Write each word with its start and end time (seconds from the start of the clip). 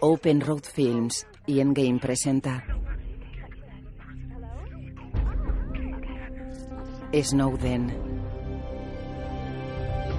Open 0.00 0.42
Road 0.42 0.64
Films 0.64 1.26
y 1.46 1.60
Endgame 1.60 1.98
presenta 1.98 2.62
Snowden. 7.14 7.94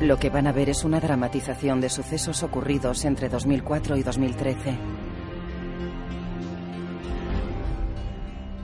Lo 0.01 0.17
que 0.17 0.31
van 0.31 0.47
a 0.47 0.51
ver 0.51 0.69
es 0.69 0.83
una 0.83 0.99
dramatización 0.99 1.79
de 1.79 1.89
sucesos 1.89 2.41
ocurridos 2.41 3.05
entre 3.05 3.29
2004 3.29 3.97
y 3.97 4.03
2013. 4.03 4.77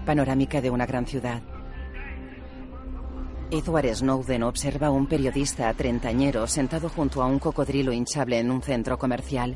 Panorámica 0.07 0.62
de 0.62 0.71
una 0.71 0.88
gran 0.88 1.05
ciudad. 1.05 1.43
Edward 3.52 3.95
Snowden 3.95 4.41
observa 4.41 4.88
a 4.88 4.91
un 4.91 5.05
periodista 5.05 5.71
treintañero 5.76 6.48
sentado 6.48 6.90
junto 6.90 7.21
a 7.21 7.27
un 7.27 7.38
cocodrilo 7.38 7.91
hinchable 7.91 8.40
en 8.40 8.49
un 8.49 8.63
centro 8.63 8.98
comercial. 8.98 9.55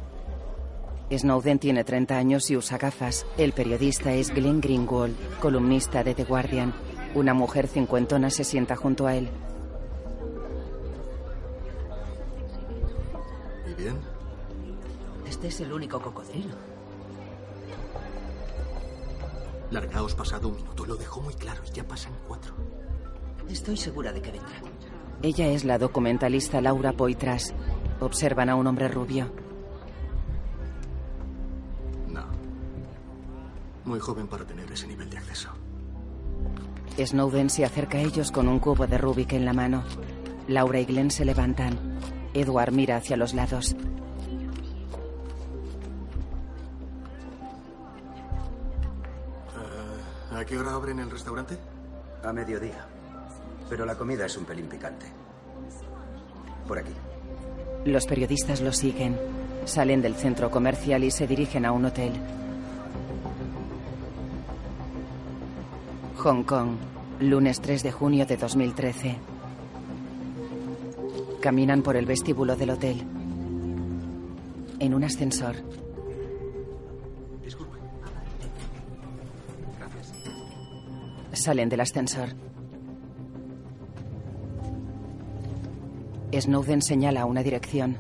Snowden 1.16 1.58
tiene 1.60 1.84
30 1.84 2.18
años 2.18 2.52
y 2.52 2.58
usa 2.58 2.78
gafas. 2.78 3.26
El 3.38 3.54
periodista 3.54 4.14
es 4.14 4.34
Glenn 4.34 4.60
Greenwald, 4.60 5.16
columnista 5.40 6.04
de 6.04 6.14
The 6.14 6.26
Guardian. 6.26 6.74
Una 7.16 7.34
mujer 7.34 7.68
cincuentona 7.68 8.30
se 8.30 8.44
sienta 8.44 8.76
junto 8.76 9.08
a 9.08 9.16
él. 9.16 9.30
¿Y 13.70 13.82
bien? 13.82 13.98
Este 15.28 15.48
es 15.48 15.62
el 15.62 15.72
único 15.72 16.02
cocodrilo. 16.02 16.56
Largaos 19.72 20.16
pasado 20.16 20.50
un 20.50 20.56
minuto. 20.58 20.86
Lo 20.86 20.96
dejó 20.96 21.22
muy 21.22 21.34
claro. 21.34 21.62
Ya 21.74 21.86
pasan 21.86 22.14
cuatro. 22.28 22.54
Estoy 23.50 23.78
segura 23.78 24.12
de 24.12 24.22
que 24.22 24.32
vendrá. 24.32 24.62
Ella 25.22 25.48
es 25.48 25.64
la 25.64 25.78
documentalista 25.78 26.62
Laura 26.62 26.92
Poitras. 26.94 27.54
Observan 28.02 28.50
a 28.50 28.56
un 28.56 28.68
hombre 28.68 28.88
rubio. 28.88 29.32
Muy 33.88 34.00
joven 34.02 34.28
para 34.28 34.44
tener 34.44 34.70
ese 34.70 34.86
nivel 34.86 35.10
de 35.10 35.18
acceso. 35.18 35.50
Snowden 36.98 37.50
se 37.50 37.64
acerca 37.64 37.98
a 37.98 38.02
ellos 38.02 38.34
con 38.34 38.50
un 38.50 38.60
cubo 38.60 38.86
de 38.86 38.98
Rubik 38.98 39.32
en 39.32 39.46
la 39.46 39.54
mano. 39.54 39.86
Laura 40.50 40.82
y 40.82 40.86
Glenn 40.86 41.10
se 41.10 41.24
levantan. 41.24 41.98
Edward 42.34 42.74
mira 42.74 42.98
hacia 42.98 43.16
los 43.16 43.34
lados. 43.34 43.78
Eh, 49.56 50.36
¿A 50.36 50.44
qué 50.44 50.58
hora 50.58 50.74
abren 50.74 51.00
el 51.00 51.10
restaurante? 51.10 51.58
A 52.26 52.34
mediodía. 52.34 52.86
Pero 53.70 53.86
la 53.86 53.96
comida 53.96 54.26
es 54.26 54.36
un 54.36 54.44
pelín 54.44 54.68
picante. 54.68 55.06
Por 56.68 56.78
aquí. 56.78 56.92
Los 57.86 58.06
periodistas 58.06 58.60
lo 58.60 58.74
siguen. 58.74 59.18
Salen 59.64 60.02
del 60.02 60.16
centro 60.16 60.52
comercial 60.52 61.06
y 61.06 61.12
se 61.12 61.26
dirigen 61.26 61.64
a 61.66 61.72
un 61.72 61.86
hotel. 61.86 62.12
Hong 66.28 66.44
Kong, 66.44 66.72
lunes 67.22 67.62
3 67.62 67.84
de 67.84 67.92
junio 67.94 68.26
de 68.26 68.36
2013. 68.36 69.16
Caminan 71.40 71.82
por 71.82 71.96
el 71.96 72.06
vestíbulo 72.06 72.58
del 72.58 72.72
hotel. 72.72 73.02
En 74.78 74.94
un 74.94 75.06
ascensor. 75.06 75.56
Disculpe. 77.42 77.78
Gracias. 79.80 80.14
Salen 81.32 81.70
del 81.70 81.80
ascensor. 81.80 82.28
Snowden 86.38 86.82
señala 86.82 87.26
una 87.26 87.42
dirección. 87.42 87.96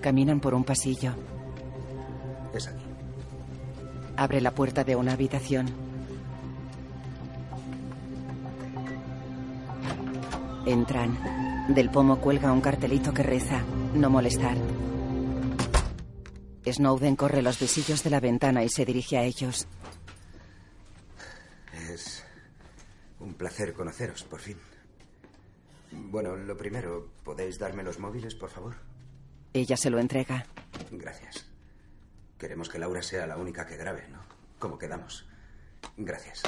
Caminan 0.00 0.38
por 0.38 0.54
un 0.54 0.62
pasillo. 0.62 1.14
Es 2.54 2.68
aquí. 2.68 2.77
Abre 4.18 4.40
la 4.40 4.50
puerta 4.50 4.82
de 4.82 4.96
una 4.96 5.12
habitación. 5.12 5.68
Entran. 10.66 11.72
Del 11.72 11.88
pomo 11.88 12.20
cuelga 12.20 12.50
un 12.50 12.60
cartelito 12.60 13.14
que 13.14 13.22
reza, 13.22 13.62
no 13.94 14.10
molestar. 14.10 14.56
Snowden 16.66 17.14
corre 17.14 17.42
los 17.42 17.60
visillos 17.60 18.02
de 18.02 18.10
la 18.10 18.18
ventana 18.18 18.64
y 18.64 18.68
se 18.68 18.84
dirige 18.84 19.18
a 19.18 19.22
ellos. 19.22 19.68
Es 21.88 22.24
un 23.20 23.34
placer 23.34 23.72
conoceros, 23.72 24.24
por 24.24 24.40
fin. 24.40 24.58
Bueno, 25.92 26.34
lo 26.34 26.56
primero, 26.56 27.12
¿podéis 27.22 27.56
darme 27.56 27.84
los 27.84 28.00
móviles, 28.00 28.34
por 28.34 28.50
favor? 28.50 28.74
Ella 29.52 29.76
se 29.76 29.90
lo 29.90 30.00
entrega. 30.00 30.44
Gracias. 30.90 31.47
Queremos 32.38 32.68
que 32.68 32.78
Laura 32.78 33.02
sea 33.02 33.26
la 33.26 33.36
única 33.36 33.66
que 33.66 33.76
grabe, 33.76 34.06
¿no? 34.08 34.20
Como 34.58 34.78
quedamos. 34.78 35.26
Gracias. 35.96 36.42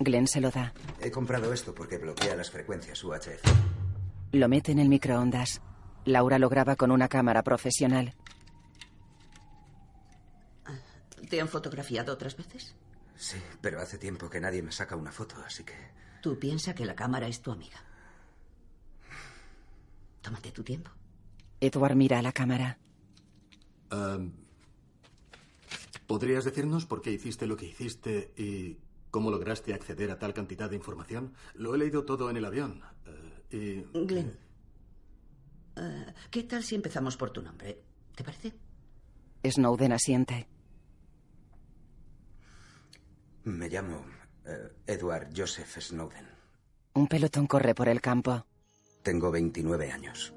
Glenn 0.00 0.26
se 0.26 0.40
lo 0.40 0.50
da. 0.50 0.72
He 1.00 1.10
comprado 1.10 1.52
esto 1.52 1.74
porque 1.74 1.98
bloquea 1.98 2.34
las 2.36 2.50
frecuencias 2.50 3.02
UHF. 3.02 3.42
Lo 4.32 4.48
mete 4.48 4.72
en 4.72 4.80
el 4.80 4.88
microondas. 4.88 5.62
Laura 6.04 6.38
lo 6.38 6.48
graba 6.48 6.76
con 6.76 6.90
una 6.90 7.08
cámara 7.08 7.42
profesional. 7.42 8.14
¿Te 11.28 11.40
han 11.40 11.48
fotografiado 11.48 12.12
otras 12.12 12.36
veces? 12.36 12.74
Sí, 13.16 13.38
pero 13.60 13.80
hace 13.80 13.98
tiempo 13.98 14.28
que 14.28 14.40
nadie 14.40 14.62
me 14.62 14.72
saca 14.72 14.94
una 14.94 15.10
foto, 15.10 15.36
así 15.44 15.64
que... 15.64 15.74
Tú 16.22 16.38
piensas 16.38 16.74
que 16.74 16.84
la 16.84 16.94
cámara 16.94 17.26
es 17.26 17.40
tu 17.40 17.50
amiga. 17.50 17.78
Tómate 20.22 20.52
tu 20.52 20.62
tiempo. 20.62 20.90
Edward 21.60 21.96
mira 21.96 22.18
a 22.18 22.22
la 22.22 22.32
cámara. 22.32 22.78
Um, 23.90 24.32
¿Podrías 26.06 26.44
decirnos 26.44 26.86
por 26.86 27.02
qué 27.02 27.10
hiciste 27.12 27.46
lo 27.46 27.56
que 27.56 27.66
hiciste 27.66 28.32
y 28.36 28.78
cómo 29.10 29.30
lograste 29.30 29.74
acceder 29.74 30.10
a 30.10 30.18
tal 30.18 30.34
cantidad 30.34 30.70
de 30.70 30.76
información? 30.76 31.32
Lo 31.54 31.74
he 31.74 31.78
leído 31.78 32.04
todo 32.04 32.30
en 32.30 32.36
el 32.36 32.44
avión. 32.44 32.82
eh, 33.50 33.86
y... 33.92 34.04
Glenn. 34.06 34.38
eh, 35.76 36.14
¿Qué 36.30 36.44
tal 36.44 36.62
si 36.62 36.74
empezamos 36.74 37.16
por 37.16 37.30
tu 37.30 37.42
nombre? 37.42 37.82
¿Te 38.14 38.24
parece? 38.24 38.54
Snowden 39.44 39.92
asiente. 39.92 40.48
Me 43.44 43.68
llamo 43.68 44.04
eh, 44.44 44.72
Edward 44.86 45.28
Joseph 45.36 45.78
Snowden. 45.80 46.26
Un 46.94 47.06
pelotón 47.08 47.46
corre 47.46 47.74
por 47.74 47.88
el 47.88 48.00
campo. 48.00 48.44
Tengo 49.02 49.30
29 49.30 49.92
años. 49.92 50.34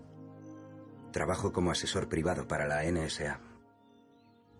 Trabajo 1.11 1.51
como 1.51 1.71
asesor 1.71 2.07
privado 2.07 2.47
para 2.47 2.67
la 2.67 2.83
NSA. 2.83 3.39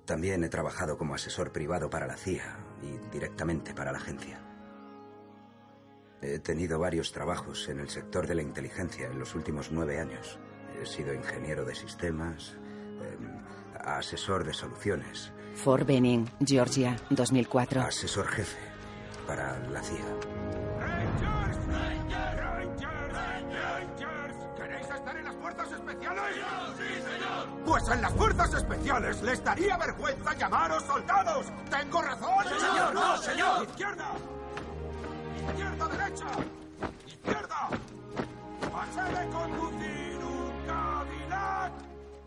También 0.09 0.43
he 0.43 0.49
trabajado 0.49 0.97
como 0.97 1.13
asesor 1.13 1.51
privado 1.51 1.91
para 1.91 2.07
la 2.07 2.17
CIA 2.17 2.57
y 2.81 2.97
directamente 3.13 3.75
para 3.75 3.91
la 3.91 3.99
agencia. 3.99 4.41
He 6.19 6.39
tenido 6.39 6.79
varios 6.79 7.11
trabajos 7.11 7.69
en 7.69 7.79
el 7.79 7.89
sector 7.89 8.25
de 8.25 8.33
la 8.33 8.41
inteligencia 8.41 9.05
en 9.05 9.19
los 9.19 9.35
últimos 9.35 9.71
nueve 9.71 9.99
años. 9.99 10.39
He 10.81 10.87
sido 10.87 11.13
ingeniero 11.13 11.63
de 11.63 11.75
sistemas, 11.75 12.57
eh, 13.03 13.17
asesor 13.85 14.45
de 14.45 14.55
soluciones, 14.55 15.31
Fort 15.53 15.85
Benning, 15.85 16.27
Georgia, 16.43 16.97
2004. 17.11 17.81
asesor 17.81 18.25
jefe 18.29 18.57
para 19.27 19.59
la 19.69 19.83
CIA. 19.83 20.48
Pues 27.69 27.87
en 27.87 28.01
las 28.01 28.11
fuerzas 28.13 28.51
especiales 28.55 29.21
les 29.21 29.43
daría 29.43 29.77
vergüenza 29.77 30.33
llamaros 30.33 30.83
soldados. 30.85 31.45
¿Tengo 31.69 32.01
razón? 32.01 32.43
¡Sí, 32.45 32.65
señor! 32.65 32.93
¡No, 32.95 33.17
señor! 33.17 33.63
¡Izquierda! 33.63 34.05
¡Izquierda, 35.47 35.87
derecha! 35.87 36.25
¡Izquierda! 37.05 37.69
¡Pasé 38.71 39.03
de 39.03 39.29
conducir 39.29 40.19
un 40.23 40.65
Cadillac! 40.65 41.71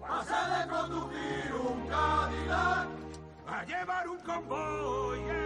¡Pasé 0.01 0.61
de 0.61 0.69
conducir 0.69 1.55
un 1.55 1.89
Cadillac! 1.89 2.87
¡A 3.49 3.65
llevar 3.65 4.09
un 4.09 4.19
convoy 4.21 5.42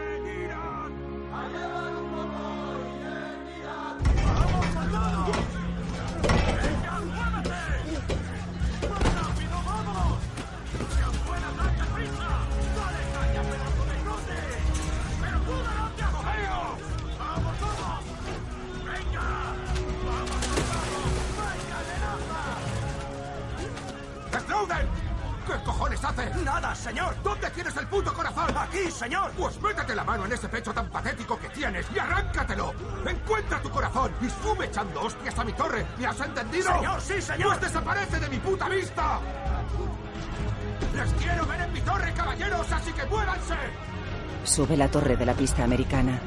cojones 25.66 26.02
hace? 26.04 26.30
¡Nada, 26.44 26.74
señor! 26.74 27.14
¿Dónde 27.22 27.50
tienes 27.50 27.76
el 27.76 27.86
puto 27.88 28.14
corazón? 28.14 28.56
¡Aquí, 28.56 28.90
señor! 28.90 29.30
Pues 29.36 29.60
métete 29.60 29.94
la 29.94 30.04
mano 30.04 30.24
en 30.24 30.32
ese 30.32 30.48
pecho 30.48 30.72
tan 30.72 30.88
patético 30.88 31.38
que 31.38 31.48
tienes 31.48 31.86
y 31.94 31.98
arráncatelo. 31.98 32.72
Encuentra 33.04 33.60
tu 33.60 33.70
corazón 33.70 34.12
y 34.22 34.30
sube 34.30 34.66
echando 34.66 35.02
hostias 35.02 35.38
a 35.38 35.44
mi 35.44 35.52
torre. 35.52 35.84
¿Me 35.98 36.06
has 36.06 36.20
entendido? 36.20 36.72
Señor, 36.72 37.00
sí, 37.02 37.20
señor. 37.20 37.48
Pues 37.48 37.60
desaparece 37.60 38.20
de 38.20 38.28
mi 38.28 38.38
puta 38.38 38.68
vista. 38.68 39.20
¡La 40.94 41.04
izquierda! 41.04 41.46
torre, 41.84 42.12
caballeros, 42.14 42.72
así 42.72 42.92
que 42.92 43.04
muévanse. 43.06 43.54
Sube 44.44 44.76
la 44.76 44.88
torre 44.88 45.16
de 45.16 45.26
la 45.26 45.34
pista 45.34 45.64
americana. 45.64 46.20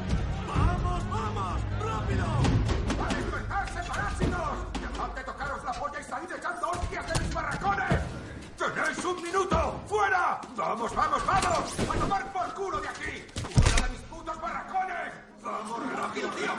¡Vamos, 10.69 10.95
vamos, 10.95 11.25
vamos! 11.25 11.79
¡A 11.79 11.99
tomar 11.99 12.31
por 12.31 12.53
culo 12.53 12.79
de 12.79 12.87
aquí! 12.89 13.23
¡Fuera 13.41 13.87
de 13.87 13.91
mis 13.91 14.01
putos 14.01 14.39
barracones! 14.39 15.13
¡Vamos, 15.41 15.93
rápido, 15.95 16.29
tío! 16.29 16.55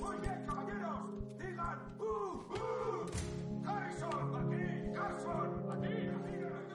Muy 0.00 0.16
bien, 0.16 0.44
caballeros. 0.44 0.98
Digan, 1.38 1.78
¡uh, 2.00 2.02
uh! 2.02 3.68
Harrison, 3.68 4.34
aquí. 4.34 4.92
Carson, 4.92 5.48
aquí. 5.70 6.10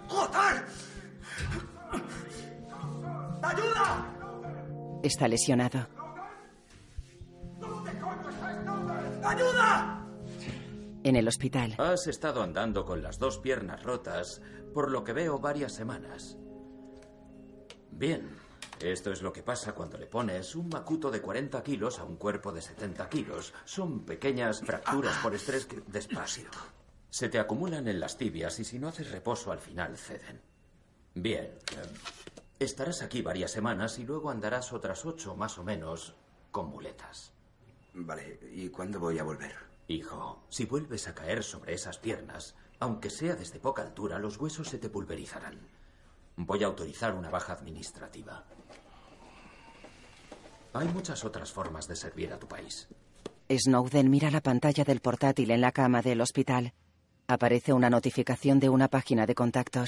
¡Joder! 0.07 0.65
¡Ayuda! 3.43 5.01
Está 5.03 5.27
lesionado. 5.27 5.87
¿Dónde 7.59 7.99
coño 7.99 8.29
está 8.29 8.61
Snowden? 8.61 9.25
¡Ayuda! 9.25 10.07
En 11.03 11.17
el 11.17 11.27
hospital. 11.27 11.75
Has 11.79 12.07
estado 12.07 12.41
andando 12.41 12.85
con 12.85 13.03
las 13.03 13.19
dos 13.19 13.39
piernas 13.39 13.83
rotas, 13.83 14.41
por 14.73 14.89
lo 14.89 15.03
que 15.03 15.11
veo 15.11 15.37
varias 15.37 15.73
semanas. 15.73 16.37
Bien, 17.97 18.29
esto 18.81 19.11
es 19.13 19.21
lo 19.21 19.31
que 19.31 19.41
pasa 19.41 19.73
cuando 19.73 19.97
le 19.97 20.05
pones 20.05 20.53
un 20.55 20.67
macuto 20.67 21.09
de 21.09 21.21
40 21.21 21.63
kilos 21.63 21.97
a 21.99 22.03
un 22.03 22.17
cuerpo 22.17 22.51
de 22.51 22.61
70 22.61 23.07
kilos. 23.09 23.53
Son 23.63 24.01
pequeñas 24.05 24.59
fracturas 24.59 25.17
por 25.23 25.33
estrés 25.33 25.65
que... 25.65 25.79
Despacio. 25.87 26.49
Se 27.09 27.29
te 27.29 27.39
acumulan 27.39 27.87
en 27.87 28.01
las 28.01 28.17
tibias 28.17 28.59
y 28.59 28.65
si 28.65 28.77
no 28.77 28.89
haces 28.89 29.11
reposo 29.11 29.53
al 29.53 29.59
final 29.59 29.97
ceden. 29.97 30.41
Bien. 31.13 31.45
eh, 31.45 31.57
Estarás 32.59 33.01
aquí 33.01 33.21
varias 33.21 33.51
semanas 33.51 33.97
y 33.99 34.03
luego 34.05 34.29
andarás 34.29 34.73
otras 34.73 35.05
ocho 35.05 35.35
más 35.35 35.57
o 35.57 35.63
menos 35.63 36.15
con 36.51 36.69
muletas. 36.69 37.31
Vale, 37.93 38.39
¿y 38.53 38.67
cuándo 38.69 38.99
voy 38.99 39.19
a 39.19 39.23
volver? 39.23 39.55
Hijo, 39.87 40.43
si 40.49 40.65
vuelves 40.65 41.07
a 41.07 41.15
caer 41.15 41.43
sobre 41.43 41.73
esas 41.73 41.97
piernas, 41.97 42.55
aunque 42.79 43.09
sea 43.09 43.35
desde 43.35 43.59
poca 43.59 43.83
altura, 43.83 44.19
los 44.19 44.37
huesos 44.37 44.67
se 44.67 44.79
te 44.79 44.89
pulverizarán. 44.89 45.59
Voy 46.37 46.63
a 46.63 46.67
autorizar 46.67 47.13
una 47.15 47.29
baja 47.29 47.53
administrativa. 47.53 48.43
Hay 50.73 50.87
muchas 50.89 51.23
otras 51.23 51.51
formas 51.51 51.87
de 51.87 51.95
servir 51.95 52.33
a 52.33 52.39
tu 52.39 52.47
país. 52.47 52.89
Snowden 53.49 54.09
mira 54.09 54.29
la 54.31 54.41
pantalla 54.41 54.83
del 54.83 54.99
portátil 54.99 55.51
en 55.51 55.61
la 55.61 55.71
cama 55.71 56.01
del 56.01 56.19
hospital. 56.19 56.73
Aparece 57.27 57.73
una 57.73 57.89
notificación 57.89 58.59
de 58.59 58.69
una 58.69 58.89
página 58.89 59.25
de 59.25 59.35
contactos. 59.35 59.87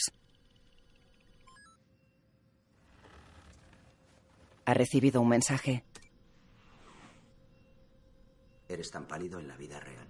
Ha 4.65 4.73
recibido 4.73 5.21
un 5.21 5.29
mensaje. 5.29 5.83
¿Eres 8.69 8.91
tan 8.91 9.07
pálido 9.07 9.39
en 9.39 9.47
la 9.47 9.55
vida 9.55 9.79
real? 9.79 10.07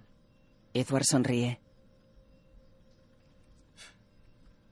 Edward 0.74 1.04
sonríe. 1.04 1.60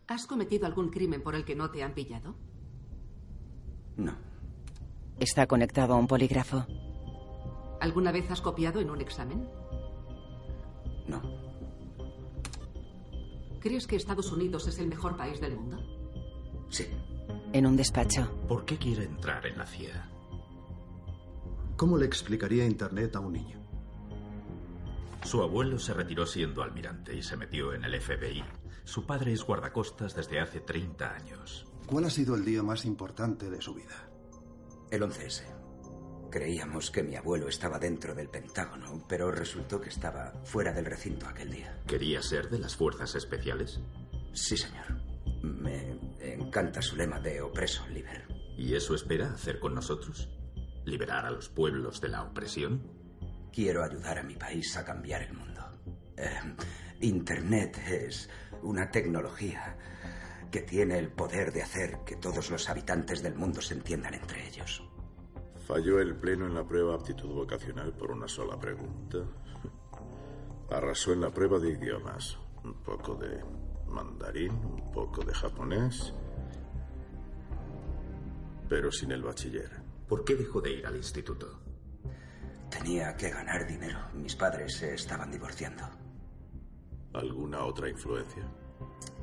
¿Has 0.08 0.26
cometido 0.26 0.66
algún 0.66 0.90
crimen 0.90 1.22
por 1.22 1.34
el 1.34 1.44
que 1.44 1.56
no 1.56 1.70
te 1.70 1.82
han 1.82 1.92
pillado? 1.92 2.36
No. 3.96 4.14
Está 5.18 5.46
conectado 5.46 5.94
a 5.94 5.96
un 5.96 6.06
polígrafo. 6.06 6.66
¿Alguna 7.80 8.12
vez 8.12 8.30
has 8.30 8.40
copiado 8.40 8.80
en 8.80 8.90
un 8.90 9.00
examen? 9.00 9.48
No. 11.08 11.22
¿Crees 13.60 13.86
que 13.86 13.96
Estados 13.96 14.30
Unidos 14.30 14.68
es 14.68 14.78
el 14.78 14.86
mejor 14.86 15.16
país 15.16 15.40
del 15.40 15.56
mundo? 15.56 15.78
Sí. 16.70 16.86
En 17.52 17.66
un 17.66 17.76
despacho. 17.76 18.30
¿Por 18.46 18.64
qué 18.64 18.76
quiere 18.76 19.04
entrar 19.04 19.44
en 19.46 19.58
la 19.58 19.66
CIA? 19.66 20.08
¿Cómo 21.76 21.98
le 21.98 22.06
explicaría 22.06 22.64
Internet 22.64 23.16
a 23.16 23.20
un 23.20 23.32
niño? 23.32 23.58
Su 25.24 25.42
abuelo 25.42 25.78
se 25.78 25.92
retiró 25.92 26.26
siendo 26.26 26.62
almirante 26.62 27.14
y 27.14 27.22
se 27.22 27.36
metió 27.36 27.74
en 27.74 27.84
el 27.84 28.00
FBI. 28.00 28.44
Su 28.86 29.04
padre 29.04 29.32
es 29.32 29.42
guardacostas 29.42 30.14
desde 30.14 30.38
hace 30.38 30.60
30 30.60 31.12
años. 31.12 31.66
¿Cuál 31.86 32.04
ha 32.04 32.10
sido 32.10 32.36
el 32.36 32.44
día 32.44 32.62
más 32.62 32.84
importante 32.84 33.50
de 33.50 33.60
su 33.60 33.74
vida? 33.74 34.08
El 34.92 35.02
11S. 35.02 35.42
Creíamos 36.30 36.92
que 36.92 37.02
mi 37.02 37.16
abuelo 37.16 37.48
estaba 37.48 37.80
dentro 37.80 38.14
del 38.14 38.28
Pentágono, 38.28 39.04
pero 39.08 39.32
resultó 39.32 39.80
que 39.80 39.88
estaba 39.88 40.32
fuera 40.44 40.72
del 40.72 40.84
recinto 40.84 41.26
aquel 41.26 41.50
día. 41.50 41.82
¿Quería 41.84 42.22
ser 42.22 42.48
de 42.48 42.60
las 42.60 42.76
fuerzas 42.76 43.16
especiales? 43.16 43.80
Sí, 44.32 44.56
señor. 44.56 45.00
Me 45.42 45.98
encanta 46.20 46.80
su 46.80 46.94
lema 46.94 47.18
de 47.18 47.42
opreso 47.42 47.84
liber. 47.88 48.28
¿Y 48.56 48.76
eso 48.76 48.94
espera 48.94 49.32
hacer 49.32 49.58
con 49.58 49.74
nosotros? 49.74 50.28
¿Liberar 50.84 51.26
a 51.26 51.32
los 51.32 51.48
pueblos 51.48 52.00
de 52.00 52.08
la 52.08 52.22
opresión? 52.22 52.88
Quiero 53.52 53.82
ayudar 53.82 54.20
a 54.20 54.22
mi 54.22 54.36
país 54.36 54.76
a 54.76 54.84
cambiar 54.84 55.22
el 55.22 55.32
mundo. 55.32 55.62
Eh, 56.16 56.54
Internet 57.00 57.78
es 57.88 58.30
una 58.62 58.90
tecnología 58.90 59.76
que 60.50 60.62
tiene 60.62 60.98
el 60.98 61.10
poder 61.10 61.52
de 61.52 61.62
hacer 61.62 61.98
que 62.06 62.16
todos 62.16 62.50
los 62.50 62.70
habitantes 62.70 63.22
del 63.22 63.34
mundo 63.34 63.60
se 63.60 63.74
entiendan 63.74 64.14
entre 64.14 64.46
ellos. 64.46 64.82
Falló 65.66 66.00
el 66.00 66.16
pleno 66.16 66.46
en 66.46 66.54
la 66.54 66.64
prueba 66.64 66.94
aptitud 66.94 67.34
vocacional 67.34 67.92
por 67.92 68.12
una 68.12 68.28
sola 68.28 68.58
pregunta. 68.58 69.18
Arrasó 70.70 71.12
en 71.12 71.20
la 71.20 71.30
prueba 71.30 71.58
de 71.58 71.72
idiomas. 71.72 72.38
Un 72.64 72.74
poco 72.82 73.14
de 73.16 73.44
mandarín, 73.88 74.52
un 74.52 74.90
poco 74.92 75.22
de 75.22 75.34
japonés. 75.34 76.14
Pero 78.68 78.90
sin 78.90 79.12
el 79.12 79.22
bachiller. 79.22 79.70
¿Por 80.08 80.24
qué 80.24 80.34
dejó 80.34 80.60
de 80.60 80.72
ir 80.72 80.86
al 80.86 80.96
instituto? 80.96 81.60
Tenía 82.70 83.14
que 83.16 83.30
ganar 83.30 83.66
dinero. 83.66 83.98
Mis 84.14 84.34
padres 84.34 84.76
se 84.76 84.94
estaban 84.94 85.30
divorciando. 85.30 86.05
¿Alguna 87.12 87.64
otra 87.64 87.88
influencia? 87.88 88.42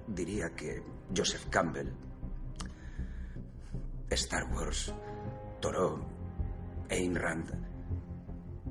Diría 0.08 0.54
que 0.56 0.84
Joseph 1.16 1.48
Campbell, 1.50 1.90
Star 4.10 4.46
Wars, 4.54 4.94
Toro, 5.60 6.06
Ayn 6.90 7.16
Rand. 7.16 7.52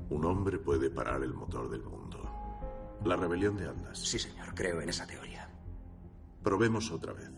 Un 0.09 0.25
hombre 0.25 0.57
puede 0.59 0.89
parar 0.89 1.23
el 1.23 1.33
motor 1.33 1.69
del 1.69 1.83
mundo. 1.83 2.99
La 3.03 3.15
rebelión 3.15 3.57
de 3.57 3.67
Andas. 3.67 3.99
Sí, 3.99 4.19
señor, 4.19 4.53
creo 4.53 4.79
en 4.81 4.89
esa 4.89 5.05
teoría. 5.05 5.49
Probemos 6.41 6.91
otra 6.91 7.13
vez. 7.13 7.29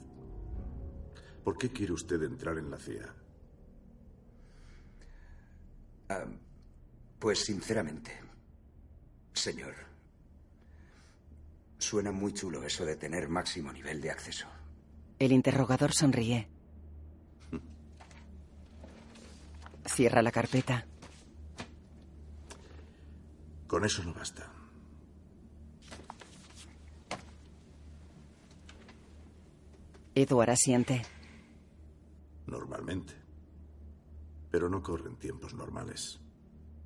¿Por 1.44 1.58
qué 1.58 1.72
quiere 1.72 1.94
usted 1.94 2.22
entrar 2.24 2.58
en 2.58 2.70
la 2.70 2.78
CIA? 2.78 3.16
Ah, 6.10 6.26
pues 7.20 7.40
sinceramente, 7.40 8.12
señor, 9.34 9.74
suena 11.86 12.12
muy 12.12 12.34
chulo 12.34 12.64
eso 12.64 12.84
de 12.84 12.96
tener 12.96 13.30
máximo 13.30 13.72
nivel 13.72 14.02
de 14.02 14.10
acceso. 14.10 14.48
El 15.20 15.32
interrogador 15.32 15.94
sonríe. 15.94 16.48
Cierra 19.86 20.22
la 20.22 20.32
carpeta. 20.32 20.86
Con 23.68 23.86
eso 23.86 24.04
no 24.04 24.14
basta. 24.14 24.52
Edward 30.16 30.50
asiente. 30.50 31.02
Normalmente. 32.48 33.14
Pero 34.50 34.70
no 34.70 34.82
corren 34.82 35.18
tiempos 35.18 35.54
normales. 35.54 36.20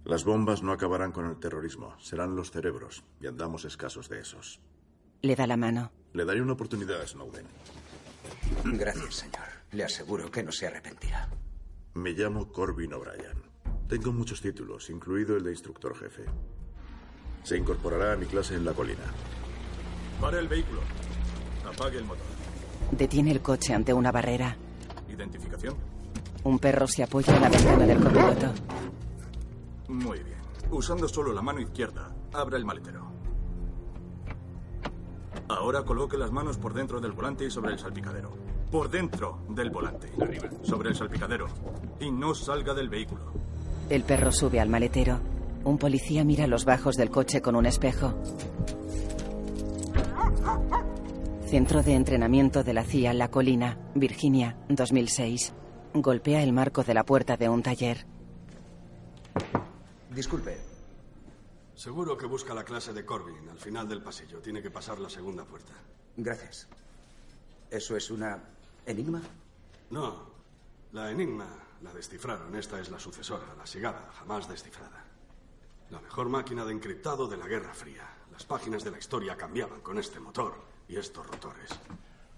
Las 0.04 0.24
bombas 0.24 0.64
no 0.64 0.72
acabarán 0.72 1.12
con 1.12 1.26
el 1.26 1.38
terrorismo, 1.38 1.96
serán 2.00 2.36
los 2.36 2.52
cerebros, 2.52 3.04
y 3.22 3.28
andamos 3.28 3.66
escasos 3.66 4.10
de 4.10 4.22
esos. 4.22 4.60
Le 5.22 5.36
da 5.36 5.46
la 5.46 5.58
mano. 5.58 5.92
Le 6.14 6.26
daré 6.26 6.42
una 6.42 6.54
oportunidad 6.54 7.02
a 7.02 7.08
Snowden. 7.08 7.46
Gracias, 8.64 9.16
señor. 9.16 9.48
Le 9.72 9.84
aseguro 9.84 10.32
que 10.32 10.44
no 10.44 10.52
se 10.52 10.68
arrepentirá. 10.68 11.30
Me 11.96 12.12
llamo 12.12 12.52
Corbin 12.52 12.94
O'Brien. 12.94 13.44
Tengo 13.88 14.12
muchos 14.12 14.42
títulos, 14.42 14.90
incluido 14.90 15.36
el 15.36 15.44
de 15.44 15.52
instructor 15.52 15.96
jefe. 15.98 16.24
Se 17.44 17.58
incorporará 17.58 18.14
a 18.14 18.16
mi 18.16 18.26
clase 18.26 18.56
en 18.56 18.66
la 18.66 18.74
colina. 18.74 19.04
Para 20.22 20.40
el 20.40 20.48
vehículo. 20.48 20.82
Apague 21.68 21.98
el 21.98 22.06
motor. 22.06 22.26
Detiene 22.92 23.32
el 23.32 23.42
coche 23.42 23.74
ante 23.74 23.94
una 23.94 24.12
barrera. 24.12 24.56
¿Identificación? 25.10 25.76
Un 26.44 26.60
perro 26.60 26.88
se 26.88 27.04
apoya 27.04 27.36
en 27.36 27.42
la 27.42 27.50
ventana 27.50 27.86
del 27.86 28.00
copiloto. 28.00 28.54
Muy 29.90 30.20
bien. 30.20 30.38
Usando 30.72 31.08
solo 31.08 31.34
la 31.34 31.42
mano 31.42 31.60
izquierda, 31.60 32.16
abra 32.32 32.58
el 32.58 32.66
maletero. 32.66 33.09
Ahora 35.50 35.84
coloque 35.84 36.16
las 36.16 36.32
manos 36.32 36.58
por 36.58 36.76
dentro 36.76 37.02
del 37.02 37.12
volante 37.12 37.44
y 37.46 37.50
sobre 37.50 37.74
el 37.74 37.80
salpicadero. 37.80 38.32
Por 38.72 38.90
dentro 38.90 39.40
del 39.50 39.72
volante. 39.72 40.12
Arriba. 40.22 40.48
Sobre 40.62 40.90
el 40.90 40.96
salpicadero. 40.96 41.48
Y 42.00 42.12
no 42.12 42.36
salga 42.36 42.76
del 42.76 42.88
vehículo. 42.88 43.34
El 43.90 44.04
perro 44.04 44.32
sube 44.32 44.60
al 44.60 44.70
maletero. 44.70 45.20
Un 45.64 45.80
policía 45.80 46.24
mira 46.24 46.46
los 46.46 46.66
bajos 46.66 46.96
del 46.96 47.10
coche 47.10 47.42
con 47.42 47.56
un 47.56 47.66
espejo. 47.66 48.14
Centro 51.48 51.82
de 51.82 51.96
Entrenamiento 51.96 52.64
de 52.64 52.74
la 52.74 52.84
CIA 52.84 53.14
La 53.14 53.32
Colina, 53.32 53.80
Virginia, 53.96 54.56
2006. 54.70 55.54
Golpea 55.96 56.44
el 56.44 56.54
marco 56.54 56.84
de 56.84 56.94
la 56.94 57.04
puerta 57.04 57.38
de 57.38 57.50
un 57.50 57.64
taller. 57.64 58.06
Disculpe. 60.14 60.69
Seguro 61.80 62.18
que 62.18 62.26
busca 62.26 62.54
la 62.54 62.66
clase 62.66 62.92
de 62.92 63.06
Corbin 63.06 63.48
al 63.48 63.58
final 63.58 63.88
del 63.88 64.04
pasillo. 64.04 64.42
Tiene 64.42 64.62
que 64.62 64.70
pasar 64.70 65.00
la 65.00 65.10
segunda 65.10 65.46
puerta. 65.46 65.72
Gracias. 66.18 66.68
¿Eso 67.72 67.96
es 67.96 68.12
una 68.12 68.38
enigma? 68.86 69.22
No. 69.90 70.30
La 70.92 71.10
enigma 71.10 71.48
la 71.82 71.94
descifraron. 71.94 72.54
Esta 72.58 72.82
es 72.82 72.92
la 72.92 73.00
sucesora, 73.00 73.56
la 73.58 73.66
sigada, 73.66 74.12
jamás 74.20 74.50
descifrada. 74.50 75.06
La 75.90 76.02
mejor 76.02 76.28
máquina 76.28 76.66
de 76.66 76.74
encriptado 76.74 77.30
de 77.30 77.38
la 77.38 77.48
Guerra 77.48 77.74
Fría. 77.74 78.10
Las 78.30 78.44
páginas 78.44 78.84
de 78.84 78.92
la 78.92 79.00
historia 79.00 79.38
cambiaban 79.38 79.80
con 79.80 79.98
este 80.00 80.20
motor 80.20 80.56
y 80.90 80.98
estos 80.98 81.26
rotores. 81.28 81.70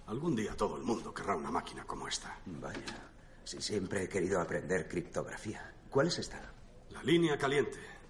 Algún 0.05 0.35
día 0.35 0.55
todo 0.55 0.77
el 0.77 0.83
mundo 0.83 1.11
querrá 1.15 1.35
una 1.35 1.49
máquina 1.49 1.83
como 1.83 2.07
esta. 2.07 2.37
Vaya. 2.45 3.09
Sí, 3.43 3.59
siempre 3.59 4.03
he 4.03 4.07
querido 4.07 4.39
aprender 4.39 4.87
criptografía. 4.87 5.73
¿Cuál 5.89 6.09
es 6.09 6.19
esta? 6.19 6.39
La 6.91 7.01
línea 7.01 7.39
caliente. 7.39 8.00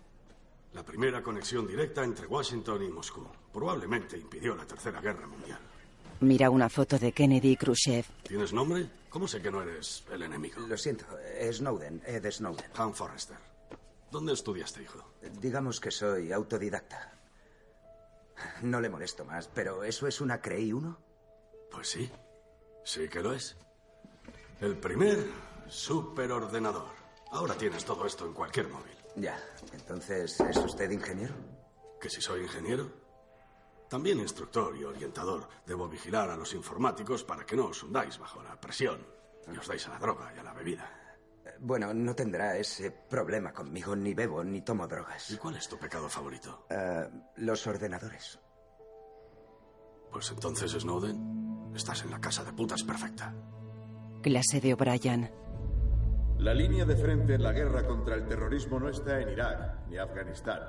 La 0.74 0.84
primera 0.84 1.22
conexión 1.22 1.68
directa 1.68 2.04
entre 2.04 2.28
Washington 2.28 2.84
y 2.84 2.90
Moscú. 2.90 3.28
Probablemente 3.52 4.18
impidió 4.18 4.56
la 4.56 4.66
Tercera 4.66 5.02
Guerra 5.02 5.28
Mundial. 5.28 5.60
Mira 6.22 6.50
una 6.50 6.70
foto 6.70 6.98
de 6.98 7.12
Kennedy 7.12 7.52
y 7.52 7.58
Khrushchev. 7.58 8.06
¿Tienes 8.24 8.54
nombre? 8.54 8.88
¿Cómo 9.10 9.28
sé 9.28 9.42
que 9.42 9.52
no 9.52 9.62
eres 9.62 10.06
el 10.12 10.22
enemigo? 10.24 10.62
Lo 10.62 10.78
siento, 10.78 11.06
Snowden, 11.52 12.02
Ed 12.06 12.32
Snowden. 12.32 12.66
Han 12.76 12.94
Forrester. 12.94 13.38
¿Dónde 14.12 14.34
estudiaste, 14.34 14.84
hijo? 14.84 15.04
Digamos 15.40 15.80
que 15.80 15.92
soy 15.92 16.32
autodidacta. 16.32 17.18
No 18.62 18.80
le 18.80 18.90
molesto 18.90 19.26
más, 19.26 19.48
pero 19.48 19.84
¿eso 19.84 20.08
es 20.08 20.22
una 20.22 20.40
CREI 20.40 20.74
1? 20.74 21.00
Pues 21.72 21.90
sí, 21.90 22.10
sí 22.84 23.08
que 23.10 23.22
lo 23.22 23.34
es. 23.34 23.58
El 24.60 24.78
primer 24.78 25.26
superordenador. 25.68 26.90
Ahora 27.32 27.56
tienes 27.56 27.84
todo 27.84 28.06
esto 28.06 28.26
en 28.26 28.34
cualquier 28.34 28.68
móvil. 28.68 29.01
Ya, 29.16 29.38
entonces, 29.74 30.40
¿es 30.40 30.58
usted 30.58 30.90
ingeniero? 30.90 31.34
¿Que 32.00 32.10
si 32.10 32.22
soy 32.22 32.44
ingeniero? 32.44 32.90
También 33.90 34.20
instructor 34.20 34.76
y 34.78 34.84
orientador. 34.84 35.48
Debo 35.66 35.88
vigilar 35.90 36.30
a 36.30 36.38
los 36.38 36.54
informáticos 36.54 37.24
para 37.24 37.46
que 37.46 37.56
no 37.56 37.66
os 37.66 37.84
hundáis 37.84 38.18
bajo 38.18 38.42
la 38.42 38.60
presión 38.60 39.06
y 39.54 39.58
os 39.58 39.68
dais 39.68 39.86
a 39.88 39.92
la 39.92 40.00
droga 40.00 40.32
y 40.36 40.40
a 40.40 40.44
la 40.44 40.54
bebida. 40.54 40.90
Bueno, 41.60 41.94
no 41.94 42.16
tendrá 42.16 42.58
ese 42.58 42.90
problema 42.92 43.52
conmigo. 43.52 43.96
Ni 43.96 44.14
bebo 44.14 44.44
ni 44.44 44.62
tomo 44.62 44.88
drogas. 44.88 45.30
¿Y 45.32 45.38
cuál 45.38 45.58
es 45.58 45.68
tu 45.68 45.78
pecado 45.78 46.08
favorito? 46.08 46.66
Eh, 46.70 47.10
los 47.38 47.68
ordenadores. 47.68 48.40
Pues 50.12 50.32
entonces, 50.32 50.72
Snowden, 50.72 51.72
estás 51.76 52.04
en 52.04 52.12
la 52.12 52.20
casa 52.20 52.44
de 52.44 52.54
putas 52.54 52.84
perfecta. 52.84 53.34
Clase 54.22 54.62
de 54.62 54.74
O'Brien. 54.74 55.32
La 56.42 56.56
línea 56.56 56.86
de 56.86 56.96
frente 56.96 57.36
en 57.36 57.44
la 57.44 57.52
guerra 57.52 57.86
contra 57.86 58.16
el 58.16 58.26
terrorismo 58.26 58.80
no 58.80 58.90
está 58.90 59.22
en 59.22 59.30
Irak 59.30 59.88
ni 59.88 59.98
Afganistán. 59.98 60.60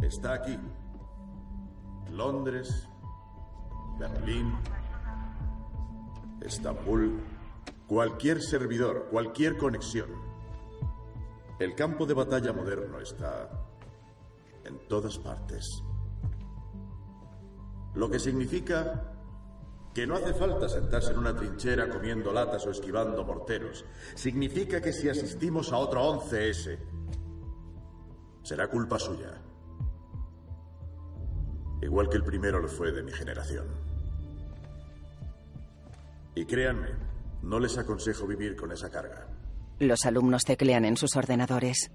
Está 0.00 0.32
aquí. 0.32 0.58
Londres, 2.10 2.88
Berlín, 3.98 4.54
Estambul, 6.40 7.20
cualquier 7.86 8.40
servidor, 8.40 9.08
cualquier 9.10 9.58
conexión. 9.58 10.08
El 11.58 11.74
campo 11.74 12.06
de 12.06 12.14
batalla 12.14 12.54
moderno 12.54 13.00
está 13.00 13.50
en 14.64 14.88
todas 14.88 15.18
partes. 15.18 15.82
Lo 17.94 18.08
que 18.08 18.18
significa 18.18 19.17
que 19.98 20.06
no 20.06 20.14
hace 20.14 20.32
falta 20.32 20.68
sentarse 20.68 21.10
en 21.10 21.18
una 21.18 21.34
trinchera 21.34 21.88
comiendo 21.88 22.32
latas 22.32 22.64
o 22.68 22.70
esquivando 22.70 23.24
morteros. 23.24 23.84
Significa 24.14 24.80
que 24.80 24.92
si 24.92 25.08
asistimos 25.08 25.72
a 25.72 25.78
otro 25.78 26.00
11S, 26.20 26.78
será 28.44 28.68
culpa 28.68 28.96
suya. 29.00 29.42
Igual 31.82 32.08
que 32.08 32.16
el 32.16 32.22
primero 32.22 32.60
lo 32.60 32.68
fue 32.68 32.92
de 32.92 33.02
mi 33.02 33.10
generación. 33.10 33.66
Y 36.36 36.44
créanme, 36.44 36.90
no 37.42 37.58
les 37.58 37.76
aconsejo 37.76 38.24
vivir 38.24 38.54
con 38.54 38.70
esa 38.70 38.90
carga. 38.90 39.26
Los 39.80 40.06
alumnos 40.06 40.44
teclean 40.44 40.84
en 40.84 40.96
sus 40.96 41.16
ordenadores. 41.16 41.90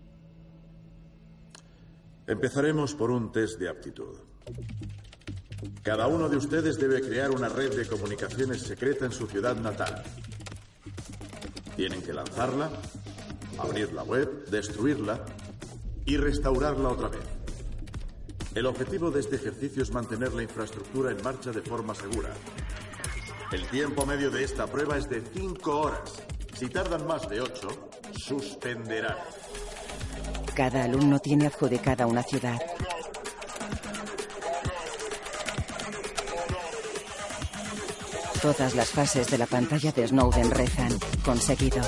Empezaremos 2.28 2.96
por 2.96 3.12
un 3.12 3.32
test 3.32 3.58
de 3.62 3.70
aptitud. 3.70 4.18
Cada 5.82 6.08
uno 6.08 6.30
de 6.30 6.38
ustedes 6.38 6.78
debe 6.78 7.02
crear 7.02 7.32
una 7.32 7.50
red 7.50 7.76
de 7.76 7.86
comunicaciones 7.88 8.62
secreta 8.62 9.06
en 9.06 9.12
su 9.12 9.28
ciudad 9.28 9.56
natal. 9.56 10.04
Tienen 11.76 12.02
que 12.02 12.14
lanzarla, 12.14 12.70
abrir 13.58 13.92
la 13.94 14.04
web, 14.04 14.46
destruirla 14.50 15.26
y 16.06 16.18
restaurarla 16.18 16.90
otra 16.90 17.10
vez. 17.10 17.26
El 18.56 18.68
objetivo 18.68 19.10
de 19.10 19.20
este 19.20 19.38
ejercicio 19.38 19.82
es 19.82 19.92
mantener 19.92 20.34
la 20.34 20.44
infraestructura 20.44 21.12
en 21.12 21.22
marcha 21.24 21.52
de 21.52 21.62
forma 21.62 21.96
segura. 21.96 22.30
El 23.52 23.68
tiempo 23.68 24.06
medio 24.06 24.30
de 24.30 24.44
esta 24.44 24.68
prueba 24.68 24.98
es 24.98 25.10
de 25.10 25.22
5 25.22 25.80
horas. 25.80 26.14
Si 26.56 26.68
tardan 26.68 27.08
más 27.08 27.28
de 27.30 27.42
8, 27.42 27.68
suspenderán. 28.14 29.18
Cada 30.56 30.84
alumno 30.84 31.20
tiene 31.20 31.48
adjudicada 31.48 32.06
una 32.06 32.22
ciudad. 32.22 32.62
Todas 38.44 38.76
las 38.76 38.92
fases 38.92 39.32
de 39.32 39.38
la 39.38 39.46
pantalla 39.46 39.94
de 39.94 40.06
Snowden 40.06 40.52
rezan. 40.52 40.92
Conseguido. 41.24 41.82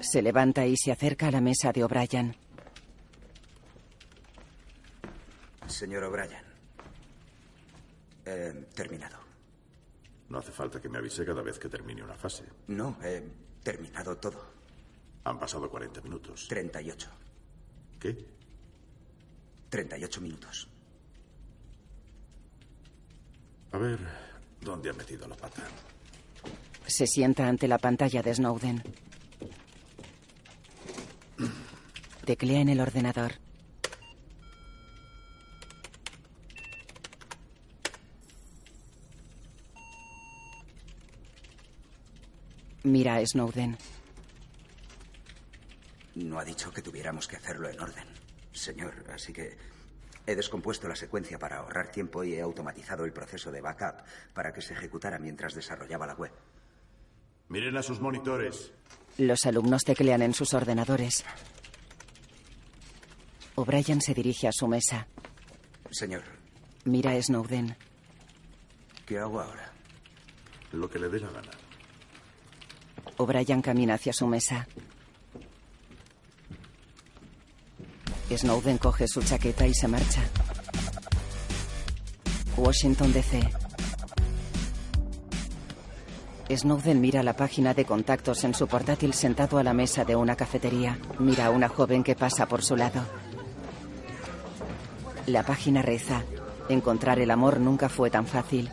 Se 0.00 0.22
levanta 0.22 0.64
y 0.64 0.76
se 0.76 0.92
acerca 0.92 1.26
a 1.26 1.30
la 1.32 1.40
mesa 1.40 1.72
de 1.72 1.82
O'Brien. 1.82 2.36
Señor 5.66 6.04
O'Brien. 6.04 6.44
He 8.24 8.52
terminado. 8.72 9.18
No 10.28 10.38
hace 10.38 10.52
falta 10.52 10.80
que 10.80 10.88
me 10.88 10.98
avise 10.98 11.24
cada 11.24 11.42
vez 11.42 11.58
que 11.58 11.68
termine 11.68 12.04
una 12.04 12.14
fase. 12.14 12.44
No, 12.68 12.96
he 13.02 13.20
terminado 13.64 14.16
todo. 14.18 14.40
Han 15.24 15.40
pasado 15.40 15.68
40 15.68 16.00
minutos. 16.02 16.46
38. 16.48 17.10
¿Qué? 17.98 18.39
38 19.70 20.20
minutos. 20.20 20.68
A 23.72 23.78
ver, 23.78 23.98
¿dónde 24.60 24.90
ha 24.90 24.92
metido 24.92 25.26
la 25.28 25.36
pata? 25.36 25.62
Se 26.86 27.06
sienta 27.06 27.46
ante 27.46 27.68
la 27.68 27.78
pantalla 27.78 28.20
de 28.20 28.34
Snowden. 28.34 28.82
Teclea 32.24 32.60
en 32.60 32.68
el 32.68 32.80
ordenador. 32.80 33.32
Mira 42.82 43.16
a 43.16 43.26
Snowden. 43.26 43.78
No 46.16 46.40
ha 46.40 46.44
dicho 46.44 46.72
que 46.72 46.82
tuviéramos 46.82 47.28
que 47.28 47.36
hacerlo 47.36 47.68
en 47.68 47.78
orden, 47.78 48.06
señor, 48.52 49.04
así 49.12 49.32
que 49.32 49.56
he 50.26 50.34
descompuesto 50.34 50.88
la 50.88 50.96
secuencia 50.96 51.38
para 51.38 51.58
ahorrar 51.58 51.90
tiempo 51.90 52.24
y 52.24 52.34
he 52.34 52.40
automatizado 52.40 53.04
el 53.04 53.12
proceso 53.12 53.50
de 53.50 53.60
backup 53.60 54.04
para 54.34 54.52
que 54.52 54.60
se 54.60 54.74
ejecutara 54.74 55.18
mientras 55.18 55.54
desarrollaba 55.54 56.06
la 56.06 56.14
web. 56.14 56.32
Miren 57.48 57.76
a 57.76 57.82
sus 57.82 58.00
monitores. 58.00 58.72
Los 59.18 59.44
alumnos 59.46 59.82
teclean 59.84 60.22
en 60.22 60.34
sus 60.34 60.54
ordenadores. 60.54 61.24
O'Brien 63.56 64.00
se 64.00 64.14
dirige 64.14 64.46
a 64.48 64.52
su 64.52 64.68
mesa. 64.68 65.06
Señor, 65.90 66.22
Mira 66.84 67.10
a 67.12 67.22
Snowden. 67.22 67.76
¿qué 69.04 69.18
hago 69.18 69.40
ahora? 69.40 69.70
Lo 70.72 70.88
que 70.88 70.98
le 70.98 71.08
dé 71.08 71.18
la 71.20 71.30
gana. 71.30 71.50
O'Brien 73.16 73.60
camina 73.60 73.94
hacia 73.94 74.12
su 74.12 74.26
mesa. 74.26 74.66
Snowden 78.36 78.78
coge 78.78 79.08
su 79.08 79.22
chaqueta 79.22 79.66
y 79.66 79.74
se 79.74 79.88
marcha. 79.88 80.22
Washington 82.56 83.12
DC. 83.12 83.40
Snowden 86.56 87.00
mira 87.00 87.22
la 87.22 87.34
página 87.34 87.74
de 87.74 87.84
contactos 87.84 88.44
en 88.44 88.54
su 88.54 88.66
portátil 88.66 89.14
sentado 89.14 89.58
a 89.58 89.62
la 89.62 89.72
mesa 89.72 90.04
de 90.04 90.16
una 90.16 90.36
cafetería. 90.36 90.98
Mira 91.18 91.46
a 91.46 91.50
una 91.50 91.68
joven 91.68 92.02
que 92.02 92.16
pasa 92.16 92.46
por 92.46 92.62
su 92.62 92.76
lado. 92.76 93.02
La 95.26 95.44
página 95.44 95.82
reza. 95.82 96.22
Encontrar 96.68 97.18
el 97.18 97.30
amor 97.30 97.60
nunca 97.60 97.88
fue 97.88 98.10
tan 98.10 98.26
fácil. 98.26 98.70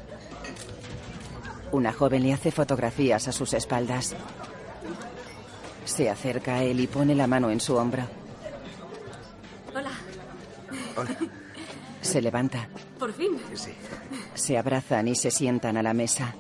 Una 1.72 1.94
joven 1.94 2.24
le 2.24 2.34
hace 2.34 2.52
fotografías 2.52 3.28
a 3.28 3.32
sus 3.32 3.54
espaldas. 3.54 4.16
Se 5.86 6.10
acerca 6.10 6.56
a 6.56 6.64
él 6.64 6.80
y 6.80 6.88
pone 6.88 7.16
la 7.16 7.28
mano 7.28 7.50
en 7.50 7.60
su 7.60 7.76
hombro. 7.76 8.17
Hola. 10.98 11.16
Se 12.02 12.22
levanta. 12.22 12.68
Por 12.98 13.14
fin. 13.14 13.40
Sí. 13.54 13.72
Se 14.34 14.58
abrazan 14.58 15.08
y 15.08 15.16
se 15.16 15.32
sientan 15.32 15.78
a 15.78 15.84
la 15.84 15.94
mesa. 15.94 16.34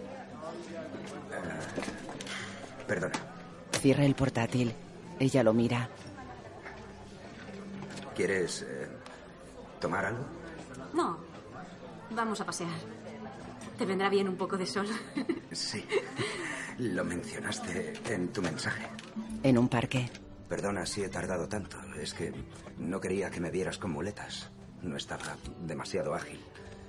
Perdona. 2.88 3.16
Cierra 3.80 4.06
el 4.06 4.16
portátil. 4.16 4.74
Ella 5.20 5.44
lo 5.44 5.54
mira. 5.54 5.90
¿Quieres 8.16 8.64
eh, 8.64 8.88
tomar 9.80 10.06
algo? 10.06 10.26
No. 10.94 11.18
Vamos 12.12 12.42
a 12.42 12.46
pasear. 12.46 12.72
Te 13.78 13.86
vendrá 13.86 14.10
bien 14.10 14.28
un 14.28 14.36
poco 14.38 14.58
de 14.58 14.66
sol. 14.66 14.88
Sí. 15.52 15.86
Lo 16.80 17.04
mencionaste 17.04 17.94
en 18.10 18.32
tu 18.34 18.42
mensaje. 18.42 18.88
En 19.44 19.58
un 19.58 19.68
parque. 19.68 20.10
Perdona 20.50 20.86
si 20.86 21.04
he 21.04 21.10
tardado 21.10 21.48
tanto. 21.48 21.78
Es 22.00 22.14
que 22.14 22.34
no 22.78 23.00
quería 23.02 23.30
que 23.30 23.40
me 23.42 23.52
vieras 23.52 23.78
con 23.78 23.92
muletas. 23.92 24.50
No 24.82 24.96
estaba 24.96 25.36
demasiado 25.62 26.14
ágil. 26.14 26.40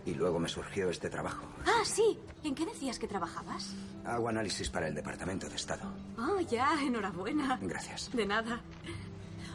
Y 0.07 0.15
luego 0.15 0.39
me 0.39 0.49
surgió 0.49 0.89
este 0.91 1.11
trabajo. 1.11 1.45
Ah, 1.67 1.83
sí. 1.85 2.19
¿En 2.45 2.55
qué 2.55 2.65
decías 2.65 2.99
que 2.99 3.09
trabajabas? 3.09 3.75
Hago 4.05 4.29
análisis 4.29 4.71
para 4.71 4.87
el 4.89 4.95
Departamento 4.95 5.49
de 5.49 5.57
Estado. 5.57 5.93
Oh, 6.19 6.41
ya. 6.41 6.81
Enhorabuena. 6.83 7.59
Gracias. 7.61 8.11
De 8.15 8.25
nada. 8.25 8.61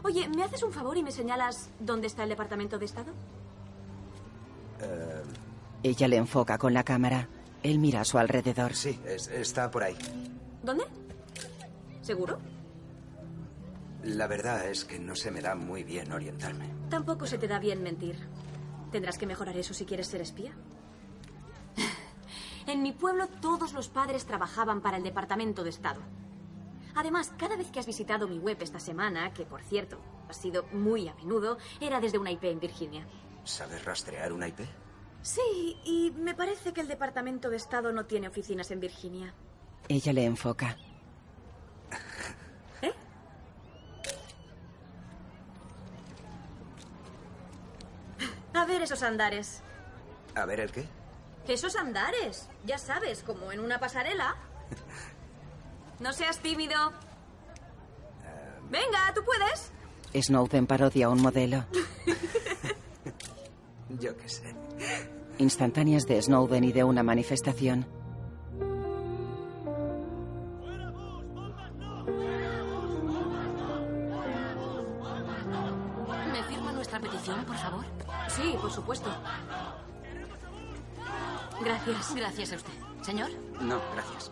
Oye, 0.04 0.28
¿me 0.30 0.44
haces 0.44 0.62
un 0.64 0.74
favor 0.74 0.98
y 0.98 1.04
me 1.04 1.12
señalas 1.12 1.70
dónde 1.80 2.08
está 2.08 2.24
el 2.24 2.30
Departamento 2.30 2.78
de 2.78 2.86
Estado? 2.86 3.14
Eh, 4.82 5.24
Ella 5.84 6.08
le 6.08 6.18
enfoca 6.18 6.58
con 6.58 6.74
la 6.74 6.84
cámara. 6.84 7.28
Él 7.64 7.80
mira 7.80 8.02
a 8.02 8.06
su 8.06 8.18
alrededor. 8.18 8.76
sí, 8.76 9.00
es- 9.06 9.28
está 9.30 9.72
por 9.72 9.84
ahí. 9.84 9.98
¿Dónde? 10.62 10.84
¿Seguro? 12.02 12.38
La 14.04 14.28
verdad 14.28 14.68
es 14.68 14.84
que 14.84 15.00
no 15.00 15.16
se 15.16 15.32
me 15.32 15.42
da 15.42 15.56
muy 15.56 15.84
bien 15.84 16.12
orientarme. 16.12 16.70
Tampoco 16.90 17.26
se 17.26 17.38
te 17.38 17.48
da 17.48 17.60
bien 17.60 17.82
mentir. 17.82 18.18
Tendrás 18.92 19.18
que 19.18 19.26
mejorar 19.26 19.56
eso 19.58 19.74
si 19.74 19.86
quieres 19.86 20.08
ser 20.08 20.22
espía. 20.22 20.54
En 22.66 22.82
mi 22.82 22.94
pueblo 22.94 23.28
todos 23.28 23.74
los 23.74 23.90
padres 23.90 24.26
trabajaban 24.26 24.82
para 24.82 24.96
el 24.96 25.04
Departamento 25.04 25.64
de 25.64 25.70
Estado. 25.70 26.02
Además, 26.96 27.34
cada 27.38 27.58
vez 27.58 27.72
que 27.72 27.80
has 27.80 27.86
visitado 27.86 28.28
mi 28.28 28.40
web 28.40 28.58
esta 28.62 28.80
semana, 28.80 29.34
que 29.34 29.46
por 29.46 29.62
cierto 29.64 30.00
ha 30.30 30.34
sido 30.34 30.64
muy 30.72 31.08
a 31.08 31.14
menudo, 31.16 31.58
era 31.82 32.00
desde 32.00 32.20
una 32.20 32.32
IP 32.32 32.46
en 32.46 32.60
Virginia. 32.60 33.06
¿Sabes 33.44 33.84
rastrear 33.84 34.32
una 34.32 34.48
IP? 34.48 34.62
Sí, 35.22 35.78
y 35.84 36.12
me 36.12 36.36
parece 36.36 36.72
que 36.74 36.82
el 36.82 36.88
Departamento 36.88 37.50
de 37.50 37.58
Estado 37.58 37.92
no 37.92 38.06
tiene 38.06 38.28
oficinas 38.28 38.70
en 38.72 38.80
Virginia. 38.80 39.34
Ella 39.90 40.14
le 40.14 40.26
enfoca. 40.26 40.78
A 48.64 48.66
ver 48.66 48.82
esos 48.82 49.04
andares. 49.04 49.62
A 50.36 50.46
ver 50.46 50.62
el 50.62 50.72
qué. 50.72 50.86
Esos 51.50 51.76
andares, 51.76 52.48
ya 52.64 52.78
sabes, 52.78 53.22
como 53.22 53.52
en 53.52 53.60
una 53.60 53.78
pasarela. 53.78 54.38
No 56.00 56.14
seas 56.14 56.40
tímido. 56.40 56.94
Venga, 58.70 59.14
tú 59.14 59.22
puedes. 59.26 59.74
Snowden 60.16 60.66
parodia 60.66 61.08
a 61.08 61.10
un 61.10 61.22
modelo. 61.22 61.66
Yo 64.00 64.16
qué 64.16 64.30
sé. 64.30 64.56
Instantáneas 65.40 66.06
de 66.06 66.22
Snowden 66.22 66.64
y 66.64 66.72
de 66.72 66.86
una 66.86 67.04
manifestación. 67.04 67.86
Sí, 78.36 78.56
por 78.60 78.72
supuesto. 78.72 79.10
Gracias. 81.62 82.16
Gracias 82.16 82.54
a 82.54 82.56
usted. 82.56 82.74
Señor. 83.02 83.30
No, 83.62 83.80
gracias. 83.94 84.32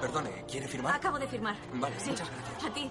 Perdone, 0.00 0.44
¿quiere 0.50 0.66
firmar? 0.68 0.96
Acabo 0.96 1.18
de 1.18 1.28
firmar. 1.28 1.56
Vale, 1.74 1.98
Sí, 1.98 2.10
muchas 2.10 2.28
gracias. 2.28 2.64
A 2.64 2.74
ti. 2.74 2.90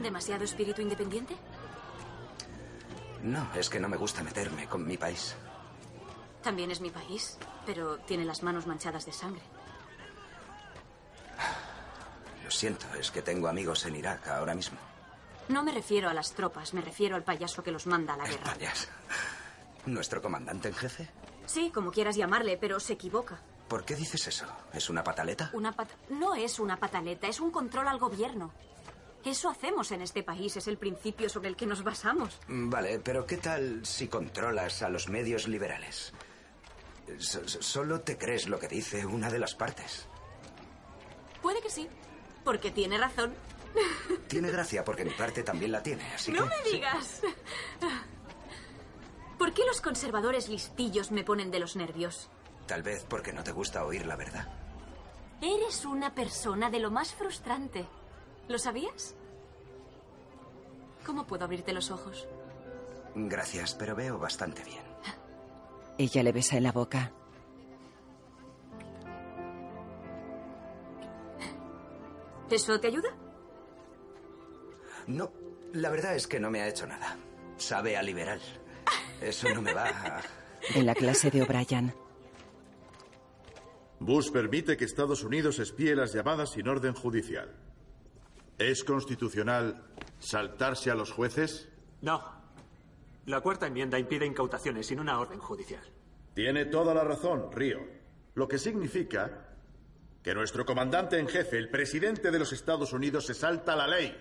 ¿Demasiado 0.00 0.44
espíritu 0.44 0.80
independiente? 0.80 1.36
No, 3.22 3.46
es 3.54 3.68
que 3.68 3.80
no 3.80 3.88
me 3.88 3.96
gusta 3.96 4.22
meterme 4.22 4.66
con 4.68 4.86
mi 4.86 4.96
país. 4.96 5.34
También 6.42 6.70
es 6.70 6.80
mi 6.80 6.90
país, 6.90 7.38
pero 7.64 7.98
tiene 8.00 8.24
las 8.24 8.42
manos 8.42 8.66
manchadas 8.66 9.06
de 9.06 9.12
sangre. 9.12 9.42
Lo 12.44 12.50
siento, 12.50 12.86
es 13.00 13.10
que 13.10 13.22
tengo 13.22 13.48
amigos 13.48 13.86
en 13.86 13.96
Irak 13.96 14.28
ahora 14.28 14.54
mismo. 14.54 14.78
No 15.48 15.62
me 15.62 15.72
refiero 15.72 16.08
a 16.08 16.14
las 16.14 16.32
tropas, 16.32 16.72
me 16.74 16.80
refiero 16.80 17.16
al 17.16 17.22
payaso 17.24 17.62
que 17.62 17.70
los 17.70 17.86
manda 17.86 18.14
a 18.14 18.16
la 18.16 18.24
guerra. 18.26 18.44
Payas. 18.54 18.88
¿Nuestro 19.86 20.22
comandante 20.22 20.68
en 20.68 20.74
jefe? 20.74 21.08
Sí, 21.46 21.70
como 21.70 21.90
quieras 21.92 22.16
llamarle, 22.16 22.56
pero 22.56 22.80
se 22.80 22.94
equivoca. 22.94 23.38
¿Por 23.68 23.84
qué 23.84 23.94
dices 23.94 24.26
eso? 24.26 24.46
¿Es 24.72 24.88
una 24.88 25.04
pataleta? 25.04 25.50
Una 25.52 25.72
pata- 25.72 25.94
No 26.08 26.34
es 26.34 26.58
una 26.58 26.76
pataleta, 26.78 27.26
es 27.28 27.40
un 27.40 27.50
control 27.50 27.88
al 27.88 27.98
gobierno. 27.98 28.52
Eso 29.24 29.48
hacemos 29.48 29.90
en 29.92 30.02
este 30.02 30.22
país, 30.22 30.56
es 30.56 30.66
el 30.68 30.76
principio 30.78 31.28
sobre 31.28 31.48
el 31.48 31.56
que 31.56 31.66
nos 31.66 31.82
basamos. 31.82 32.38
Vale, 32.48 32.98
pero 32.98 33.26
¿qué 33.26 33.38
tal 33.38 33.84
si 33.84 34.08
controlas 34.08 34.82
a 34.82 34.88
los 34.88 35.08
medios 35.08 35.48
liberales? 35.48 36.12
So- 37.18 37.46
so- 37.48 37.62
solo 37.62 38.00
te 38.00 38.16
crees 38.18 38.48
lo 38.48 38.58
que 38.58 38.68
dice 38.68 39.04
una 39.06 39.30
de 39.30 39.38
las 39.38 39.54
partes. 39.54 40.06
Puede 41.42 41.60
que 41.60 41.70
sí, 41.70 41.88
porque 42.44 42.70
tiene 42.70 42.96
razón. 42.98 43.34
Tiene 44.28 44.50
gracia 44.50 44.84
porque 44.84 45.04
mi 45.04 45.12
parte 45.12 45.42
también 45.42 45.72
la 45.72 45.82
tiene, 45.82 46.04
así 46.14 46.32
no 46.32 46.44
que... 46.44 46.50
me 46.50 46.70
digas. 46.70 47.20
¿Por 49.38 49.52
qué 49.52 49.62
los 49.66 49.80
conservadores 49.80 50.48
listillos 50.48 51.10
me 51.10 51.24
ponen 51.24 51.50
de 51.50 51.58
los 51.58 51.76
nervios? 51.76 52.28
Tal 52.66 52.82
vez 52.82 53.04
porque 53.08 53.32
no 53.32 53.42
te 53.44 53.52
gusta 53.52 53.84
oír 53.84 54.06
la 54.06 54.16
verdad. 54.16 54.48
Eres 55.40 55.84
una 55.84 56.14
persona 56.14 56.70
de 56.70 56.78
lo 56.78 56.90
más 56.90 57.12
frustrante. 57.12 57.84
¿Lo 58.48 58.58
sabías? 58.58 59.14
¿Cómo 61.04 61.26
puedo 61.26 61.44
abrirte 61.44 61.72
los 61.72 61.90
ojos? 61.90 62.26
Gracias, 63.14 63.74
pero 63.74 63.94
veo 63.94 64.18
bastante 64.18 64.64
bien. 64.64 64.82
Ella 65.98 66.22
le 66.22 66.32
besa 66.32 66.56
en 66.56 66.62
la 66.62 66.72
boca. 66.72 67.12
¿Eso 72.50 72.78
te 72.80 72.88
ayuda? 72.88 73.08
No, 75.06 75.32
la 75.72 75.90
verdad 75.90 76.14
es 76.14 76.26
que 76.26 76.40
no 76.40 76.50
me 76.50 76.60
ha 76.60 76.68
hecho 76.68 76.86
nada. 76.86 77.16
Sabe 77.56 77.96
a 77.96 78.02
liberal. 78.02 78.40
Eso 79.20 79.48
no 79.54 79.62
me 79.62 79.72
va 79.72 79.88
a... 79.88 80.22
En 80.74 80.86
la 80.86 80.94
clase 80.94 81.30
de 81.30 81.42
O'Brien. 81.42 81.92
Bush 84.00 84.30
permite 84.30 84.76
que 84.76 84.86
Estados 84.86 85.22
Unidos 85.22 85.58
espíe 85.58 85.94
las 85.94 86.14
llamadas 86.14 86.52
sin 86.52 86.68
orden 86.68 86.94
judicial. 86.94 87.54
¿Es 88.58 88.82
constitucional 88.82 89.84
saltarse 90.18 90.90
a 90.90 90.94
los 90.94 91.10
jueces? 91.10 91.68
No. 92.00 92.22
La 93.26 93.40
cuarta 93.40 93.66
enmienda 93.66 93.98
impide 93.98 94.26
incautaciones 94.26 94.86
sin 94.86 95.00
una 95.00 95.18
orden 95.18 95.38
judicial. 95.38 95.82
Tiene 96.34 96.64
toda 96.66 96.94
la 96.94 97.04
razón, 97.04 97.50
Río. 97.52 97.80
Lo 98.34 98.48
que 98.48 98.58
significa 98.58 99.48
que 100.22 100.34
nuestro 100.34 100.64
comandante 100.64 101.18
en 101.18 101.28
jefe, 101.28 101.58
el 101.58 101.70
presidente 101.70 102.30
de 102.30 102.38
los 102.38 102.52
Estados 102.52 102.92
Unidos, 102.92 103.26
se 103.26 103.34
salta 103.34 103.76
la 103.76 103.86
ley. 103.86 104.16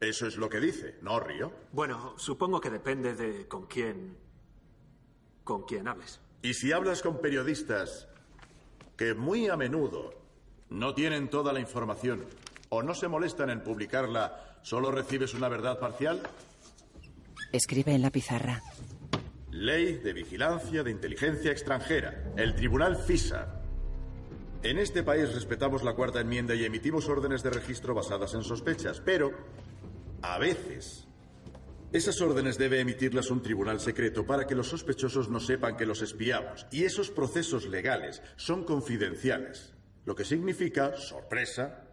Eso 0.00 0.26
es 0.26 0.36
lo 0.36 0.48
que 0.48 0.60
dice, 0.60 0.96
¿no, 1.02 1.18
Río? 1.20 1.52
Bueno, 1.72 2.14
supongo 2.18 2.60
que 2.60 2.70
depende 2.70 3.14
de 3.14 3.48
con 3.48 3.66
quién. 3.66 4.16
con 5.42 5.62
quién 5.62 5.88
hables. 5.88 6.20
Y 6.42 6.54
si 6.54 6.72
hablas 6.72 7.02
con 7.02 7.20
periodistas 7.20 8.08
que 8.96 9.14
muy 9.14 9.48
a 9.48 9.56
menudo 9.56 10.12
no 10.70 10.94
tienen 10.94 11.28
toda 11.30 11.52
la 11.52 11.60
información 11.60 12.24
o 12.68 12.82
no 12.82 12.94
se 12.94 13.08
molestan 13.08 13.50
en 13.50 13.62
publicarla, 13.62 14.58
¿solo 14.62 14.90
recibes 14.90 15.34
una 15.34 15.48
verdad 15.48 15.78
parcial? 15.78 16.20
Escribe 17.52 17.94
en 17.94 18.02
la 18.02 18.10
pizarra. 18.10 18.62
Ley 19.52 19.98
de 19.98 20.12
Vigilancia 20.12 20.82
de 20.82 20.90
Inteligencia 20.90 21.50
Extranjera, 21.52 22.32
el 22.36 22.54
Tribunal 22.54 22.96
FISA. 22.96 23.62
En 24.62 24.78
este 24.78 25.02
país 25.02 25.32
respetamos 25.32 25.82
la 25.84 25.94
cuarta 25.94 26.20
enmienda 26.20 26.54
y 26.54 26.64
emitimos 26.64 27.08
órdenes 27.08 27.42
de 27.42 27.50
registro 27.50 27.94
basadas 27.94 28.34
en 28.34 28.42
sospechas, 28.42 29.00
pero 29.00 29.32
a 30.34 30.38
veces 30.38 31.06
esas 31.92 32.20
órdenes 32.20 32.58
debe 32.58 32.80
emitirlas 32.80 33.30
un 33.30 33.42
tribunal 33.42 33.80
secreto 33.80 34.26
para 34.26 34.46
que 34.46 34.54
los 34.54 34.68
sospechosos 34.68 35.28
no 35.28 35.40
sepan 35.40 35.76
que 35.76 35.86
los 35.86 36.02
espiamos. 36.02 36.66
Y 36.70 36.84
esos 36.84 37.10
procesos 37.10 37.66
legales 37.66 38.22
son 38.36 38.64
confidenciales, 38.64 39.72
lo 40.04 40.14
que 40.14 40.24
significa, 40.24 40.96
sorpresa, 40.96 41.84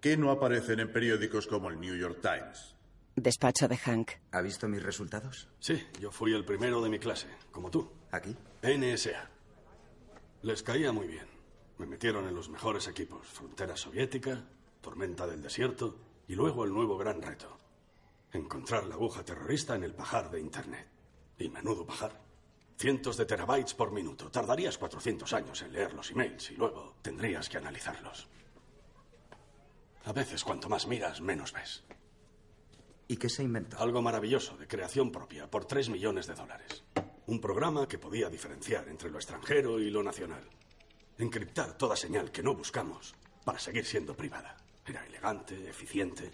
que 0.00 0.16
no 0.16 0.30
aparecen 0.30 0.80
en 0.80 0.92
periódicos 0.92 1.46
como 1.46 1.70
el 1.70 1.80
New 1.80 1.96
York 1.96 2.20
Times. 2.20 2.76
Despacho 3.16 3.68
de 3.68 3.76
Hank. 3.78 4.12
¿Ha 4.32 4.40
visto 4.42 4.68
mis 4.68 4.82
resultados? 4.82 5.48
Sí, 5.58 5.82
yo 5.98 6.10
fui 6.10 6.32
el 6.32 6.44
primero 6.44 6.82
de 6.82 6.90
mi 6.90 6.98
clase, 6.98 7.26
como 7.50 7.70
tú. 7.70 7.90
¿Aquí? 8.12 8.36
NSA. 8.62 9.28
Les 10.42 10.62
caía 10.62 10.92
muy 10.92 11.08
bien. 11.08 11.26
Me 11.78 11.86
metieron 11.86 12.28
en 12.28 12.34
los 12.34 12.48
mejores 12.48 12.86
equipos. 12.86 13.26
Frontera 13.26 13.76
Soviética, 13.76 14.44
Tormenta 14.80 15.26
del 15.26 15.42
Desierto 15.42 16.09
Y 16.30 16.36
luego 16.36 16.64
el 16.64 16.72
nuevo 16.72 16.96
gran 16.96 17.20
reto. 17.20 17.58
Encontrar 18.32 18.86
la 18.86 18.94
aguja 18.94 19.24
terrorista 19.24 19.74
en 19.74 19.82
el 19.82 19.96
pajar 19.96 20.30
de 20.30 20.38
Internet. 20.38 20.86
Y 21.36 21.48
menudo 21.48 21.84
pajar. 21.84 22.20
Cientos 22.78 23.16
de 23.16 23.26
terabytes 23.26 23.74
por 23.74 23.90
minuto. 23.90 24.30
Tardarías 24.30 24.78
400 24.78 25.32
años 25.32 25.60
en 25.62 25.72
leer 25.72 25.92
los 25.92 26.12
emails 26.12 26.52
y 26.52 26.54
luego 26.54 26.94
tendrías 27.02 27.48
que 27.48 27.58
analizarlos. 27.58 28.28
A 30.04 30.12
veces 30.12 30.44
cuanto 30.44 30.68
más 30.68 30.86
miras, 30.86 31.20
menos 31.20 31.52
ves. 31.52 31.82
¿Y 33.08 33.16
qué 33.16 33.28
se 33.28 33.42
inventó? 33.42 33.80
Algo 33.80 34.00
maravilloso, 34.00 34.56
de 34.56 34.68
creación 34.68 35.10
propia, 35.10 35.50
por 35.50 35.64
3 35.64 35.88
millones 35.88 36.28
de 36.28 36.34
dólares. 36.34 36.84
Un 37.26 37.40
programa 37.40 37.88
que 37.88 37.98
podía 37.98 38.30
diferenciar 38.30 38.88
entre 38.88 39.10
lo 39.10 39.18
extranjero 39.18 39.80
y 39.80 39.90
lo 39.90 40.04
nacional. 40.04 40.48
Encriptar 41.18 41.76
toda 41.76 41.96
señal 41.96 42.30
que 42.30 42.44
no 42.44 42.54
buscamos 42.54 43.16
para 43.44 43.58
seguir 43.58 43.84
siendo 43.84 44.16
privada. 44.16 44.56
Era 44.90 45.06
elegante, 45.06 45.68
eficiente. 45.70 46.32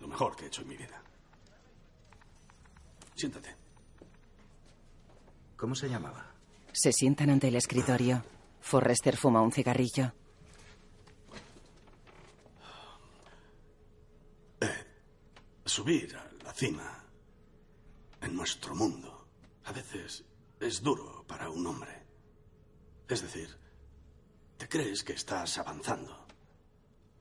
Lo 0.00 0.06
mejor 0.06 0.36
que 0.36 0.44
he 0.44 0.48
hecho 0.48 0.60
en 0.60 0.68
mi 0.68 0.76
vida. 0.76 1.02
Siéntate. 3.14 3.56
¿Cómo 5.56 5.74
se 5.74 5.88
llamaba? 5.88 6.34
Se 6.70 6.92
sientan 6.92 7.30
ante 7.30 7.48
el 7.48 7.56
escritorio. 7.56 8.22
Forrester 8.60 9.16
fuma 9.16 9.40
un 9.40 9.52
cigarrillo. 9.52 10.12
Subir 15.64 16.14
a 16.14 16.44
la 16.44 16.52
cima 16.52 17.02
en 18.20 18.36
nuestro 18.36 18.74
mundo 18.74 19.28
a 19.64 19.72
veces 19.72 20.26
es 20.60 20.82
duro 20.82 21.24
para 21.26 21.48
un 21.48 21.66
hombre. 21.66 22.06
Es 23.08 23.22
decir, 23.22 23.48
te 24.58 24.68
crees 24.68 25.02
que 25.02 25.14
estás 25.14 25.56
avanzando. 25.56 26.21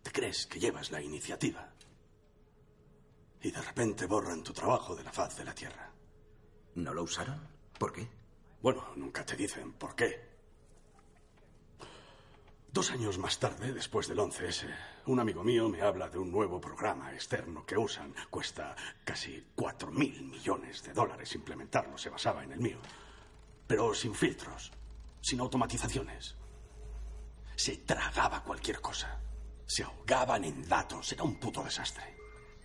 Te 0.03 0.11
crees 0.11 0.47
que 0.47 0.59
llevas 0.59 0.91
la 0.91 1.01
iniciativa. 1.01 1.73
Y 3.41 3.51
de 3.51 3.61
repente 3.61 4.05
borran 4.05 4.43
tu 4.43 4.53
trabajo 4.53 4.95
de 4.95 5.03
la 5.03 5.11
faz 5.11 5.37
de 5.37 5.45
la 5.45 5.55
Tierra. 5.55 5.91
¿No 6.75 6.93
lo 6.93 7.03
usaron? 7.03 7.47
¿Por 7.77 7.91
qué? 7.91 8.07
Bueno, 8.61 8.85
nunca 8.95 9.25
te 9.25 9.35
dicen 9.35 9.73
por 9.73 9.95
qué. 9.95 10.31
Dos 12.71 12.91
años 12.91 13.17
más 13.17 13.37
tarde, 13.37 13.73
después 13.73 14.07
del 14.07 14.19
11S, 14.19 14.65
un 15.07 15.19
amigo 15.19 15.43
mío 15.43 15.67
me 15.67 15.81
habla 15.81 16.07
de 16.07 16.17
un 16.17 16.31
nuevo 16.31 16.61
programa 16.61 17.11
externo 17.13 17.65
que 17.65 17.77
usan. 17.77 18.13
Cuesta 18.29 18.75
casi 19.03 19.47
cuatro 19.55 19.91
mil 19.91 20.23
millones 20.23 20.81
de 20.83 20.93
dólares 20.93 21.35
implementarlo. 21.35 21.97
Se 21.97 22.09
basaba 22.09 22.43
en 22.43 22.53
el 22.53 22.59
mío. 22.59 22.77
Pero 23.67 23.93
sin 23.93 24.15
filtros, 24.15 24.71
sin 25.19 25.41
automatizaciones. 25.41 26.35
Se 27.55 27.77
tragaba 27.77 28.43
cualquier 28.43 28.79
cosa. 28.79 29.19
Se 29.71 29.84
ahogaban 29.84 30.43
en 30.43 30.67
datos. 30.67 31.13
Era 31.13 31.23
un 31.23 31.39
puto 31.39 31.63
desastre. 31.63 32.03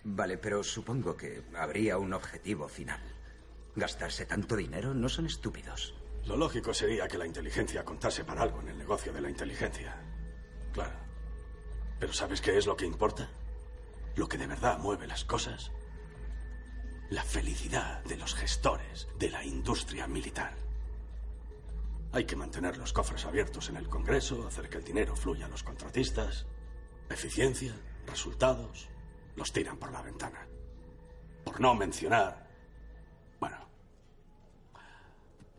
Vale, 0.03 0.37
pero 0.37 0.61
supongo 0.61 1.15
que 1.15 1.41
habría 1.55 1.97
un 1.97 2.11
objetivo 2.11 2.67
final. 2.67 2.99
Gastarse 3.77 4.25
tanto 4.25 4.57
dinero 4.57 4.93
no 4.93 5.07
son 5.07 5.25
estúpidos. 5.25 5.95
Lo 6.25 6.35
lógico 6.35 6.73
sería 6.73 7.07
que 7.07 7.17
la 7.17 7.25
inteligencia 7.25 7.85
contase 7.85 8.25
para 8.25 8.41
algo 8.41 8.59
en 8.59 8.67
el 8.67 8.77
negocio 8.77 9.13
de 9.13 9.21
la 9.21 9.29
inteligencia. 9.29 9.95
Claro. 10.73 10.99
Pero 11.97 12.11
¿sabes 12.11 12.41
qué 12.41 12.57
es 12.57 12.65
lo 12.65 12.75
que 12.75 12.85
importa? 12.85 13.29
Lo 14.17 14.27
que 14.27 14.37
de 14.37 14.47
verdad 14.47 14.77
mueve 14.77 15.07
las 15.07 15.23
cosas. 15.23 15.71
La 17.09 17.23
felicidad 17.23 18.03
de 18.03 18.17
los 18.17 18.35
gestores 18.35 19.07
de 19.17 19.29
la 19.29 19.45
industria 19.45 20.07
militar. 20.07 20.57
Hay 22.11 22.25
que 22.25 22.35
mantener 22.35 22.75
los 22.75 22.91
cofres 22.91 23.23
abiertos 23.23 23.69
en 23.69 23.77
el 23.77 23.87
Congreso, 23.87 24.45
hacer 24.45 24.67
que 24.67 24.79
el 24.79 24.83
dinero 24.83 25.15
fluya 25.15 25.45
a 25.45 25.49
los 25.49 25.63
contratistas. 25.63 26.45
Eficiencia, 27.09 27.73
resultados, 28.05 28.89
los 29.35 29.51
tiran 29.51 29.77
por 29.77 29.91
la 29.91 30.01
ventana. 30.01 30.47
Por 31.43 31.61
no 31.61 31.73
mencionar 31.75 32.47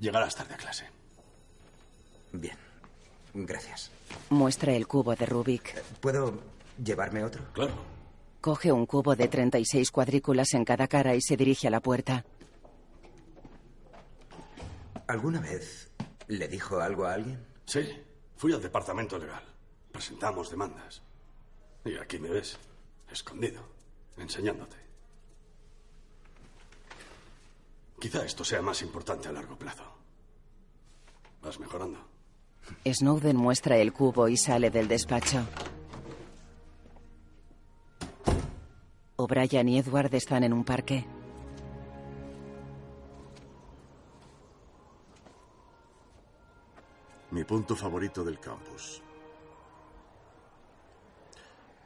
Llegarás 0.01 0.37
tarde 0.37 0.55
a 0.55 0.57
clase. 0.57 0.85
Bien. 2.33 2.57
Gracias. 3.35 3.91
Muestra 4.31 4.73
el 4.73 4.87
cubo 4.87 5.15
de 5.15 5.27
Rubik. 5.27 5.83
¿Puedo 6.01 6.41
llevarme 6.83 7.25
otro? 7.25 7.43
Claro. 7.53 7.73
Coge 8.41 8.71
un 8.71 8.87
cubo 8.87 9.17
de 9.17 9.29
36 9.29 9.91
cuadrículas 9.91 10.55
en 10.55 10.65
cada 10.65 10.87
cara 10.87 11.15
y 11.15 11.21
se 11.21 11.37
dirige 11.37 11.67
a 11.67 11.71
la 11.71 11.81
puerta. 11.81 12.25
¿Alguna 15.09 15.41
vez 15.41 15.91
le 16.29 16.47
dijo 16.49 16.79
algo 16.81 17.05
a 17.07 17.15
alguien? 17.15 17.45
Sí. 17.65 17.81
Fui 18.37 18.53
al 18.53 18.63
departamento 18.63 19.19
legal. 19.19 19.43
Presentamos 19.91 20.51
demandas. 20.51 21.03
Y 21.85 21.97
aquí 21.97 22.19
me 22.19 22.29
ves, 22.29 22.59
escondido, 23.11 23.63
enseñándote. 24.17 24.77
Quizá 27.99 28.25
esto 28.25 28.45
sea 28.45 28.63
más 28.63 28.83
importante 28.83 29.29
a 29.29 29.33
largo 29.33 29.57
plazo. 29.57 29.85
Vas 31.43 31.59
mejorando. 31.59 31.99
Snowden 32.85 33.37
muestra 33.37 33.77
el 33.79 33.93
cubo 33.93 34.29
y 34.29 34.37
sale 34.37 34.71
del 34.71 34.89
despacho. 34.89 35.45
O'Brien 39.17 39.69
y 39.69 39.79
Edward 39.79 40.15
están 40.15 40.45
en 40.45 40.53
un 40.53 40.65
parque. 40.65 41.05
Mi 47.31 47.45
punto 47.45 47.75
favorito 47.75 48.23
del 48.25 48.39
campus. 48.39 49.03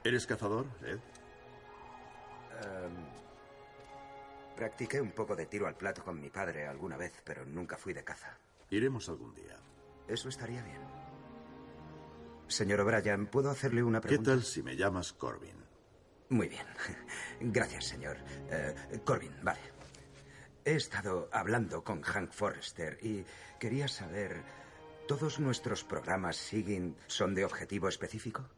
¿Eres 0.04 0.26
cazador, 0.26 0.66
Ed? 0.82 0.98
Em, 2.64 3.22
Practiqué 4.56 5.00
un 5.00 5.12
poco 5.12 5.34
de 5.34 5.46
tiro 5.46 5.66
al 5.66 5.76
plato 5.76 6.04
con 6.04 6.20
mi 6.20 6.30
padre 6.30 6.66
alguna 6.66 6.96
vez, 6.96 7.12
pero 7.24 7.44
nunca 7.44 7.76
fui 7.76 7.92
de 7.92 8.04
caza. 8.04 8.36
Iremos 8.70 9.08
algún 9.08 9.34
día. 9.34 9.56
Eso 10.06 10.28
estaría 10.28 10.62
bien. 10.62 10.80
Señor 12.48 12.80
O'Brien, 12.80 13.26
¿puedo 13.26 13.50
hacerle 13.50 13.82
una 13.82 14.00
pregunta? 14.00 14.30
¿Qué 14.30 14.36
tal 14.36 14.44
si 14.44 14.62
me 14.62 14.76
llamas 14.76 15.12
Corbin? 15.14 15.56
Muy 16.28 16.48
bien. 16.48 16.66
Gracias, 17.40 17.86
señor. 17.86 18.18
Eh, 18.50 19.00
Corbin, 19.04 19.32
vale. 19.42 19.60
He 20.64 20.74
estado 20.74 21.28
hablando 21.32 21.82
con 21.82 22.02
Hank 22.02 22.32
Forrester 22.32 22.98
y 23.02 23.24
quería 23.58 23.88
saber, 23.88 24.42
¿todos 25.08 25.40
nuestros 25.40 25.82
programas 25.82 26.36
SIGIN 26.36 26.96
son 27.06 27.34
de 27.34 27.44
objetivo 27.44 27.88
específico? 27.88 28.48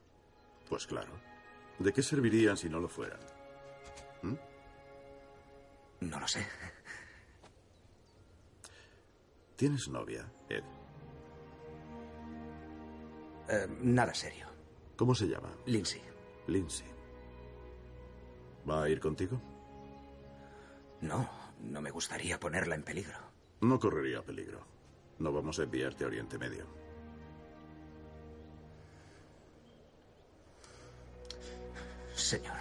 Pues 0.68 0.86
claro. 0.86 1.12
¿De 1.78 1.92
qué 1.92 2.02
servirían 2.02 2.56
si 2.56 2.68
no 2.68 2.80
lo 2.80 2.88
fueran? 2.88 3.20
¿Mm? 4.22 4.34
No 6.00 6.20
lo 6.20 6.28
sé. 6.28 6.46
¿Tienes 9.56 9.88
novia, 9.88 10.30
Ed? 10.48 10.64
Eh, 13.48 13.66
nada 13.80 14.14
serio. 14.14 14.48
¿Cómo 14.96 15.14
se 15.14 15.26
llama? 15.26 15.50
Lindsay. 15.66 16.02
Lindsay. 16.46 16.86
¿Va 18.68 18.84
a 18.84 18.88
ir 18.88 19.00
contigo? 19.00 19.40
No, 21.00 21.28
no 21.60 21.80
me 21.80 21.90
gustaría 21.90 22.40
ponerla 22.40 22.74
en 22.74 22.82
peligro. 22.82 23.18
No 23.60 23.78
correría 23.78 24.22
peligro. 24.22 24.66
No 25.18 25.32
vamos 25.32 25.58
a 25.58 25.64
enviarte 25.64 26.04
a 26.04 26.06
Oriente 26.08 26.38
Medio. 26.38 26.66
Señor, 32.34 32.56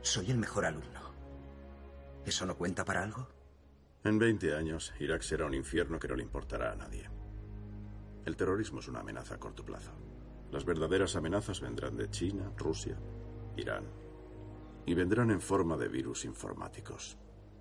soy 0.00 0.30
el 0.30 0.38
mejor 0.38 0.64
alumno. 0.64 1.12
¿Eso 2.24 2.46
no 2.46 2.56
cuenta 2.56 2.86
para 2.86 3.02
algo? 3.02 3.28
En 4.02 4.18
20 4.18 4.54
años, 4.54 4.94
Irak 4.98 5.20
será 5.20 5.44
un 5.44 5.52
infierno 5.52 5.98
que 5.98 6.08
no 6.08 6.14
le 6.14 6.22
importará 6.22 6.72
a 6.72 6.74
nadie. 6.74 7.10
El 8.24 8.34
terrorismo 8.34 8.80
es 8.80 8.88
una 8.88 9.00
amenaza 9.00 9.34
a 9.34 9.38
corto 9.38 9.62
plazo. 9.62 9.92
Las 10.50 10.64
verdaderas 10.64 11.16
amenazas 11.16 11.60
vendrán 11.60 11.98
de 11.98 12.08
China, 12.08 12.50
Rusia, 12.56 12.96
Irán. 13.58 13.84
Y 14.86 14.94
vendrán 14.94 15.30
en 15.30 15.42
forma 15.42 15.76
de 15.76 15.88
virus 15.88 16.24
informáticos. 16.24 17.18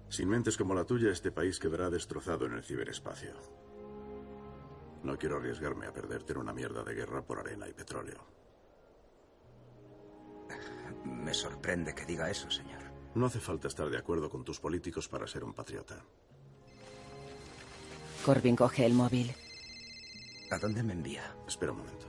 Sin 0.08 0.30
mentes 0.30 0.56
como 0.56 0.74
la 0.74 0.86
tuya, 0.86 1.12
este 1.12 1.34
país 1.34 1.60
quedará 1.60 1.90
destrozado 1.90 2.46
en 2.46 2.54
el 2.54 2.64
ciberespacio. 2.64 3.34
No 5.04 5.18
quiero 5.18 5.40
arriesgarme 5.40 5.88
a 5.88 5.92
perderte 5.92 6.32
en 6.32 6.40
una 6.40 6.54
mierda 6.54 6.86
de 6.86 6.94
guerra 6.94 7.22
por 7.22 7.40
arena 7.40 7.68
y 7.68 7.74
petróleo. 7.74 8.43
Me 11.06 11.34
sorprende 11.34 11.94
que 11.94 12.06
diga 12.06 12.30
eso, 12.30 12.50
señor. 12.50 12.82
No 13.16 13.28
hace 13.28 13.40
falta 13.40 13.68
estar 13.68 13.90
de 13.90 13.98
acuerdo 13.98 14.30
con 14.30 14.44
tus 14.44 14.60
políticos 14.60 15.08
para 15.08 15.28
ser 15.28 15.44
un 15.44 15.54
patriota. 15.54 16.04
Corbin 18.26 18.56
coge 18.56 18.86
el 18.86 18.94
móvil. 18.94 19.34
¿A 20.50 20.58
dónde 20.58 20.82
me 20.84 20.94
envía? 20.94 21.36
Espera 21.48 21.72
un 21.72 21.80
momento. 21.80 22.06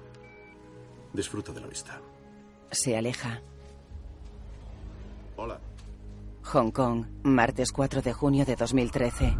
Disfruta 1.12 1.52
de 1.52 1.60
la 1.60 1.66
vista. 1.66 2.00
Se 2.70 2.96
aleja. 2.96 3.40
Hola. 5.36 5.60
Hong 6.44 6.70
Kong, 6.70 7.06
martes 7.22 7.72
4 7.72 8.02
de 8.02 8.12
junio 8.12 8.44
de 8.44 8.54
2013. 8.56 9.36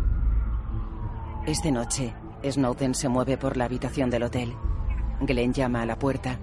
Es 1.46 1.62
de 1.62 1.72
noche. 1.72 2.14
Snowden 2.42 2.94
se 2.94 3.08
mueve 3.08 3.36
por 3.38 3.56
la 3.56 3.66
habitación 3.66 4.10
del 4.10 4.24
hotel. 4.24 4.54
Glenn 5.20 5.52
llama 5.52 5.82
a 5.82 5.86
la 5.86 5.98
puerta. 5.98 6.38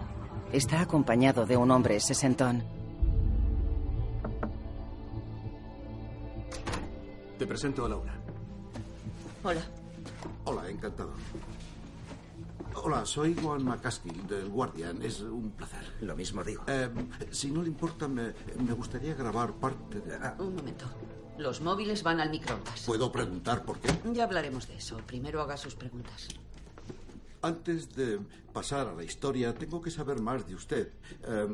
Está 0.52 0.82
acompañado 0.82 1.45
de 1.45 1.58
un 1.58 1.71
hombre 1.71 2.00
sesentón. 2.00 2.63
Te 7.41 7.47
presento 7.47 7.84
a 7.84 7.89
Laura. 7.89 8.13
Hola. 9.43 9.62
Hola, 10.45 10.69
encantado. 10.69 11.13
Hola, 12.75 13.04
soy 13.04 13.34
Juan 13.34 13.65
McCaskill, 13.65 14.27
del 14.27 14.47
Guardian. 14.47 15.01
Es 15.01 15.21
un 15.21 15.49
placer. 15.49 15.91
Lo 16.01 16.15
mismo 16.15 16.43
digo. 16.43 16.63
Eh, 16.67 16.88
si 17.32 17.49
no 17.49 17.63
le 17.63 17.69
importa, 17.69 18.08
me, 18.08 18.34
me 18.63 18.73
gustaría 18.73 19.15
grabar 19.15 19.54
parte 19.54 20.01
de... 20.01 20.17
Ah, 20.17 20.36
un 20.38 20.54
momento. 20.54 20.86
Los 21.39 21.62
móviles 21.62 22.04
van 22.04 22.19
al 22.19 22.30
microondas. 22.30 22.84
¿Puedo 22.86 23.12
preguntar 23.12 23.65
por 23.65 23.80
qué? 23.80 23.89
Ya 24.13 24.25
hablaremos 24.25 24.67
de 24.67 24.75
eso. 24.75 24.97
Primero 25.08 25.41
haga 25.41 25.58
sus 25.58 25.73
preguntas. 25.73 26.27
Antes 27.43 27.95
de 27.95 28.19
pasar 28.54 28.88
a 28.88 28.93
la 28.93 29.04
historia, 29.04 29.54
tengo 29.56 29.82
que 29.82 29.89
saber 29.89 30.19
más 30.21 30.45
de 30.45 30.54
usted. 30.54 30.89
Eh, 31.23 31.47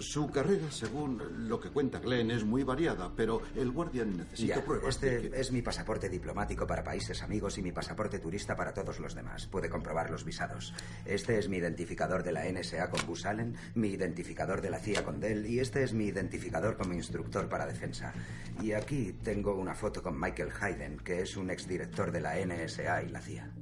su 0.00 0.28
carrera, 0.30 0.68
según 0.70 1.48
lo 1.48 1.60
que 1.60 1.68
cuenta 1.70 2.00
Glenn, 2.00 2.30
es 2.32 2.42
muy 2.44 2.64
variada, 2.64 3.12
pero 3.14 3.42
el 3.54 3.70
Guardian 3.70 4.16
necesita 4.16 4.56
Ya, 4.56 4.64
pruebas. 4.64 4.96
Este 4.96 5.30
que- 5.30 5.40
es 5.40 5.52
mi 5.52 5.62
pasaporte 5.62 6.08
diplomático 6.08 6.66
para 6.66 6.82
países 6.82 7.22
amigos 7.22 7.56
y 7.58 7.62
mi 7.62 7.70
pasaporte 7.70 8.18
turista 8.18 8.56
para 8.56 8.72
todos 8.74 8.98
los 8.98 9.14
demás. 9.14 9.46
Puede 9.46 9.68
comprobar 9.70 10.10
los 10.10 10.24
visados. 10.24 10.74
Este 11.04 11.38
es 11.38 11.48
mi 11.48 11.58
identificador 11.58 12.24
de 12.24 12.32
la 12.32 12.46
NSA 12.48 12.90
con 12.90 13.06
Bus 13.06 13.24
Allen, 13.24 13.54
mi 13.74 13.88
identificador 13.90 14.60
de 14.60 14.70
la 14.70 14.80
CIA 14.80 15.04
con 15.04 15.20
Dell 15.20 15.46
y 15.46 15.60
este 15.60 15.84
es 15.84 15.92
mi 15.92 16.06
identificador 16.06 16.76
como 16.76 16.94
instructor 16.94 17.48
para 17.48 17.66
defensa. 17.66 18.12
Y 18.60 18.72
aquí 18.72 19.12
tengo 19.22 19.54
una 19.54 19.74
foto 19.74 20.02
con 20.02 20.18
Michael 20.18 20.50
Hayden, 20.60 20.98
que 20.98 21.22
es 21.22 21.36
un 21.36 21.50
exdirector 21.50 22.10
de 22.10 22.20
la 22.22 22.38
NSA 22.40 23.02
y 23.04 23.08
la 23.10 23.20
CIA. 23.20 23.52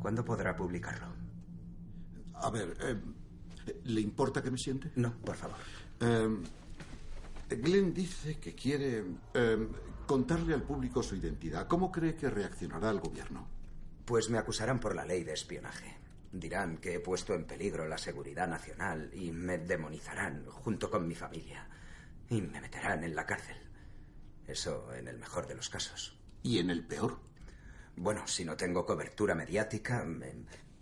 ¿Cuándo 0.00 0.24
podrá 0.24 0.56
publicarlo? 0.56 1.06
A 2.34 2.50
ver, 2.50 2.76
eh, 2.80 2.96
¿le 3.84 4.00
importa 4.00 4.42
que 4.42 4.50
me 4.50 4.58
siente? 4.58 4.90
No, 4.96 5.14
por 5.18 5.36
favor. 5.36 5.56
Eh, 6.00 6.38
Glenn 7.50 7.92
dice 7.92 8.38
que 8.38 8.54
quiere 8.54 9.04
eh, 9.34 9.68
contarle 10.06 10.54
al 10.54 10.62
público 10.62 11.02
su 11.02 11.16
identidad. 11.16 11.66
¿Cómo 11.68 11.92
cree 11.92 12.14
que 12.14 12.30
reaccionará 12.30 12.90
el 12.90 13.00
gobierno? 13.00 13.46
Pues 14.04 14.30
me 14.30 14.38
acusarán 14.38 14.80
por 14.80 14.94
la 14.94 15.04
ley 15.04 15.24
de 15.24 15.34
espionaje. 15.34 15.98
Dirán 16.32 16.78
que 16.78 16.94
he 16.94 17.00
puesto 17.00 17.34
en 17.34 17.44
peligro 17.44 17.86
la 17.86 17.98
seguridad 17.98 18.48
nacional 18.48 19.10
y 19.12 19.32
me 19.32 19.58
demonizarán 19.58 20.46
junto 20.46 20.90
con 20.90 21.06
mi 21.06 21.14
familia. 21.14 21.68
Y 22.28 22.40
me 22.40 22.60
meterán 22.60 23.04
en 23.04 23.14
la 23.14 23.26
cárcel. 23.26 23.56
Eso 24.46 24.92
en 24.94 25.08
el 25.08 25.18
mejor 25.18 25.46
de 25.46 25.56
los 25.56 25.68
casos. 25.68 26.16
¿Y 26.42 26.58
en 26.58 26.70
el 26.70 26.84
peor? 26.86 27.18
Bueno, 27.96 28.26
si 28.26 28.44
no 28.44 28.56
tengo 28.56 28.86
cobertura 28.86 29.34
mediática, 29.34 30.04
me, 30.04 30.32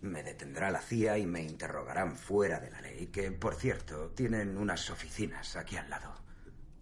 me 0.01 0.23
detendrá 0.23 0.71
la 0.71 0.81
CIA 0.81 1.17
y 1.17 1.25
me 1.25 1.41
interrogarán 1.41 2.15
fuera 2.15 2.59
de 2.59 2.71
la 2.71 2.81
ley, 2.81 3.07
que, 3.07 3.31
por 3.31 3.55
cierto, 3.55 4.11
tienen 4.11 4.57
unas 4.57 4.89
oficinas 4.89 5.55
aquí 5.55 5.75
al 5.75 5.89
lado. 5.89 6.15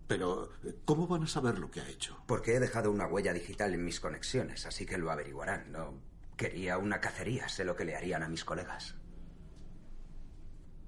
Pero, 0.07 0.51
¿cómo 0.85 1.07
van 1.07 1.23
a 1.23 1.27
saber 1.27 1.59
lo 1.59 1.69
que 1.69 1.81
ha 1.81 1.89
hecho? 1.89 2.21
Porque 2.27 2.55
he 2.55 2.59
dejado 2.59 2.91
una 2.91 3.07
huella 3.07 3.33
digital 3.33 3.73
en 3.73 3.83
mis 3.83 3.99
conexiones, 3.99 4.65
así 4.65 4.85
que 4.85 4.97
lo 4.97 5.11
averiguarán. 5.11 5.71
No 5.71 5.99
quería 6.37 6.77
una 6.77 7.01
cacería, 7.01 7.49
sé 7.49 7.65
lo 7.65 7.75
que 7.75 7.83
le 7.83 7.95
harían 7.95 8.23
a 8.23 8.29
mis 8.29 8.45
colegas. 8.45 8.95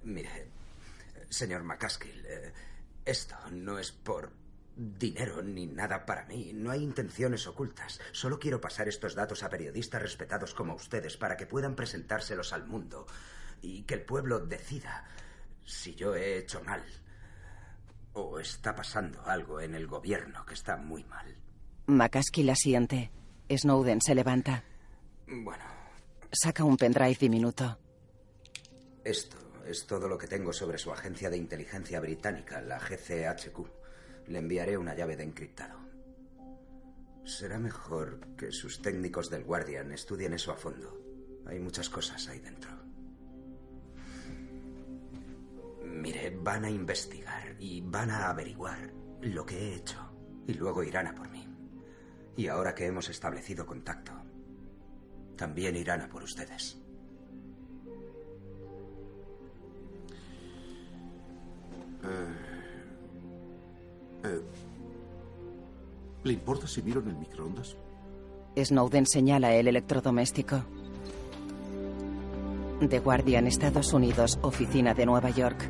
Mire, 0.03 0.47
señor 1.29 1.63
McCaskill, 1.63 2.25
eh, 2.25 2.53
esto 3.03 3.35
no 3.51 3.77
es 3.77 3.91
por 3.91 4.31
dinero 4.79 5.41
ni 5.41 5.67
nada 5.67 6.05
para 6.05 6.25
mí. 6.25 6.51
No 6.53 6.71
hay 6.71 6.83
intenciones 6.83 7.45
ocultas. 7.47 7.99
Solo 8.13 8.39
quiero 8.39 8.61
pasar 8.61 8.87
estos 8.87 9.13
datos 9.13 9.43
a 9.43 9.49
periodistas 9.49 10.01
respetados 10.01 10.53
como 10.53 10.73
ustedes 10.75 11.17
para 11.17 11.35
que 11.35 11.45
puedan 11.45 11.75
presentárselos 11.75 12.53
al 12.53 12.65
mundo 12.65 13.05
y 13.61 13.83
que 13.83 13.95
el 13.95 14.03
pueblo 14.03 14.39
decida 14.39 15.05
si 15.65 15.95
yo 15.95 16.15
he 16.15 16.37
hecho 16.37 16.63
mal 16.63 16.83
o 18.13 18.39
está 18.39 18.73
pasando 18.73 19.21
algo 19.25 19.59
en 19.59 19.75
el 19.75 19.85
gobierno 19.85 20.45
que 20.45 20.53
está 20.53 20.77
muy 20.77 21.03
mal. 21.03 21.35
McCaskill 21.87 22.49
asiente. 22.49 23.11
Snowden 23.51 23.99
se 24.01 24.15
levanta. 24.15 24.63
Bueno, 25.27 25.63
Saca 26.31 26.63
un 26.63 26.77
pendrive 26.77 27.17
diminuto. 27.19 27.77
esto 29.03 29.37
es 29.65 29.85
todo 29.87 30.07
lo 30.07 30.17
que 30.17 30.27
tengo 30.27 30.53
sobre 30.53 30.77
su 30.77 30.91
agencia 30.91 31.29
de 31.29 31.37
inteligencia 31.37 31.99
británica, 31.99 32.61
la 32.61 32.79
GCHQ. 32.79 33.78
Le 34.29 34.39
enviaré 34.39 34.77
una 34.77 34.95
llave 34.95 35.17
de 35.17 35.23
encriptado. 35.23 35.79
Será 37.25 37.59
mejor 37.59 38.35
que 38.37 38.51
sus 38.51 38.81
técnicos 38.81 39.29
del 39.29 39.43
Guardian 39.43 39.91
estudien 39.91 40.33
eso 40.33 40.51
a 40.51 40.55
fondo. 40.55 41.41
Hay 41.47 41.59
muchas 41.59 41.89
cosas 41.89 42.27
ahí 42.27 42.39
dentro. 42.39 42.69
Mire, 45.83 46.29
van 46.41 46.65
a 46.65 46.69
investigar 46.69 47.55
y 47.59 47.81
van 47.81 48.11
a 48.11 48.29
averiguar 48.29 48.93
lo 49.21 49.45
que 49.45 49.57
he 49.57 49.75
hecho. 49.75 49.99
Y 50.47 50.53
luego 50.53 50.83
irán 50.83 51.07
a 51.07 51.15
por 51.15 51.29
mí. 51.29 51.47
Y 52.37 52.47
ahora 52.47 52.73
que 52.73 52.85
hemos 52.85 53.09
establecido 53.09 53.65
contacto, 53.65 54.13
también 55.35 55.75
irán 55.75 56.01
a 56.01 56.09
por 56.09 56.23
ustedes. 56.23 56.77
Eh, 62.03 62.48
eh, 64.23 64.41
¿Le 66.23 66.33
importa 66.33 66.67
si 66.67 66.81
miro 66.81 67.01
en 67.01 67.09
el 67.09 67.15
microondas? 67.17 67.75
Snowden 68.57 69.05
señala 69.05 69.53
el 69.53 69.67
electrodoméstico. 69.67 70.63
The 72.87 72.99
Guardian, 72.99 73.47
Estados 73.47 73.93
Unidos, 73.93 74.39
oficina 74.41 74.93
de 74.93 75.05
Nueva 75.05 75.29
York. 75.29 75.69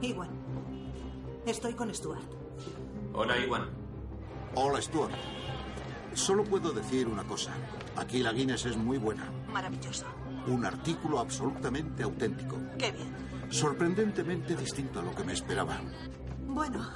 Iwan. 0.00 0.30
Estoy 1.46 1.74
con 1.74 1.94
Stuart. 1.94 2.22
Hola, 3.14 3.38
Iwan. 3.38 3.68
Hola, 4.54 4.80
Stuart. 4.80 5.12
Solo 6.14 6.44
puedo 6.44 6.72
decir 6.72 7.06
una 7.06 7.24
cosa. 7.24 7.52
Aquí 7.96 8.22
la 8.22 8.32
Guinness 8.32 8.66
es 8.66 8.76
muy 8.76 8.98
buena. 8.98 9.30
Maravilloso. 9.52 10.06
Un 10.46 10.64
artículo 10.64 11.18
absolutamente 11.18 12.02
auténtico. 12.02 12.56
Qué 12.78 12.92
bien. 12.92 13.08
Sorprendentemente 13.50 14.56
distinto 14.56 15.00
a 15.00 15.02
lo 15.02 15.14
que 15.14 15.24
me 15.24 15.32
esperaba. 15.32 15.80
Bueno, 16.46 16.90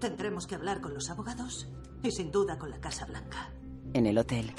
tendremos 0.00 0.46
que 0.46 0.56
hablar 0.56 0.80
con 0.80 0.94
los 0.94 1.10
abogados 1.10 1.68
y 2.02 2.10
sin 2.10 2.32
duda 2.32 2.58
con 2.58 2.70
la 2.70 2.80
Casa 2.80 3.06
Blanca. 3.06 3.52
En 3.92 4.06
el 4.06 4.18
hotel. 4.18 4.52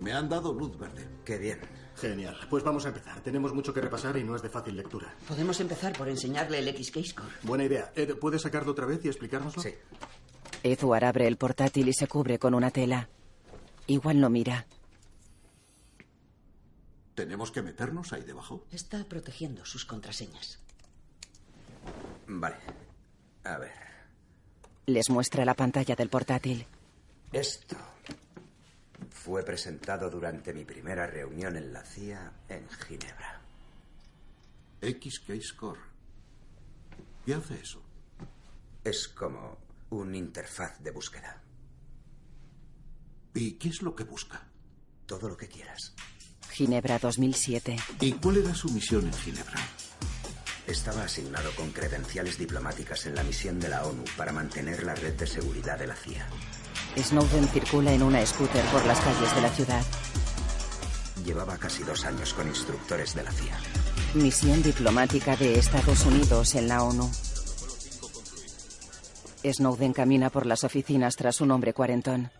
Me 0.00 0.12
han 0.12 0.28
dado 0.28 0.54
luz 0.54 0.78
verde. 0.78 1.06
Qué 1.24 1.38
bien. 1.38 1.60
Genial. 1.96 2.36
Pues 2.48 2.62
vamos 2.62 2.84
a 2.86 2.88
empezar. 2.88 3.20
Tenemos 3.22 3.52
mucho 3.52 3.74
que 3.74 3.80
repasar 3.80 4.16
y 4.16 4.22
no 4.24 4.36
es 4.36 4.42
de 4.42 4.48
fácil 4.48 4.76
lectura. 4.76 5.12
Podemos 5.26 5.58
empezar 5.58 5.92
por 5.98 6.08
enseñarle 6.08 6.60
el 6.60 6.68
XK-Score. 6.68 7.32
Buena 7.42 7.64
idea. 7.64 7.92
Ed, 7.96 8.16
¿puedes 8.16 8.42
sacarlo 8.42 8.72
otra 8.72 8.86
vez 8.86 9.04
y 9.04 9.08
explicárnoslo? 9.08 9.60
Sí. 9.62 9.74
Edward 10.62 11.04
abre 11.04 11.26
el 11.26 11.36
portátil 11.36 11.88
y 11.88 11.92
se 11.92 12.06
cubre 12.06 12.38
con 12.38 12.54
una 12.54 12.70
tela. 12.70 13.08
Igual 13.88 14.20
no 14.20 14.30
mira. 14.30 14.66
¿Tenemos 17.16 17.50
que 17.50 17.62
meternos 17.62 18.12
ahí 18.12 18.22
debajo? 18.22 18.64
Está 18.70 19.04
protegiendo 19.04 19.64
sus 19.64 19.84
contraseñas. 19.84 20.60
Vale. 22.28 22.56
A 23.42 23.58
ver. 23.58 23.87
Les 24.88 25.10
muestra 25.10 25.44
la 25.44 25.52
pantalla 25.52 25.94
del 25.94 26.08
portátil. 26.08 26.66
Esto 27.30 27.76
fue 29.10 29.42
presentado 29.42 30.08
durante 30.08 30.54
mi 30.54 30.64
primera 30.64 31.06
reunión 31.06 31.58
en 31.58 31.74
la 31.74 31.84
CIA 31.84 32.32
en 32.48 32.66
Ginebra. 32.70 33.42
XK 34.80 35.42
Score. 35.42 35.78
¿Qué 37.26 37.34
hace 37.34 37.60
eso? 37.60 37.82
Es 38.82 39.08
como 39.08 39.58
un 39.90 40.14
interfaz 40.14 40.82
de 40.82 40.90
búsqueda. 40.90 41.38
¿Y 43.34 43.58
qué 43.58 43.68
es 43.68 43.82
lo 43.82 43.94
que 43.94 44.04
busca? 44.04 44.48
Todo 45.04 45.28
lo 45.28 45.36
que 45.36 45.48
quieras. 45.48 45.92
Ginebra 46.48 46.98
2007. 46.98 47.76
¿Y 48.00 48.12
cuál 48.12 48.38
era 48.38 48.54
su 48.54 48.70
misión 48.70 49.04
en 49.04 49.12
Ginebra? 49.12 49.60
Estaba 50.68 51.04
asignado 51.04 51.50
con 51.56 51.70
credenciales 51.72 52.36
diplomáticas 52.36 53.06
en 53.06 53.14
la 53.14 53.22
misión 53.22 53.58
de 53.58 53.70
la 53.70 53.86
ONU 53.86 54.04
para 54.18 54.32
mantener 54.32 54.82
la 54.82 54.94
red 54.94 55.14
de 55.14 55.26
seguridad 55.26 55.78
de 55.78 55.86
la 55.86 55.94
CIA. 55.94 56.26
Snowden 56.94 57.48
circula 57.48 57.90
en 57.90 58.02
una 58.02 58.24
scooter 58.26 58.62
por 58.66 58.84
las 58.84 59.00
calles 59.00 59.34
de 59.34 59.40
la 59.40 59.48
ciudad. 59.48 59.82
Llevaba 61.24 61.56
casi 61.56 61.82
dos 61.84 62.04
años 62.04 62.34
con 62.34 62.46
instructores 62.48 63.14
de 63.14 63.22
la 63.22 63.32
CIA. 63.32 63.58
Misión 64.14 64.62
diplomática 64.62 65.36
de 65.36 65.58
Estados 65.58 66.04
Unidos 66.04 66.54
en 66.54 66.68
la 66.68 66.82
ONU. 66.82 67.10
Snowden 69.42 69.94
camina 69.94 70.28
por 70.28 70.44
las 70.44 70.64
oficinas 70.64 71.16
tras 71.16 71.40
un 71.40 71.50
hombre 71.50 71.72
cuarentón. 71.72 72.30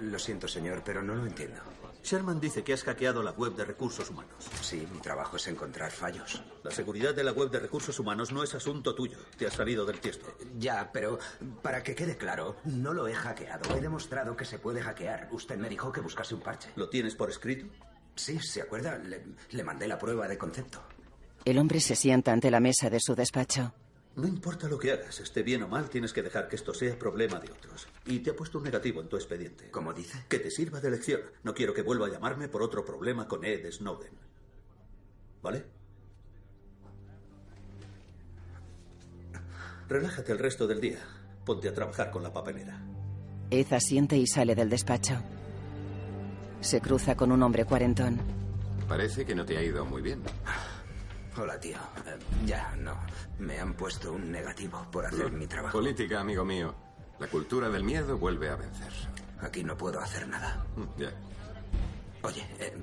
Lo 0.00 0.18
siento, 0.18 0.48
señor, 0.48 0.82
pero 0.82 1.02
no 1.02 1.14
lo 1.14 1.26
entiendo. 1.26 1.60
Sherman 2.02 2.40
dice 2.40 2.64
que 2.64 2.72
has 2.72 2.82
hackeado 2.82 3.22
la 3.22 3.32
web 3.32 3.54
de 3.54 3.64
recursos 3.64 4.08
humanos. 4.10 4.32
Sí, 4.62 4.86
mi 4.92 5.00
trabajo 5.00 5.36
es 5.36 5.46
encontrar 5.48 5.90
fallos. 5.90 6.42
La 6.62 6.70
seguridad 6.70 7.14
de 7.14 7.24
la 7.24 7.32
web 7.32 7.50
de 7.50 7.60
recursos 7.60 7.98
humanos 7.98 8.32
no 8.32 8.42
es 8.42 8.54
asunto 8.54 8.94
tuyo. 8.94 9.18
Te 9.36 9.46
has 9.46 9.54
salido 9.54 9.84
del 9.84 10.00
tiesto. 10.00 10.26
Ya, 10.58 10.90
pero 10.92 11.18
para 11.62 11.82
que 11.82 11.94
quede 11.94 12.16
claro, 12.16 12.56
no 12.64 12.92
lo 12.94 13.06
he 13.06 13.14
hackeado. 13.14 13.76
He 13.76 13.80
demostrado 13.80 14.36
que 14.36 14.44
se 14.44 14.58
puede 14.58 14.80
hackear. 14.82 15.28
Usted 15.30 15.56
me 15.58 15.68
dijo 15.68 15.92
que 15.92 16.00
buscase 16.00 16.34
un 16.34 16.40
parche. 16.40 16.70
¿Lo 16.76 16.88
tienes 16.88 17.14
por 17.14 17.30
escrito? 17.30 17.66
Sí, 18.14 18.38
¿se 18.40 18.62
acuerda? 18.62 18.98
Le, 18.98 19.24
le 19.50 19.62
mandé 19.62 19.86
la 19.86 19.98
prueba 19.98 20.26
de 20.26 20.36
concepto. 20.38 20.82
El 21.44 21.58
hombre 21.58 21.80
se 21.80 21.96
sienta 21.96 22.32
ante 22.32 22.50
la 22.50 22.60
mesa 22.60 22.90
de 22.90 23.00
su 23.00 23.14
despacho. 23.14 23.72
No 24.16 24.26
importa 24.26 24.68
lo 24.68 24.78
que 24.78 24.92
hagas, 24.92 25.20
esté 25.20 25.42
bien 25.42 25.62
o 25.62 25.68
mal, 25.68 25.88
tienes 25.88 26.12
que 26.12 26.22
dejar 26.22 26.48
que 26.48 26.56
esto 26.56 26.74
sea 26.74 26.98
problema 26.98 27.38
de 27.38 27.52
otros. 27.52 27.86
Y 28.06 28.18
te 28.18 28.30
ha 28.30 28.36
puesto 28.36 28.58
un 28.58 28.64
negativo 28.64 29.00
en 29.00 29.08
tu 29.08 29.16
expediente. 29.16 29.70
¿Cómo 29.70 29.92
dice? 29.92 30.24
Que 30.28 30.40
te 30.40 30.50
sirva 30.50 30.80
de 30.80 30.90
lección. 30.90 31.20
No 31.44 31.54
quiero 31.54 31.72
que 31.72 31.82
vuelva 31.82 32.06
a 32.06 32.10
llamarme 32.10 32.48
por 32.48 32.62
otro 32.62 32.84
problema 32.84 33.28
con 33.28 33.44
Ed 33.44 33.70
Snowden. 33.70 34.12
¿Vale? 35.42 35.64
Relájate 39.88 40.32
el 40.32 40.38
resto 40.38 40.66
del 40.66 40.80
día. 40.80 40.98
Ponte 41.44 41.68
a 41.68 41.74
trabajar 41.74 42.10
con 42.10 42.22
la 42.22 42.32
papelera. 42.32 42.80
Ed 43.50 43.72
asiente 43.72 44.16
y 44.16 44.26
sale 44.26 44.54
del 44.54 44.70
despacho. 44.70 45.20
Se 46.60 46.80
cruza 46.80 47.16
con 47.16 47.32
un 47.32 47.42
hombre 47.42 47.64
cuarentón. 47.64 48.20
Parece 48.88 49.24
que 49.24 49.34
no 49.34 49.44
te 49.44 49.56
ha 49.56 49.62
ido 49.62 49.84
muy 49.84 50.02
bien. 50.02 50.22
Hola, 51.36 51.58
tío. 51.60 51.76
Eh, 52.06 52.18
ya, 52.44 52.74
no. 52.76 52.94
Me 53.38 53.58
han 53.60 53.74
puesto 53.74 54.12
un 54.12 54.30
negativo 54.30 54.86
por 54.90 55.06
hacer 55.06 55.30
mi 55.32 55.46
trabajo. 55.46 55.78
Política, 55.78 56.20
amigo 56.20 56.44
mío. 56.44 56.74
La 57.18 57.26
cultura 57.28 57.68
del 57.68 57.84
miedo 57.84 58.18
vuelve 58.18 58.48
a 58.50 58.56
vencer. 58.56 58.92
Aquí 59.40 59.62
no 59.62 59.76
puedo 59.76 60.00
hacer 60.00 60.26
nada. 60.28 60.64
Mm, 60.76 61.00
Ya. 61.00 61.12
Oye, 62.22 62.46
eh, 62.58 62.76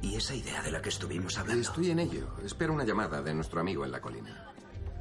¿y 0.00 0.16
esa 0.16 0.34
idea 0.34 0.62
de 0.62 0.72
la 0.72 0.82
que 0.82 0.88
estuvimos 0.88 1.36
hablando? 1.38 1.62
Estoy 1.62 1.90
en 1.90 2.00
ello. 2.00 2.34
Espero 2.44 2.72
una 2.72 2.84
llamada 2.84 3.22
de 3.22 3.32
nuestro 3.34 3.60
amigo 3.60 3.84
en 3.84 3.92
la 3.92 4.00
colina. 4.00 4.48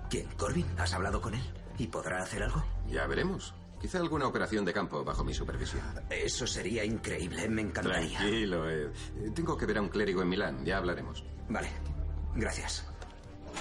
¿Quién? 0.09 0.27
¿Corbin? 0.37 0.67
¿Has 0.77 0.93
hablado 0.93 1.19
con 1.21 1.33
él? 1.33 1.41
¿Y 1.79 1.87
podrá 1.87 2.21
hacer 2.21 2.43
algo? 2.43 2.63
Ya 2.87 3.07
veremos. 3.07 3.55
Quizá 3.81 3.97
alguna 3.97 4.27
operación 4.27 4.63
de 4.63 4.73
campo 4.73 5.03
bajo 5.03 5.23
mi 5.23 5.33
supervisión. 5.33 5.81
Eso 6.11 6.45
sería 6.45 6.83
increíble, 6.85 7.49
me 7.49 7.61
encantaría. 7.63 8.19
Tranquilo. 8.19 8.69
Eh, 8.69 8.91
Tengo 9.33 9.57
que 9.57 9.65
ver 9.65 9.79
a 9.79 9.81
un 9.81 9.89
clérigo 9.89 10.21
en 10.21 10.29
Milán. 10.29 10.63
Ya 10.63 10.77
hablaremos. 10.77 11.23
Vale. 11.49 11.69
Gracias. 12.35 12.85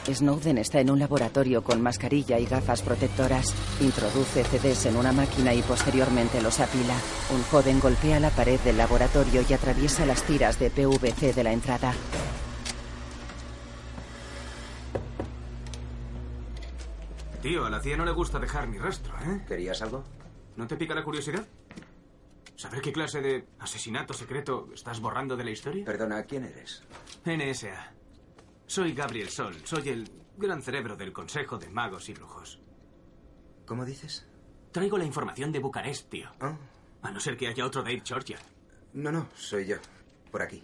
Snowden 0.06 0.58
está 0.58 0.80
en 0.80 0.90
un 0.90 0.98
laboratorio 0.98 1.62
con 1.62 1.82
mascarilla 1.82 2.38
y 2.38 2.46
gafas 2.46 2.82
protectoras. 2.82 3.54
Introduce 3.80 4.44
CDs 4.44 4.86
en 4.86 4.96
una 4.96 5.12
máquina 5.12 5.52
y 5.54 5.62
posteriormente 5.62 6.40
los 6.40 6.58
apila. 6.60 6.94
Un 7.34 7.42
joven 7.44 7.80
golpea 7.80 8.18
la 8.18 8.30
pared 8.30 8.58
del 8.60 8.78
laboratorio 8.78 9.42
y 9.48 9.52
atraviesa 9.52 10.06
las 10.06 10.22
tiras 10.22 10.58
de 10.58 10.70
PVC 10.70 11.34
de 11.34 11.44
la 11.44 11.52
entrada. 11.52 11.92
Tío, 17.42 17.64
a 17.64 17.70
la 17.70 17.80
CIA 17.80 17.96
no 17.96 18.04
le 18.04 18.12
gusta 18.12 18.38
dejar 18.38 18.68
ni 18.68 18.78
rastro, 18.78 19.14
¿eh? 19.20 19.42
¿Querías 19.48 19.80
algo? 19.80 20.04
¿No 20.56 20.66
te 20.66 20.76
pica 20.76 20.94
la 20.94 21.02
curiosidad? 21.02 21.46
¿Saber 22.56 22.82
qué 22.82 22.92
clase 22.92 23.22
de 23.22 23.46
asesinato 23.58 24.12
secreto 24.12 24.68
estás 24.74 25.00
borrando 25.00 25.36
de 25.36 25.44
la 25.44 25.50
historia? 25.50 25.84
Perdona, 25.86 26.22
¿quién 26.24 26.44
eres? 26.44 26.82
NSA. 27.24 27.94
Soy 28.70 28.92
Gabriel 28.92 29.28
Sol. 29.30 29.56
Soy 29.64 29.88
el 29.88 30.08
gran 30.36 30.62
cerebro 30.62 30.94
del 30.94 31.12
Consejo 31.12 31.58
de 31.58 31.68
Magos 31.68 32.08
y 32.08 32.14
Brujos. 32.14 32.60
¿Cómo 33.66 33.84
dices? 33.84 34.28
Traigo 34.70 34.96
la 34.96 35.04
información 35.04 35.50
de 35.50 35.58
Bucarest, 35.58 36.08
tío. 36.08 36.30
Ah. 36.38 36.56
A 37.02 37.10
no 37.10 37.18
ser 37.18 37.36
que 37.36 37.48
haya 37.48 37.66
otro 37.66 37.82
Dave 37.82 38.00
Georgia. 38.04 38.38
No, 38.92 39.10
no, 39.10 39.26
soy 39.34 39.66
yo. 39.66 39.78
Por 40.30 40.42
aquí. 40.42 40.62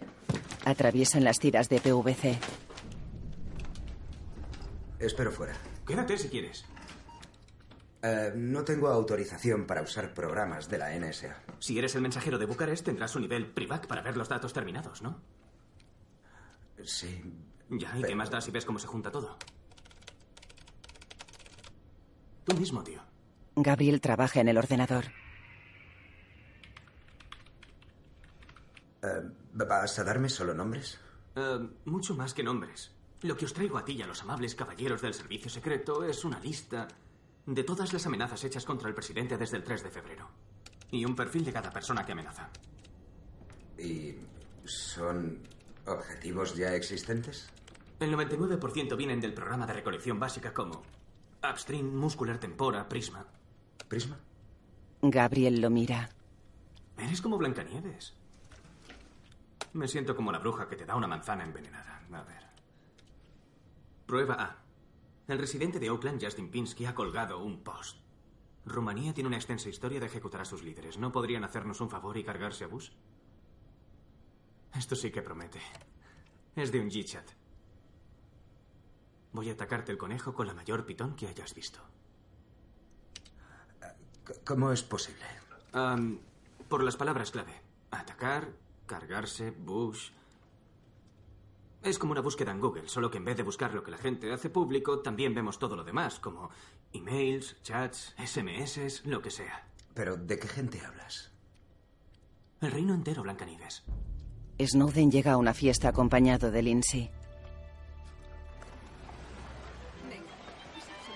Atraviesan 0.63 1.25
las 1.25 1.37
tiras 1.37 1.67
de 1.67 1.81
PVC. 1.81 2.39
Espero 4.99 5.29
fuera. 5.29 5.57
Quédate 5.85 6.17
si 6.17 6.29
quieres. 6.29 6.63
Eh, 8.03 8.31
no 8.37 8.63
tengo 8.63 8.87
autorización 8.87 9.67
para 9.67 9.81
usar 9.81 10.13
programas 10.13 10.69
de 10.69 10.77
la 10.77 10.97
NSA. 10.97 11.43
Si 11.59 11.77
eres 11.77 11.93
el 11.95 12.03
mensajero 12.03 12.37
de 12.37 12.45
Bucarest, 12.45 12.85
tendrás 12.85 13.17
un 13.17 13.23
nivel 13.23 13.47
PRIVAC 13.47 13.85
para 13.85 14.01
ver 14.01 14.15
los 14.15 14.29
datos 14.29 14.53
terminados, 14.53 15.01
¿no? 15.01 15.19
Sí. 16.85 17.21
Ya, 17.69 17.89
¿y 17.89 18.01
Pero- 18.01 18.07
qué 18.07 18.15
más 18.15 18.29
da 18.29 18.39
si 18.41 18.51
ves 18.51 18.65
cómo 18.65 18.79
se 18.79 18.87
junta 18.87 19.11
todo? 19.11 19.37
Tú 22.45 22.55
mismo, 22.55 22.83
tío. 22.83 23.01
Gabriel 23.55 23.99
trabaja 23.99 24.39
en 24.39 24.47
el 24.47 24.57
ordenador. 24.57 25.05
Eh, 29.03 29.07
¿Vas 29.53 29.99
a 29.99 30.03
darme 30.03 30.29
solo 30.29 30.53
nombres? 30.53 30.99
Eh, 31.35 31.59
mucho 31.85 32.15
más 32.15 32.33
que 32.33 32.43
nombres. 32.43 32.91
Lo 33.21 33.35
que 33.35 33.45
os 33.45 33.53
traigo 33.53 33.77
a 33.77 33.83
ti 33.85 33.93
y 33.93 34.01
a 34.01 34.07
los 34.07 34.21
amables 34.21 34.55
caballeros 34.55 35.01
del 35.01 35.13
servicio 35.13 35.49
secreto 35.49 36.03
es 36.03 36.23
una 36.23 36.39
lista 36.39 36.87
de 37.45 37.63
todas 37.63 37.91
las 37.93 38.05
amenazas 38.05 38.43
hechas 38.43 38.63
contra 38.65 38.87
el 38.89 38.95
presidente 38.95 39.37
desde 39.37 39.57
el 39.57 39.63
3 39.63 39.83
de 39.83 39.89
febrero. 39.89 40.29
Y 40.91 41.03
un 41.03 41.15
perfil 41.15 41.43
de 41.45 41.53
cada 41.53 41.71
persona 41.71 42.05
que 42.05 42.11
amenaza. 42.11 42.49
¿Y 43.77 44.15
son 44.65 45.41
objetivos 45.85 46.55
ya 46.55 46.73
existentes? 46.75 47.49
El 47.99 48.13
99% 48.13 48.95
vienen 48.95 49.19
del 49.19 49.33
programa 49.33 49.65
de 49.65 49.73
recolección 49.73 50.19
básica 50.19 50.53
como 50.53 50.83
Upstream, 51.43 51.95
Muscular 51.95 52.39
Tempora, 52.39 52.87
Prisma. 52.87 53.25
¿Prisma? 53.87 54.19
Gabriel 55.01 55.61
lo 55.61 55.69
mira. 55.69 56.09
Eres 56.97 57.21
como 57.21 57.37
Blancanieves. 57.37 58.13
Me 59.73 59.87
siento 59.87 60.15
como 60.15 60.31
la 60.31 60.39
bruja 60.39 60.67
que 60.67 60.75
te 60.75 60.85
da 60.85 60.95
una 60.95 61.07
manzana 61.07 61.43
envenenada. 61.43 62.01
A 62.11 62.23
ver. 62.23 62.43
Prueba 64.05 64.35
A. 64.35 64.63
El 65.27 65.39
residente 65.39 65.79
de 65.79 65.89
Oakland, 65.89 66.23
Justin 66.23 66.49
Pinsky, 66.49 66.85
ha 66.85 66.95
colgado 66.95 67.43
un 67.43 67.63
post. 67.63 67.97
Rumanía 68.65 69.13
tiene 69.13 69.27
una 69.27 69.37
extensa 69.37 69.69
historia 69.69 69.99
de 69.99 70.05
ejecutar 70.05 70.41
a 70.41 70.45
sus 70.45 70.63
líderes. 70.63 70.97
¿No 70.97 71.11
podrían 71.11 71.43
hacernos 71.43 71.81
un 71.81 71.89
favor 71.89 72.17
y 72.17 72.23
cargarse 72.23 72.63
a 72.63 72.67
Bush? 72.67 72.91
Esto 74.75 74.95
sí 74.95 75.11
que 75.11 75.21
promete. 75.21 75.59
Es 76.55 76.71
de 76.71 76.79
un 76.79 76.89
G-chat. 76.89 77.29
Voy 79.37 79.49
a 79.49 79.53
atacarte 79.53 79.91
el 79.91 79.99
conejo 79.99 80.33
con 80.33 80.47
la 80.47 80.55
mayor 80.55 80.83
pitón 80.83 81.15
que 81.15 81.27
hayas 81.27 81.53
visto. 81.53 81.79
¿Cómo 84.43 84.71
es 84.71 84.81
posible? 84.81 85.23
Por 86.67 86.83
las 86.83 86.95
palabras 86.95 87.29
clave. 87.29 87.53
Atacar, 87.91 88.51
cargarse, 88.87 89.51
Bush. 89.51 90.09
Es 91.83 91.99
como 91.99 92.13
una 92.13 92.21
búsqueda 92.21 92.51
en 92.51 92.59
Google, 92.59 92.89
solo 92.89 93.11
que 93.11 93.19
en 93.19 93.25
vez 93.25 93.37
de 93.37 93.43
buscar 93.43 93.75
lo 93.75 93.83
que 93.83 93.91
la 93.91 93.99
gente 93.99 94.33
hace 94.33 94.49
público, 94.49 95.01
también 95.01 95.35
vemos 95.35 95.59
todo 95.59 95.75
lo 95.75 95.83
demás, 95.83 96.19
como 96.19 96.49
emails, 96.91 97.61
chats, 97.61 98.15
SMS, 98.17 99.05
lo 99.05 99.21
que 99.21 99.29
sea. 99.29 99.67
¿Pero 99.93 100.17
de 100.17 100.39
qué 100.39 100.47
gente 100.47 100.83
hablas? 100.83 101.31
El 102.59 102.71
reino 102.71 102.95
entero, 102.95 103.21
Blancanieves. 103.21 103.83
Snowden 104.59 105.11
llega 105.11 105.33
a 105.33 105.37
una 105.37 105.53
fiesta 105.53 105.89
acompañado 105.89 106.49
de 106.49 106.63
Lindsay. 106.63 107.11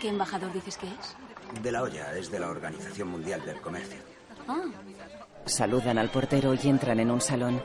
¿Qué 0.02 0.10
embajador 0.10 0.52
dices 0.52 0.78
que 0.78 0.88
es? 0.88 1.62
De 1.62 1.72
la 1.72 1.84
olla, 1.84 2.18
es 2.18 2.32
de 2.32 2.40
la 2.40 2.50
Organización 2.50 3.10
Mundial 3.10 3.46
del 3.46 3.62
Comercio. 3.62 4.00
Ah, 4.48 4.64
Saludan 5.46 6.00
al 6.00 6.10
portero 6.10 6.56
y 6.56 6.68
entran 6.68 7.00
en 7.00 7.12
un 7.12 7.22
salón. 7.22 7.62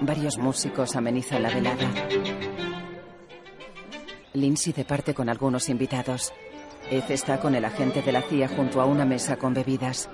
Varios 0.00 0.38
músicos 0.38 0.96
amenizan 0.96 1.42
la 1.42 1.50
velada. 1.50 1.90
Lindsay 4.32 4.72
departe 4.72 5.12
con 5.14 5.28
algunos 5.28 5.68
invitados. 5.68 6.32
Ed 6.90 7.04
está 7.10 7.38
con 7.38 7.54
el 7.54 7.64
agente 7.64 8.00
de 8.02 8.12
la 8.12 8.22
CIA 8.22 8.48
junto 8.48 8.80
a 8.80 8.86
una 8.86 9.04
mesa 9.04 9.36
con 9.36 9.52
bebidas. 9.52 10.08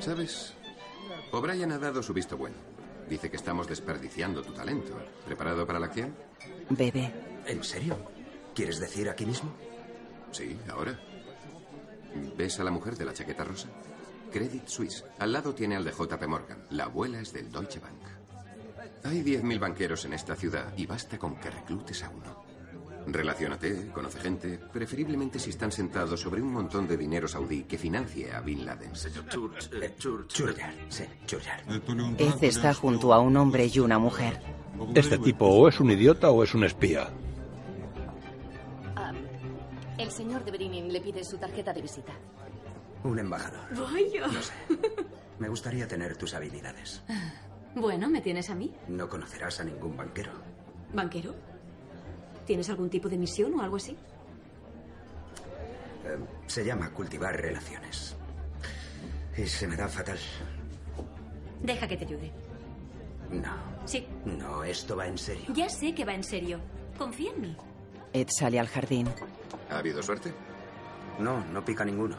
¿Sabes? 0.00 0.54
O'Brien 1.32 1.70
ha 1.72 1.78
dado 1.78 2.02
su 2.02 2.12
visto 2.12 2.36
bueno. 2.36 2.56
Dice 3.08 3.30
que 3.30 3.36
estamos 3.36 3.68
desperdiciando 3.68 4.42
tu 4.42 4.52
talento. 4.52 4.96
¿Preparado 5.24 5.66
para 5.66 5.78
la 5.78 5.86
acción? 5.86 6.14
Bebe. 6.70 7.12
¿En 7.46 7.62
serio? 7.62 7.96
¿Quieres 8.54 8.80
decir 8.80 9.08
aquí 9.08 9.26
mismo? 9.26 9.52
Sí, 10.34 10.56
ahora. 10.68 10.98
¿Ves 12.36 12.58
a 12.58 12.64
la 12.64 12.70
mujer 12.72 12.96
de 12.96 13.04
la 13.04 13.12
chaqueta 13.12 13.44
rosa? 13.44 13.68
Credit 14.32 14.66
Suisse. 14.66 15.04
Al 15.20 15.32
lado 15.32 15.54
tiene 15.54 15.76
al 15.76 15.84
de 15.84 15.92
JP 15.92 16.26
Morgan. 16.26 16.64
La 16.70 16.84
abuela 16.84 17.20
es 17.20 17.32
del 17.32 17.50
Deutsche 17.52 17.78
Bank. 17.78 18.02
Hay 19.04 19.22
10.000 19.22 19.58
banqueros 19.60 20.04
en 20.06 20.14
esta 20.14 20.34
ciudad 20.34 20.72
y 20.76 20.86
basta 20.86 21.18
con 21.18 21.36
que 21.36 21.50
reclutes 21.50 22.02
a 22.02 22.10
uno. 22.10 22.42
Relaciónate, 23.06 23.90
conoce 23.92 24.18
gente, 24.18 24.58
preferiblemente 24.72 25.38
si 25.38 25.50
están 25.50 25.70
sentados 25.70 26.20
sobre 26.20 26.40
un 26.40 26.52
montón 26.52 26.88
de 26.88 26.96
dinero 26.96 27.28
saudí 27.28 27.64
que 27.64 27.76
financie 27.76 28.32
a 28.32 28.40
Bin 28.40 28.64
Laden. 28.64 28.96
Señor 28.96 29.28
Church. 29.28 29.70
eh, 29.74 29.94
Church. 29.98 30.28
Churjar, 30.32 30.74
sí, 30.88 31.04
Churjar. 31.26 31.62
Ed 32.18 32.42
está 32.42 32.72
junto 32.74 33.12
a 33.12 33.20
un 33.20 33.36
hombre 33.36 33.70
y 33.72 33.78
una 33.78 33.98
mujer. 33.98 34.40
Este 34.94 35.18
tipo 35.18 35.46
o 35.46 35.68
es 35.68 35.78
un 35.80 35.90
idiota 35.90 36.30
o 36.30 36.42
es 36.42 36.54
un 36.54 36.64
espía. 36.64 37.10
Ah, 39.96 40.02
el 40.02 40.10
señor 40.10 40.44
de 40.44 40.50
Berinin 40.50 40.92
le 40.92 41.00
pide 41.00 41.24
su 41.24 41.38
tarjeta 41.38 41.72
de 41.72 41.82
visita. 41.82 42.12
Un 43.04 43.18
embajador. 43.18 43.60
Vaya. 43.70 44.26
No 44.26 44.42
sé. 44.42 44.52
Me 45.38 45.48
gustaría 45.48 45.86
tener 45.86 46.16
tus 46.16 46.32
habilidades. 46.34 47.02
Bueno, 47.74 48.08
¿me 48.08 48.20
tienes 48.20 48.48
a 48.50 48.54
mí? 48.54 48.72
No 48.88 49.08
conocerás 49.08 49.60
a 49.60 49.64
ningún 49.64 49.96
banquero. 49.96 50.32
¿Banquero? 50.92 51.34
¿Tienes 52.46 52.68
algún 52.70 52.88
tipo 52.88 53.08
de 53.08 53.18
misión 53.18 53.54
o 53.54 53.62
algo 53.62 53.76
así? 53.76 53.92
Eh, 56.04 56.18
se 56.46 56.64
llama 56.64 56.90
cultivar 56.90 57.34
relaciones. 57.40 58.14
Y 59.36 59.46
se 59.46 59.66
me 59.66 59.76
da 59.76 59.88
fatal. 59.88 60.18
Deja 61.62 61.88
que 61.88 61.96
te 61.96 62.04
ayude. 62.04 62.30
No, 63.30 63.74
Sí, 63.86 64.06
no, 64.24 64.62
esto 64.64 64.96
va 64.96 65.06
en 65.06 65.18
serio. 65.18 65.46
ya 65.54 65.68
sé 65.68 65.94
que 65.94 66.04
va 66.04 66.14
en 66.14 66.22
serio. 66.24 66.60
Confía 66.96 67.32
en 67.32 67.40
mí. 67.40 67.56
Ed 68.12 68.28
sale 68.30 68.60
al 68.60 68.68
jardín. 68.68 69.08
¿Ha 69.70 69.78
habido 69.78 70.02
suerte? 70.02 70.32
No, 71.18 71.44
no 71.46 71.64
pica 71.64 71.84
ninguno. 71.84 72.16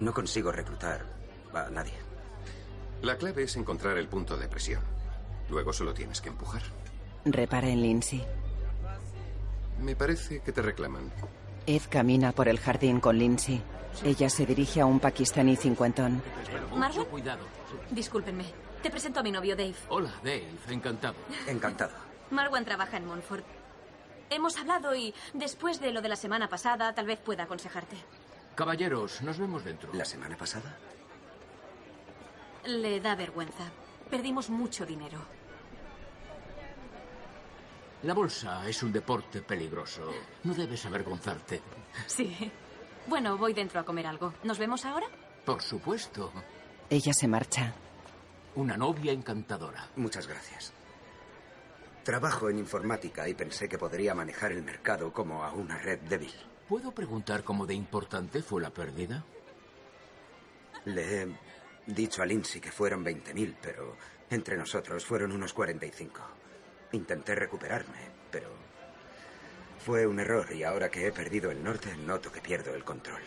No 0.00 0.12
consigo 0.14 0.52
reclutar 0.52 1.04
a 1.54 1.70
nadie. 1.70 1.94
La 3.02 3.16
clave 3.16 3.44
es 3.44 3.56
encontrar 3.56 3.96
el 3.98 4.08
punto 4.08 4.36
de 4.36 4.48
presión. 4.48 4.82
Luego 5.48 5.72
solo 5.72 5.92
tienes 5.94 6.20
que 6.20 6.28
empujar. 6.28 6.62
Repara 7.24 7.68
en 7.68 7.82
Lindsay. 7.82 8.24
Me 9.80 9.96
parece 9.96 10.40
que 10.40 10.52
te 10.52 10.62
reclaman. 10.62 11.10
Ed 11.66 11.82
camina 11.88 12.32
por 12.32 12.48
el 12.48 12.58
jardín 12.58 13.00
con 13.00 13.18
Lindsay. 13.18 13.62
Ella 14.04 14.30
se 14.30 14.46
dirige 14.46 14.80
a 14.80 14.86
un 14.86 15.00
pakistaní 15.00 15.56
cincuentón. 15.56 16.22
¿Marwan? 16.74 17.06
cuidado. 17.06 17.44
Discúlpenme. 17.90 18.44
Te 18.82 18.90
presento 18.90 19.20
a 19.20 19.22
mi 19.22 19.30
novio 19.30 19.56
Dave. 19.56 19.74
Hola, 19.88 20.12
Dave. 20.22 20.46
Encantado. 20.68 21.14
Encantado. 21.46 21.92
Marwan 22.30 22.64
trabaja 22.64 22.96
en 22.96 23.06
Montfort. 23.06 23.44
Hemos 24.30 24.56
hablado 24.58 24.94
y 24.94 25.12
después 25.34 25.80
de 25.80 25.92
lo 25.92 26.00
de 26.00 26.08
la 26.08 26.16
semana 26.16 26.48
pasada, 26.48 26.94
tal 26.94 27.06
vez 27.06 27.18
pueda 27.18 27.42
aconsejarte. 27.42 27.96
Caballeros, 28.54 29.22
nos 29.22 29.38
vemos 29.38 29.64
dentro. 29.64 29.92
¿La 29.92 30.04
semana 30.04 30.36
pasada? 30.36 30.76
Le 32.64 33.00
da 33.00 33.16
vergüenza. 33.16 33.64
Perdimos 34.08 34.48
mucho 34.50 34.86
dinero. 34.86 35.18
La 38.02 38.14
bolsa 38.14 38.66
es 38.68 38.82
un 38.82 38.92
deporte 38.92 39.42
peligroso. 39.42 40.10
No 40.44 40.54
debes 40.54 40.86
avergonzarte. 40.86 41.60
Sí. 42.06 42.50
Bueno, 43.06 43.36
voy 43.36 43.52
dentro 43.52 43.80
a 43.80 43.84
comer 43.84 44.06
algo. 44.06 44.32
¿Nos 44.44 44.58
vemos 44.58 44.84
ahora? 44.84 45.06
Por 45.44 45.60
supuesto. 45.60 46.32
Ella 46.88 47.12
se 47.12 47.26
marcha. 47.28 47.72
Una 48.54 48.76
novia 48.76 49.12
encantadora. 49.12 49.88
Muchas 49.96 50.26
gracias. 50.26 50.72
Trabajo 52.04 52.48
en 52.48 52.58
informática 52.58 53.28
y 53.28 53.34
pensé 53.34 53.68
que 53.68 53.78
podría 53.78 54.14
manejar 54.14 54.52
el 54.52 54.62
mercado 54.62 55.12
como 55.12 55.44
a 55.44 55.52
una 55.52 55.78
red 55.78 55.98
débil. 56.00 56.32
¿Puedo 56.68 56.92
preguntar 56.92 57.44
cómo 57.44 57.66
de 57.66 57.74
importante 57.74 58.42
fue 58.42 58.62
la 58.62 58.70
pérdida? 58.70 59.24
Le 60.86 61.22
he 61.22 61.28
dicho 61.86 62.22
a 62.22 62.26
Lindsay 62.26 62.60
que 62.60 62.72
fueron 62.72 63.04
20.000, 63.04 63.56
pero 63.60 63.96
entre 64.30 64.56
nosotros 64.56 65.04
fueron 65.04 65.32
unos 65.32 65.52
45. 65.52 66.20
Intenté 66.92 67.34
recuperarme, 67.34 67.98
pero 68.30 68.48
fue 69.78 70.06
un 70.06 70.20
error 70.20 70.50
y 70.52 70.64
ahora 70.64 70.90
que 70.90 71.06
he 71.06 71.12
perdido 71.12 71.50
el 71.50 71.62
norte 71.62 71.94
noto 71.96 72.32
que 72.32 72.40
pierdo 72.40 72.74
el 72.74 72.84
control. 72.84 73.22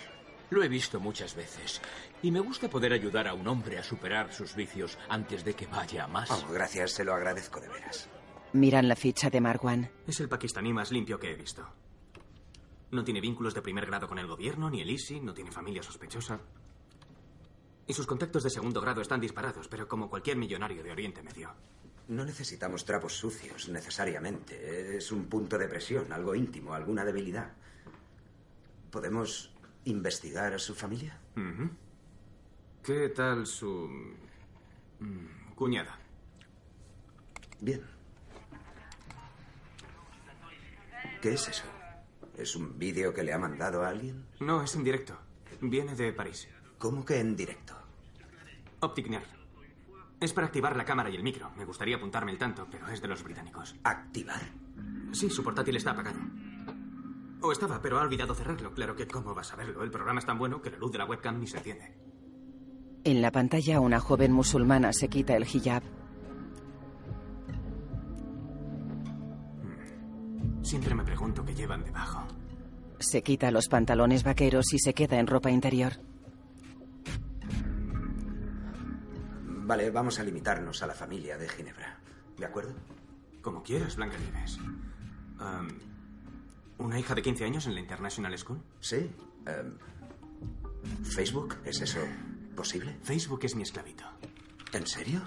Lo 0.50 0.64
he 0.64 0.68
visto 0.68 1.00
muchas 1.00 1.36
veces. 1.36 1.82
Y 2.22 2.32
me 2.32 2.40
gusta 2.40 2.70
poder 2.70 2.94
ayudar 2.94 3.28
a 3.28 3.34
un 3.34 3.48
hombre 3.48 3.78
a 3.78 3.84
superar 3.84 4.34
sus 4.34 4.56
vicios 4.56 4.98
antes 5.10 5.44
de 5.44 5.54
que 5.54 5.68
vaya 5.68 6.04
a 6.06 6.08
más. 6.08 6.32
Oh, 6.32 6.48
gracias, 6.52 6.92
se 6.92 7.04
lo 7.04 7.14
agradezco 7.14 7.60
de 7.60 7.70
veras. 7.70 8.10
Miran 8.54 8.88
la 8.88 8.96
ficha 8.96 9.30
de 9.30 9.42
Marwan. 9.42 9.90
Es 10.08 10.20
el 10.20 10.30
pakistaní 10.30 10.74
más 10.74 10.92
limpio 10.92 11.20
que 11.20 11.32
he 11.32 11.36
visto. 11.36 11.68
No 12.92 13.04
tiene 13.04 13.22
vínculos 13.22 13.54
de 13.56 13.62
primer 13.62 13.86
grado 13.88 14.08
con 14.08 14.20
el 14.20 14.28
gobierno, 14.28 14.70
ni 14.70 14.82
el 14.82 14.90
ISI, 14.90 15.20
no 15.20 15.34
tiene 15.34 15.52
familia 15.52 15.82
sospechosa. 15.82 16.40
Y 17.88 17.94
sus 17.94 18.06
contactos 18.06 18.44
de 18.44 18.50
segundo 18.52 18.80
grado 18.80 19.02
están 19.02 19.20
disparados, 19.20 19.68
pero 19.68 19.88
como 19.88 20.10
cualquier 20.10 20.38
millonario 20.38 20.84
de 20.84 20.92
Oriente 20.92 21.24
Medio. 21.24 21.52
No 22.08 22.24
necesitamos 22.24 22.86
trapos 22.86 23.14
sucios, 23.14 23.70
necesariamente. 23.70 24.98
Es 24.98 25.12
un 25.12 25.26
punto 25.26 25.58
de 25.58 25.68
presión, 25.68 26.12
algo 26.14 26.36
íntimo, 26.36 26.74
alguna 26.74 27.04
debilidad. 27.04 27.54
¿Podemos 28.92 29.52
investigar 29.86 30.54
a 30.54 30.60
su 30.60 30.76
familia? 30.76 31.20
¿Qué 32.84 33.10
tal 33.10 33.48
su... 33.48 33.90
mm, 35.00 35.54
cuñada? 35.56 35.98
Bien. 37.60 37.82
¿Qué 41.22 41.34
es 41.34 41.48
eso? 41.48 41.64
¿Es 42.38 42.56
un 42.56 42.78
vídeo 42.78 43.14
que 43.14 43.24
le 43.24 43.34
ha 43.34 43.38
mandado 43.38 43.84
a 43.84 43.90
alguien? 43.90 44.26
No, 44.40 44.64
es 44.64 44.76
en 44.76 44.84
directo. 44.84 45.18
Viene 45.62 45.96
de 45.96 46.12
París. 46.14 46.48
¿Cómo 46.78 47.06
que 47.06 47.20
en 47.20 47.36
directo? 47.36 47.76
Optic 48.82 49.08
Nerve. 49.08 49.28
Es 50.20 50.34
para 50.34 50.48
activar 50.48 50.76
la 50.76 50.86
cámara 50.86 51.10
y 51.10 51.16
el 51.16 51.24
micro. 51.24 51.52
Me 51.58 51.66
gustaría 51.66 51.98
apuntarme 51.98 52.32
el 52.32 52.38
tanto, 52.38 52.68
pero 52.70 52.88
es 52.88 53.02
de 53.02 53.08
los 53.08 53.24
británicos. 53.24 53.76
¿Activar? 53.84 54.42
Sí, 55.12 55.30
su 55.30 55.44
portátil 55.44 55.76
está 55.76 55.92
apagado. 55.92 56.20
O 57.42 57.52
estaba, 57.52 57.82
pero 57.82 58.00
ha 58.00 58.04
olvidado 58.04 58.34
cerrarlo. 58.34 58.74
Claro 58.74 58.96
que 58.96 59.08
cómo 59.08 59.34
vas 59.34 59.52
a 59.54 59.58
verlo. 59.58 59.84
El 59.84 59.92
programa 59.92 60.20
es 60.20 60.26
tan 60.26 60.38
bueno 60.38 60.62
que 60.62 60.72
la 60.72 60.78
luz 60.78 60.92
de 60.92 60.98
la 60.98 61.06
webcam 61.06 61.40
ni 61.40 61.48
se 61.48 61.58
enciende. 61.58 61.94
En 63.04 63.22
la 63.22 63.32
pantalla, 63.32 63.82
una 63.82 64.00
joven 64.00 64.32
musulmana 64.32 64.94
se 64.94 65.10
quita 65.10 65.36
el 65.36 65.44
hijab. 65.44 65.84
Siempre 70.64 70.96
me 70.96 71.04
pregunto 71.04 71.46
qué 71.46 71.54
llevan 71.54 71.84
debajo. 71.84 72.26
Se 73.00 73.22
quita 73.22 73.52
los 73.52 73.68
pantalones 73.68 74.24
vaqueros 74.24 74.74
y 74.74 74.80
se 74.80 74.94
queda 74.94 75.20
en 75.20 75.28
ropa 75.28 75.52
interior. 75.52 75.94
Vale, 79.66 79.92
vamos 79.92 80.20
a 80.20 80.24
limitarnos 80.24 80.82
a 80.82 80.88
la 80.88 80.94
familia 80.94 81.38
de 81.38 81.48
Ginebra. 81.48 82.00
¿De 82.38 82.46
acuerdo? 82.46 82.74
Como 83.42 83.62
quieras, 83.62 83.96
Blanca 83.98 84.18
Nieves. 84.18 84.58
Am, 85.40 85.68
¿Una 86.78 87.00
hija 87.00 87.14
de 87.14 87.22
15 87.22 87.46
años 87.46 87.68
en 87.68 87.76
la 87.76 87.82
International 87.82 88.38
School? 88.38 88.62
Sí. 88.80 89.12
¿Facebook? 91.04 91.58
¿Es 91.66 91.82
eso 91.82 92.00
posible? 92.56 92.98
Facebook 93.04 93.40
es 93.44 93.56
mi 93.56 93.64
esclavito. 93.64 94.04
¿En 94.74 94.88
serio? 94.88 95.22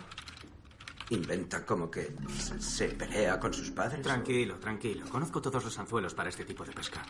¿Inventa 1.11 1.64
como 1.64 1.90
que 1.90 2.14
se- 2.59 2.88
pelea 2.88 3.38
con 3.38 3.52
sus 3.54 3.70
padres? 3.70 4.02
Tranquilo, 4.02 4.59
tranquilo. 4.59 5.07
Conozco 5.09 5.40
todos 5.40 5.64
los 5.64 5.78
anzuelos 5.78 6.14
para 6.14 6.28
este 6.30 6.44
tipo 6.44 6.64
de 6.64 6.72
pesca. 6.72 7.02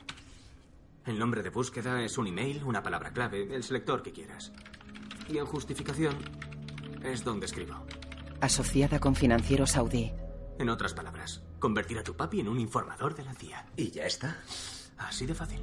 El 1.07 1.19
nombre 1.19 1.43
de 1.43 1.51
búsqueda 1.51 2.03
es 2.03 2.19
un 2.19 2.27
email, 2.27 2.63
una 2.65 2.83
palabra 2.83 3.11
clave, 3.13 3.55
el 3.55 3.63
selector 3.63 4.03
que 4.03 4.13
quieras. 4.13 4.53
Y 5.29 5.39
en 5.39 5.47
justificación 5.47 6.17
es 7.03 7.25
donde 7.25 7.47
escribo. 7.47 7.87
Asociada 8.41 8.99
con 8.99 9.15
financiero 9.15 9.67
saudí. 9.67 10.13
En 10.59 10.69
otras 10.69 10.93
palabras, 10.95 11.43
convertir 11.59 11.99
a 11.99 12.03
tu 12.03 12.15
papi 12.17 12.41
en 12.41 12.49
un 12.49 12.61
informador 12.61 13.15
de 13.15 13.25
la 13.25 13.35
CIA. 13.35 13.67
¿Y 13.77 13.91
ya 13.93 14.05
está? 14.05 14.37
Así 14.99 15.25
de 15.27 15.35
fácil. 15.35 15.63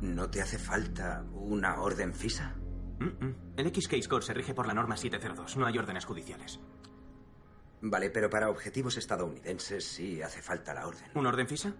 ¿No 0.00 0.28
te 0.30 0.40
hace 0.42 0.58
falta 0.58 1.24
una 1.32 1.80
orden 1.80 2.12
FISA? 2.12 2.54
Mm-mm. 2.98 3.34
El 3.56 3.66
X-Case 3.68 4.08
Code 4.08 4.22
se 4.22 4.34
rige 4.34 4.54
por 4.54 4.66
la 4.66 4.74
norma 4.74 4.96
702. 4.96 5.56
No 5.56 5.66
hay 5.66 5.78
órdenes 5.78 6.04
judiciales. 6.04 6.58
Vale, 7.80 8.10
pero 8.10 8.30
para 8.30 8.48
objetivos 8.50 8.96
estadounidenses 8.96 9.84
sí 9.84 10.22
hace 10.22 10.40
falta 10.42 10.74
la 10.74 10.86
orden. 10.86 11.10
¿Un 11.14 11.26
orden 11.26 11.46
FISA? 11.46 11.74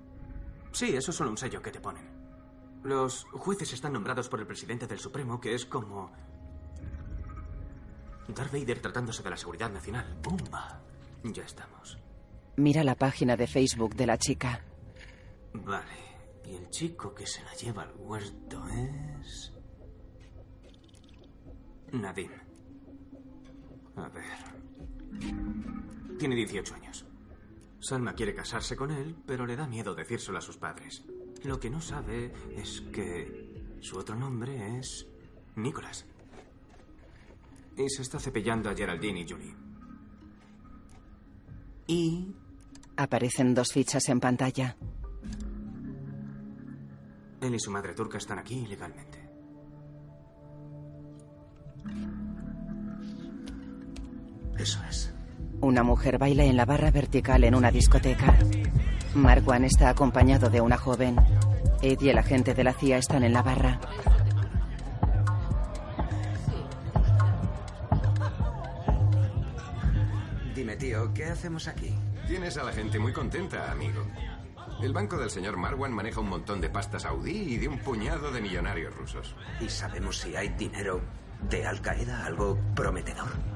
Sí, 0.72 0.94
eso 0.94 1.10
es 1.10 1.16
solo 1.16 1.30
un 1.30 1.38
sello 1.38 1.62
que 1.62 1.70
te 1.70 1.80
ponen. 1.80 2.04
Los 2.82 3.24
jueces 3.32 3.72
están 3.72 3.94
nombrados 3.94 4.28
por 4.28 4.40
el 4.40 4.46
presidente 4.46 4.86
del 4.86 4.98
Supremo, 4.98 5.40
que 5.40 5.54
es 5.54 5.64
como. 5.66 6.12
Darth 8.28 8.52
Vader 8.52 8.80
tratándose 8.80 9.22
de 9.22 9.30
la 9.30 9.36
seguridad 9.36 9.70
nacional. 9.70 10.18
¡Pumba! 10.22 10.82
Ya 11.24 11.44
estamos. 11.44 11.98
Mira 12.56 12.84
la 12.84 12.94
página 12.94 13.36
de 13.36 13.46
Facebook 13.46 13.94
de 13.94 14.06
la 14.06 14.18
chica. 14.18 14.62
Vale. 15.52 16.06
Y 16.44 16.54
el 16.54 16.70
chico 16.70 17.14
que 17.14 17.26
se 17.26 17.42
la 17.42 17.54
lleva 17.54 17.82
al 17.82 17.94
huerto 17.96 18.62
es. 18.68 19.52
Nadim. 21.92 22.30
A 23.96 24.08
ver. 24.08 24.55
Tiene 26.18 26.34
18 26.34 26.74
años. 26.74 27.06
Salma 27.78 28.14
quiere 28.14 28.34
casarse 28.34 28.74
con 28.76 28.90
él, 28.90 29.16
pero 29.26 29.46
le 29.46 29.56
da 29.56 29.66
miedo 29.66 29.94
decírselo 29.94 30.38
a 30.38 30.42
sus 30.42 30.56
padres. 30.56 31.04
Lo 31.44 31.60
que 31.60 31.70
no 31.70 31.80
sabe 31.80 32.32
es 32.56 32.80
que 32.92 33.76
su 33.80 33.98
otro 33.98 34.16
nombre 34.16 34.78
es 34.78 35.06
Nicholas. 35.56 36.06
Y 37.76 37.88
se 37.90 38.02
está 38.02 38.18
cepillando 38.18 38.70
a 38.70 38.74
Geraldine 38.74 39.20
y 39.20 39.28
Julie. 39.28 39.54
Y 41.86 42.34
Aparecen 42.98 43.54
dos 43.54 43.72
fichas 43.72 44.08
en 44.08 44.20
pantalla. 44.20 44.74
él 47.42 47.54
y 47.54 47.60
su 47.60 47.70
madre 47.70 47.92
turca 47.94 48.16
están 48.16 48.38
aquí 48.38 48.54
ilegalmente. 48.54 49.18
Eso 54.58 54.80
es. 54.88 55.12
Una 55.60 55.82
mujer 55.82 56.18
baila 56.18 56.44
en 56.44 56.56
la 56.56 56.64
barra 56.64 56.90
vertical 56.90 57.44
en 57.44 57.54
una 57.54 57.70
discoteca. 57.70 58.36
Marwan 59.14 59.64
está 59.64 59.88
acompañado 59.88 60.50
de 60.50 60.60
una 60.60 60.76
joven. 60.76 61.16
Ed 61.82 62.00
y 62.00 62.08
el 62.10 62.18
agente 62.18 62.54
de 62.54 62.64
la 62.64 62.72
CIA 62.72 62.98
están 62.98 63.24
en 63.24 63.32
la 63.32 63.42
barra. 63.42 63.80
Dime, 70.54 70.76
tío, 70.76 71.12
¿qué 71.14 71.26
hacemos 71.26 71.68
aquí? 71.68 71.94
Tienes 72.26 72.56
a 72.56 72.64
la 72.64 72.72
gente 72.72 72.98
muy 72.98 73.12
contenta, 73.12 73.70
amigo. 73.70 74.06
El 74.82 74.92
banco 74.92 75.16
del 75.16 75.30
señor 75.30 75.56
Marwan 75.56 75.92
maneja 75.92 76.20
un 76.20 76.28
montón 76.28 76.60
de 76.60 76.68
pasta 76.68 76.98
saudí 76.98 77.54
y 77.54 77.56
de 77.56 77.68
un 77.68 77.78
puñado 77.78 78.30
de 78.30 78.40
millonarios 78.40 78.94
rusos. 78.94 79.34
¿Y 79.60 79.68
sabemos 79.68 80.18
si 80.18 80.36
hay 80.36 80.48
dinero 80.50 81.00
de 81.48 81.66
Al 81.66 81.80
Qaeda? 81.80 82.26
¿Algo 82.26 82.58
prometedor? 82.74 83.55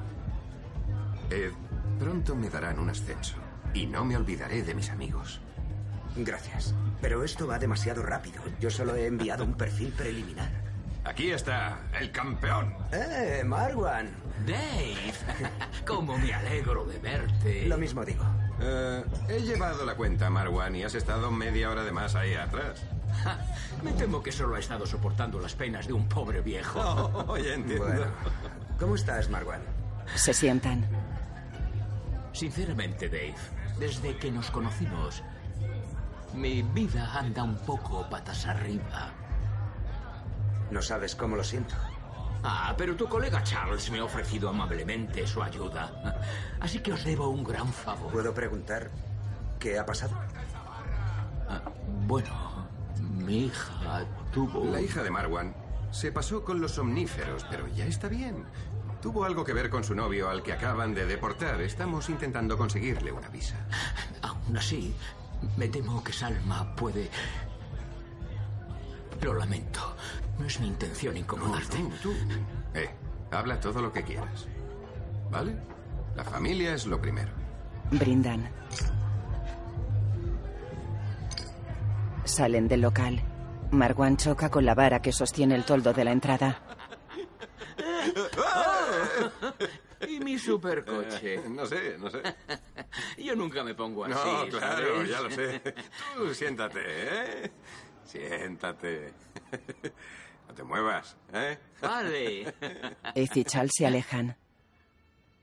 Ed, 1.31 1.51
pronto 1.97 2.35
me 2.35 2.49
darán 2.49 2.77
un 2.79 2.89
ascenso. 2.89 3.37
Y 3.73 3.85
no 3.85 4.03
me 4.03 4.17
olvidaré 4.17 4.63
de 4.63 4.75
mis 4.75 4.89
amigos. 4.89 5.39
Gracias. 6.15 6.73
Pero 6.99 7.23
esto 7.23 7.47
va 7.47 7.57
demasiado 7.57 8.03
rápido. 8.03 8.41
Yo 8.59 8.69
solo 8.69 8.95
he 8.95 9.07
enviado 9.07 9.45
un 9.45 9.53
perfil 9.53 9.93
preliminar. 9.93 10.49
Aquí 11.05 11.31
está, 11.31 11.79
el 11.99 12.11
campeón. 12.11 12.75
¡Eh, 12.91 13.43
Marwan! 13.45 14.09
Dave, 14.45 15.13
cómo 15.87 16.17
me 16.17 16.33
alegro 16.33 16.85
de 16.85 16.99
verte. 16.99 17.65
Lo 17.67 17.77
mismo 17.77 18.03
digo. 18.03 18.25
Eh, 18.59 19.03
he 19.29 19.39
llevado 19.39 19.85
la 19.85 19.95
cuenta, 19.95 20.29
Marwan, 20.29 20.75
y 20.75 20.83
has 20.83 20.95
estado 20.95 21.31
media 21.31 21.69
hora 21.69 21.83
de 21.83 21.91
más 21.91 22.15
ahí 22.15 22.33
atrás. 22.35 22.83
Me 23.83 23.91
temo 23.93 24.21
que 24.21 24.31
solo 24.31 24.55
ha 24.55 24.59
estado 24.59 24.85
soportando 24.85 25.39
las 25.39 25.55
penas 25.55 25.87
de 25.87 25.93
un 25.93 26.07
pobre 26.07 26.41
viejo. 26.41 26.79
Oh, 27.27 27.37
ya 27.37 27.53
entiendo. 27.53 27.85
Bueno, 27.85 28.05
¿cómo 28.79 28.95
estás, 28.95 29.29
Marwan? 29.29 29.61
Se 30.15 30.33
sientan. 30.33 30.85
Sinceramente, 32.33 33.09
Dave, 33.09 33.35
desde 33.79 34.17
que 34.17 34.31
nos 34.31 34.49
conocimos, 34.51 35.23
mi 36.33 36.61
vida 36.61 37.11
anda 37.13 37.43
un 37.43 37.57
poco 37.57 38.07
patas 38.09 38.45
arriba. 38.47 39.09
No 40.71 40.81
sabes 40.81 41.15
cómo 41.15 41.35
lo 41.35 41.43
siento. 41.43 41.75
Ah, 42.43 42.73
pero 42.77 42.95
tu 42.95 43.07
colega 43.07 43.43
Charles 43.43 43.91
me 43.91 43.99
ha 43.99 44.05
ofrecido 44.05 44.49
amablemente 44.49 45.27
su 45.27 45.43
ayuda. 45.43 45.91
Así 46.59 46.79
que 46.79 46.93
os 46.93 47.03
debo 47.03 47.29
un 47.29 47.43
gran 47.43 47.71
favor. 47.71 48.11
¿Puedo 48.11 48.33
preguntar 48.33 48.89
qué 49.59 49.77
ha 49.77 49.85
pasado? 49.85 50.15
Ah, 51.47 51.61
bueno, 52.07 52.67
mi 52.99 53.45
hija 53.45 54.05
tuvo... 54.31 54.65
La 54.71 54.81
hija 54.81 55.03
de 55.03 55.11
Marwan 55.11 55.53
se 55.91 56.11
pasó 56.11 56.43
con 56.43 56.61
los 56.61 56.71
somníferos, 56.71 57.45
pero 57.49 57.67
ya 57.67 57.85
está 57.85 58.07
bien. 58.07 58.45
Tuvo 59.01 59.23
algo 59.23 59.43
que 59.43 59.53
ver 59.53 59.69
con 59.69 59.83
su 59.83 59.95
novio 59.95 60.29
al 60.29 60.43
que 60.43 60.53
acaban 60.53 60.93
de 60.93 61.05
deportar. 61.05 61.59
Estamos 61.61 62.09
intentando 62.09 62.57
conseguirle 62.57 63.11
una 63.11 63.29
visa. 63.29 63.55
Aún 64.21 64.55
así, 64.55 64.93
me 65.57 65.67
temo 65.67 66.03
que 66.03 66.13
Salma 66.13 66.75
puede... 66.75 67.09
Lo 69.21 69.33
lamento. 69.33 69.95
No 70.39 70.45
es 70.45 70.59
mi 70.59 70.67
intención 70.67 71.17
incomodarte. 71.17 71.79
No, 71.79 71.89
tú, 72.01 72.11
tú. 72.11 72.13
Eh, 72.73 72.89
habla 73.31 73.59
todo 73.59 73.81
lo 73.81 73.91
que 73.91 74.03
quieras. 74.03 74.47
¿Vale? 75.31 75.55
La 76.15 76.23
familia 76.23 76.73
es 76.73 76.85
lo 76.85 77.01
primero. 77.01 77.31
Brindan. 77.91 78.49
Salen 82.23 82.67
del 82.67 82.81
local. 82.81 83.21
Marwan 83.71 84.17
choca 84.17 84.49
con 84.49 84.65
la 84.65 84.75
vara 84.75 85.01
que 85.01 85.11
sostiene 85.11 85.55
el 85.55 85.65
toldo 85.65 85.93
de 85.93 86.03
la 86.03 86.11
entrada. 86.11 86.59
¿Y 90.07 90.19
mi 90.19 90.37
supercoche? 90.37 91.35
Eh, 91.35 91.49
no 91.49 91.65
sé, 91.65 91.97
no 91.97 92.09
sé. 92.09 92.21
Yo 93.17 93.35
nunca 93.35 93.63
me 93.63 93.75
pongo 93.75 94.05
así. 94.05 94.13
No, 94.13 94.47
claro, 94.47 94.95
¿sabes? 94.95 95.09
ya 95.09 95.21
lo 95.21 95.31
sé. 95.31 95.61
Tú 96.15 96.33
siéntate, 96.33 96.79
¿eh? 96.83 97.51
Siéntate. 98.05 99.13
No 100.47 100.55
te 100.55 100.63
muevas, 100.63 101.15
¿eh? 101.31 101.57
Vale. 101.81 102.41
Ed 103.15 103.29
y 103.35 103.43
Charles 103.45 103.71
se 103.73 103.87
alejan. 103.87 104.35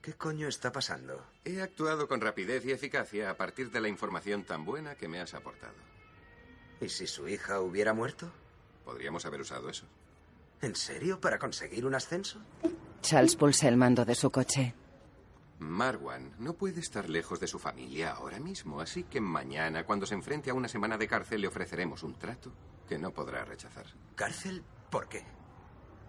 ¿Qué 0.03 0.13
coño 0.13 0.49
está 0.49 0.71
pasando? 0.71 1.25
He 1.47 1.63
actuado 1.63 2.07
con 2.07 2.21
rapidez 2.21 2.67
y 2.67 2.73
eficacia 2.73 3.31
a 3.31 3.37
partir 3.39 3.71
de 3.71 3.81
la 3.81 3.89
información 3.89 4.45
tan 4.45 4.67
buena 4.67 4.97
que 4.97 5.09
me 5.09 5.19
has 5.19 5.33
aportado. 5.33 5.73
¿Y 6.83 6.91
si 6.91 7.07
su 7.07 7.27
hija 7.27 7.61
hubiera 7.61 7.95
muerto? 7.95 8.31
Podríamos 8.85 9.25
haber 9.25 9.41
usado 9.41 9.71
eso. 9.71 9.87
¿En 10.61 10.75
serio? 10.75 11.21
¿Para 11.21 11.39
conseguir 11.39 11.87
un 11.87 11.95
ascenso? 11.95 12.41
Charles 13.01 13.37
pulsa 13.37 13.69
el 13.69 13.77
mando 13.77 14.05
de 14.05 14.15
su 14.15 14.31
coche. 14.31 14.75
Marwan 15.61 16.35
no 16.39 16.55
puede 16.55 16.81
estar 16.81 17.09
lejos 17.09 17.41
de 17.41 17.47
su 17.49 17.59
familia 17.59 18.13
ahora 18.13 18.39
mismo, 18.39 18.81
así 18.81 19.05
que 19.05 19.21
mañana, 19.21 19.85
cuando 19.85 20.07
se 20.07 20.15
enfrente 20.15 20.51
a 20.51 20.55
una 20.55 20.69
semana 20.69 20.97
de 20.97 21.09
cárcel, 21.09 21.41
le 21.41 21.49
ofreceremos 21.49 22.03
un 22.03 22.15
trato 22.15 22.53
que 22.89 22.99
no 22.99 23.13
podrá 23.13 23.45
rechazar. 23.45 23.87
¿Cárcel? 24.15 24.63
¿Por 24.91 25.09
qué? 25.09 25.25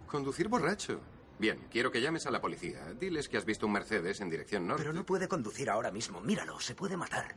Conducir 0.07 0.47
borracho. 0.47 0.99
Bien, 1.39 1.67
quiero 1.71 1.91
que 1.91 2.01
llames 2.01 2.25
a 2.27 2.31
la 2.31 2.41
policía. 2.41 2.93
Diles 2.99 3.29
que 3.29 3.37
has 3.37 3.45
visto 3.45 3.65
un 3.65 3.71
Mercedes 3.73 4.19
en 4.21 4.29
dirección 4.29 4.67
norte. 4.67 4.83
Pero 4.83 4.93
no 4.93 5.05
puede 5.05 5.27
conducir 5.27 5.69
ahora 5.69 5.89
mismo. 5.91 6.21
Míralo, 6.21 6.59
se 6.59 6.75
puede 6.75 6.97
matar. 6.97 7.35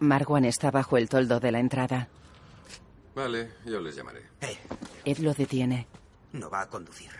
Marwan 0.00 0.44
está 0.44 0.70
bajo 0.70 0.96
el 0.96 1.08
toldo 1.08 1.40
de 1.40 1.52
la 1.52 1.60
entrada. 1.60 2.08
Vale, 3.14 3.52
yo 3.64 3.80
les 3.80 3.94
llamaré. 3.94 4.22
Eh, 4.40 4.58
Ed 5.04 5.18
lo 5.18 5.32
detiene. 5.34 5.86
No 6.34 6.50
va 6.50 6.62
a 6.62 6.68
conducir. 6.68 7.10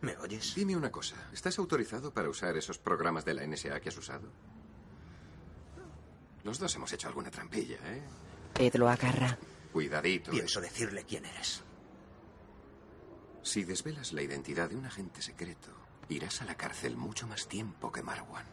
¿Me 0.00 0.16
oyes? 0.16 0.54
Dime 0.54 0.76
una 0.76 0.92
cosa. 0.92 1.16
¿Estás 1.32 1.58
autorizado 1.58 2.12
para 2.12 2.28
usar 2.28 2.56
esos 2.56 2.78
programas 2.78 3.24
de 3.24 3.34
la 3.34 3.46
NSA 3.46 3.80
que 3.80 3.88
has 3.88 3.98
usado? 3.98 4.28
Los 6.44 6.58
dos 6.58 6.74
hemos 6.76 6.92
hecho 6.92 7.08
alguna 7.08 7.30
trampilla, 7.30 7.78
¿eh? 7.84 8.02
Ed 8.58 8.74
lo 8.76 8.88
agarra. 8.88 9.36
Cuidadito. 9.72 10.30
Pienso 10.30 10.60
decirle 10.60 11.04
quién 11.04 11.24
eres. 11.24 11.62
Si 13.42 13.64
desvelas 13.64 14.12
la 14.12 14.22
identidad 14.22 14.70
de 14.70 14.76
un 14.76 14.86
agente 14.86 15.20
secreto, 15.20 15.70
irás 16.08 16.40
a 16.40 16.44
la 16.44 16.56
cárcel 16.56 16.96
mucho 16.96 17.26
más 17.26 17.48
tiempo 17.48 17.90
que 17.90 18.02
Marwan. 18.02 18.46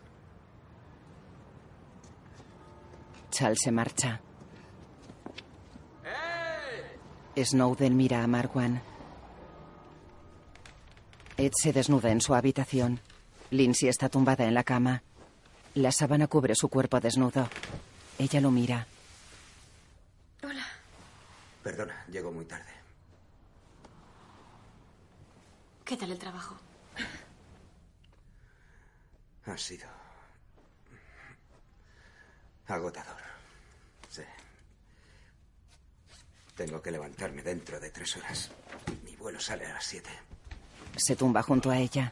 Charles 3.29 3.59
se 3.63 3.71
marcha. 3.71 4.19
Snowden 7.37 7.95
mira 7.95 8.23
a 8.23 8.27
Marwan. 8.27 8.94
Ed 11.37 11.51
se 11.53 11.73
desnuda 11.73 12.11
en 12.11 12.21
su 12.21 12.33
habitación. 12.33 12.99
Lindsay 13.51 13.89
está 13.89 14.09
tumbada 14.09 14.45
en 14.45 14.53
la 14.53 14.63
cama. 14.63 15.03
La 15.73 15.91
sábana 15.91 16.27
cubre 16.27 16.55
su 16.55 16.69
cuerpo 16.69 16.99
desnudo. 16.99 17.49
Ella 18.17 18.39
lo 18.39 18.51
mira. 18.51 18.87
Hola. 20.43 20.65
Perdona, 21.61 22.05
llego 22.09 22.31
muy 22.31 22.45
tarde. 22.45 22.71
¿Qué 25.83 25.97
tal 25.97 26.11
el 26.11 26.17
trabajo? 26.19 26.55
Ha 29.45 29.57
sido 29.57 29.87
agotador. 32.65 33.21
Sí. 34.09 34.23
Tengo 36.55 36.81
que 36.81 36.89
levantarme 36.91 37.43
dentro 37.43 37.79
de 37.79 37.91
tres 37.91 38.15
horas. 38.17 38.49
Mi 39.03 39.15
vuelo 39.15 39.39
sale 39.39 39.65
a 39.65 39.73
las 39.73 39.85
siete. 39.85 40.09
Se 40.97 41.15
tumba 41.15 41.41
junto 41.41 41.69
a 41.69 41.77
ella. 41.77 42.11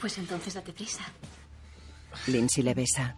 Pues 0.00 0.18
entonces 0.18 0.54
date 0.54 0.72
prisa. 0.72 1.04
Lindsay 2.26 2.62
le 2.62 2.74
besa. 2.74 3.16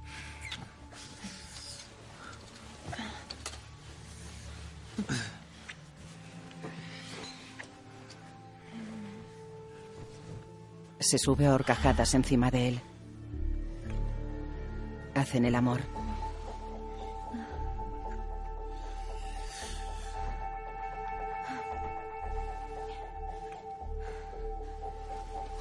Se 10.99 11.19
sube 11.19 11.47
a 11.47 11.55
horcajadas 11.55 12.15
encima 12.15 12.51
de 12.51 12.69
él. 12.69 12.81
Hacen 15.15 15.45
el 15.45 15.55
amor. 15.55 15.96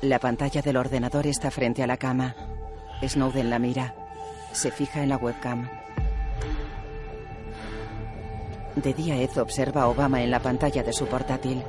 La 0.06 0.20
pantalla 0.20 0.62
del 0.62 0.78
ordenador 0.78 1.26
está 1.26 1.49
frente 1.49 1.82
a 1.82 1.88
la 1.88 1.97
cama. 1.97 2.36
Snowden 3.01 3.49
la 3.49 3.58
mira. 3.58 3.95
Se 4.51 4.70
fija 4.70 5.01
en 5.01 5.10
la 5.10 5.18
webcam. 5.18 5.68
De 8.76 8.93
día, 8.93 9.16
Ed 9.16 9.36
observa 9.39 9.82
a 9.82 9.88
Obama 9.88 10.22
en 10.22 10.30
la 10.30 10.39
pantalla 10.39 10.84
de 10.84 10.93
su 10.93 11.08
portátil. 11.08 11.64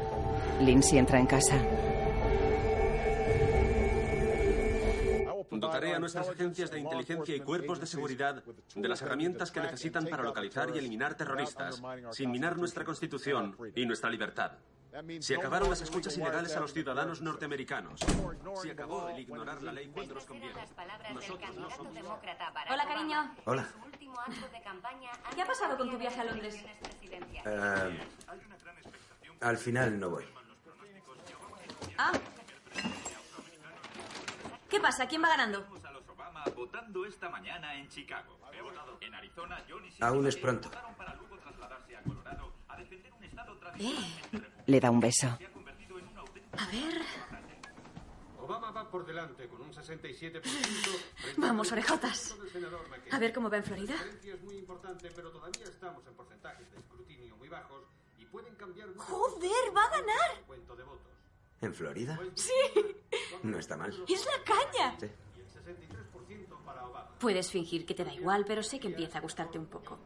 Lindsay 0.61 0.99
entra 0.99 1.18
en 1.18 1.26
casa. 1.26 1.57
Dotaré 5.51 5.95
a 5.95 5.99
nuestras 5.99 6.28
agencias 6.28 6.70
de 6.70 6.80
inteligencia 6.80 7.34
y 7.34 7.41
cuerpos 7.41 7.80
de 7.80 7.87
seguridad 7.87 8.45
de 8.74 8.89
las 8.89 9.01
herramientas 9.01 9.51
que 9.51 9.61
necesitan 9.61 10.07
para 10.09 10.22
localizar 10.22 10.68
y 10.74 10.78
eliminar 10.78 11.14
terroristas, 11.14 11.80
sin 12.11 12.30
minar 12.30 12.59
nuestra 12.59 12.84
constitución 12.84 13.57
y 13.74 13.87
nuestra 13.87 14.11
libertad. 14.11 14.53
Se 15.20 15.36
acabaron 15.36 15.68
las 15.68 15.80
escuchas 15.82 16.16
ilegales 16.16 16.57
a 16.57 16.61
los 16.61 16.72
ciudadanos 16.72 17.20
norteamericanos. 17.20 18.01
Se 18.62 18.70
acabó 18.70 19.09
el 19.09 19.18
ignorar 19.18 19.62
la 19.62 19.72
ley 19.72 19.88
cuando 19.88 20.14
nos 20.14 20.24
conviene. 20.24 20.55
Nosotros 21.12 21.57
no 21.57 21.70
somos... 21.70 21.94
Hola, 22.70 22.86
cariño. 22.86 23.34
Hola. 23.44 23.68
¿Qué 25.34 25.42
ha 25.42 25.47
pasado 25.47 25.76
con 25.76 25.90
tu 25.90 25.99
viaje 25.99 26.20
a 26.20 26.24
Londres? 26.24 26.64
Eh, 27.03 28.01
al 29.40 29.59
final 29.59 30.01
no 30.01 30.11
voy. 30.11 30.24
Ah. 31.99 32.12
¿Qué 34.68 34.80
pasa? 34.80 35.07
¿Quién 35.07 35.22
va 35.22 35.28
ganando? 35.28 35.66
votando 36.55 37.05
esta 37.05 37.28
mañana 37.28 37.74
en 37.74 37.88
Chicago. 37.88 38.38
He 38.53 38.62
votado 38.62 38.97
en 39.01 39.14
Arizona, 39.14 39.62
Johnny 39.68 39.90
Aún 40.01 40.26
es 40.26 40.36
pronto. 40.36 40.70
Eh, 43.78 43.94
Le 44.67 44.81
da 44.81 44.91
un 44.91 45.01
beso. 45.01 45.27
a 45.29 46.67
ver. 46.67 47.03
Obama 48.39 48.71
va 48.71 48.89
por 48.91 49.05
delante 49.05 49.49
con 49.49 49.61
un 49.62 49.73
67%. 49.73 50.43
Vamos, 51.37 51.71
orejotas. 51.73 52.37
A 53.11 53.19
ver 53.19 53.33
cómo 53.33 53.51
va 53.51 53.57
en 53.59 53.64
Florida. 53.64 53.95
Es 54.25 54.43
muy 54.43 54.57
importante, 54.57 55.11
pero 55.14 55.31
todavía 55.31 55.64
estamos 55.64 56.07
en 56.07 56.14
porcentajes 56.14 56.71
de 56.71 56.79
escrutinio 56.79 57.37
muy 57.37 57.49
bajos 57.49 57.85
y 58.19 58.25
pueden 58.27 58.55
cambiar 58.55 58.89
¡Joder, 58.97 59.77
va 59.77 59.83
a 59.85 59.91
ganar! 59.91 60.45
cuento 60.47 60.77
de 60.77 60.85
votos. 60.85 61.12
¿En 61.61 61.75
Florida? 61.75 62.19
Sí, 62.35 62.53
No 63.43 63.59
está 63.59 63.77
mal. 63.77 63.91
es 64.09 64.27
la 64.27 64.45
caña. 64.45 64.97
Sí. 65.01 65.07
Y 65.37 65.41
el 65.41 65.49
63% 65.49 66.64
para 66.64 66.85
Obama. 66.87 67.19
Puedes 67.19 67.51
fingir 67.51 67.85
que 67.87 67.95
te 67.95 68.05
da 68.05 68.12
igual, 68.12 68.45
pero 68.47 68.62
sé 68.62 68.79
que 68.79 68.89
empieza 68.89 69.19
a 69.19 69.21
gustarte 69.23 69.59
un 69.59 69.67
poco. 69.67 69.99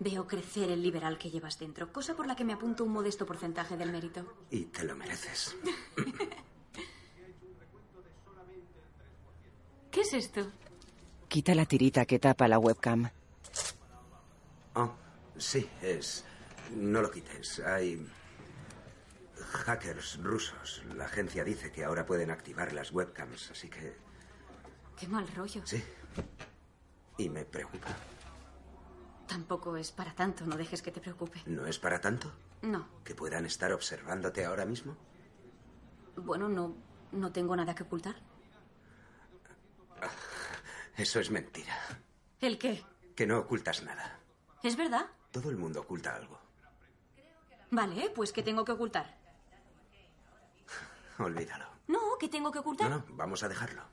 Veo 0.00 0.26
crecer 0.26 0.70
el 0.70 0.82
liberal 0.82 1.18
que 1.18 1.30
llevas 1.30 1.58
dentro, 1.58 1.92
cosa 1.92 2.16
por 2.16 2.26
la 2.26 2.34
que 2.34 2.42
me 2.42 2.54
apunto 2.54 2.84
un 2.84 2.92
modesto 2.92 3.26
porcentaje 3.26 3.76
del 3.76 3.92
mérito. 3.92 4.24
Y 4.50 4.64
te 4.64 4.82
lo 4.84 4.96
mereces. 4.96 5.54
¿Qué 9.90 10.00
es 10.00 10.14
esto? 10.14 10.50
Quita 11.28 11.54
la 11.54 11.66
tirita 11.66 12.06
que 12.06 12.18
tapa 12.18 12.48
la 12.48 12.58
webcam. 12.58 13.10
Oh, 14.74 14.90
sí, 15.36 15.68
es... 15.82 16.24
No 16.74 17.02
lo 17.02 17.10
quites. 17.10 17.60
Hay... 17.60 18.06
Hackers 19.52 20.18
rusos. 20.22 20.82
La 20.96 21.04
agencia 21.04 21.44
dice 21.44 21.70
que 21.72 21.84
ahora 21.84 22.06
pueden 22.06 22.30
activar 22.30 22.72
las 22.72 22.90
webcams, 22.90 23.50
así 23.50 23.68
que... 23.68 23.94
Qué 24.96 25.06
mal 25.08 25.28
rollo. 25.36 25.60
Sí. 25.66 25.84
Y 27.18 27.28
me 27.28 27.44
preocupa. 27.44 27.94
Tampoco 29.30 29.76
es 29.76 29.92
para 29.92 30.12
tanto, 30.12 30.44
no 30.44 30.56
dejes 30.56 30.82
que 30.82 30.90
te 30.90 31.00
preocupe. 31.00 31.40
¿No 31.46 31.64
es 31.64 31.78
para 31.78 32.00
tanto? 32.00 32.32
No, 32.62 32.88
¿Que 33.04 33.14
puedan 33.14 33.46
estar 33.46 33.72
observándote 33.72 34.44
ahora 34.44 34.64
mismo? 34.64 34.96
bueno, 36.16 36.48
no, 36.48 36.74
no 37.12 37.30
tengo 37.30 37.54
nada 37.54 37.72
que 37.72 37.84
ocultar. 37.84 38.16
Eso 40.96 41.20
es 41.20 41.30
mentira. 41.30 41.78
¿El 42.40 42.58
qué? 42.58 42.84
Que 43.14 43.24
no 43.24 43.38
ocultas 43.38 43.84
nada. 43.84 44.18
¿Es 44.64 44.76
verdad? 44.76 45.06
Todo 45.30 45.48
el 45.50 45.56
mundo 45.56 45.80
oculta 45.82 46.16
algo. 46.16 46.40
Vale, 47.70 48.10
pues 48.10 48.32
¿qué 48.32 48.42
tengo 48.42 48.64
que 48.64 48.72
ocultar? 48.72 49.16
Olvídalo. 51.20 51.66
No, 51.86 52.00
¿qué 52.18 52.28
tengo 52.28 52.50
que 52.50 52.58
ocultar? 52.58 52.90
No, 52.90 52.98
no, 52.98 53.04
vamos 53.10 53.44
a 53.44 53.48
dejarlo. 53.48 53.84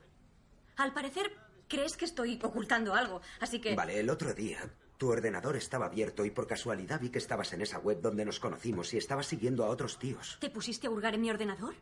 Al 0.77 0.93
parecer, 0.93 1.31
crees 1.67 1.95
que 1.95 2.05
estoy 2.05 2.39
ocultando 2.41 2.95
algo, 2.95 3.21
así 3.39 3.61
que... 3.61 3.75
Vale, 3.75 3.99
el 3.99 4.09
otro 4.09 4.33
día 4.33 4.59
tu 4.97 5.09
ordenador 5.09 5.55
estaba 5.55 5.85
abierto 5.85 6.25
y 6.25 6.31
por 6.31 6.47
casualidad 6.47 6.99
vi 6.99 7.09
que 7.09 7.19
estabas 7.19 7.53
en 7.53 7.61
esa 7.61 7.79
web 7.79 8.01
donde 8.01 8.25
nos 8.25 8.39
conocimos 8.39 8.93
y 8.93 8.97
estabas 8.97 9.27
siguiendo 9.27 9.63
a 9.63 9.69
otros 9.69 9.99
tíos. 9.99 10.37
¿Te 10.39 10.49
pusiste 10.49 10.87
a 10.87 10.89
hurgar 10.89 11.13
en 11.13 11.21
mi 11.21 11.29
ordenador? 11.29 11.75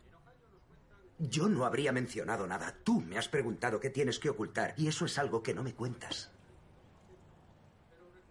Yo 1.18 1.48
no 1.48 1.66
habría 1.66 1.94
mencionado 1.94 2.46
nada. 2.46 2.76
Tú 2.84 3.00
me 3.00 3.18
has 3.18 3.30
preguntado 3.30 3.80
qué 3.80 3.90
tienes 3.90 4.20
que 4.20 4.30
ocultar 4.30 4.74
y 4.78 4.88
eso 4.88 5.06
es 5.06 5.18
algo 5.18 5.42
que 5.42 5.54
no 5.54 5.64
me 5.64 5.74
cuentas. 5.74 6.32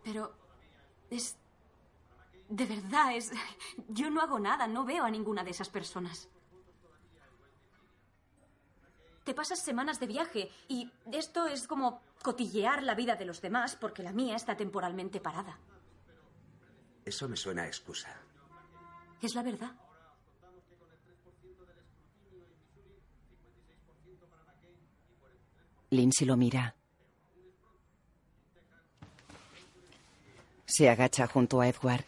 Pero... 0.02 0.32
Es... 1.10 1.36
De 2.48 2.66
verdad, 2.66 3.16
es... 3.16 3.32
Yo 3.88 4.10
no 4.10 4.20
hago 4.20 4.38
nada, 4.38 4.66
no 4.66 4.84
veo 4.84 5.04
a 5.04 5.10
ninguna 5.10 5.44
de 5.44 5.50
esas 5.50 5.70
personas. 5.70 6.28
Te 9.24 9.34
pasas 9.34 9.58
semanas 9.58 9.98
de 10.00 10.06
viaje 10.06 10.50
y 10.68 10.90
esto 11.10 11.46
es 11.46 11.66
como 11.66 12.02
cotillear 12.22 12.82
la 12.82 12.94
vida 12.94 13.16
de 13.16 13.24
los 13.24 13.40
demás 13.40 13.74
porque 13.76 14.02
la 14.02 14.12
mía 14.12 14.36
está 14.36 14.56
temporalmente 14.56 15.20
parada. 15.20 15.58
Eso 17.04 17.28
me 17.28 17.36
suena 17.36 17.62
a 17.62 17.66
excusa. 17.66 18.14
Es 19.22 19.34
la 19.34 19.42
verdad. 19.42 19.72
Lindsay 25.90 26.26
lo 26.26 26.36
mira. 26.36 26.74
Se 30.66 30.90
agacha 30.90 31.26
junto 31.28 31.60
a 31.60 31.68
Edward. 31.68 32.04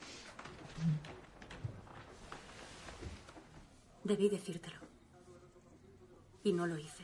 Debí 4.02 4.28
decírtelo. 4.28 4.76
Y 6.42 6.52
no 6.52 6.66
lo 6.66 6.76
hice. 6.78 6.95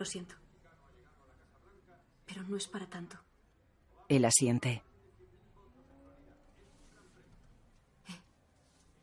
Lo 0.00 0.06
siento. 0.06 0.34
Pero 2.24 2.42
no 2.44 2.56
es 2.56 2.66
para 2.66 2.86
tanto. 2.86 3.18
Él 4.08 4.24
asiente. 4.24 4.82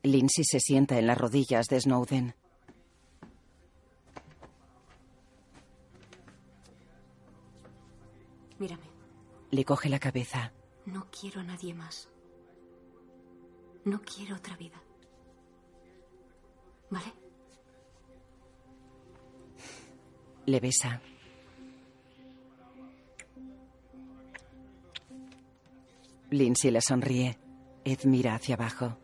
Lindsay 0.02 0.43
se 0.43 0.60
sienta 0.60 0.98
en 0.98 1.06
las 1.06 1.20
rodillas 1.20 1.68
de 1.68 1.80
Snowden. 1.80 2.34
Mírame. 8.58 8.89
Le 9.52 9.66
coge 9.66 9.89
la 9.89 10.00
cabeza. 10.00 10.52
No 10.88 11.12
quiero 11.12 11.41
a 11.41 11.43
nadie 11.43 11.76
más. 11.76 12.10
No 13.86 14.02
quiero 14.02 14.38
otra 14.38 14.58
vida. 14.58 14.82
¿Vale? 16.89 17.26
Le 20.48 20.62
besa. 20.62 21.02
Lindsay 26.30 26.72
le 26.72 26.80
sonríe. 26.80 27.38
Ed 27.84 28.06
mira 28.06 28.36
hacia 28.36 28.56
abajo. 28.56 28.98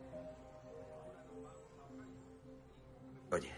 Oye. 3.30 3.52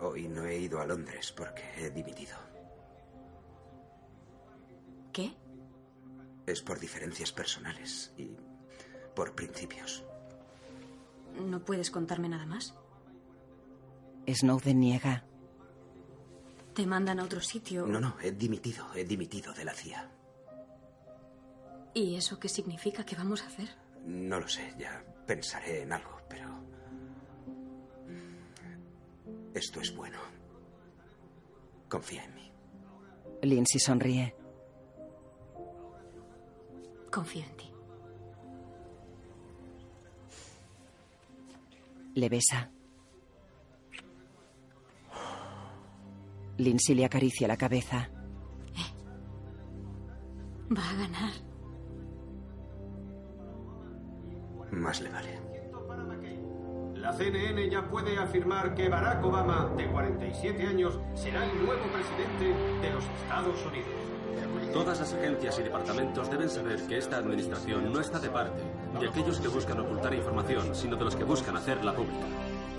Hoy 0.00 0.26
no 0.28 0.46
he 0.46 0.58
ido 0.58 0.80
a 0.80 0.86
Londres 0.86 1.34
porque 1.36 1.62
he 1.76 1.90
dimitido. 1.90 2.38
¿Qué? 5.12 5.34
Es 6.46 6.62
por 6.62 6.80
diferencias 6.80 7.30
personales 7.30 8.10
y 8.16 8.30
por 9.14 9.34
principios. 9.34 10.02
¿No 11.44 11.60
puedes 11.60 11.90
contarme 11.90 12.30
nada 12.30 12.46
más? 12.46 12.74
Snowden 14.34 14.80
niega. 14.80 15.24
¿Te 16.74 16.86
mandan 16.86 17.20
a 17.20 17.24
otro 17.24 17.40
sitio? 17.40 17.86
No, 17.86 18.00
no, 18.00 18.16
he 18.22 18.32
dimitido, 18.32 18.86
he 18.94 19.04
dimitido 19.04 19.52
de 19.54 19.64
la 19.64 19.72
CIA. 19.72 20.10
¿Y 21.94 22.16
eso 22.16 22.38
qué 22.38 22.48
significa? 22.48 23.04
¿Qué 23.04 23.16
vamos 23.16 23.42
a 23.42 23.46
hacer? 23.46 23.68
No 24.04 24.38
lo 24.38 24.48
sé, 24.48 24.74
ya 24.78 25.02
pensaré 25.26 25.82
en 25.82 25.92
algo, 25.92 26.20
pero... 26.28 26.48
Esto 29.54 29.80
es 29.80 29.96
bueno. 29.96 30.18
Confía 31.88 32.24
en 32.24 32.34
mí. 32.34 32.52
Lindsay 33.42 33.80
sonríe. 33.80 34.36
Confío 37.10 37.42
en 37.44 37.56
ti. 37.56 37.72
Le 42.14 42.28
besa. 42.28 42.70
Lindsay 46.58 46.94
le 46.94 47.04
acaricia 47.04 47.46
la 47.48 47.56
cabeza. 47.56 48.10
Va 50.76 50.90
a 50.90 50.94
ganar. 50.96 51.32
Más 54.72 55.00
le 55.00 55.10
vale. 55.10 55.46
La 56.94 57.12
CNN 57.12 57.70
ya 57.70 57.88
puede 57.88 58.18
afirmar 58.18 58.74
que 58.74 58.88
Barack 58.88 59.24
Obama, 59.24 59.70
de 59.76 59.86
47 59.88 60.66
años, 60.66 60.98
será 61.14 61.44
el 61.44 61.64
nuevo 61.64 61.84
presidente 61.92 62.46
de 62.84 62.92
los 62.92 63.04
Estados 63.04 63.64
Unidos. 63.64 64.06
Todas 64.72 64.98
las 64.98 65.14
agencias 65.14 65.58
y 65.60 65.62
departamentos 65.62 66.28
deben 66.28 66.50
saber 66.50 66.84
que 66.88 66.98
esta 66.98 67.18
administración 67.18 67.92
no 67.92 68.00
está 68.00 68.18
de 68.18 68.28
parte 68.28 68.60
de 68.98 69.08
aquellos 69.08 69.40
que 69.40 69.48
buscan 69.48 69.78
ocultar 69.80 70.14
información, 70.14 70.74
sino 70.74 70.96
de 70.96 71.04
los 71.04 71.14
que 71.14 71.24
buscan 71.24 71.56
hacerla 71.56 71.94
pública. 71.94 72.26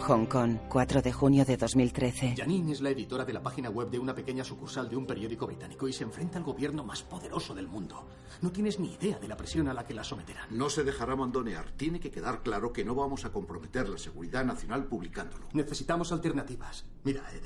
Hong 0.02 0.26
Kong, 0.26 0.58
4 0.70 1.02
de 1.02 1.12
junio 1.12 1.44
de 1.44 1.58
2013. 1.58 2.36
Janine 2.38 2.72
es 2.72 2.82
la 2.82 2.90
editora 2.92 3.26
de 3.26 3.34
la 3.34 3.44
página 3.44 3.70
web 3.70 3.90
de 3.90 4.00
una 4.00 4.16
pequeña 4.16 4.44
sucursal 4.44 4.90
de 4.90 4.96
un 4.96 5.06
periódico 5.06 5.46
británico 5.46 5.88
y 5.88 5.94
se 5.94 6.04
enfrenta 6.04 6.38
al 6.38 6.46
gobierno 6.46 6.84
más 6.84 7.04
poderoso 7.04 7.54
del 7.54 7.68
mundo. 7.68 8.08
No 8.42 8.52
tienes 8.52 8.80
ni 8.80 8.94
idea 8.94 9.20
de 9.20 9.28
la 9.28 9.36
presión 9.36 9.68
a 9.68 9.74
la 9.74 9.86
que 9.86 9.94
la 9.94 10.04
someterán. 10.04 10.48
No 10.52 10.70
se 10.70 10.84
dejará 10.84 11.16
mandonear. 11.16 11.72
Tiene 11.72 12.00
que 12.00 12.12
quedar 12.12 12.42
claro 12.42 12.72
que 12.72 12.86
no 12.86 12.96
vamos 12.96 13.26
a 13.26 13.32
comprometer 13.32 13.90
la 13.90 13.98
seguridad 13.98 14.46
nacional 14.46 14.86
publicándolo. 14.86 15.48
Necesitamos 15.54 16.12
alternativas. 16.12 16.86
Mira, 17.04 17.24
Ed, 17.34 17.44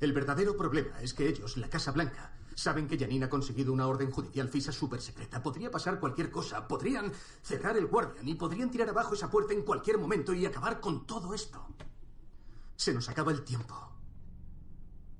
el 0.00 0.12
verdadero 0.12 0.56
problema 0.56 1.00
es 1.02 1.12
que 1.12 1.28
ellos, 1.28 1.56
la 1.56 1.68
Casa 1.68 1.92
Blanca, 1.92 2.32
saben 2.60 2.86
que 2.86 2.98
Janine 2.98 3.24
ha 3.24 3.30
conseguido 3.30 3.72
una 3.72 3.86
orden 3.86 4.10
judicial 4.10 4.48
FISA 4.48 4.72
súper 4.72 5.00
secreta. 5.00 5.42
Podría 5.42 5.70
pasar 5.70 5.98
cualquier 5.98 6.30
cosa. 6.30 6.68
Podrían 6.68 7.10
cerrar 7.42 7.76
el 7.76 7.86
Guardian 7.86 8.28
y 8.28 8.34
podrían 8.34 8.70
tirar 8.70 8.90
abajo 8.90 9.14
esa 9.14 9.30
puerta 9.30 9.54
en 9.54 9.62
cualquier 9.62 9.98
momento 9.98 10.34
y 10.34 10.44
acabar 10.44 10.78
con 10.78 11.06
todo 11.06 11.32
esto. 11.32 11.66
Se 12.76 12.92
nos 12.92 13.08
acaba 13.08 13.32
el 13.32 13.42
tiempo. 13.42 13.74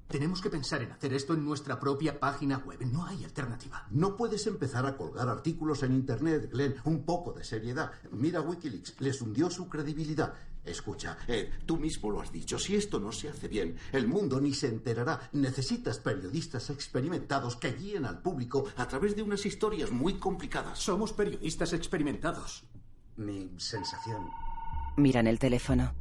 Tenemos 0.06 0.42
que 0.42 0.50
pensar 0.50 0.82
en 0.82 0.90
hacer 0.90 1.14
esto 1.14 1.34
en 1.34 1.44
nuestra 1.44 1.78
propia 1.78 2.18
página 2.18 2.58
web. 2.58 2.80
No 2.84 3.06
hay 3.06 3.24
alternativa. 3.24 3.86
No 3.90 4.16
puedes 4.16 4.46
empezar 4.48 4.84
a 4.84 4.96
colgar 4.96 5.28
artículos 5.28 5.84
en 5.84 5.92
Internet, 5.92 6.50
Glenn. 6.50 6.74
Un 6.84 7.04
poco 7.04 7.32
de 7.32 7.44
seriedad. 7.44 7.92
Mira 8.10 8.40
Wikileaks. 8.40 9.00
Les 9.00 9.22
hundió 9.22 9.48
su 9.50 9.68
credibilidad. 9.68 10.34
Escucha, 10.64 11.16
Ed, 11.26 11.48
tú 11.64 11.78
mismo 11.78 12.10
lo 12.10 12.20
has 12.20 12.30
dicho. 12.30 12.58
Si 12.58 12.76
esto 12.76 13.00
no 13.00 13.12
se 13.12 13.28
hace 13.28 13.48
bien, 13.48 13.76
el 13.92 14.06
mundo 14.06 14.40
ni 14.40 14.52
se 14.52 14.68
enterará. 14.68 15.30
Necesitas 15.32 15.98
periodistas 15.98 16.68
experimentados 16.70 17.56
que 17.56 17.72
guíen 17.72 18.04
al 18.04 18.20
público 18.20 18.66
a 18.76 18.86
través 18.86 19.16
de 19.16 19.22
unas 19.22 19.44
historias 19.46 19.90
muy 19.90 20.14
complicadas. 20.18 20.78
Somos 20.78 21.12
periodistas 21.12 21.72
experimentados. 21.72 22.64
Mi 23.16 23.50
sensación. 23.58 24.28
Miran 24.96 25.26
el 25.26 25.38
teléfono. 25.38 25.94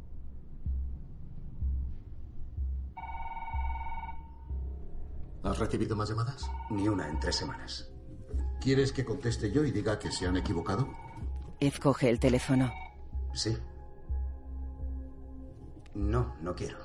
¿Has 5.42 5.58
recibido 5.58 5.96
más 5.96 6.10
llamadas? 6.10 6.50
Ni 6.68 6.86
una 6.86 7.08
en 7.08 7.18
tres 7.18 7.36
semanas. 7.36 7.90
¿Quieres 8.60 8.92
que 8.92 9.06
conteste 9.06 9.50
yo 9.50 9.64
y 9.64 9.70
diga 9.70 9.98
que 9.98 10.12
se 10.12 10.26
han 10.26 10.36
equivocado? 10.36 10.86
Ed 11.60 11.74
coge 11.74 12.10
el 12.10 12.20
teléfono. 12.20 12.70
Sí. 13.32 13.56
No, 16.00 16.34
no 16.40 16.54
quiero. 16.54 16.78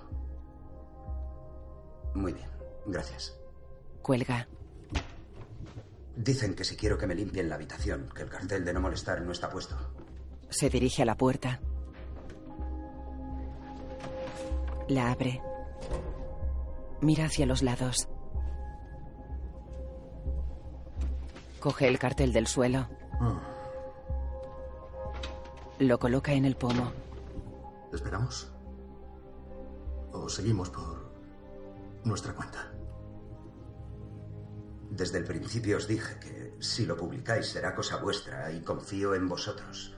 Muy 2.16 2.34
bien, 2.34 2.50
gracias. 2.86 3.34
Cuelga. 4.02 4.46
Dicen 6.18 6.54
que 6.54 6.66
si 6.66 6.76
quiero 6.76 6.98
que 6.98 7.08
me 7.08 7.16
limpien 7.16 7.48
la 7.48 7.56
habitación, 7.56 8.10
que 8.14 8.24
el 8.24 8.30
cartel 8.30 8.66
de 8.66 8.74
no 8.74 8.82
molestar 8.82 9.22
no 9.22 9.32
está 9.32 9.50
puesto. 9.50 9.76
Se 10.50 10.70
dirige 10.70 11.02
a 11.04 11.06
la 11.06 11.16
puerta. 11.16 11.62
La 14.90 15.12
abre. 15.12 15.42
Mira 17.02 17.26
hacia 17.26 17.46
los 17.46 17.64
lados. 17.64 18.10
Coge 21.62 21.88
el 21.88 21.98
cartel 22.00 22.34
del 22.34 22.48
suelo. 22.48 22.88
Ah, 23.20 23.40
Lo 25.80 25.98
coloca 26.00 26.34
en 26.34 26.44
el 26.46 26.56
pomo. 26.58 26.92
¿Esperamos? 27.94 28.52
¿O 30.16 30.30
seguimos 30.30 30.70
por 30.70 31.12
nuestra 32.06 32.34
cuenta? 32.34 32.72
Desde 34.90 35.18
el 35.18 35.26
principio 35.26 35.76
os 35.76 35.88
dije 35.88 36.20
que 36.20 36.56
si 36.60 36.86
lo 36.86 36.96
publicáis 36.96 37.48
será 37.48 37.76
cosa 37.76 37.98
vuestra 37.98 38.50
y 38.52 38.62
confío 38.62 39.14
en 39.14 39.28
vosotros. 39.28 39.94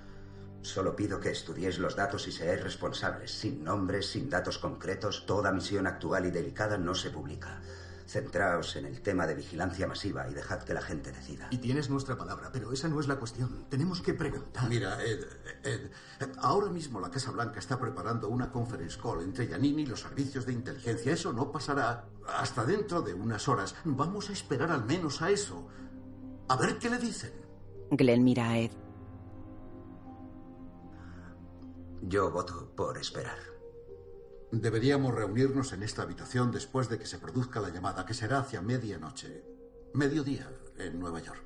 Solo 0.64 0.96
pido 0.96 1.20
que 1.20 1.30
estudiéis 1.30 1.78
los 1.78 1.96
datos 1.96 2.28
y 2.28 2.32
seáis 2.32 2.64
responsables, 2.64 3.32
sin 3.32 3.64
nombres, 3.64 4.10
sin 4.10 4.28
datos 4.28 4.58
concretos. 4.58 5.26
Toda 5.28 5.52
misión 5.52 5.86
actual 5.86 6.26
y 6.26 6.32
delicada 6.32 6.80
no 6.80 6.96
se 6.96 7.12
publica. 7.12 7.62
Centraos 8.08 8.76
en 8.78 8.86
el 8.86 9.02
tema 9.02 9.28
de 9.28 9.36
vigilancia 9.36 9.86
masiva 9.86 10.28
y 10.30 10.34
dejad 10.34 10.64
que 10.64 10.74
la 10.74 10.82
gente 10.82 11.12
decida. 11.12 11.48
Y 11.52 11.58
tienes 11.58 11.90
nuestra 11.90 12.18
palabra, 12.18 12.50
pero 12.52 12.72
esa 12.72 12.88
no 12.88 13.00
es 13.02 13.08
la 13.08 13.18
cuestión. 13.18 13.66
Tenemos 13.70 14.02
que 14.02 14.14
preguntar. 14.14 14.70
Mira, 14.70 15.04
Ed, 15.04 15.26
Ed, 15.64 15.92
ahora 16.38 16.70
mismo 16.70 17.02
la 17.02 17.12
Casa 17.12 17.32
Blanca 17.32 17.60
está 17.60 17.78
preparando 17.78 18.30
una 18.30 18.50
conference 18.50 18.98
call 18.98 19.22
entre 19.22 19.48
Yanini 19.48 19.84
y 19.84 19.86
los 19.88 20.00
servicios 20.00 20.46
de 20.46 20.54
inteligencia. 20.54 21.12
Eso 21.12 21.34
no 21.34 21.52
pasará 21.52 22.06
hasta 22.28 22.66
dentro 22.66 23.02
de 23.02 23.14
unas 23.14 23.48
horas. 23.48 23.76
Vamos 23.84 24.30
a 24.30 24.34
esperar 24.34 24.72
al 24.72 24.86
menos 24.86 25.22
a 25.22 25.30
eso. 25.30 25.68
A 26.48 26.56
ver 26.56 26.80
qué 26.80 26.90
le 26.90 26.98
dicen. 26.98 27.34
Glenn 27.92 28.24
mira 28.24 28.50
a 28.50 28.58
Ed. 28.58 28.72
Yo 32.04 32.32
voto 32.32 32.72
por 32.76 32.98
esperar. 32.98 33.57
Deberíamos 34.52 35.14
reunirnos 35.14 35.74
en 35.74 35.84
esta 35.84 36.04
habitación 36.04 36.52
después 36.52 36.88
de 36.90 36.98
que 36.98 37.06
se 37.06 37.20
produzca 37.20 37.60
la 37.60 37.70
llamada, 37.70 38.06
que 38.06 38.14
será 38.14 38.40
hacia 38.40 38.62
medianoche. 38.62 39.44
Mediodía 39.94 40.50
en 40.78 41.00
Nueva 41.00 41.20
York. 41.20 41.44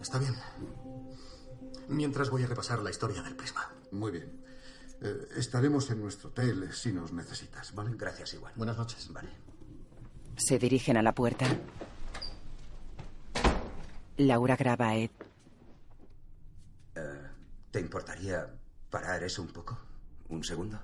Está 0.00 0.18
bien. 0.18 0.34
Mientras 1.88 2.30
voy 2.30 2.44
a 2.44 2.46
repasar 2.46 2.80
la 2.80 2.90
historia 2.90 3.22
del 3.22 3.34
prisma. 3.34 3.72
Muy 3.90 4.12
bien. 4.12 4.44
Eh, 5.00 5.28
estaremos 5.36 5.90
en 5.90 6.00
nuestro 6.00 6.30
hotel 6.30 6.72
si 6.72 6.92
nos 6.92 7.12
necesitas, 7.12 7.74
¿vale? 7.74 7.90
Gracias 7.96 8.34
igual. 8.34 8.52
Buenas 8.56 8.76
noches. 8.76 9.12
Vale. 9.12 9.28
Se 10.36 10.58
dirigen 10.58 10.96
a 10.96 11.02
la 11.02 11.12
puerta. 11.12 11.46
Laura 14.16 14.56
graba 14.56 14.88
a 14.90 14.96
Ed. 14.96 15.10
Eh, 16.94 17.30
¿Te 17.72 17.80
importaría 17.80 18.48
parar 18.90 19.24
eso 19.24 19.42
un 19.42 19.48
poco? 19.48 19.76
¿Un 20.28 20.44
segundo? 20.44 20.78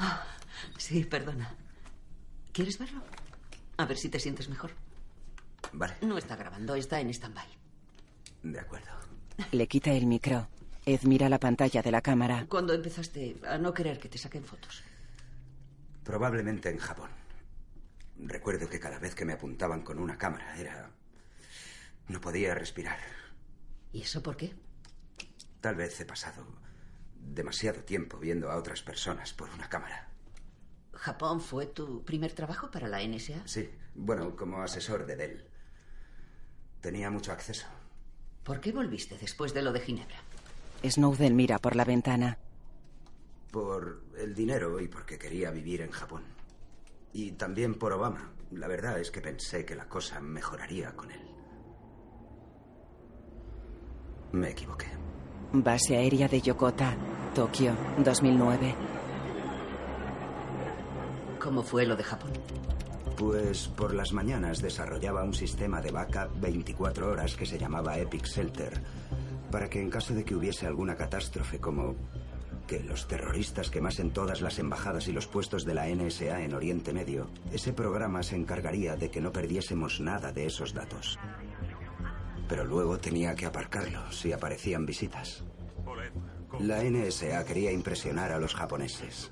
Ah, 0.00 0.24
sí, 0.78 1.04
perdona. 1.04 1.54
¿Quieres 2.52 2.78
verlo? 2.78 3.02
A 3.76 3.84
ver 3.84 3.96
si 3.96 4.08
te 4.08 4.18
sientes 4.18 4.48
mejor. 4.48 4.72
Vale. 5.72 5.94
No 6.02 6.18
está 6.18 6.36
grabando, 6.36 6.74
está 6.74 7.00
en 7.00 7.10
stand-by. 7.10 7.46
De 8.42 8.58
acuerdo. 8.58 8.90
Le 9.52 9.68
quita 9.68 9.92
el 9.92 10.06
micro. 10.06 10.48
Ed 10.86 11.02
mira 11.02 11.28
la 11.28 11.38
pantalla 11.38 11.82
de 11.82 11.90
la 11.90 12.00
cámara. 12.00 12.46
¿Cuándo 12.48 12.72
empezaste 12.72 13.36
a 13.46 13.58
no 13.58 13.72
querer 13.72 13.98
que 13.98 14.08
te 14.08 14.18
saquen 14.18 14.44
fotos? 14.44 14.82
Probablemente 16.02 16.70
en 16.70 16.78
Japón. 16.78 17.10
Recuerdo 18.18 18.68
que 18.68 18.80
cada 18.80 18.98
vez 18.98 19.14
que 19.14 19.24
me 19.24 19.34
apuntaban 19.34 19.82
con 19.82 19.98
una 19.98 20.16
cámara 20.18 20.58
era... 20.58 20.90
No 22.08 22.20
podía 22.20 22.54
respirar. 22.54 22.98
¿Y 23.92 24.02
eso 24.02 24.22
por 24.22 24.36
qué? 24.36 24.54
Tal 25.60 25.76
vez 25.76 26.00
he 26.00 26.06
pasado 26.06 26.46
demasiado 27.20 27.82
tiempo 27.84 28.18
viendo 28.18 28.50
a 28.50 28.56
otras 28.56 28.82
personas 28.82 29.32
por 29.32 29.50
una 29.50 29.68
cámara. 29.68 30.08
¿Japón 30.92 31.40
fue 31.40 31.66
tu 31.66 32.04
primer 32.04 32.32
trabajo 32.32 32.70
para 32.70 32.88
la 32.88 33.02
NSA? 33.02 33.46
Sí, 33.46 33.70
bueno, 33.94 34.36
como 34.36 34.62
asesor 34.62 35.06
de 35.06 35.16
Dell. 35.16 35.44
Tenía 36.80 37.10
mucho 37.10 37.32
acceso. 37.32 37.66
¿Por 38.44 38.60
qué 38.60 38.72
volviste 38.72 39.16
después 39.18 39.54
de 39.54 39.62
lo 39.62 39.72
de 39.72 39.80
Ginebra? 39.80 40.16
Snowden 40.84 41.36
mira 41.36 41.58
por 41.58 41.76
la 41.76 41.84
ventana. 41.84 42.38
Por 43.50 44.02
el 44.18 44.34
dinero 44.34 44.80
y 44.80 44.88
porque 44.88 45.18
quería 45.18 45.50
vivir 45.50 45.82
en 45.82 45.90
Japón. 45.90 46.22
Y 47.12 47.32
también 47.32 47.74
por 47.74 47.92
Obama. 47.92 48.32
La 48.50 48.66
verdad 48.66 48.98
es 48.98 49.10
que 49.10 49.20
pensé 49.20 49.64
que 49.64 49.76
la 49.76 49.88
cosa 49.88 50.20
mejoraría 50.20 50.96
con 50.96 51.10
él. 51.10 51.20
Me 54.32 54.50
equivoqué. 54.50 54.86
Base 55.52 55.96
aérea 55.96 56.28
de 56.28 56.40
Yokota, 56.40 56.94
Tokio, 57.34 57.72
2009. 58.04 58.72
¿Cómo 61.40 61.64
fue 61.64 61.84
lo 61.86 61.96
de 61.96 62.04
Japón? 62.04 62.30
Pues 63.16 63.66
por 63.66 63.92
las 63.92 64.12
mañanas 64.12 64.62
desarrollaba 64.62 65.24
un 65.24 65.34
sistema 65.34 65.80
de 65.80 65.90
backup 65.90 66.40
24 66.40 67.10
horas 67.10 67.34
que 67.34 67.46
se 67.46 67.58
llamaba 67.58 67.98
Epic 67.98 68.26
Shelter, 68.26 68.80
para 69.50 69.68
que 69.68 69.82
en 69.82 69.90
caso 69.90 70.14
de 70.14 70.24
que 70.24 70.36
hubiese 70.36 70.68
alguna 70.68 70.94
catástrofe 70.94 71.58
como 71.58 71.96
que 72.68 72.78
los 72.84 73.08
terroristas 73.08 73.70
quemasen 73.70 74.12
todas 74.12 74.42
las 74.42 74.60
embajadas 74.60 75.08
y 75.08 75.12
los 75.12 75.26
puestos 75.26 75.64
de 75.64 75.74
la 75.74 75.88
NSA 75.88 76.42
en 76.42 76.54
Oriente 76.54 76.92
Medio, 76.92 77.26
ese 77.52 77.72
programa 77.72 78.22
se 78.22 78.36
encargaría 78.36 78.94
de 78.94 79.10
que 79.10 79.20
no 79.20 79.32
perdiésemos 79.32 79.98
nada 79.98 80.30
de 80.30 80.46
esos 80.46 80.72
datos. 80.72 81.18
Pero 82.50 82.64
luego 82.64 82.98
tenía 82.98 83.36
que 83.36 83.46
aparcarlo 83.46 84.10
si 84.10 84.32
aparecían 84.32 84.84
visitas. 84.84 85.44
La 86.58 86.82
NSA 86.82 87.44
quería 87.44 87.70
impresionar 87.70 88.32
a 88.32 88.40
los 88.40 88.56
japoneses, 88.56 89.30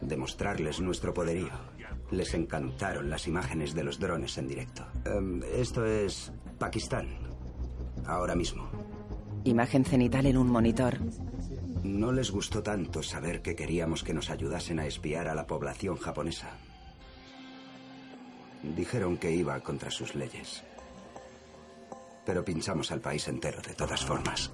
demostrarles 0.00 0.80
nuestro 0.80 1.14
poderío. 1.14 1.52
Les 2.10 2.34
encantaron 2.34 3.10
las 3.10 3.28
imágenes 3.28 3.74
de 3.74 3.84
los 3.84 4.00
drones 4.00 4.36
en 4.38 4.48
directo. 4.48 4.84
Em, 5.04 5.40
esto 5.54 5.86
es 5.86 6.32
Pakistán, 6.58 7.06
ahora 8.04 8.34
mismo. 8.34 8.68
Imagen 9.44 9.84
cenital 9.84 10.26
en 10.26 10.36
un 10.36 10.50
monitor. 10.50 10.98
No 11.84 12.10
les 12.10 12.32
gustó 12.32 12.60
tanto 12.60 13.04
saber 13.04 13.40
que 13.40 13.54
queríamos 13.54 14.02
que 14.02 14.14
nos 14.14 14.30
ayudasen 14.30 14.80
a 14.80 14.86
espiar 14.86 15.28
a 15.28 15.34
la 15.36 15.46
población 15.46 15.96
japonesa. 15.96 16.50
Dijeron 18.64 19.16
que 19.16 19.30
iba 19.30 19.60
contra 19.60 19.92
sus 19.92 20.16
leyes. 20.16 20.64
Pero 22.28 22.44
pinchamos 22.44 22.92
al 22.92 23.00
país 23.00 23.26
entero, 23.26 23.62
de 23.62 23.72
todas 23.72 24.04
formas. 24.04 24.52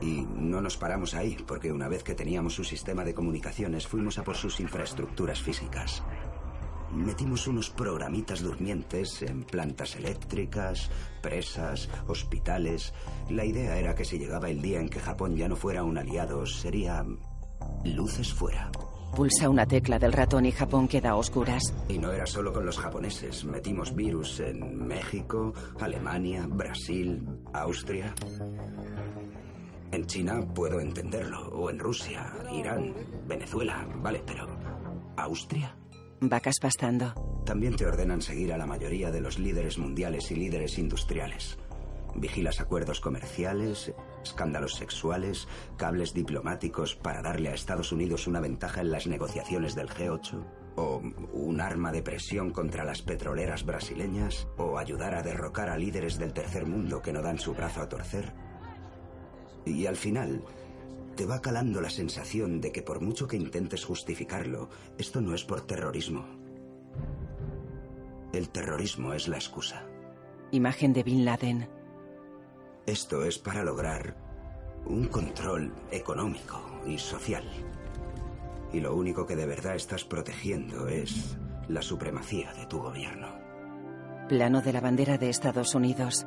Y 0.00 0.22
no 0.22 0.60
nos 0.60 0.76
paramos 0.76 1.14
ahí, 1.14 1.36
porque 1.46 1.70
una 1.70 1.86
vez 1.86 2.02
que 2.02 2.16
teníamos 2.16 2.54
su 2.54 2.64
sistema 2.64 3.04
de 3.04 3.14
comunicaciones, 3.14 3.86
fuimos 3.86 4.18
a 4.18 4.24
por 4.24 4.34
sus 4.34 4.58
infraestructuras 4.58 5.40
físicas. 5.40 6.02
Metimos 6.90 7.46
unos 7.46 7.70
programitas 7.70 8.40
durmientes 8.40 9.22
en 9.22 9.44
plantas 9.44 9.94
eléctricas, 9.94 10.90
presas, 11.22 11.88
hospitales. 12.08 12.92
La 13.30 13.44
idea 13.44 13.78
era 13.78 13.94
que 13.94 14.04
si 14.04 14.18
llegaba 14.18 14.50
el 14.50 14.60
día 14.60 14.80
en 14.80 14.88
que 14.88 14.98
Japón 14.98 15.36
ya 15.36 15.48
no 15.48 15.54
fuera 15.54 15.84
un 15.84 15.96
aliado, 15.96 16.44
sería 16.46 17.06
luces 17.84 18.34
fuera. 18.34 18.72
Pulsa 19.14 19.48
una 19.48 19.64
tecla 19.64 19.98
del 19.98 20.12
ratón 20.12 20.44
y 20.44 20.52
Japón 20.52 20.88
queda 20.88 21.10
a 21.10 21.16
oscuras. 21.16 21.72
Y 21.88 21.98
no 21.98 22.12
era 22.12 22.26
solo 22.26 22.52
con 22.52 22.66
los 22.66 22.78
japoneses. 22.78 23.44
Metimos 23.44 23.94
virus 23.94 24.40
en 24.40 24.86
México, 24.86 25.52
Alemania, 25.80 26.46
Brasil, 26.48 27.24
Austria. 27.52 28.12
En 29.92 30.04
China 30.06 30.40
puedo 30.52 30.80
entenderlo, 30.80 31.48
o 31.50 31.70
en 31.70 31.78
Rusia, 31.78 32.32
Irán, 32.52 32.92
Venezuela, 33.28 33.86
vale, 34.02 34.22
pero 34.26 34.48
¿Austria? 35.16 35.76
Vacas 36.20 36.58
pastando. 36.60 37.14
También 37.46 37.76
te 37.76 37.86
ordenan 37.86 38.20
seguir 38.20 38.52
a 38.52 38.58
la 38.58 38.66
mayoría 38.66 39.12
de 39.12 39.20
los 39.20 39.38
líderes 39.38 39.78
mundiales 39.78 40.30
y 40.32 40.34
líderes 40.34 40.78
industriales. 40.78 41.56
Vigilas 42.16 42.60
acuerdos 42.60 43.00
comerciales 43.00 43.92
escándalos 44.24 44.74
sexuales, 44.74 45.46
cables 45.76 46.12
diplomáticos 46.12 46.96
para 46.96 47.22
darle 47.22 47.50
a 47.50 47.54
Estados 47.54 47.92
Unidos 47.92 48.26
una 48.26 48.40
ventaja 48.40 48.80
en 48.80 48.90
las 48.90 49.06
negociaciones 49.06 49.74
del 49.74 49.88
G8, 49.88 50.44
o 50.76 51.00
un 51.32 51.60
arma 51.60 51.92
de 51.92 52.02
presión 52.02 52.50
contra 52.50 52.84
las 52.84 53.02
petroleras 53.02 53.64
brasileñas, 53.64 54.48
o 54.56 54.78
ayudar 54.78 55.14
a 55.14 55.22
derrocar 55.22 55.68
a 55.70 55.78
líderes 55.78 56.18
del 56.18 56.32
tercer 56.32 56.66
mundo 56.66 57.00
que 57.00 57.12
no 57.12 57.22
dan 57.22 57.38
su 57.38 57.54
brazo 57.54 57.80
a 57.80 57.88
torcer. 57.88 58.32
Y 59.64 59.86
al 59.86 59.96
final, 59.96 60.42
te 61.14 61.26
va 61.26 61.40
calando 61.40 61.80
la 61.80 61.90
sensación 61.90 62.60
de 62.60 62.72
que 62.72 62.82
por 62.82 63.00
mucho 63.00 63.28
que 63.28 63.36
intentes 63.36 63.84
justificarlo, 63.84 64.68
esto 64.98 65.20
no 65.20 65.34
es 65.34 65.44
por 65.44 65.60
terrorismo. 65.60 66.26
El 68.32 68.48
terrorismo 68.48 69.12
es 69.12 69.28
la 69.28 69.36
excusa. 69.36 69.86
Imagen 70.50 70.92
de 70.92 71.02
Bin 71.04 71.24
Laden. 71.24 71.68
Esto 72.86 73.24
es 73.24 73.38
para 73.38 73.64
lograr 73.64 74.14
un 74.84 75.06
control 75.06 75.72
económico 75.90 76.82
y 76.86 76.98
social. 76.98 77.44
Y 78.72 78.80
lo 78.80 78.94
único 78.94 79.26
que 79.26 79.36
de 79.36 79.46
verdad 79.46 79.74
estás 79.74 80.04
protegiendo 80.04 80.88
es 80.88 81.38
la 81.68 81.80
supremacía 81.80 82.52
de 82.52 82.66
tu 82.66 82.80
gobierno. 82.80 83.38
Plano 84.28 84.60
de 84.60 84.72
la 84.74 84.82
bandera 84.82 85.16
de 85.16 85.30
Estados 85.30 85.74
Unidos. 85.74 86.26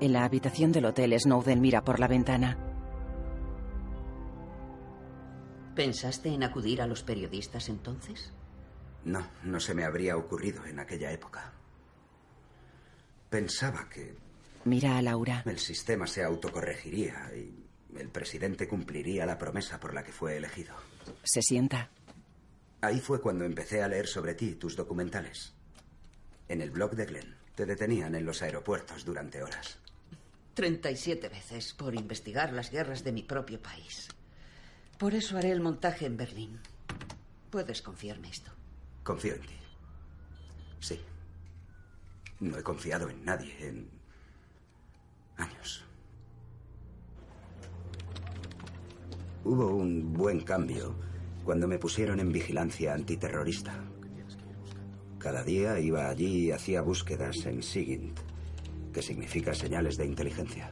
En 0.00 0.14
la 0.14 0.24
habitación 0.24 0.72
del 0.72 0.86
hotel, 0.86 1.14
Snowden 1.20 1.60
mira 1.60 1.84
por 1.84 2.00
la 2.00 2.08
ventana. 2.08 2.56
¿Pensaste 5.74 6.30
en 6.30 6.42
acudir 6.42 6.80
a 6.80 6.86
los 6.86 7.02
periodistas 7.02 7.68
entonces? 7.68 8.32
No, 9.04 9.26
no 9.44 9.60
se 9.60 9.74
me 9.74 9.84
habría 9.84 10.16
ocurrido 10.16 10.64
en 10.64 10.78
aquella 10.78 11.12
época. 11.12 11.52
Pensaba 13.28 13.88
que 13.90 14.29
Mira 14.64 14.98
a 14.98 15.02
Laura. 15.02 15.42
el 15.46 15.58
sistema 15.58 16.06
se 16.06 16.22
autocorregiría 16.22 17.30
y 17.34 17.98
el 17.98 18.08
presidente 18.08 18.68
cumpliría 18.68 19.26
la 19.26 19.38
promesa 19.38 19.80
por 19.80 19.94
la 19.94 20.04
que 20.04 20.12
fue 20.12 20.36
elegido. 20.36 20.74
Se 21.22 21.42
sienta. 21.42 21.90
Ahí 22.82 23.00
fue 23.00 23.20
cuando 23.20 23.44
empecé 23.44 23.82
a 23.82 23.88
leer 23.88 24.06
sobre 24.06 24.34
ti, 24.34 24.54
tus 24.54 24.76
documentales. 24.76 25.52
En 26.48 26.60
el 26.60 26.70
blog 26.70 26.94
de 26.94 27.06
Glenn. 27.06 27.36
Te 27.54 27.66
detenían 27.66 28.14
en 28.14 28.24
los 28.24 28.42
aeropuertos 28.42 29.04
durante 29.04 29.42
horas. 29.42 29.78
37 30.54 31.28
veces 31.28 31.74
por 31.74 31.94
investigar 31.94 32.52
las 32.52 32.70
guerras 32.70 33.04
de 33.04 33.12
mi 33.12 33.22
propio 33.22 33.60
país. 33.60 34.08
Por 34.98 35.14
eso 35.14 35.36
haré 35.36 35.50
el 35.50 35.60
montaje 35.60 36.06
en 36.06 36.16
Berlín. 36.16 36.60
Puedes 37.50 37.82
confiarme 37.82 38.30
esto. 38.30 38.50
Confío 39.02 39.34
en 39.34 39.40
ti. 39.42 39.54
Sí. 40.80 41.00
No 42.40 42.58
he 42.58 42.62
confiado 42.62 43.10
en 43.10 43.24
nadie 43.24 43.54
en 43.60 43.99
años. 45.40 45.84
Hubo 49.44 49.74
un 49.74 50.12
buen 50.12 50.40
cambio 50.40 50.94
cuando 51.44 51.66
me 51.66 51.78
pusieron 51.78 52.20
en 52.20 52.30
vigilancia 52.30 52.94
antiterrorista. 52.94 53.84
Cada 55.18 55.42
día 55.42 55.78
iba 55.80 56.08
allí 56.08 56.46
y 56.46 56.52
hacía 56.52 56.82
búsquedas 56.82 57.44
en 57.46 57.62
SIGINT, 57.62 58.18
que 58.92 59.02
significa 59.02 59.54
señales 59.54 59.96
de 59.96 60.06
inteligencia. 60.06 60.70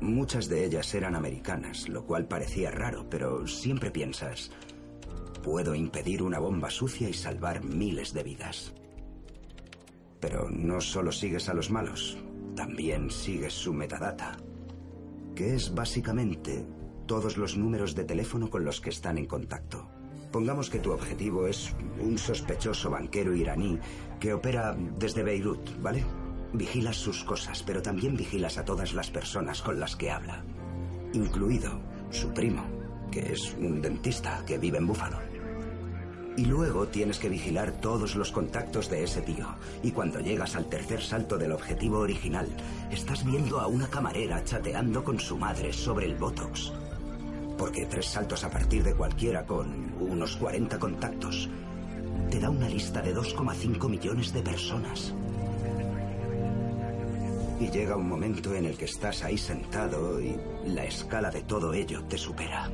Muchas 0.00 0.48
de 0.48 0.64
ellas 0.64 0.94
eran 0.94 1.16
americanas, 1.16 1.88
lo 1.88 2.04
cual 2.04 2.28
parecía 2.28 2.70
raro, 2.70 3.08
pero 3.10 3.46
siempre 3.46 3.90
piensas, 3.90 4.50
puedo 5.42 5.74
impedir 5.74 6.22
una 6.22 6.38
bomba 6.38 6.70
sucia 6.70 7.08
y 7.08 7.14
salvar 7.14 7.64
miles 7.64 8.12
de 8.12 8.22
vidas. 8.22 8.72
Pero 10.20 10.48
no 10.50 10.80
solo 10.80 11.12
sigues 11.12 11.48
a 11.48 11.54
los 11.54 11.70
malos, 11.70 12.18
también 12.56 13.10
sigues 13.10 13.52
su 13.52 13.72
metadata, 13.72 14.36
que 15.34 15.54
es 15.54 15.74
básicamente 15.74 16.66
todos 17.06 17.36
los 17.36 17.56
números 17.56 17.94
de 17.94 18.04
teléfono 18.04 18.50
con 18.50 18.64
los 18.64 18.80
que 18.80 18.90
están 18.90 19.18
en 19.18 19.26
contacto. 19.26 19.88
Pongamos 20.32 20.68
que 20.68 20.78
tu 20.78 20.92
objetivo 20.92 21.46
es 21.46 21.74
un 22.00 22.18
sospechoso 22.18 22.90
banquero 22.90 23.34
iraní 23.34 23.78
que 24.20 24.34
opera 24.34 24.76
desde 24.98 25.22
Beirut, 25.22 25.80
¿vale? 25.80 26.04
Vigilas 26.52 26.96
sus 26.96 27.24
cosas, 27.24 27.62
pero 27.62 27.80
también 27.80 28.16
vigilas 28.16 28.58
a 28.58 28.64
todas 28.64 28.92
las 28.94 29.10
personas 29.10 29.62
con 29.62 29.80
las 29.80 29.96
que 29.96 30.10
habla, 30.10 30.44
incluido 31.14 31.80
su 32.10 32.32
primo, 32.34 32.64
que 33.10 33.32
es 33.32 33.54
un 33.58 33.80
dentista 33.80 34.44
que 34.46 34.58
vive 34.58 34.78
en 34.78 34.86
Búfalo. 34.86 35.27
Y 36.38 36.44
luego 36.44 36.86
tienes 36.86 37.18
que 37.18 37.28
vigilar 37.28 37.72
todos 37.80 38.14
los 38.14 38.30
contactos 38.30 38.88
de 38.88 39.02
ese 39.02 39.22
tío. 39.22 39.48
Y 39.82 39.90
cuando 39.90 40.20
llegas 40.20 40.54
al 40.54 40.66
tercer 40.66 41.02
salto 41.02 41.36
del 41.36 41.50
objetivo 41.50 41.98
original, 41.98 42.46
estás 42.92 43.24
viendo 43.24 43.58
a 43.58 43.66
una 43.66 43.88
camarera 43.88 44.44
chateando 44.44 45.02
con 45.02 45.18
su 45.18 45.36
madre 45.36 45.72
sobre 45.72 46.06
el 46.06 46.14
Botox. 46.14 46.72
Porque 47.58 47.86
tres 47.86 48.06
saltos 48.06 48.44
a 48.44 48.50
partir 48.50 48.84
de 48.84 48.94
cualquiera 48.94 49.46
con 49.46 49.92
unos 49.98 50.36
40 50.36 50.78
contactos 50.78 51.50
te 52.30 52.38
da 52.38 52.50
una 52.50 52.68
lista 52.68 53.02
de 53.02 53.16
2,5 53.16 53.88
millones 53.88 54.32
de 54.32 54.42
personas. 54.42 55.12
Y 57.58 57.68
llega 57.68 57.96
un 57.96 58.08
momento 58.08 58.54
en 58.54 58.66
el 58.66 58.76
que 58.76 58.84
estás 58.84 59.24
ahí 59.24 59.38
sentado 59.38 60.20
y 60.20 60.36
la 60.66 60.84
escala 60.84 61.32
de 61.32 61.42
todo 61.42 61.74
ello 61.74 62.04
te 62.04 62.16
supera. 62.16 62.70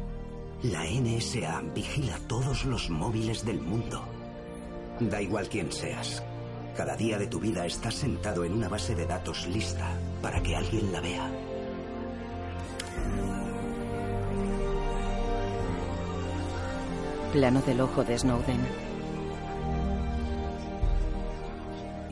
La 0.64 0.82
NSA 0.84 1.60
vigila 1.74 2.18
todos 2.26 2.64
los 2.64 2.88
móviles 2.88 3.44
del 3.44 3.60
mundo. 3.60 4.02
Da 4.98 5.20
igual 5.20 5.46
quién 5.50 5.70
seas. 5.70 6.22
Cada 6.74 6.96
día 6.96 7.18
de 7.18 7.26
tu 7.26 7.38
vida 7.38 7.66
estás 7.66 7.96
sentado 7.96 8.46
en 8.46 8.54
una 8.54 8.70
base 8.70 8.94
de 8.94 9.04
datos 9.04 9.46
lista 9.46 9.86
para 10.22 10.42
que 10.42 10.56
alguien 10.56 10.90
la 10.90 11.02
vea. 11.02 11.30
Plano 17.34 17.60
del 17.60 17.82
ojo 17.82 18.02
de 18.02 18.18
Snowden. 18.18 18.60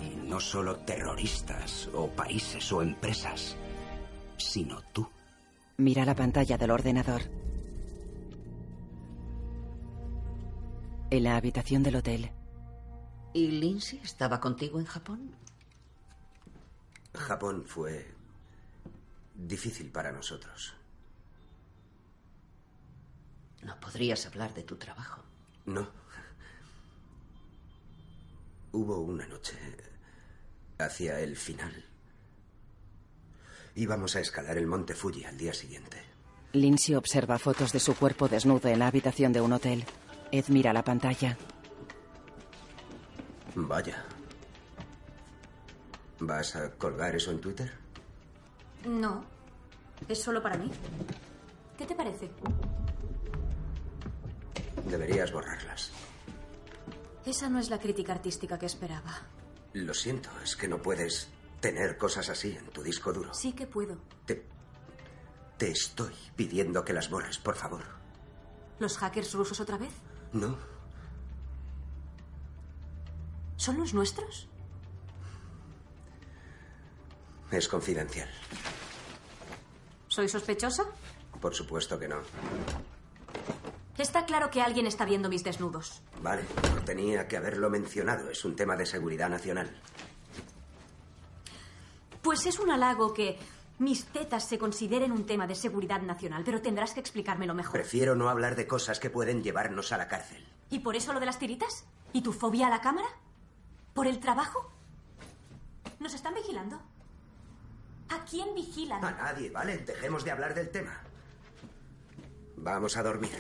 Y 0.03 0.29
no 0.29 0.39
solo 0.41 0.77
terroristas 0.77 1.89
o 1.95 2.07
países 2.09 2.71
o 2.71 2.83
empresas, 2.83 3.57
sino 4.37 4.83
tú. 4.93 5.09
Mira 5.79 6.05
la 6.05 6.15
pantalla 6.15 6.59
del 6.59 6.71
ordenador. 6.71 7.23
En 11.13 11.25
la 11.25 11.37
habitación 11.37 11.83
del 11.83 11.97
hotel. 11.97 12.31
¿Y 13.35 13.49
Lindsay 13.49 14.01
estaba 14.03 14.41
contigo 14.41 14.81
en 14.81 14.87
Japón? 14.87 15.37
Japón 17.13 17.65
fue 17.67 18.15
difícil 19.35 19.93
para 19.93 20.11
nosotros. 20.11 20.73
No 23.63 23.79
podrías 23.79 24.25
hablar 24.25 24.55
de 24.55 24.63
tu 24.63 24.77
trabajo. 24.77 25.23
No. 25.67 25.87
Hubo 28.73 29.01
una 29.01 29.27
noche 29.27 29.59
hacia 30.79 31.21
el 31.21 31.37
final. 31.37 31.85
Íbamos 33.75 34.17
a 34.17 34.21
escalar 34.21 34.57
el 34.57 34.67
monte 34.67 34.95
Fuji 34.95 35.27
al 35.27 35.37
día 35.37 35.53
siguiente. 35.53 36.03
Lindsay 36.55 36.95
observa 36.95 37.39
fotos 37.39 37.71
de 37.71 37.81
su 37.81 37.95
cuerpo 37.95 38.29
desnudo 38.29 38.71
en 38.71 38.79
la 38.79 38.87
habitación 38.87 39.35
de 39.35 39.43
un 39.43 39.53
hotel. 39.53 39.85
Ed 40.33 40.47
mira 40.49 40.73
la 40.73 40.83
pantalla. 40.83 41.37
Vaya. 43.55 44.03
¿Vas 46.21 46.57
a 46.57 46.71
colgar 46.73 47.15
eso 47.15 47.31
en 47.31 47.41
Twitter? 47.41 47.71
No. 48.87 49.25
Es 50.09 50.23
solo 50.23 50.43
para 50.43 50.57
mí. 50.57 50.71
¿Qué 51.77 51.85
te 51.87 51.95
parece? 51.95 52.31
Deberías 54.87 55.33
borrarlas. 55.33 55.91
Esa 57.27 57.49
no 57.49 57.59
es 57.59 57.69
la 57.71 57.79
crítica 57.79 58.13
artística 58.13 58.59
que 58.59 58.67
esperaba. 58.67 59.13
Lo 59.75 59.95
siento, 59.95 60.31
es 60.43 60.57
que 60.57 60.67
no 60.67 60.81
puedes 60.81 61.29
tener 61.61 61.97
cosas 61.99 62.29
así 62.31 62.57
en 62.57 62.67
tu 62.71 62.83
disco 62.83 63.13
duro. 63.13 63.33
Sí 63.35 63.53
que 63.53 63.67
puedo. 63.67 63.99
Te, 64.27 64.45
te 65.59 65.71
estoy 65.71 66.13
pidiendo 66.37 66.85
que 66.85 66.93
las 66.93 67.11
borres, 67.11 67.39
por 67.39 67.55
favor. 67.55 67.85
¿Los 68.79 68.97
hackers 68.99 69.35
rusos 69.35 69.61
otra 69.61 69.77
vez? 69.79 69.93
No, 70.33 70.57
¿Son 73.57 73.79
los 73.79 73.95
nuestros? 73.95 74.49
es 77.53 77.69
confidencial. 77.69 78.29
¿Soy 80.09 80.29
sospechosa? 80.29 80.85
Por 81.41 81.55
supuesto 81.55 81.99
que 81.99 82.09
no. 82.09 82.17
Está 83.99 84.25
claro 84.25 84.51
que 84.51 84.63
alguien 84.63 84.87
está 84.87 85.05
viendo 85.05 85.29
mis 85.29 85.45
desnudos. 85.45 86.03
Vale, 86.23 86.45
no 86.75 86.81
tenía 86.83 87.29
que 87.29 87.37
haberlo 87.37 87.69
mencionado. 87.69 88.31
Es 88.31 88.45
un 88.45 88.57
tema 88.57 88.75
de 88.75 88.87
seguridad 88.87 89.29
nacional. 89.29 89.71
Pues 92.23 92.47
es 92.47 92.59
un 92.59 92.71
halago 92.71 93.13
que 93.13 93.39
mis 93.83 94.05
tetas 94.07 94.45
se 94.45 94.59
consideren 94.59 95.11
un 95.11 95.27
tema 95.27 95.49
de 95.49 95.57
seguridad 95.57 96.01
nacional, 96.01 96.43
pero 96.45 96.63
tendrás 96.63 96.95
que 96.95 97.01
explicármelo 97.01 97.53
mejor. 97.53 97.73
Prefiero 97.73 98.15
no 98.15 98.29
hablar 98.29 98.55
de 98.55 98.69
cosas 98.69 99.01
que 99.01 99.11
pueden 99.11 99.43
llevarnos 99.43 99.91
a 99.91 99.97
la 99.97 100.07
cárcel. 100.07 100.47
¿Y 100.71 100.79
por 100.79 100.95
eso 100.95 101.13
lo 101.13 101.19
de 101.19 101.27
las 101.27 101.41
tiritas? 101.41 101.85
¿Y 102.13 102.23
tu 102.23 102.33
fobia 102.33 102.69
a 102.69 102.71
la 102.71 102.81
cámara? 102.81 103.09
¿Por 103.93 104.07
el 104.07 104.21
trabajo? 104.21 104.71
¿Nos 105.99 106.15
están 106.15 106.35
vigilando? 106.35 106.81
¿A 108.11 108.25
quién 108.25 108.55
vigilan? 108.55 109.05
A 109.05 109.11
nadie, 109.11 109.51
¿vale? 109.51 109.79
Dejemos 109.79 110.25
de 110.25 110.31
hablar 110.31 110.55
del 110.55 110.71
tema. 110.71 111.01
Vamos 112.57 112.97
a 112.97 113.03
dormir. 113.03 113.37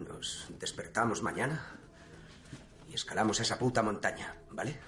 Nos 0.00 0.48
despertamos 0.58 1.22
mañana 1.22 1.64
y 2.88 2.94
escalamos 2.94 3.38
esa 3.38 3.58
puta 3.58 3.82
montaña, 3.82 4.34
¿vale? 4.50 4.80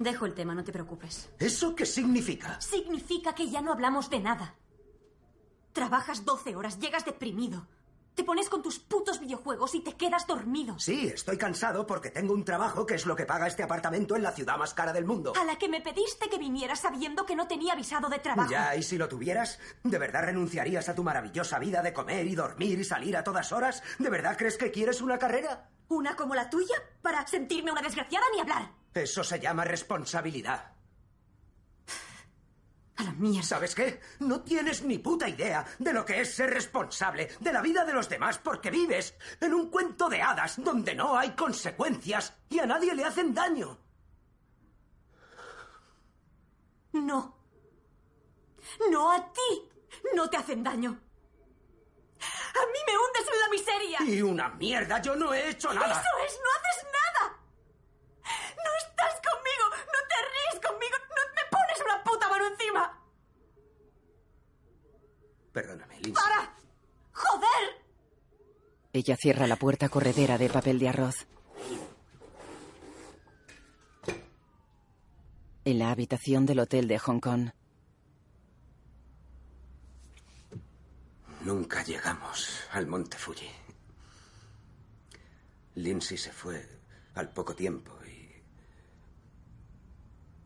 Dejo 0.00 0.24
el 0.24 0.32
tema, 0.32 0.54
no 0.54 0.64
te 0.64 0.72
preocupes. 0.72 1.28
¿Eso 1.38 1.76
qué 1.76 1.84
significa? 1.84 2.58
Significa 2.58 3.34
que 3.34 3.50
ya 3.50 3.60
no 3.60 3.70
hablamos 3.70 4.08
de 4.08 4.18
nada. 4.18 4.54
Trabajas 5.74 6.24
12 6.24 6.56
horas, 6.56 6.78
llegas 6.78 7.04
deprimido. 7.04 7.68
Te 8.14 8.24
pones 8.24 8.48
con 8.48 8.62
tus 8.62 8.78
putos 8.78 9.20
videojuegos 9.20 9.74
y 9.74 9.80
te 9.80 9.98
quedas 9.98 10.26
dormido. 10.26 10.78
Sí, 10.78 11.08
estoy 11.08 11.36
cansado 11.36 11.86
porque 11.86 12.08
tengo 12.08 12.32
un 12.32 12.46
trabajo 12.46 12.86
que 12.86 12.94
es 12.94 13.04
lo 13.04 13.14
que 13.14 13.26
paga 13.26 13.46
este 13.46 13.62
apartamento 13.62 14.16
en 14.16 14.22
la 14.22 14.32
ciudad 14.32 14.56
más 14.56 14.72
cara 14.72 14.94
del 14.94 15.04
mundo. 15.04 15.34
A 15.38 15.44
la 15.44 15.58
que 15.58 15.68
me 15.68 15.82
pediste 15.82 16.30
que 16.30 16.38
viniera 16.38 16.76
sabiendo 16.76 17.26
que 17.26 17.36
no 17.36 17.46
tenía 17.46 17.74
visado 17.74 18.08
de 18.08 18.20
trabajo. 18.20 18.50
Ya, 18.50 18.74
¿y 18.74 18.82
si 18.82 18.96
lo 18.96 19.06
tuvieras? 19.06 19.58
¿De 19.84 19.98
verdad 19.98 20.24
renunciarías 20.24 20.88
a 20.88 20.94
tu 20.94 21.04
maravillosa 21.04 21.58
vida 21.58 21.82
de 21.82 21.92
comer 21.92 22.26
y 22.26 22.34
dormir 22.34 22.78
y 22.80 22.84
salir 22.84 23.18
a 23.18 23.22
todas 23.22 23.52
horas? 23.52 23.82
¿De 23.98 24.08
verdad 24.08 24.38
crees 24.38 24.56
que 24.56 24.70
quieres 24.70 25.02
una 25.02 25.18
carrera? 25.18 25.68
¿Una 25.88 26.16
como 26.16 26.34
la 26.34 26.48
tuya? 26.48 26.76
¿Para 27.02 27.26
sentirme 27.26 27.70
una 27.70 27.82
desgraciada 27.82 28.24
ni 28.32 28.40
hablar? 28.40 28.79
Eso 28.94 29.22
se 29.24 29.38
llama 29.38 29.64
responsabilidad. 29.64 30.72
A 32.96 33.02
la 33.02 33.12
mierda. 33.12 33.46
¿Sabes 33.46 33.74
qué? 33.74 34.00
No 34.18 34.42
tienes 34.42 34.82
ni 34.82 34.98
puta 34.98 35.28
idea 35.28 35.64
de 35.78 35.92
lo 35.92 36.04
que 36.04 36.20
es 36.20 36.34
ser 36.34 36.50
responsable 36.50 37.30
de 37.40 37.52
la 37.52 37.62
vida 37.62 37.84
de 37.84 37.94
los 37.94 38.08
demás 38.08 38.38
porque 38.38 38.70
vives 38.70 39.14
en 39.40 39.54
un 39.54 39.70
cuento 39.70 40.08
de 40.08 40.20
hadas 40.20 40.62
donde 40.62 40.94
no 40.94 41.16
hay 41.16 41.30
consecuencias 41.30 42.34
y 42.48 42.58
a 42.58 42.66
nadie 42.66 42.94
le 42.94 43.04
hacen 43.04 43.32
daño. 43.32 43.78
No. 46.92 47.36
No 48.90 49.12
a 49.12 49.32
ti. 49.32 49.70
No 50.14 50.28
te 50.28 50.36
hacen 50.36 50.62
daño. 50.62 51.00
A 52.20 52.66
mí 52.66 52.78
me 52.86 52.98
hundes 52.98 53.26
en 53.32 53.40
la 53.40 53.48
miseria. 53.48 53.98
Y 54.02 54.22
una 54.22 54.48
mierda, 54.50 55.00
yo 55.00 55.16
no 55.16 55.32
he 55.32 55.50
hecho 55.50 55.72
nada. 55.72 55.92
Eso 55.92 56.26
es, 56.26 56.40
no 56.42 56.50
haces 56.56 56.84
nada. 56.92 57.40
No 58.64 58.70
estás 58.78 59.14
conmigo, 59.24 59.64
no 59.70 60.00
te 60.10 60.18
ríes 60.28 60.66
conmigo, 60.66 60.96
no 60.98 61.22
me 61.34 61.44
pones 61.50 61.80
encima. 62.46 63.00
Perdóname, 65.52 66.00
Lindsay. 66.00 66.12
¡Para! 66.12 66.54
¡Joder! 67.12 67.80
Ella 68.92 69.16
cierra 69.16 69.46
la 69.46 69.56
puerta 69.56 69.88
corredera 69.88 70.38
de 70.38 70.48
papel 70.48 70.78
de 70.78 70.88
arroz. 70.88 71.26
En 75.64 75.78
la 75.78 75.90
habitación 75.90 76.46
del 76.46 76.60
hotel 76.60 76.88
de 76.88 76.98
Hong 76.98 77.20
Kong. 77.20 77.50
Nunca 81.42 81.82
llegamos 81.84 82.68
al 82.72 82.86
Monte 82.86 83.16
Fuji. 83.16 83.48
Lindsay 85.76 86.18
se 86.18 86.32
fue 86.32 86.68
al 87.14 87.32
poco 87.32 87.54
tiempo 87.54 87.92
y 88.04 88.42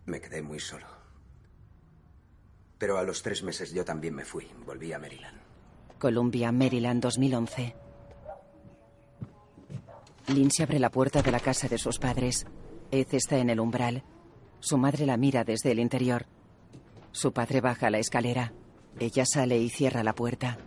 me 0.07 0.20
quedé 0.20 0.42
muy 0.42 0.61
solo. 0.61 1.03
Pero 2.85 2.99
a 2.99 3.03
los 3.03 3.22
tres 3.22 3.43
meses 3.43 3.72
yo 3.72 3.82
también 3.82 4.14
me 4.14 4.26
fui. 4.26 4.47
Volví 4.66 4.93
a 4.93 4.99
Maryland. 4.99 5.41
Columbia, 5.99 6.53
Maryland, 6.53 7.01
2011. 7.01 7.74
Lindsay 10.26 10.64
abre 10.64 10.78
la 10.78 10.91
puerta 10.91 11.22
de 11.22 11.32
la 11.32 11.41
casa 11.41 11.66
de 11.66 11.78
sus 11.78 11.99
padres. 11.99 12.45
Ed 12.91 13.07
está 13.12 13.39
en 13.39 13.49
el 13.49 13.59
umbral. 13.59 14.05
Su 14.61 14.76
madre 14.76 15.07
la 15.07 15.16
mira 15.16 15.45
desde 15.45 15.70
el 15.70 15.78
interior. 15.78 16.26
Su 17.11 17.32
padre 17.32 17.62
baja 17.62 17.89
la 17.89 18.01
escalera. 18.01 18.53
Ella 19.01 19.24
sale 19.24 19.57
y 19.57 19.70
cierra 19.70 20.05
la 20.05 20.14
puerta. 20.14 20.59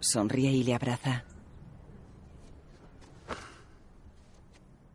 Sonríe 0.00 0.52
y 0.52 0.62
le 0.62 0.74
abraza. 0.74 1.26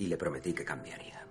Y 0.01 0.07
le 0.07 0.17
prometí 0.17 0.51
que 0.51 0.65
cambiaría. 0.65 1.27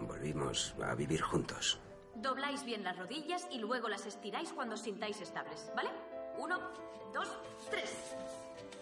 Volvimos 0.00 0.74
a 0.82 0.96
vivir 0.96 1.22
juntos. 1.22 1.78
Dobláis 2.16 2.64
bien 2.64 2.82
las 2.82 2.98
rodillas 2.98 3.46
y 3.52 3.60
luego 3.60 3.88
las 3.88 4.04
estiráis 4.04 4.52
cuando 4.52 4.74
os 4.74 4.82
sintáis 4.82 5.20
estables, 5.20 5.70
¿vale? 5.76 5.90
Uno, 6.38 6.58
dos, 7.14 7.28
tres. 7.70 8.16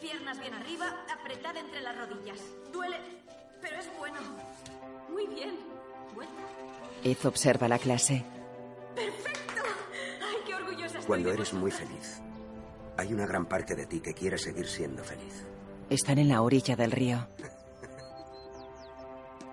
Piernas 0.00 0.40
bien 0.40 0.54
arriba, 0.54 1.04
apretad 1.12 1.58
entre 1.58 1.82
las 1.82 1.94
rodillas. 2.08 2.40
Duele, 2.72 2.96
pero 3.60 3.76
es 3.76 3.98
bueno. 3.98 4.18
Muy 5.10 5.26
bien. 5.26 5.58
Bueno. 6.14 6.30
Ed 7.04 7.18
observa 7.26 7.68
la 7.68 7.78
clase. 7.78 8.24
¡Perfecto! 8.94 9.62
¡Ay, 10.22 10.36
qué 10.46 10.54
orgullosa 10.54 10.86
estoy 10.86 11.04
Cuando 11.04 11.30
eres 11.30 11.52
muy 11.52 11.70
feliz, 11.70 12.22
hay 12.96 13.12
una 13.12 13.26
gran 13.26 13.44
parte 13.44 13.76
de 13.76 13.84
ti 13.84 14.00
que 14.00 14.14
quiere 14.14 14.38
seguir 14.38 14.66
siendo 14.66 15.04
feliz. 15.04 15.44
Están 15.90 16.16
en 16.16 16.30
la 16.30 16.40
orilla 16.40 16.76
del 16.76 16.92
río. 16.92 17.28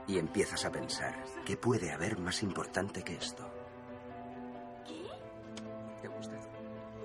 Y 0.07 0.17
empiezas 0.17 0.63
a 0.63 0.71
pensar, 0.71 1.13
¿qué 1.45 1.57
puede 1.57 1.91
haber 1.91 2.17
más 2.17 2.41
importante 2.41 3.03
que 3.03 3.15
esto? 3.15 3.45
¿Qué? 4.85 5.05
¿Te 6.01 6.07
gusta? 6.07 6.33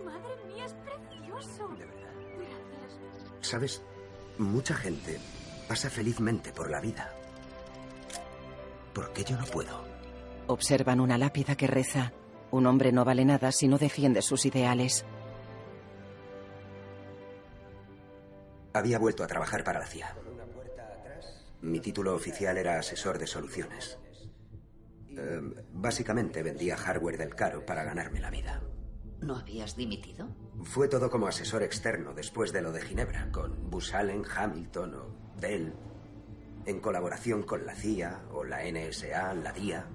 Madre 0.05 0.44
mía, 0.46 0.64
es 0.64 0.74
precioso. 0.74 1.68
De 1.76 1.84
verdad. 1.84 2.12
Gracias. 2.38 3.00
¿Sabes? 3.40 3.82
Mucha 4.38 4.74
gente 4.74 5.18
pasa 5.68 5.90
felizmente 5.90 6.53
por 6.53 6.70
la 6.70 6.80
vida. 6.80 7.12
¿Por 8.94 9.12
qué 9.12 9.24
yo 9.24 9.36
no 9.36 9.46
puedo? 9.46 9.84
Observan 10.46 11.00
una 11.00 11.18
lápida 11.18 11.57
que 11.57 11.66
reza. 11.66 12.12
Un 12.50 12.66
hombre 12.66 12.92
no 12.92 13.05
vale 13.05 13.24
nada 13.24 13.50
si 13.50 13.66
no 13.66 13.78
defiende 13.78 14.22
sus 14.22 14.44
ideales. 14.46 15.05
Había 18.74 18.98
vuelto 18.98 19.24
a 19.24 19.26
trabajar 19.26 19.64
para 19.64 19.80
la 19.80 19.86
CIA. 19.86 20.14
Mi 21.62 21.78
título 21.78 22.14
oficial 22.14 22.58
era 22.58 22.78
asesor 22.78 23.18
de 23.18 23.26
soluciones. 23.28 23.96
Eh, 25.10 25.40
básicamente 25.72 26.42
vendía 26.42 26.76
hardware 26.76 27.16
del 27.16 27.36
caro 27.36 27.64
para 27.64 27.84
ganarme 27.84 28.20
la 28.20 28.30
vida. 28.30 28.60
¿No 29.20 29.36
habías 29.36 29.76
dimitido? 29.76 30.28
Fue 30.64 30.88
todo 30.88 31.08
como 31.08 31.28
asesor 31.28 31.62
externo 31.62 32.14
después 32.14 32.52
de 32.52 32.62
lo 32.62 32.72
de 32.72 32.82
Ginebra, 32.82 33.30
con 33.30 33.70
Bus 33.70 33.94
Allen, 33.94 34.24
Hamilton 34.24 34.94
o 34.96 35.16
Bell, 35.40 35.72
en 36.66 36.80
colaboración 36.80 37.44
con 37.44 37.64
la 37.64 37.76
CIA 37.76 38.24
o 38.32 38.42
la 38.42 38.62
NSA, 38.64 39.34
la 39.34 39.52
DIA. 39.52 39.86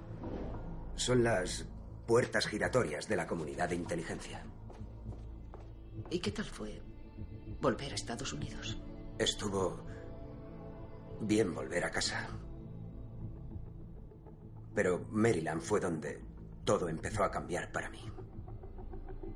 Son 0.95 1.21
las 1.21 1.67
puertas 2.05 2.47
giratorias 2.47 3.09
de 3.09 3.17
la 3.17 3.27
comunidad 3.27 3.67
de 3.67 3.75
inteligencia. 3.75 4.45
¿Y 6.09 6.19
qué 6.19 6.31
tal 6.31 6.45
fue 6.45 6.81
volver 7.59 7.91
a 7.91 7.95
Estados 7.95 8.31
Unidos? 8.31 8.81
Estuvo 9.19 9.86
bien 11.21 11.53
volver 11.53 11.83
a 11.85 11.91
casa. 11.91 12.27
Pero 14.73 15.05
Maryland 15.11 15.61
fue 15.61 15.79
donde 15.79 16.21
todo 16.63 16.89
empezó 16.89 17.23
a 17.23 17.31
cambiar 17.31 17.71
para 17.71 17.89
mí. 17.89 18.11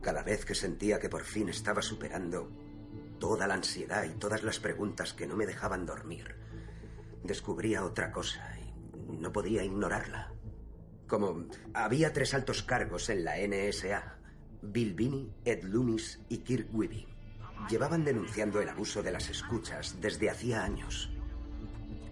Cada 0.02 0.24
vez 0.24 0.46
que 0.46 0.56
sentía 0.56 1.00
que 1.00 1.10
por 1.10 1.24
fin 1.24 1.50
estaba 1.50 1.82
superando 1.82 2.52
toda 3.20 3.48
la 3.48 3.54
ansiedad 3.54 4.04
y 4.04 4.16
todas 4.16 4.44
las 4.44 4.60
preguntas 4.60 5.14
que 5.14 5.28
no 5.28 5.36
me 5.36 5.46
dejaban 5.46 5.86
dormir, 5.86 6.36
descubría 7.24 7.86
otra 7.86 8.12
cosa 8.12 8.42
y 8.60 9.18
no 9.18 9.32
podía 9.32 9.64
ignorarla. 9.64 10.34
Como 11.08 11.46
había 11.74 12.14
tres 12.14 12.34
altos 12.34 12.64
cargos 12.64 13.10
en 13.10 13.24
la 13.24 13.36
NSA, 13.38 14.18
Bill 14.62 14.94
Binney, 14.94 15.34
Ed 15.46 15.64
Loomis 15.64 16.20
y 16.30 16.40
Kirk 16.40 16.70
Wiebe. 16.74 17.08
Llevaban 17.70 18.04
denunciando 18.04 18.60
el 18.62 18.70
abuso 18.70 19.04
de 19.04 19.12
las 19.12 19.30
escuchas 19.30 19.98
desde 20.02 20.30
hacía 20.30 20.64
años. 20.64 21.11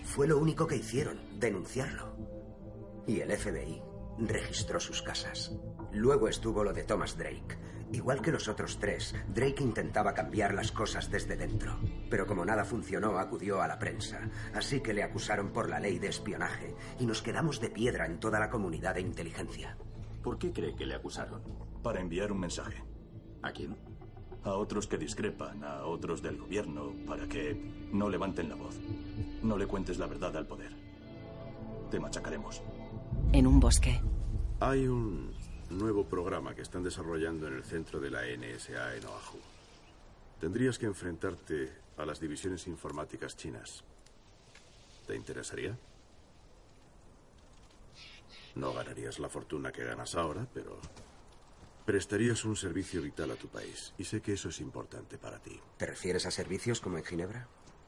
Fue 0.10 0.28
lo 0.28 0.40
único 0.40 0.66
que 0.66 0.76
hicieron, 0.76 1.20
denunciarlo. 1.40 2.16
Y 3.06 3.20
el 3.20 3.32
FBI 3.32 3.80
registró 4.18 4.80
sus 4.80 5.04
casas. 5.04 5.56
Luego 5.92 6.28
estuvo 6.28 6.64
lo 6.64 6.74
de 6.74 6.84
Thomas 6.84 7.16
Drake. 7.16 7.60
Igual 7.92 8.20
que 8.20 8.32
los 8.32 8.48
otros 8.48 8.80
tres, 8.80 9.14
Drake 9.28 9.64
intentaba 9.64 10.16
cambiar 10.16 10.56
las 10.56 10.72
cosas 10.72 11.12
desde 11.12 11.38
dentro. 11.38 11.78
Pero 12.10 12.26
como 12.26 12.44
nada 12.44 12.66
funcionó, 12.66 13.20
acudió 13.20 13.62
a 13.62 13.68
la 13.68 13.78
prensa. 13.78 14.32
Así 14.56 14.82
que 14.82 14.96
le 14.96 15.04
acusaron 15.04 15.54
por 15.54 15.70
la 15.70 15.80
ley 15.80 16.00
de 16.00 16.08
espionaje 16.08 16.74
y 17.00 17.06
nos 17.06 17.22
quedamos 17.22 17.62
de 17.62 17.70
piedra 17.70 18.08
en 18.08 18.20
toda 18.20 18.40
la 18.40 18.50
comunidad 18.50 18.96
de 18.96 19.02
inteligencia. 19.02 19.78
¿Por 20.24 20.40
qué 20.40 20.52
cree 20.52 20.76
que 20.76 20.88
le 20.88 20.96
acusaron? 20.96 21.44
Para 21.84 22.02
enviar 22.02 22.32
un 22.32 22.40
mensaje. 22.40 22.84
¿A 23.44 23.52
quién? 23.52 23.78
A 24.44 24.54
otros 24.54 24.88
que 24.88 24.98
discrepan, 24.98 25.64
a 25.64 25.86
otros 25.86 26.22
del 26.22 26.38
gobierno, 26.38 26.94
para 27.06 27.28
que 27.28 27.54
no 27.92 28.10
levanten 28.10 28.50
la 28.50 28.56
voz. 28.56 28.76
No 29.44 29.58
le 29.58 29.68
cuentes 29.68 29.98
la 29.98 30.08
verdad 30.08 30.36
al 30.38 30.48
poder. 30.48 30.74
Te 31.92 32.00
machacaremos. 32.00 32.62
En 33.34 33.48
un 33.48 33.60
bosque. 33.60 34.02
Hay 34.60 34.88
un 34.88 35.34
nuevo 35.70 36.06
programa 36.06 36.56
que 36.56 36.62
están 36.62 36.84
desarrollando 36.84 37.48
en 37.48 37.56
el 37.56 37.64
centro 37.64 38.00
de 38.00 38.10
la 38.10 38.22
NSA 38.22 38.96
en 38.96 39.06
Oahu. 39.06 39.40
Tendrías 40.40 40.80
que 40.80 40.86
enfrentarte 40.86 41.72
a 41.98 42.06
las 42.06 42.20
divisiones 42.20 42.66
informáticas 42.68 43.36
chinas. 43.36 43.84
¿Te 45.06 45.16
interesaría? 45.16 45.78
No 48.56 48.74
ganarías 48.74 49.20
la 49.20 49.30
fortuna 49.30 49.72
que 49.72 49.84
ganas 49.84 50.16
ahora, 50.16 50.48
pero 50.54 50.80
prestarías 51.90 52.46
un 52.46 52.56
servicio 52.56 53.02
vital 53.02 53.32
a 53.32 53.36
tu 53.36 53.48
país. 53.48 53.96
Y 53.98 54.04
sé 54.04 54.22
que 54.22 54.34
eso 54.34 54.50
es 54.50 54.60
importante 54.60 55.18
para 55.18 55.40
ti. 55.40 55.60
¿Te 55.76 55.88
refieres 55.88 56.28
a 56.28 56.30
servicios 56.30 56.82
como 56.82 57.00
en 57.00 57.04
Ginebra? 57.04 57.48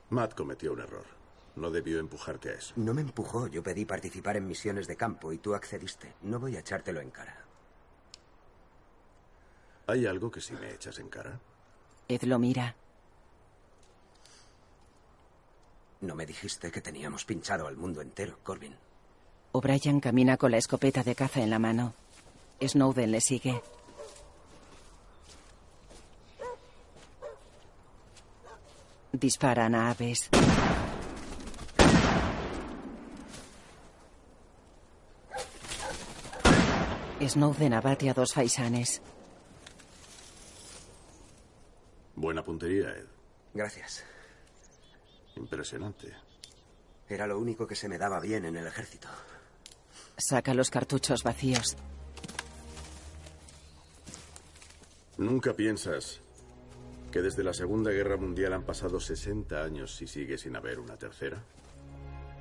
Matt 0.09 0.33
cometió 0.33 0.73
un 0.73 0.79
error. 0.79 1.05
No 1.55 1.69
debió 1.69 1.99
empujarte 1.99 2.49
a 2.49 2.53
eso. 2.53 2.73
No 2.77 2.95
me 2.95 3.01
empujó. 3.01 3.45
Yo 3.45 3.61
pedí 3.61 3.85
participar 3.85 4.37
en 4.37 4.47
misiones 4.47 4.87
de 4.87 4.95
campo 4.95 5.31
y 5.31 5.37
tú 5.37 5.53
accediste. 5.53 6.15
No 6.23 6.39
voy 6.39 6.55
a 6.55 6.61
echártelo 6.61 6.99
en 6.99 7.11
cara. 7.11 7.45
¿Hay 9.85 10.07
algo 10.07 10.31
que 10.31 10.41
si 10.41 10.53
me 10.53 10.73
echas 10.73 10.97
en 10.97 11.07
cara? 11.07 11.39
Ed 12.07 12.23
lo 12.23 12.39
mira. 12.39 12.75
No 15.99 16.15
me 16.15 16.25
dijiste 16.25 16.71
que 16.71 16.81
teníamos 16.81 17.23
pinchado 17.23 17.67
al 17.67 17.77
mundo 17.77 18.01
entero, 18.01 18.39
Corbin. 18.41 18.75
O'Brien 19.51 19.99
camina 19.99 20.37
con 20.37 20.49
la 20.49 20.57
escopeta 20.57 21.03
de 21.03 21.13
caza 21.13 21.43
en 21.43 21.51
la 21.51 21.59
mano. 21.59 21.93
Snowden 22.59 23.11
le 23.11 23.21
sigue. 23.21 23.61
Disparan 29.13 29.75
a 29.75 29.89
aves. 29.89 30.29
Snowden 37.27 37.73
abate 37.73 38.09
a 38.09 38.13
dos 38.13 38.33
faisanes. 38.33 39.01
Buena 42.15 42.43
puntería, 42.43 42.89
Ed. 42.89 43.05
Gracias. 43.53 44.03
Impresionante. 45.35 46.13
Era 47.07 47.27
lo 47.27 47.37
único 47.37 47.67
que 47.67 47.75
se 47.75 47.89
me 47.89 47.97
daba 47.97 48.19
bien 48.19 48.45
en 48.45 48.55
el 48.55 48.67
ejército. 48.67 49.09
Saca 50.17 50.53
los 50.53 50.69
cartuchos 50.69 51.23
vacíos. 51.23 51.75
¿Nunca 55.17 55.53
piensas 55.53 56.21
que 57.11 57.21
desde 57.21 57.43
la 57.43 57.53
Segunda 57.53 57.91
Guerra 57.91 58.15
Mundial 58.15 58.53
han 58.53 58.63
pasado 58.63 58.99
60 58.99 59.61
años 59.61 60.01
y 60.01 60.07
sigue 60.07 60.37
sin 60.37 60.55
haber 60.55 60.79
una 60.79 60.97
tercera? 60.97 61.43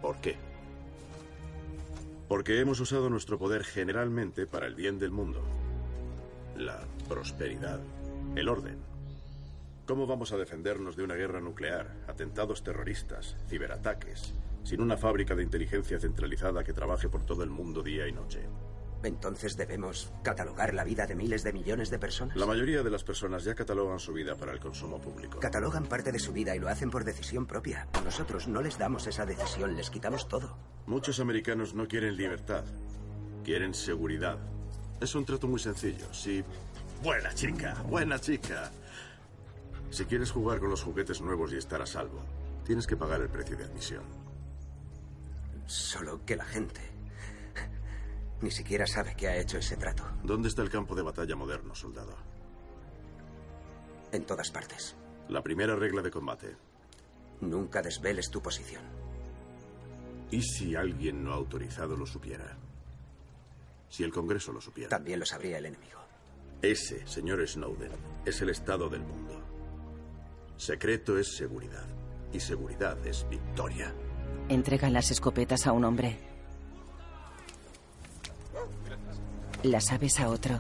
¿Por 0.01 0.21
qué? 0.21 0.37
Porque 2.29 2.61
hemos 2.61 2.79
usado 2.79 3.11
nuestro 3.11 3.39
poder 3.39 3.64
generalmente 3.64 4.47
para 4.47 4.68
el 4.68 4.77
bien 4.77 4.99
del 5.01 5.11
mundo. 5.11 5.43
La 6.57 6.81
prosperidad, 7.09 7.81
el 8.37 8.49
orden. 8.49 8.79
¿Cómo 9.87 10.07
vamos 10.07 10.33
a 10.33 10.37
defendernos 10.37 10.97
de 10.97 11.03
una 11.03 11.16
guerra 11.16 11.41
nuclear, 11.41 11.91
atentados 12.07 12.62
terroristas, 12.62 13.37
ciberataques, 13.49 14.35
sin 14.62 14.81
una 14.81 14.97
fábrica 14.97 15.35
de 15.35 15.43
inteligencia 15.43 15.99
centralizada 15.99 16.62
que 16.62 16.73
trabaje 16.73 17.09
por 17.09 17.27
todo 17.27 17.43
el 17.43 17.51
mundo 17.51 17.83
día 17.83 18.07
y 18.07 18.12
noche? 18.12 18.41
Entonces 19.03 19.57
debemos 19.57 20.12
catalogar 20.22 20.74
la 20.74 20.84
vida 20.84 21.07
de 21.07 21.14
miles 21.14 21.42
de 21.42 21.53
millones 21.53 21.90
de 21.90 21.98
personas. 21.98 22.36
La 22.36 22.46
mayoría 22.46 22.82
de 22.82 22.90
las 22.90 23.03
personas 23.03 23.44
ya 23.44 23.55
catalogan 23.55 23.98
su 23.98 24.12
vida 24.12 24.36
para 24.36 24.53
el 24.53 24.61
consumo 24.61 25.01
público. 25.01 25.38
Catalogan 25.38 25.86
parte 25.86 26.12
de 26.12 26.18
su 26.18 26.32
vida 26.32 26.55
y 26.55 26.59
lo 26.59 26.68
hacen 26.68 26.90
por 26.90 27.05
decisión 27.05 27.46
propia. 27.46 27.88
Nosotros 28.05 28.46
no 28.48 28.61
les 28.61 28.78
damos 28.78 29.07
esa 29.07 29.24
decisión, 29.24 29.74
les 29.76 29.90
quitamos 29.90 30.28
todo. 30.28 30.57
Muchos 30.86 31.20
americanos 31.20 31.74
no 31.74 31.88
quieren 31.88 32.16
libertad, 32.16 32.64
quieren 33.44 33.74
seguridad. 33.74 34.38
Es 35.01 35.14
un 35.14 35.24
trato 35.24 35.48
muy 35.48 35.61
sencillo. 35.61 36.12
Si... 36.12 36.44
Buena 37.03 37.32
chica, 37.32 37.82
buena 37.88 38.18
chica. 38.18 38.70
Si 39.90 40.05
quieres 40.05 40.30
jugar 40.30 40.61
con 40.61 40.68
los 40.68 40.82
juguetes 40.82 41.22
nuevos 41.22 41.53
y 41.53 41.57
estar 41.57 41.80
a 41.80 41.86
salvo, 41.86 42.22
tienes 42.64 42.86
que 42.86 42.96
pagar 42.96 43.22
el 43.22 43.30
precio 43.30 43.57
de 43.57 43.64
admisión. 43.64 44.05
Solo 45.66 46.24
que 46.26 46.36
la 46.36 46.44
gente 46.44 46.89
ni 48.43 48.51
siquiera 48.51 48.86
sabe 48.86 49.14
que 49.14 49.28
ha 49.28 49.36
hecho 49.36 49.59
ese 49.59 49.76
trato. 49.76 50.05
¿Dónde 50.22 50.49
está 50.49 50.62
el 50.62 50.70
campo 50.70 50.95
de 50.95 51.03
batalla 51.03 51.36
moderno, 51.36 51.74
soldado? 51.74 52.14
En 54.12 54.24
todas 54.24 54.51
partes. 54.51 54.97
La 55.28 55.43
primera 55.43 55.76
regla 55.76 56.03
de 56.03 56.11
combate. 56.11 56.57
Nunca 57.41 57.82
desveles 57.82 58.30
tu 58.30 58.43
posición. 58.43 58.82
¿Y 60.30 60.43
si 60.43 60.74
alguien 60.74 61.24
no 61.24 61.32
autorizado 61.32 61.97
lo 61.97 62.07
supiera? 62.07 62.57
Si 63.88 64.05
el 64.05 64.12
Congreso 64.12 64.53
lo 64.53 64.61
supiera. 64.61 64.91
También 64.91 65.18
lo 65.20 65.26
sabría 65.26 65.59
el 65.59 65.66
enemigo. 65.66 66.01
Ese, 66.62 67.07
señor 67.07 67.47
Snowden, 67.47 67.93
es 68.24 68.41
el 68.41 68.51
estado 68.51 68.88
del 68.88 69.01
mundo. 69.01 69.41
Secreto 70.57 71.18
es 71.18 71.36
seguridad. 71.36 71.86
Y 72.32 72.38
seguridad 72.38 73.05
es 73.07 73.26
victoria. 73.28 73.93
Entregan 74.49 74.93
las 74.93 75.11
escopetas 75.11 75.66
a 75.66 75.72
un 75.72 75.84
hombre. 75.84 76.30
Las 79.63 79.93
aves 79.93 80.19
a 80.21 80.29
otro. 80.29 80.59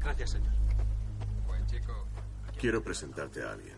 Gracias, 0.00 0.30
señor. 0.30 0.52
Buen 1.46 1.66
chico. 1.66 2.06
Quiero 2.58 2.82
presentarte 2.82 3.42
a 3.42 3.52
alguien. 3.52 3.76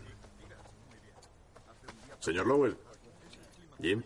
Señor 2.21 2.47
Lowell. 2.47 2.77
Jim. 3.81 4.03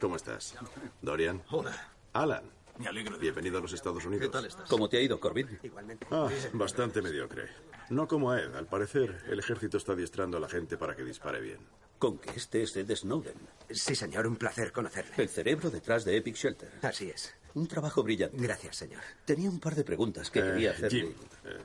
¿Cómo 0.00 0.16
estás? 0.16 0.54
Dorian. 1.02 1.42
Hola. 1.50 1.72
Alan. 2.12 2.44
Me 2.78 2.88
alegro 2.88 3.14
de 3.16 3.20
Bienvenido 3.20 3.58
a 3.58 3.60
los 3.60 3.72
Estados 3.72 4.04
Unidos. 4.04 4.26
¿Qué 4.26 4.32
tal 4.32 4.46
estás? 4.46 4.68
¿Cómo 4.68 4.88
te 4.88 4.98
ha 4.98 5.00
ido, 5.00 5.18
Corbin? 5.18 5.58
Igualmente. 5.62 6.06
Ah, 6.10 6.28
bastante 6.52 7.00
mediocre. 7.02 7.48
No 7.90 8.06
como 8.08 8.30
a 8.30 8.40
Ed. 8.40 8.54
Al 8.54 8.66
parecer, 8.66 9.24
el 9.28 9.38
ejército 9.38 9.76
está 9.76 9.92
adiestrando 9.92 10.36
a 10.36 10.40
la 10.40 10.48
gente 10.48 10.76
para 10.76 10.94
que 10.94 11.02
dispare 11.04 11.40
bien. 11.40 11.58
Con 11.98 12.18
que 12.18 12.30
este 12.30 12.62
es 12.62 12.76
Ed 12.76 12.94
Snowden. 12.94 13.34
Sí, 13.70 13.94
señor, 13.94 14.26
un 14.26 14.36
placer 14.36 14.72
conocerle. 14.72 15.12
El 15.16 15.28
cerebro 15.28 15.70
detrás 15.70 16.04
de 16.04 16.16
Epic 16.16 16.36
Shelter. 16.36 16.72
Así 16.82 17.08
es. 17.08 17.34
Un 17.56 17.66
trabajo 17.66 18.02
brillante. 18.02 18.36
Gracias, 18.38 18.76
señor. 18.76 19.00
Tenía 19.24 19.48
un 19.48 19.58
par 19.58 19.74
de 19.74 19.82
preguntas 19.82 20.30
que 20.30 20.40
Eh, 20.40 20.42
quería 20.42 20.70
hacerle. 20.72 21.00
Jim, 21.00 21.14
eh, 21.44 21.58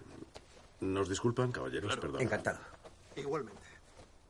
¿nos 0.79 1.09
disculpan, 1.09 1.51
caballeros? 1.51 1.97
Perdón. 1.97 2.21
Encantado. 2.21 2.59
Igualmente. 3.17 3.59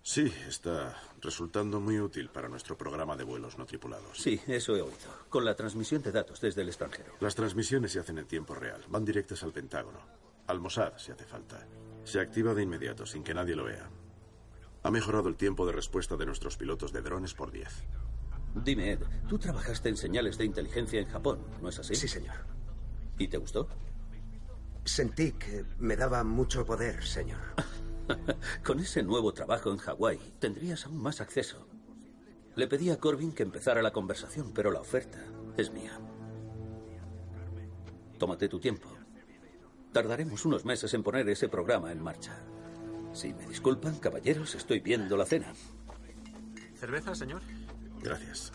Sí, 0.02 0.34
está 0.48 0.98
resultando 1.22 1.80
muy 1.80 2.00
útil 2.00 2.30
para 2.30 2.50
nuestro 2.50 2.76
programa 2.76 3.16
de 3.16 3.24
vuelos 3.24 3.60
no 3.60 3.68
tripulados. 3.68 4.18
Sí, 4.18 4.42
eso 4.48 4.76
he 4.76 4.82
oído. 4.82 4.98
Con 5.30 5.46
la 5.46 5.56
transmisión 5.56 6.02
de 6.02 6.12
datos 6.12 6.42
desde 6.42 6.64
el 6.64 6.70
extranjero. 6.70 7.14
Las 7.20 7.36
transmisiones 7.36 7.92
se 7.92 8.00
hacen 8.00 8.18
en 8.18 8.26
tiempo 8.26 8.56
real. 8.56 8.84
Van 8.90 9.06
directas 9.06 9.44
al 9.44 9.52
Pentágono. 9.52 10.00
Al 10.48 10.60
Mossad, 10.60 10.98
si 10.98 11.12
hace 11.12 11.26
falta. 11.26 11.64
Se 12.04 12.20
activa 12.20 12.56
de 12.56 12.64
inmediato, 12.64 13.06
sin 13.06 13.24
que 13.24 13.36
nadie 13.36 13.56
lo 13.56 13.66
vea. 13.66 13.88
Ha 14.82 14.90
mejorado 14.90 15.30
el 15.30 15.36
tiempo 15.36 15.68
de 15.68 15.74
respuesta 15.74 16.18
de 16.18 16.26
nuestros 16.26 16.58
pilotos 16.58 16.92
de 16.92 17.02
drones 17.04 17.36
por 17.36 17.52
10. 17.52 17.70
Dime, 18.56 18.92
Ed, 18.92 19.00
tú 19.28 19.38
trabajaste 19.38 19.90
en 19.90 19.98
señales 19.98 20.38
de 20.38 20.46
inteligencia 20.46 21.00
en 21.00 21.08
Japón, 21.08 21.40
¿no 21.62 21.70
es 21.70 21.80
así? 21.80 21.96
Sí, 21.96 22.08
señor. 22.08 22.36
¿Y 23.18 23.28
te 23.28 23.38
gustó? 23.38 23.68
Sentí 24.84 25.34
que 25.34 25.64
me 25.80 25.96
daba 25.96 26.24
mucho 26.24 26.66
poder, 26.66 27.04
señor. 27.04 27.40
Con 28.66 28.80
ese 28.80 29.04
nuevo 29.04 29.34
trabajo 29.34 29.72
en 29.72 29.78
Hawái 29.78 30.20
tendrías 30.40 30.86
aún 30.86 31.02
más 31.02 31.22
acceso. 31.22 31.68
Le 32.56 32.68
pedí 32.68 32.90
a 32.90 33.00
Corbin 33.00 33.32
que 33.32 33.44
empezara 33.44 33.82
la 33.82 33.94
conversación, 33.94 34.52
pero 34.54 34.72
la 34.72 34.82
oferta 34.82 35.20
es 35.56 35.72
mía. 35.72 35.98
Tómate 38.18 38.50
tu 38.50 38.60
tiempo. 38.60 38.90
Tardaremos 39.94 40.46
unos 40.46 40.66
meses 40.66 40.94
en 40.94 41.04
poner 41.04 41.28
ese 41.30 41.48
programa 41.48 41.92
en 41.92 42.02
marcha. 42.02 42.38
Si 43.14 43.34
me 43.34 43.46
disculpan, 43.46 44.00
caballeros, 44.00 44.56
estoy 44.56 44.80
viendo 44.80 45.16
la 45.16 45.26
cena. 45.26 45.54
¿Cerveza, 46.76 47.14
señor? 47.14 47.42
Gracias. 48.04 48.52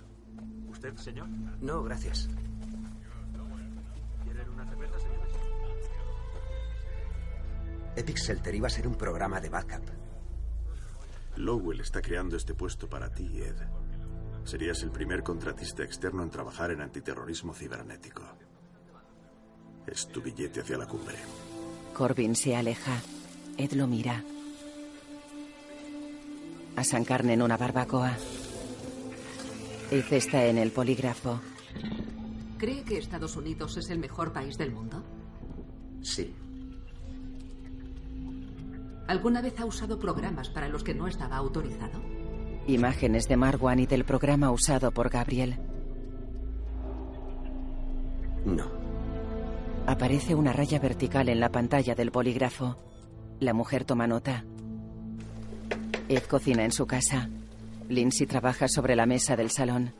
¿Usted, 0.69 0.97
señor? 0.97 1.29
No, 1.61 1.83
gracias. 1.83 2.29
¿Quieren 4.25 4.49
una 4.51 4.67
cerveza, 4.69 4.99
señores? 4.99 5.33
Epic 7.97 8.17
Shelter 8.19 8.55
iba 8.55 8.67
a 8.67 8.71
ser 8.71 8.87
un 8.87 8.95
programa 8.95 9.41
de 9.41 9.49
backup. 9.49 9.85
Lowell 11.37 11.81
está 11.81 12.03
creando 12.03 12.37
este 12.37 12.55
puesto 12.55 12.89
para 12.89 13.11
ti, 13.11 13.41
Ed. 13.43 13.57
Serías 14.45 14.83
el 14.83 14.91
primer 14.91 15.23
contratista 15.23 15.83
externo 15.83 16.23
en 16.23 16.31
trabajar 16.31 16.71
en 16.71 16.81
antiterrorismo 16.81 17.53
cibernético. 17.55 18.23
Es 19.87 20.09
tu 20.09 20.21
billete 20.21 20.61
hacia 20.61 20.79
la 20.79 20.87
cumbre. 20.87 21.17
Corbin 21.95 22.35
se 22.37 22.57
aleja. 22.57 23.01
Ed 23.57 23.73
lo 23.73 23.87
mira. 23.87 24.23
Asan 26.77 27.05
carne 27.05 27.33
en 27.35 27.43
una 27.43 27.57
barbacoa. 27.57 28.17
Ed 29.91 30.13
está 30.13 30.45
en 30.47 30.59
el 30.59 30.73
polígrafo. 30.73 31.41
¿Cree 32.59 32.83
que 32.83 32.99
Estados 32.99 33.37
Unidos 33.37 33.77
es 33.77 33.89
el 33.91 33.99
mejor 33.99 34.33
país 34.33 34.59
del 34.59 34.73
mundo? 34.73 35.05
Sí. 36.03 36.35
¿Alguna 39.07 39.41
vez 39.41 39.59
ha 39.61 39.65
usado 39.65 39.99
programas 39.99 40.49
para 40.49 40.69
los 40.69 40.83
que 40.83 40.95
no 40.95 41.07
estaba 41.07 41.37
autorizado? 41.37 42.03
Imágenes 42.67 43.29
de 43.29 43.37
Marwan 43.37 43.79
y 43.79 43.87
del 43.87 44.05
programa 44.05 44.51
usado 44.51 44.91
por 44.91 45.09
Gabriel. 45.09 45.57
No. 48.45 48.65
Aparece 49.87 50.35
una 50.35 50.53
raya 50.53 50.81
vertical 50.81 51.29
en 51.29 51.39
la 51.39 51.51
pantalla 51.51 51.95
del 51.95 52.11
polígrafo. 52.11 52.77
La 53.39 53.53
mujer 53.53 53.85
toma 53.85 54.09
nota. 54.09 54.45
Ed 56.09 56.23
cocina 56.25 56.65
en 56.65 56.73
su 56.73 56.87
casa. 56.87 57.29
Lindsay 57.89 58.27
trabaja 58.27 58.69
sobre 58.69 58.97
la 58.97 59.07
mesa 59.07 59.37
del 59.37 59.51
salón. 59.51 59.95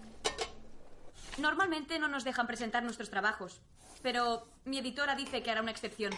Normalmente 1.39 1.99
no 1.99 2.09
nos 2.09 2.25
dejan 2.25 2.47
presentar 2.47 2.83
nuestros 2.83 3.11
trabajos, 3.11 3.61
pero 4.03 4.47
mi 4.65 4.79
editora 4.79 5.15
dice 5.15 5.43
que 5.43 5.51
hará 5.51 5.63
una 5.63 5.71
excepción. 5.71 6.13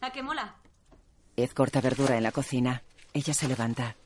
¿A 0.00 0.10
qué 0.10 0.22
mola? 0.22 0.56
Ed 1.36 1.50
corta 1.50 1.80
verdura 1.80 2.16
en 2.16 2.22
la 2.22 2.32
cocina. 2.32 2.82
Ella 3.12 3.34
se 3.34 3.48
levanta. 3.48 3.96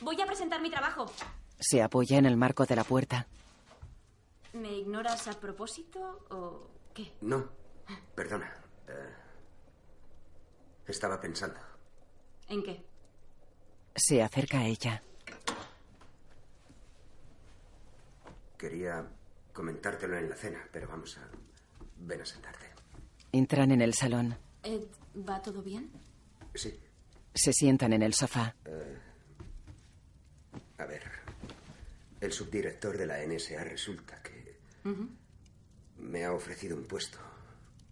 Voy 0.00 0.20
a 0.20 0.26
presentar 0.26 0.60
mi 0.60 0.70
trabajo. 0.70 1.06
Se 1.58 1.82
apoya 1.82 2.18
en 2.18 2.26
el 2.26 2.36
marco 2.36 2.64
de 2.64 2.76
la 2.76 2.84
puerta. 2.84 3.26
¿Me 4.52 4.72
ignoras 4.78 5.28
a 5.28 5.38
propósito 5.38 6.26
o 6.30 6.70
qué? 6.94 7.12
No, 7.20 7.48
perdona. 8.14 8.52
Eh, 8.88 9.14
estaba 10.86 11.20
pensando. 11.20 11.60
¿En 12.48 12.62
qué? 12.62 12.84
Se 13.94 14.22
acerca 14.22 14.60
a 14.60 14.66
ella. 14.66 15.02
Quería 18.56 19.06
comentártelo 19.52 20.16
en 20.18 20.28
la 20.28 20.36
cena, 20.36 20.66
pero 20.72 20.88
vamos 20.88 21.16
a... 21.18 21.28
Ven 21.98 22.20
a 22.20 22.26
sentarte. 22.26 22.66
Entran 23.32 23.70
en 23.72 23.82
el 23.82 23.94
salón. 23.94 24.36
Ed, 24.62 24.82
¿va 25.16 25.40
todo 25.42 25.62
bien? 25.62 25.90
Sí. 26.54 26.78
Se 27.34 27.52
sientan 27.52 27.92
en 27.92 28.02
el 28.02 28.14
sofá. 28.14 28.54
Eh, 28.64 28.98
a 30.78 30.86
ver. 30.86 31.02
El 32.20 32.32
subdirector 32.32 32.98
de 32.98 33.06
la 33.06 33.24
NSA 33.24 33.64
resulta 33.64 34.22
que 34.22 34.58
me 35.98 36.24
ha 36.24 36.32
ofrecido 36.32 36.76
un 36.76 36.84
puesto. 36.84 37.18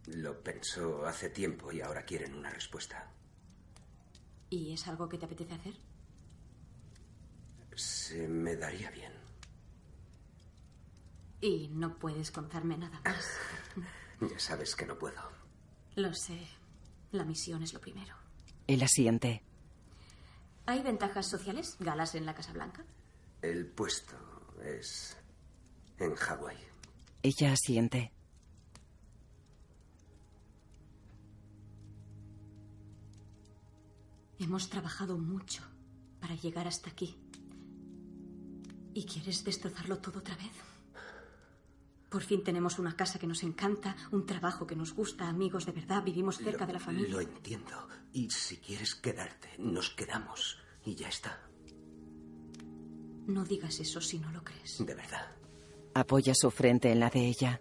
Lo 0.06 0.42
pensó 0.42 1.06
hace 1.06 1.30
tiempo 1.30 1.72
y 1.72 1.80
ahora 1.80 2.04
quieren 2.04 2.34
una 2.34 2.50
respuesta. 2.50 3.10
¿Y 4.50 4.72
es 4.72 4.86
algo 4.88 5.08
que 5.08 5.18
te 5.18 5.26
apetece 5.26 5.54
hacer? 5.54 5.74
Se 7.78 8.26
me 8.26 8.56
daría 8.56 8.90
bien. 8.90 9.12
Y 11.40 11.68
no 11.68 11.96
puedes 11.96 12.32
contarme 12.32 12.76
nada 12.76 13.00
más. 13.05 13.24
Ya 14.20 14.36
sabes 14.40 14.74
que 14.74 14.84
no 14.84 14.98
puedo. 14.98 15.22
Lo 15.94 16.12
sé. 16.12 16.48
La 17.12 17.24
misión 17.24 17.62
es 17.62 17.72
lo 17.72 17.80
primero. 17.80 18.16
Él 18.66 18.82
asiente. 18.82 19.44
¿Hay 20.66 20.82
ventajas 20.82 21.28
sociales? 21.28 21.76
¿Galas 21.78 22.16
en 22.16 22.26
la 22.26 22.34
Casa 22.34 22.52
Blanca? 22.52 22.84
El 23.42 23.66
puesto 23.68 24.16
es 24.60 25.16
en 26.00 26.16
Hawái. 26.16 26.59
Ella 27.22 27.52
asiente. 27.52 28.12
Hemos 34.40 34.68
trabajado 34.68 35.16
mucho 35.16 35.62
para 36.20 36.34
llegar 36.34 36.66
hasta 36.66 36.90
aquí. 36.90 37.16
¿Y 38.98 39.04
quieres 39.04 39.44
destrozarlo 39.44 39.98
todo 39.98 40.18
otra 40.18 40.34
vez? 40.34 40.50
Por 42.08 42.20
fin 42.20 42.42
tenemos 42.42 42.80
una 42.80 42.96
casa 42.96 43.16
que 43.16 43.28
nos 43.28 43.44
encanta, 43.44 43.94
un 44.10 44.26
trabajo 44.26 44.66
que 44.66 44.74
nos 44.74 44.92
gusta, 44.92 45.28
amigos 45.28 45.66
de 45.66 45.70
verdad, 45.70 46.02
vivimos 46.02 46.38
cerca 46.38 46.66
de 46.66 46.72
la 46.72 46.80
familia. 46.80 47.08
Lo 47.08 47.20
entiendo. 47.20 47.88
Y 48.12 48.28
si 48.28 48.56
quieres 48.56 48.96
quedarte, 48.96 49.50
nos 49.58 49.90
quedamos. 49.90 50.58
Y 50.84 50.96
ya 50.96 51.08
está. 51.08 51.40
No 53.28 53.44
digas 53.44 53.78
eso 53.78 54.00
si 54.00 54.18
no 54.18 54.32
lo 54.32 54.42
crees. 54.42 54.84
De 54.84 54.94
verdad. 54.96 55.30
Apoya 55.94 56.34
su 56.34 56.50
frente 56.50 56.90
en 56.90 56.98
la 56.98 57.08
de 57.08 57.24
ella. 57.24 57.60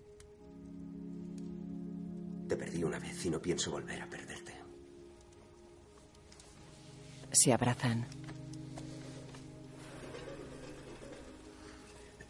Te 2.48 2.58
perdí 2.58 2.84
una 2.84 2.98
vez 2.98 3.24
y 3.24 3.30
no 3.30 3.40
pienso 3.40 3.70
volver 3.70 4.02
a 4.02 4.10
perderte. 4.10 4.56
Se 7.32 7.54
abrazan. 7.54 8.08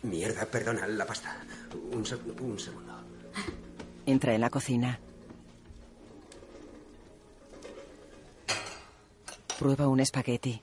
Mierda, 0.03 0.45
perdona, 0.45 0.87
la 0.87 1.05
pasta. 1.05 1.35
Un, 1.91 2.05
seg- 2.05 2.39
un 2.41 2.59
segundo. 2.59 2.93
Entra 4.05 4.33
en 4.33 4.41
la 4.41 4.49
cocina. 4.49 4.99
Prueba 9.59 9.87
un 9.87 9.99
espagueti. 9.99 10.61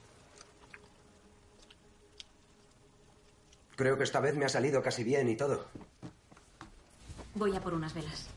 Creo 3.76 3.98
que 3.98 4.04
esta 4.04 4.20
vez 4.20 4.36
me 4.36 4.44
ha 4.44 4.48
salido 4.48 4.80
casi 4.82 5.02
bien 5.02 5.28
y 5.28 5.36
todo. 5.36 5.66
Voy 7.34 7.56
a 7.56 7.60
por 7.60 7.74
unas 7.74 7.92
velas. 7.92 8.28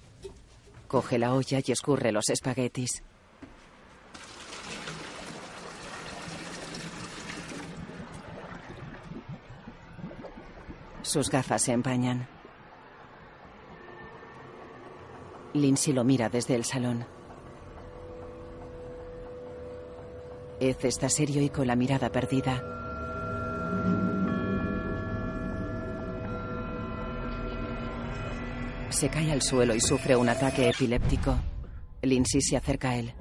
Coge 0.88 1.20
la 1.20 1.34
olla 1.36 1.60
y 1.64 1.72
escurre 1.72 2.12
los 2.12 2.30
espaguetis. 2.30 3.04
Sus 11.02 11.30
gafas 11.30 11.62
se 11.62 11.72
empañan. 11.72 12.28
Lindsay 15.54 15.94
lo 15.94 16.04
mira 16.04 16.30
desde 16.30 16.56
el 16.56 16.66
salón. 16.66 17.06
Ed 20.60 20.78
está 20.84 21.10
serio 21.10 21.42
y 21.42 21.50
con 21.50 21.68
la 21.68 21.76
mirada 21.76 22.12
perdida. 22.12 22.64
Se 28.90 29.10
cae 29.10 29.32
al 29.32 29.42
suelo 29.42 29.76
y 29.76 29.80
sufre 29.80 30.16
un 30.16 30.30
ataque 30.30 30.70
epiléptico. 30.70 31.36
Lindsay 32.02 32.42
se 32.42 32.58
acerca 32.58 32.90
a 32.90 32.96
él. 32.96 33.14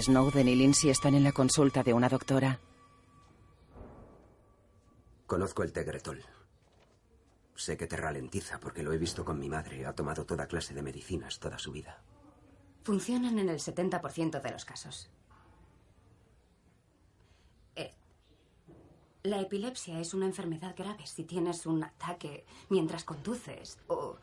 Snowden 0.00 0.48
y 0.48 0.54
Lindsay 0.54 0.90
están 0.90 1.14
en 1.14 1.24
la 1.24 1.32
consulta 1.32 1.82
de 1.82 1.92
una 1.92 2.08
doctora. 2.08 2.60
Conozco 5.26 5.62
el 5.62 5.72
Tegretol. 5.72 6.22
Sé 7.54 7.76
que 7.76 7.86
te 7.86 7.96
ralentiza 7.96 8.58
porque 8.58 8.82
lo 8.82 8.92
he 8.92 8.98
visto 8.98 9.24
con 9.24 9.38
mi 9.38 9.48
madre. 9.48 9.86
Ha 9.86 9.94
tomado 9.94 10.24
toda 10.24 10.46
clase 10.46 10.74
de 10.74 10.82
medicinas 10.82 11.38
toda 11.38 11.58
su 11.58 11.72
vida. 11.72 12.02
Funcionan 12.82 13.38
en 13.38 13.48
el 13.48 13.58
70% 13.58 14.40
de 14.40 14.50
los 14.50 14.64
casos. 14.64 15.10
Eh, 17.76 17.92
la 19.22 19.40
epilepsia 19.40 20.00
es 20.00 20.14
una 20.14 20.26
enfermedad 20.26 20.74
grave 20.76 21.06
si 21.06 21.24
tienes 21.24 21.66
un 21.66 21.84
ataque 21.84 22.44
mientras 22.68 23.04
conduces 23.04 23.78
o 23.88 24.16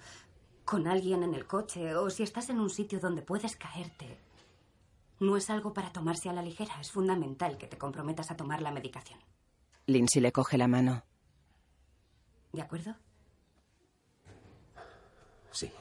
con 0.65 0.87
alguien 0.87 1.23
en 1.23 1.33
el 1.33 1.45
coche 1.47 1.95
o 1.95 2.09
si 2.09 2.23
estás 2.23 2.49
en 2.49 2.59
un 2.59 2.69
sitio 2.69 2.99
donde 2.99 3.21
puedes 3.21 3.55
caerte. 3.55 4.26
No 5.19 5.35
es 5.35 5.49
algo 5.49 5.73
para 5.73 5.91
tomarse 5.91 6.29
a 6.29 6.33
la 6.33 6.41
ligera. 6.41 6.79
Es 6.79 6.91
fundamental 6.91 7.57
que 7.57 7.67
te 7.67 7.77
comprometas 7.77 8.29
a 8.31 8.37
tomar 8.37 8.61
la 8.61 8.71
medicación. 8.71 9.19
Lindsay 9.87 10.21
le 10.21 10.31
coge 10.31 10.57
la 10.57 10.67
mano. 10.67 11.03
¿De 12.51 12.61
acuerdo? 12.61 12.95
Sí. 15.51 15.71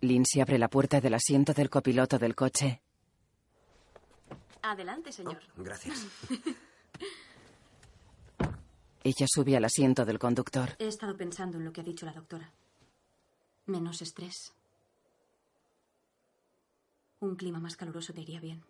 Lindsay 0.00 0.40
abre 0.40 0.58
la 0.58 0.68
puerta 0.68 1.00
del 1.00 1.14
asiento 1.14 1.52
del 1.52 1.70
copiloto 1.70 2.18
del 2.18 2.34
coche. 2.34 2.80
Adelante, 4.62 5.12
señor. 5.12 5.40
Gracias. 5.56 6.06
Ella 9.02 9.26
sube 9.26 9.56
al 9.56 9.64
asiento 9.64 10.04
del 10.04 10.18
conductor. 10.18 10.76
He 10.78 10.88
estado 10.88 11.16
pensando 11.16 11.56
en 11.56 11.64
lo 11.64 11.72
que 11.72 11.80
ha 11.80 11.84
dicho 11.84 12.04
la 12.04 12.12
doctora. 12.12 12.52
Menos 13.66 14.02
estrés. 14.02 14.52
Un 17.20 17.36
clima 17.36 17.60
más 17.60 17.76
caluroso 17.76 18.12
te 18.12 18.22
iría 18.22 18.40
bien. 18.40 18.62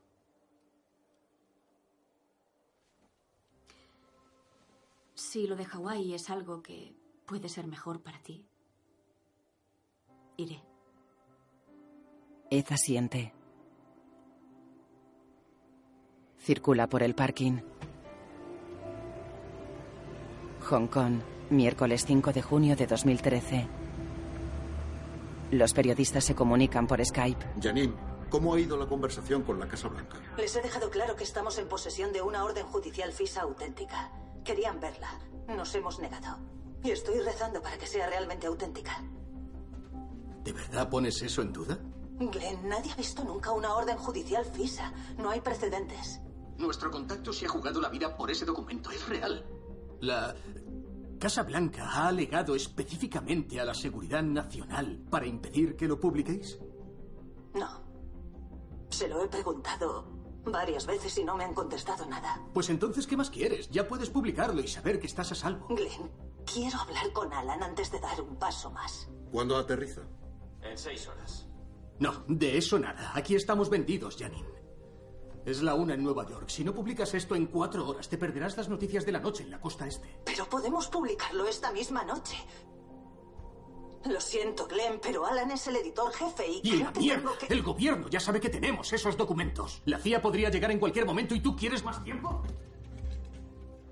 Si 5.15 5.47
lo 5.47 5.55
de 5.55 5.65
Hawái 5.65 6.15
es 6.15 6.31
algo 6.31 6.63
que 6.63 6.93
puede 7.27 7.49
ser 7.49 7.67
mejor 7.67 8.03
para 8.03 8.19
ti, 8.21 8.45
iré. 10.37 10.61
Ed 12.51 12.65
asiente. 12.71 13.33
Circula 16.39 16.89
por 16.89 17.05
el 17.05 17.15
parking. 17.15 17.61
Hong 20.69 20.89
Kong, 20.89 21.21
miércoles 21.51 22.05
5 22.05 22.33
de 22.33 22.43
junio 22.43 22.75
de 22.75 22.87
2013. 22.87 23.69
Los 25.53 25.73
periodistas 25.75 26.25
se 26.25 26.35
comunican 26.35 26.87
por 26.87 27.05
Skype. 27.05 27.45
Janine, 27.61 28.10
¿cómo 28.31 28.55
ha 28.55 28.61
ido 28.61 28.77
la 28.77 28.87
conversación 28.87 29.43
con 29.43 29.59
la 29.59 29.69
Casa 29.69 29.89
Blanca? 29.89 30.19
Les 30.37 30.55
he 30.57 30.63
dejado 30.63 30.89
claro 30.89 31.17
que 31.17 31.25
estamos 31.25 31.59
en 31.59 31.69
posesión 31.69 32.13
de 32.13 32.23
una 32.23 32.45
orden 32.45 32.65
judicial 32.67 33.13
FISA 33.13 33.43
auténtica. 33.43 34.11
Querían 34.45 34.81
verla. 34.81 35.11
Nos 35.49 35.75
hemos 35.75 35.99
negado. 35.99 36.39
Y 36.83 36.93
estoy 36.93 37.21
rezando 37.21 37.61
para 37.61 37.77
que 37.77 37.87
sea 37.87 38.09
realmente 38.09 38.47
auténtica. 38.47 39.03
¿De 40.45 40.53
verdad 40.53 40.89
pones 40.89 41.21
eso 41.21 41.43
en 41.43 41.53
duda? 41.53 41.79
Glenn, 42.19 42.69
nadie 42.69 42.93
ha 42.93 42.97
visto 42.97 43.25
nunca 43.25 43.51
una 43.53 43.75
orden 43.75 43.99
judicial 43.99 44.45
FISA. 44.45 44.93
No 45.19 45.31
hay 45.31 45.41
precedentes. 45.41 46.21
Nuestro 46.57 46.91
contacto 46.91 47.33
se 47.33 47.47
ha 47.47 47.49
jugado 47.49 47.81
la 47.81 47.89
vida 47.89 48.17
por 48.17 48.31
ese 48.31 48.45
documento. 48.45 48.91
Es 48.91 49.07
real. 49.09 49.45
La 50.01 50.35
Casa 51.19 51.43
Blanca 51.43 51.87
ha 51.87 52.09
alegado 52.09 52.55
específicamente 52.55 53.61
a 53.61 53.65
la 53.65 53.75
seguridad 53.75 54.23
nacional 54.23 55.03
para 55.11 55.27
impedir 55.27 55.77
que 55.77 55.87
lo 55.87 56.01
publiquéis. 56.01 56.59
No. 57.55 57.90
Se 58.91 59.09
lo 59.09 59.23
he 59.23 59.29
preguntado 59.29 60.05
varias 60.45 60.87
veces 60.87 61.17
y 61.19 61.25
no 61.25 61.37
me 61.37 61.45
han 61.45 61.55
contestado 61.55 62.07
nada. 62.07 62.43
Pues 62.53 62.71
entonces, 62.71 63.07
¿qué 63.07 63.17
más 63.17 63.31
quieres? 63.31 63.71
Ya 63.71 63.87
puedes 63.87 64.11
publicarlo 64.11 64.61
y 64.61 64.69
saber 64.69 64.99
que 64.99 65.07
estás 65.07 65.33
a 65.33 65.35
salvo. 65.35 65.69
Glenn, 65.69 66.11
quiero 66.45 66.79
hablar 66.81 67.13
con 67.13 67.33
Alan 67.33 67.63
antes 67.63 67.91
de 67.91 68.01
dar 68.01 68.21
un 68.21 68.37
paso 68.37 68.71
más. 68.71 69.09
¿Cuándo 69.31 69.57
aterriza? 69.57 70.03
En 70.63 70.77
seis 70.77 71.07
horas. 71.09 71.47
No, 71.99 72.25
de 72.29 72.57
eso 72.57 72.79
nada. 72.79 73.13
Aquí 73.15 73.35
estamos 73.35 73.69
vendidos, 73.69 74.17
Janine. 74.19 74.61
Es 75.45 75.63
la 75.63 75.75
una 75.75 75.95
en 75.95 76.03
Nueva 76.03 76.27
York. 76.29 76.49
Si 76.49 76.65
no 76.65 76.75
publicas 76.75 77.15
esto 77.15 77.35
en 77.35 77.47
cuatro 77.47 77.87
horas, 77.87 78.09
te 78.09 78.19
perderás 78.19 78.57
las 78.57 78.69
noticias 78.69 79.07
de 79.07 79.13
la 79.13 79.21
noche 79.21 79.43
en 79.43 79.51
la 79.51 79.61
costa 79.61 79.87
este. 79.87 80.21
Pero 80.25 80.47
podemos 80.47 80.89
publicarlo 80.89 81.47
esta 81.47 81.73
misma 81.73 82.05
noche. 82.05 82.37
Lo 84.05 84.21
siento, 84.21 84.67
Glenn, 84.67 84.99
pero 85.03 85.27
Alan 85.27 85.51
es 85.51 85.67
el 85.67 85.77
editor 85.77 86.11
jefe 86.13 86.47
y, 86.49 86.59
Y 86.65 86.71
creo 86.71 86.85
la 86.85 86.93
que 86.93 87.01
mierda. 87.01 87.21
tengo 87.23 87.39
que... 87.39 87.47
El 87.53 87.63
gobierno 87.63 88.09
ya 88.09 88.19
sabe 88.21 88.41
que 88.41 88.49
tenemos 88.49 88.93
esos 88.93 89.17
documentos. 89.17 89.83
La 89.85 89.99
CIA 89.99 90.23
podría 90.23 90.49
llegar 90.49 90.71
en 90.71 90.79
cualquier 90.79 91.05
momento 91.05 91.35
y 91.35 91.41
tú 91.41 91.55
quieres 91.55 91.85
más 91.85 92.03
tiempo. 92.03 92.43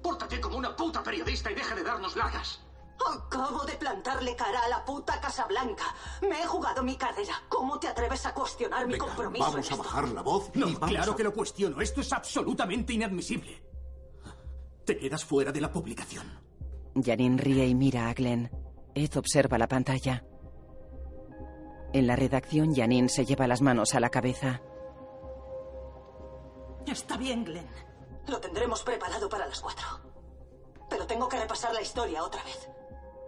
Pórtate 0.03 0.41
como 0.41 0.57
una 0.57 0.75
puta 0.75 1.03
periodista 1.03 1.51
y 1.51 1.55
deja 1.55 1.75
de 1.75 1.83
darnos 1.83 2.17
largas. 2.17 2.61
Acabo 3.07 3.65
de 3.65 3.75
plantarle 3.75 4.35
cara 4.35 4.61
a 4.65 4.69
la 4.69 4.85
puta 4.85 5.21
Casa 5.21 5.47
Blanca. 5.47 5.95
Me 6.23 6.41
he 6.43 6.47
jugado 6.47 6.83
mi 6.83 6.97
carrera. 6.97 7.35
¿Cómo 7.49 7.79
te 7.79 7.87
atreves 7.89 8.25
a 8.27 8.35
cuestionar 8.35 8.87
mi 8.87 8.97
compromiso? 8.99 9.45
en 9.45 9.51
Vamos 9.53 9.71
a 9.71 9.75
esto? 9.75 9.77
bajar 9.85 10.09
la 10.09 10.23
voz 10.23 10.51
No, 10.55 10.69
y 10.69 10.75
claro 10.75 11.13
a- 11.13 11.17
que 11.17 11.23
lo 11.25 11.33
cuestiono. 11.33 11.81
Esto 11.81 12.01
es 12.01 12.13
absolutamente 12.13 12.93
inadmisible. 12.95 13.63
Te 14.85 14.97
quedas 14.99 15.25
fuera 15.25 15.53
de 15.53 15.61
la 15.61 15.71
publicación. 15.71 16.41
Janine 17.01 17.37
ríe 17.41 17.67
y 17.67 17.75
mira 17.75 18.09
a 18.09 18.15
Glenn. 18.15 18.51
Ed 18.99 19.17
observa 19.17 19.59
la 19.59 19.69
pantalla. 19.69 20.25
En 21.93 22.07
la 22.07 22.17
redacción, 22.17 22.75
Janine 22.75 23.09
se 23.09 23.25
lleva 23.25 23.47
las 23.47 23.63
manos 23.63 23.95
a 23.95 24.01
la 24.01 24.11
cabeza. 24.11 24.61
Está 26.87 27.17
bien, 27.17 27.45
Glenn. 27.45 27.69
Lo 28.27 28.41
tendremos 28.41 28.83
preparado 28.83 29.29
para 29.29 29.47
las 29.47 29.61
cuatro. 29.61 29.87
Pero 30.91 31.07
tengo 31.07 31.29
que 31.29 31.39
repasar 31.39 31.73
la 31.73 31.83
historia 31.83 32.25
otra 32.25 32.43
vez. 32.45 32.69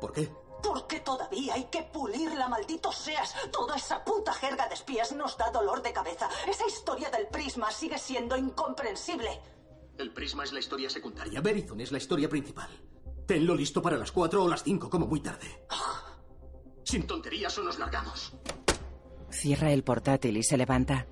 ¿Por 0.01 0.13
qué? 0.13 0.29
Porque 0.63 1.01
todavía 1.01 1.55
hay 1.55 1.65
que 1.65 1.83
pulirla, 1.85 2.49
maldito 2.49 2.91
seas. 2.93 3.35
Toda 3.51 3.77
esa 3.77 4.05
puta 4.05 4.33
jerga 4.33 4.67
de 4.69 4.75
espías 4.75 5.13
nos 5.13 5.39
da 5.39 5.51
dolor 5.51 5.83
de 5.83 5.93
cabeza. 5.93 6.29
Esa 6.49 6.67
historia 6.67 7.11
del 7.11 7.29
prisma 7.29 7.71
sigue 7.71 7.99
siendo 7.99 8.37
incomprensible. 8.37 9.41
El 9.97 10.13
prisma 10.13 10.45
es 10.45 10.53
la 10.53 10.59
historia 10.61 10.91
secundaria. 10.91 11.41
Verizon 11.41 11.81
es 11.81 11.93
la 11.93 11.99
historia 11.99 12.29
principal. 12.29 12.69
Tenlo 13.31 13.55
listo 13.55 13.81
para 13.81 13.97
las 13.97 14.11
cuatro 14.11 14.43
o 14.43 14.49
las 14.49 14.65
cinco, 14.65 14.91
como 14.91 15.07
muy 15.07 15.21
tarde. 15.21 15.47
Sin 16.83 17.07
tonterías 17.07 17.57
o 17.59 17.63
nos 17.63 17.79
largamos. 17.79 18.37
Cierra 19.31 19.71
el 19.71 19.85
portátil 19.85 20.37
y 20.37 20.43
se 20.43 20.57
levanta. 20.57 21.07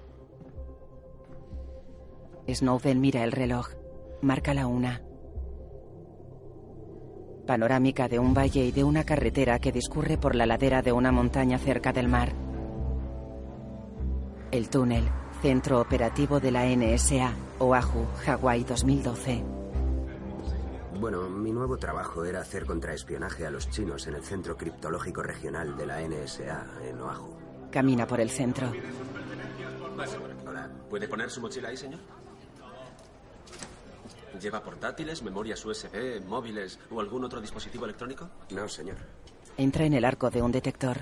Snowden 2.52 3.00
mira 3.00 3.22
el 3.22 3.30
reloj. 3.30 3.68
Marca 4.20 4.52
la 4.52 4.66
una. 4.66 5.00
Panorámica 7.46 8.08
de 8.08 8.18
un 8.18 8.34
valle 8.34 8.64
y 8.64 8.72
de 8.72 8.82
una 8.82 9.04
carretera 9.04 9.60
que 9.60 9.70
discurre 9.70 10.18
por 10.18 10.34
la 10.34 10.46
ladera 10.46 10.82
de 10.82 10.90
una 10.90 11.12
montaña 11.12 11.56
cerca 11.60 11.92
del 11.92 12.08
mar. 12.08 12.32
El 14.50 14.70
túnel, 14.70 15.08
centro 15.40 15.80
operativo 15.80 16.40
de 16.40 16.50
la 16.50 16.66
NSA, 16.66 17.32
Oahu, 17.60 18.08
Hawái 18.24 18.64
2012. 18.64 19.57
Bueno, 20.98 21.28
mi 21.28 21.52
nuevo 21.52 21.76
trabajo 21.76 22.24
era 22.24 22.40
hacer 22.40 22.66
contraespionaje 22.66 23.46
a 23.46 23.50
los 23.50 23.70
chinos 23.70 24.08
en 24.08 24.14
el 24.16 24.24
Centro 24.24 24.56
Criptológico 24.56 25.22
Regional 25.22 25.76
de 25.76 25.86
la 25.86 26.00
NSA 26.00 26.66
en 26.82 27.00
Oahu. 27.00 27.36
Camina 27.70 28.04
por 28.04 28.20
el 28.20 28.30
centro. 28.30 28.72
Hola. 30.44 30.68
¿Puede 30.90 31.06
poner 31.06 31.30
su 31.30 31.40
mochila 31.40 31.68
ahí, 31.68 31.76
señor? 31.76 32.00
¿Lleva 34.40 34.60
portátiles, 34.60 35.22
memorias 35.22 35.64
USB, 35.64 36.20
móviles 36.26 36.80
o 36.90 37.00
algún 37.00 37.24
otro 37.24 37.40
dispositivo 37.40 37.84
electrónico? 37.84 38.28
No, 38.50 38.68
señor. 38.68 38.96
Entra 39.56 39.84
en 39.84 39.94
el 39.94 40.04
arco 40.04 40.30
de 40.30 40.42
un 40.42 40.50
detector. 40.50 40.96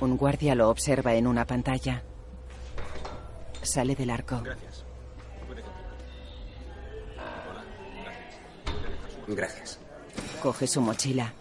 Un 0.00 0.16
guardia 0.18 0.54
lo 0.54 0.68
observa 0.68 1.14
en 1.14 1.26
una 1.26 1.46
pantalla. 1.46 2.02
Sale 3.62 3.94
del 3.94 4.10
arco. 4.10 4.42
Gracias. 4.42 4.67
Gracias. 9.28 9.78
Coge 10.42 10.66
su 10.66 10.80
mochila. 10.80 11.32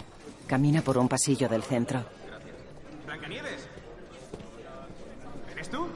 Camina 0.45 0.81
por 0.81 0.97
un 0.97 1.07
pasillo 1.07 1.49
del 1.49 1.63
centro. 1.63 2.05
Blancanieves. 3.05 3.67
¿Eres 5.51 5.69
tú? 5.69 5.87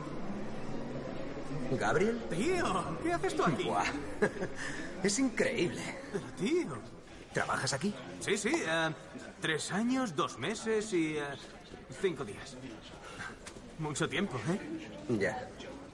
¿Gabriel? 1.80 2.22
Tío, 2.30 2.97
¿qué 3.03 3.13
haces 3.13 3.35
tú 3.35 3.43
aquí? 3.43 3.63
Buah. 3.63 3.85
Es 5.03 5.18
increíble. 5.18 5.81
Pero, 6.11 6.26
tío. 6.38 6.77
¿Trabajas 7.34 7.73
aquí? 7.73 7.93
Sí, 8.19 8.38
sí. 8.38 8.51
eh, 8.53 8.89
tres 9.39 9.72
años, 9.72 10.15
dos 10.15 10.38
meses 10.38 10.93
y 10.93 11.18
eh, 11.18 11.23
cinco 12.01 12.23
días. 12.23 12.55
Mucho 13.80 14.07
tiempo, 14.07 14.38
¿eh? 14.49 14.59
Ya. 15.18 15.47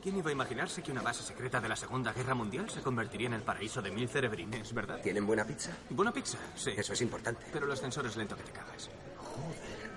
¿Quién 0.07 0.19
iba 0.19 0.29
a 0.29 0.31
imaginarse 0.31 0.81
que 0.81 0.93
una 0.93 1.01
base 1.01 1.21
secreta 1.21 1.59
de 1.59 1.67
la 1.67 1.75
Segunda 1.75 2.13
Guerra 2.13 2.33
Mundial 2.33 2.69
se 2.69 2.79
convertiría 2.79 3.27
en 3.27 3.33
el 3.33 3.41
paraíso 3.41 3.81
de 3.81 3.91
mil 3.91 4.07
cerebrines, 4.07 4.73
verdad? 4.73 5.01
¿Tienen 5.01 5.27
buena 5.27 5.43
pizza? 5.43 5.71
Buena 5.89 6.13
pizza, 6.13 6.37
sí. 6.55 6.71
Eso 6.77 6.93
es 6.93 7.01
importante. 7.01 7.45
Pero 7.51 7.65
el 7.65 7.73
ascensor 7.73 8.05
es 8.05 8.15
lento 8.15 8.37
que 8.37 8.43
te 8.43 8.53
cagas. 8.53 8.89
Joder. 9.17 9.91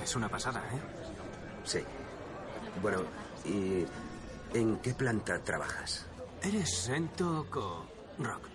Es 0.00 0.14
una 0.14 0.28
pasada, 0.28 0.60
¿eh? 0.72 0.78
Sí. 1.64 1.80
Bueno, 2.80 2.98
¿y 3.44 3.84
en 4.56 4.76
qué 4.76 4.94
planta 4.94 5.42
trabajas? 5.42 6.06
Eres 6.42 6.72
Sento 6.72 7.44
Co. 7.50 7.88
Rock. 8.20 8.46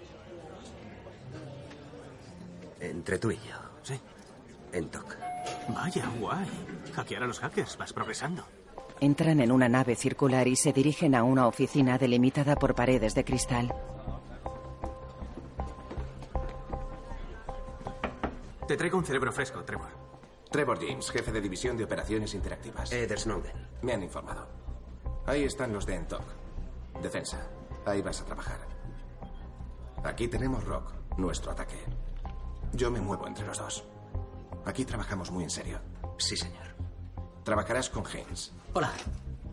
Entre 2.79 3.17
tú 3.19 3.31
y 3.31 3.35
yo. 3.35 3.59
Sí. 3.83 3.99
En 4.71 4.89
TOC. 4.89 5.17
Vaya, 5.75 6.07
guay. 6.21 6.47
Hackear 6.95 7.23
a 7.23 7.27
los 7.27 7.39
hackers, 7.41 7.75
vas 7.77 7.91
progresando. 7.91 8.60
Entran 9.03 9.39
en 9.39 9.51
una 9.51 9.67
nave 9.67 9.95
circular 9.95 10.47
y 10.47 10.55
se 10.55 10.73
dirigen 10.73 11.15
a 11.15 11.23
una 11.23 11.47
oficina 11.47 11.97
delimitada 11.97 12.55
por 12.55 12.75
paredes 12.75 13.15
de 13.15 13.25
cristal. 13.25 13.73
Te 18.67 18.77
traigo 18.77 18.99
un 18.99 19.03
cerebro 19.03 19.31
fresco, 19.31 19.63
Trevor. 19.63 19.89
Trevor 20.51 20.79
James, 20.79 21.09
jefe 21.09 21.31
de 21.31 21.41
división 21.41 21.77
de 21.77 21.85
operaciones 21.85 22.35
interactivas. 22.35 22.91
Ed 22.93 23.11
Snowden. 23.17 23.69
Me 23.81 23.93
han 23.93 24.03
informado. 24.03 24.47
Ahí 25.25 25.45
están 25.45 25.73
los 25.73 25.87
de 25.87 25.95
Entok. 25.95 26.23
Defensa. 27.01 27.49
Ahí 27.87 28.03
vas 28.03 28.21
a 28.21 28.25
trabajar. 28.25 28.59
Aquí 30.03 30.27
tenemos 30.27 30.63
Rock, 30.63 30.93
nuestro 31.17 31.51
ataque. 31.51 31.77
Yo 32.73 32.91
me 32.91 33.01
muevo 33.01 33.25
entre 33.25 33.47
los 33.47 33.57
dos. 33.57 33.83
Aquí 34.63 34.85
trabajamos 34.85 35.31
muy 35.31 35.43
en 35.43 35.49
serio. 35.49 35.79
Sí, 36.19 36.37
señor. 36.37 36.70
Trabajarás 37.43 37.89
con 37.89 38.05
Haynes. 38.05 38.53
Hola, 38.73 38.91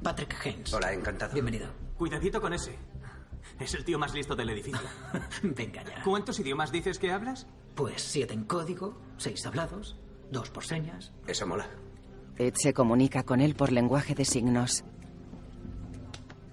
Patrick 0.02 0.34
Haynes. 0.44 0.72
Hola, 0.72 0.92
encantado. 0.92 1.32
Bienvenido. 1.32 1.68
Cuidadito 1.96 2.40
con 2.40 2.52
ese. 2.52 2.76
Es 3.58 3.74
el 3.74 3.84
tío 3.84 3.98
más 3.98 4.12
listo 4.14 4.36
del 4.36 4.50
edificio. 4.50 4.80
Venga 5.42 5.82
ya. 5.82 6.02
¿Cuántos 6.04 6.38
idiomas 6.38 6.70
dices 6.70 6.98
que 6.98 7.10
hablas? 7.12 7.46
Pues 7.74 8.02
siete 8.02 8.34
en 8.34 8.44
código, 8.44 9.00
seis 9.16 9.44
hablados, 9.46 9.96
dos 10.30 10.50
por 10.50 10.64
señas. 10.64 11.12
Eso 11.26 11.46
mola. 11.46 11.68
Ed 12.36 12.54
se 12.56 12.72
comunica 12.74 13.22
con 13.24 13.40
él 13.40 13.54
por 13.54 13.72
lenguaje 13.72 14.14
de 14.14 14.24
signos. 14.24 14.84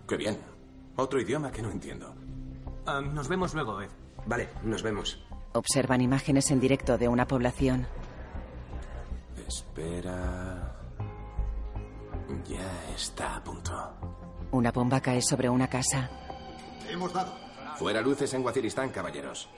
Qué 0.08 0.18
bien. 0.18 0.38
Otro 0.96 1.20
idioma 1.20 1.52
que 1.52 1.62
no 1.62 1.70
entiendo. 1.70 2.16
Nos 2.86 3.28
vemos 3.28 3.54
luego, 3.54 3.82
Ed. 3.82 3.90
Vale, 4.26 4.50
nos 4.64 4.82
vemos. 4.82 5.24
Observan 5.54 6.02
imágenes 6.02 6.50
en 6.52 6.60
directo 6.60 6.98
de 6.98 7.08
una 7.08 7.28
población. 7.28 7.88
Espera. 9.48 10.75
Ya 12.46 12.94
está 12.96 13.36
a 13.36 13.44
punto. 13.44 13.72
Una 14.52 14.72
bomba 14.72 15.02
cae 15.02 15.22
sobre 15.22 15.50
una 15.50 15.70
casa. 15.70 16.10
Hemos 16.90 17.14
dado. 17.14 17.34
Fuera 17.78 18.02
luces 18.02 18.34
en 18.34 18.44
Waziristán, 18.44 18.90
caballeros. 18.90 19.50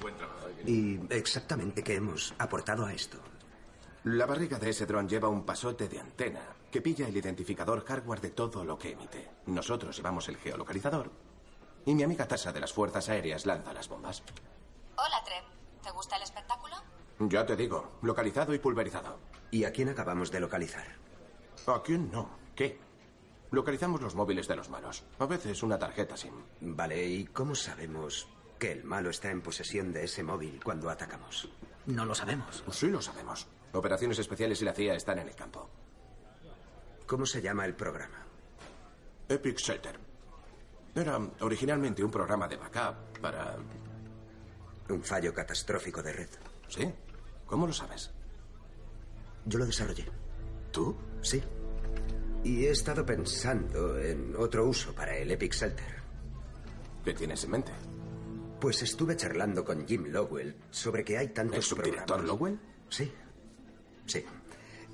Buen 0.00 0.16
trabajo. 0.16 0.48
¿Y 0.66 1.00
exactamente 1.10 1.82
qué 1.82 1.96
hemos 1.96 2.34
aportado 2.38 2.86
a 2.86 2.92
esto? 2.92 3.18
La 4.04 4.26
barriga 4.26 4.58
de 4.58 4.70
ese 4.70 4.86
dron 4.86 5.08
lleva 5.08 5.28
un 5.28 5.44
pasote 5.44 5.88
de 5.88 5.98
antena 5.98 6.42
que 6.70 6.82
pilla 6.82 7.06
el 7.08 7.16
identificador 7.16 7.84
hardware 7.84 8.20
de 8.20 8.30
todo 8.30 8.64
lo 8.64 8.78
que 8.78 8.92
emite. 8.92 9.30
Nosotros 9.46 9.96
llevamos 9.96 10.28
el 10.28 10.36
geolocalizador. 10.36 11.10
Y 11.86 11.94
mi 11.94 12.02
amiga 12.02 12.26
Tasa 12.26 12.52
de 12.52 12.60
las 12.60 12.72
Fuerzas 12.72 13.08
Aéreas 13.08 13.46
lanza 13.46 13.72
las 13.72 13.88
bombas. 13.88 14.22
Hola, 14.96 15.22
Trev. 15.24 15.44
¿Te 15.82 15.90
gusta 15.90 16.16
el 16.16 16.22
espectáculo? 16.22 16.74
Ya 17.20 17.46
te 17.46 17.56
digo, 17.56 17.98
localizado 18.02 18.52
y 18.54 18.58
pulverizado. 18.58 19.18
¿Y 19.50 19.64
a 19.64 19.72
quién 19.72 19.90
acabamos 19.90 20.30
de 20.30 20.40
localizar? 20.40 21.03
¿A 21.66 21.82
quién 21.82 22.10
no? 22.10 22.28
¿Qué? 22.54 22.78
Localizamos 23.50 24.00
los 24.02 24.14
móviles 24.14 24.48
de 24.48 24.56
los 24.56 24.68
malos. 24.68 25.04
A 25.18 25.26
veces 25.26 25.62
una 25.62 25.78
tarjeta 25.78 26.16
SIM. 26.16 26.34
Vale, 26.60 27.06
¿y 27.06 27.24
cómo 27.26 27.54
sabemos 27.54 28.28
que 28.58 28.72
el 28.72 28.84
malo 28.84 29.10
está 29.10 29.30
en 29.30 29.40
posesión 29.40 29.92
de 29.92 30.04
ese 30.04 30.22
móvil 30.22 30.60
cuando 30.62 30.90
atacamos? 30.90 31.48
No 31.86 32.04
lo 32.04 32.14
sabemos. 32.14 32.64
Sí 32.70 32.88
lo 32.88 33.00
sabemos. 33.00 33.46
Operaciones 33.72 34.18
especiales 34.18 34.60
y 34.60 34.64
la 34.64 34.72
CIA 34.74 34.94
están 34.94 35.18
en 35.18 35.28
el 35.28 35.34
campo. 35.34 35.68
¿Cómo 37.06 37.26
se 37.26 37.42
llama 37.42 37.64
el 37.64 37.74
programa? 37.74 38.24
Epic 39.28 39.58
Shelter. 39.58 39.98
Era 40.94 41.18
originalmente 41.40 42.04
un 42.04 42.10
programa 42.10 42.46
de 42.46 42.56
backup 42.56 43.18
para... 43.20 43.56
Un 44.88 45.02
fallo 45.02 45.32
catastrófico 45.32 46.02
de 46.02 46.12
red. 46.12 46.28
¿Sí? 46.68 46.92
¿Cómo 47.46 47.66
lo 47.66 47.72
sabes? 47.72 48.10
Yo 49.46 49.58
lo 49.58 49.66
desarrollé. 49.66 50.06
¿Tú? 50.70 50.94
Sí. 51.24 51.42
Y 52.44 52.66
he 52.66 52.70
estado 52.70 53.04
pensando 53.04 53.98
en 53.98 54.34
otro 54.36 54.66
uso 54.68 54.94
para 54.94 55.16
el 55.16 55.30
Epic 55.30 55.52
Shelter. 55.54 55.94
¿Qué 57.04 57.14
tienes 57.14 57.42
en 57.44 57.50
mente? 57.50 57.72
Pues 58.60 58.82
estuve 58.82 59.16
charlando 59.16 59.64
con 59.64 59.86
Jim 59.86 60.04
Lowell 60.08 60.54
sobre 60.70 61.04
que 61.04 61.18
hay 61.18 61.28
tantos 61.28 61.56
¿El 61.56 61.62
subdirector 61.62 62.04
programas. 62.18 62.26
Lowell? 62.26 62.60
Sí. 62.88 63.12
Sí. 64.06 64.24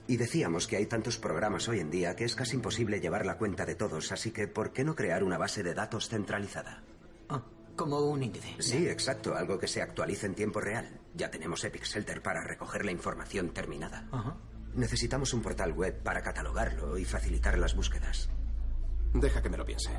Y 0.06 0.16
decíamos 0.16 0.66
que 0.66 0.76
hay 0.76 0.86
tantos 0.86 1.18
programas 1.18 1.68
hoy 1.68 1.80
en 1.80 1.90
día 1.90 2.16
que 2.16 2.24
es 2.24 2.34
casi 2.34 2.56
imposible 2.56 3.00
llevar 3.00 3.26
la 3.26 3.36
cuenta 3.36 3.66
de 3.66 3.74
todos, 3.74 4.10
así 4.12 4.32
que 4.32 4.48
¿por 4.48 4.72
qué 4.72 4.82
no 4.84 4.96
crear 4.96 5.22
una 5.22 5.38
base 5.38 5.62
de 5.62 5.74
datos 5.74 6.08
centralizada? 6.08 6.82
Ah, 7.28 7.44
como 7.76 8.00
un 8.00 8.22
índice. 8.22 8.56
Sí, 8.58 8.88
exacto, 8.88 9.36
algo 9.36 9.58
que 9.58 9.68
se 9.68 9.82
actualice 9.82 10.26
en 10.26 10.34
tiempo 10.34 10.60
real. 10.60 11.00
Ya 11.14 11.30
tenemos 11.30 11.62
Epic 11.64 11.84
Shelter 11.84 12.22
para 12.22 12.42
recoger 12.42 12.84
la 12.84 12.90
información 12.92 13.50
terminada. 13.50 14.08
Ajá. 14.10 14.36
Necesitamos 14.74 15.34
un 15.34 15.42
portal 15.42 15.72
web 15.72 16.02
para 16.02 16.22
catalogarlo 16.22 16.96
y 16.96 17.04
facilitar 17.04 17.58
las 17.58 17.74
búsquedas. 17.74 18.30
Deja 19.12 19.42
que 19.42 19.50
me 19.50 19.56
lo 19.56 19.64
piense. 19.64 19.90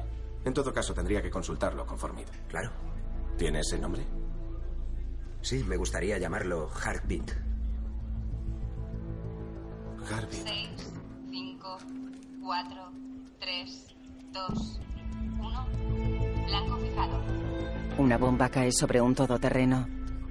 En 0.45 0.53
todo 0.53 0.73
caso, 0.73 0.93
tendría 0.93 1.21
que 1.21 1.29
consultarlo 1.29 1.85
con 1.85 1.99
Formid. 1.99 2.27
Claro. 2.47 2.71
¿Tiene 3.37 3.59
ese 3.59 3.77
nombre? 3.77 4.05
Sí, 5.41 5.63
me 5.63 5.75
gustaría 5.75 6.17
llamarlo 6.17 6.69
Heartbeat. 6.69 7.31
Heartbeat. 10.09 10.47
6, 10.47 10.93
5, 11.29 11.77
4, 12.43 12.91
3, 13.39 13.95
2, 14.31 14.81
1. 15.39 15.67
Blanco 16.47 16.77
fijado. 16.77 17.21
Una 17.97 18.17
bomba 18.17 18.49
cae 18.49 18.71
sobre 18.71 19.01
un 19.01 19.15
todoterreno. 19.15 19.87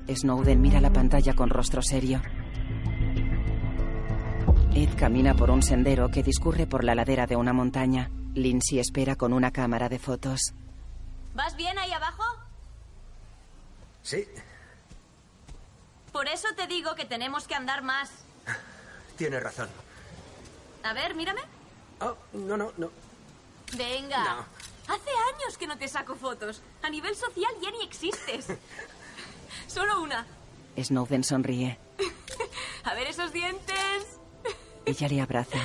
Snowden 0.08 0.60
mira 0.60 0.80
la 0.80 0.92
pantalla 0.92 1.34
con 1.34 1.50
rostro 1.50 1.82
serio. 1.82 2.20
Ed 4.74 4.96
camina 4.96 5.34
por 5.34 5.50
un 5.50 5.62
sendero 5.62 6.10
que 6.10 6.22
discurre 6.22 6.66
por 6.66 6.84
la 6.84 6.94
ladera 6.94 7.26
de 7.26 7.36
una 7.36 7.52
montaña. 7.52 8.10
Lindsay 8.34 8.78
espera 8.78 9.16
con 9.16 9.32
una 9.32 9.50
cámara 9.50 9.88
de 9.88 9.98
fotos. 9.98 10.54
¿Vas 11.34 11.56
bien 11.56 11.78
ahí 11.78 11.92
abajo? 11.92 12.22
Sí, 14.02 14.26
Por 16.12 16.26
eso 16.28 16.48
te 16.56 16.66
digo 16.66 16.94
que 16.94 17.04
tenemos 17.04 17.46
que 17.46 17.54
andar 17.54 17.82
más. 17.82 18.10
tiene 19.16 19.38
razón. 19.40 19.68
A 20.82 20.92
ver, 20.92 21.14
mírame. 21.14 21.40
Oh, 22.00 22.16
no, 22.32 22.56
no, 22.56 22.72
no. 22.76 22.90
Venga. 23.76 24.24
No. 24.24 24.44
Hace 24.94 25.10
años 25.34 25.58
que 25.58 25.66
no 25.66 25.76
te 25.78 25.86
saco 25.88 26.14
fotos. 26.16 26.62
A 26.82 26.90
nivel 26.90 27.14
social 27.14 27.52
ya 27.62 27.70
ni 27.70 27.84
existes. 27.84 28.46
Solo 29.66 30.00
una. 30.02 30.26
Snowden 30.78 31.22
sonríe. 31.24 31.78
A 32.84 32.94
ver 32.94 33.08
esos 33.08 33.32
dientes. 33.32 34.19
Ella 34.84 35.08
le 35.08 35.20
abraza. 35.20 35.58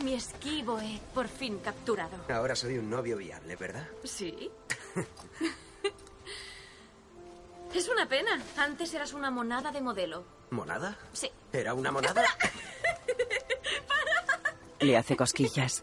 Mi 0.00 0.14
esquivo, 0.14 0.78
Ed, 0.78 1.00
por 1.14 1.28
fin 1.28 1.58
capturado. 1.58 2.16
Ahora 2.28 2.54
soy 2.54 2.78
un 2.78 2.90
novio 2.90 3.16
viable, 3.16 3.56
¿verdad? 3.56 3.88
Sí. 4.04 4.50
es 7.74 7.88
una 7.88 8.08
pena. 8.08 8.42
Antes 8.56 8.92
eras 8.94 9.12
una 9.12 9.30
monada 9.30 9.72
de 9.72 9.80
modelo. 9.80 10.24
¿Monada? 10.50 10.96
Sí. 11.12 11.30
¿Era 11.52 11.74
una 11.74 11.90
monada? 11.90 12.24
Le 14.80 14.96
hace 14.96 15.16
cosquillas. 15.16 15.82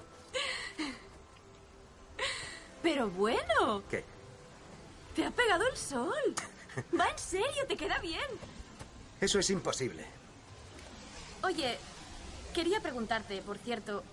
Pero 2.82 3.10
bueno, 3.10 3.84
¿Qué? 3.90 4.04
te 5.16 5.26
ha 5.26 5.32
pegado 5.32 5.68
el 5.68 5.78
sol. 5.78 6.36
Va 7.00 7.08
en 7.10 7.18
serio, 7.18 7.66
te 7.68 7.78
queda 7.78 7.98
bien. 8.00 8.26
Eso 9.22 9.40
es 9.40 9.50
imposible. 9.50 10.06
Oye, 11.44 11.78
quería 12.54 12.80
preguntarte, 12.80 13.42
por 13.42 13.58
cierto, 13.58 14.04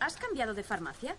¿has 0.00 0.16
cambiado 0.16 0.54
de 0.54 0.62
farmacia? 0.62 1.16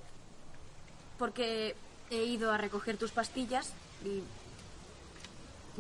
Porque 1.18 1.76
he 2.10 2.24
ido 2.24 2.52
a 2.52 2.58
recoger 2.58 2.98
tus 2.98 3.12
pastillas 3.12 3.74
y 4.04 4.24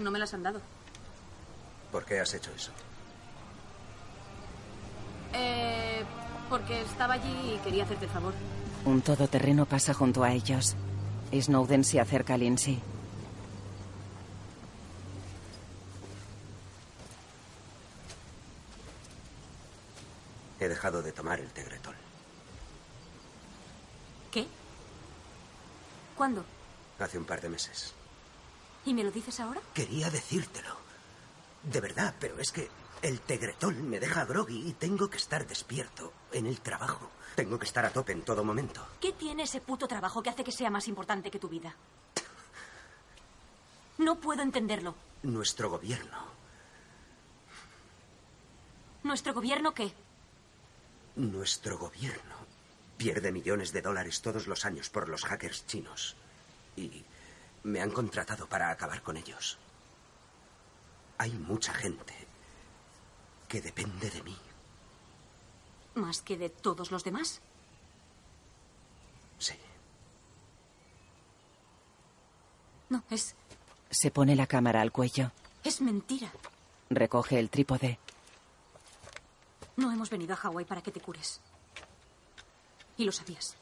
no 0.01 0.11
me 0.11 0.19
las 0.19 0.33
han 0.33 0.43
dado. 0.43 0.61
¿Por 1.91 2.05
qué 2.05 2.19
has 2.19 2.33
hecho 2.33 2.51
eso? 2.55 2.71
Eh, 5.33 6.03
porque 6.49 6.81
estaba 6.81 7.15
allí 7.15 7.55
y 7.55 7.57
quería 7.63 7.83
hacerte 7.83 8.05
el 8.05 8.11
favor. 8.11 8.33
Un 8.85 9.01
todoterreno 9.01 9.65
pasa 9.65 9.93
junto 9.93 10.23
a 10.23 10.31
ellos. 10.31 10.75
Snowden 11.33 11.83
se 11.83 11.99
acerca 11.99 12.35
a 12.35 12.37
Lindsay. 12.37 12.81
He 20.59 20.67
dejado 20.67 21.01
de 21.01 21.11
tomar 21.11 21.39
el 21.39 21.49
Tegretol. 21.51 21.95
¿Qué? 24.31 24.47
¿Cuándo? 26.15 26.45
Hace 26.99 27.17
un 27.17 27.25
par 27.25 27.41
de 27.41 27.49
meses. 27.49 27.93
¿Y 28.85 28.93
me 28.93 29.03
lo 29.03 29.11
dices 29.11 29.39
ahora? 29.39 29.61
Quería 29.73 30.09
decírtelo. 30.09 30.77
De 31.63 31.81
verdad, 31.81 32.15
pero 32.19 32.39
es 32.39 32.51
que 32.51 32.69
el 33.01 33.19
Tegretol 33.21 33.75
me 33.75 33.99
deja 33.99 34.25
groggy 34.25 34.69
y 34.69 34.73
tengo 34.73 35.09
que 35.09 35.17
estar 35.17 35.45
despierto 35.45 36.13
en 36.31 36.45
el 36.45 36.61
trabajo. 36.61 37.09
Tengo 37.35 37.59
que 37.59 37.65
estar 37.65 37.85
a 37.85 37.91
tope 37.91 38.13
en 38.13 38.21
todo 38.21 38.43
momento. 38.43 38.85
¿Qué 39.01 39.11
tiene 39.11 39.43
ese 39.43 39.59
puto 39.59 39.87
trabajo 39.87 40.23
que 40.23 40.29
hace 40.29 40.43
que 40.43 40.51
sea 40.53 40.69
más 40.69 40.87
importante 40.87 41.29
que 41.29 41.39
tu 41.39 41.49
vida? 41.49 41.75
No 43.97 44.15
puedo 44.19 44.41
entenderlo. 44.41 44.95
Nuestro 45.23 45.69
gobierno, 45.69 46.35
¿Nuestro 49.05 49.35
gobierno 49.35 49.71
qué? 49.75 49.93
Nuestro 51.15 51.77
gobierno 51.77 52.35
pierde 52.97 53.31
millones 53.31 53.71
de 53.73 53.81
dólares 53.81 54.21
todos 54.21 54.47
los 54.47 54.65
años 54.65 54.89
por 54.89 55.09
los 55.09 55.23
hackers 55.25 55.65
chinos. 55.67 56.15
Y 56.75 57.03
me 57.63 57.81
han 57.81 57.91
contratado 57.91 58.47
para 58.47 58.69
acabar 58.69 59.01
con 59.01 59.17
ellos. 59.17 59.57
Hay 61.17 61.31
mucha 61.31 61.73
gente 61.73 62.13
que 63.47 63.61
depende 63.61 64.09
de 64.09 64.23
mí. 64.23 64.37
¿Más 65.95 66.21
que 66.21 66.37
de 66.37 66.49
todos 66.49 66.91
los 66.91 67.03
demás? 67.03 67.39
Sí. 69.39 69.53
No, 72.89 73.03
es, 73.09 73.35
Se 73.89 74.11
pone 74.11 74.35
la 74.35 74.47
cámara 74.47 74.81
al 74.81 74.91
cuello. 74.91 75.31
es 75.63 75.81
mentira. 75.81 76.31
Recoge 76.89 77.39
el 77.39 77.49
trípode. 77.49 77.97
No 79.77 79.91
hemos 79.91 80.09
venido 80.09 80.33
a 80.33 80.37
Hawái 80.37 80.65
para 80.65 80.81
que 80.81 80.91
te 80.91 81.01
cures. 81.01 81.41
Y 82.97 83.03
lo 83.03 83.11
sabías. 83.11 83.55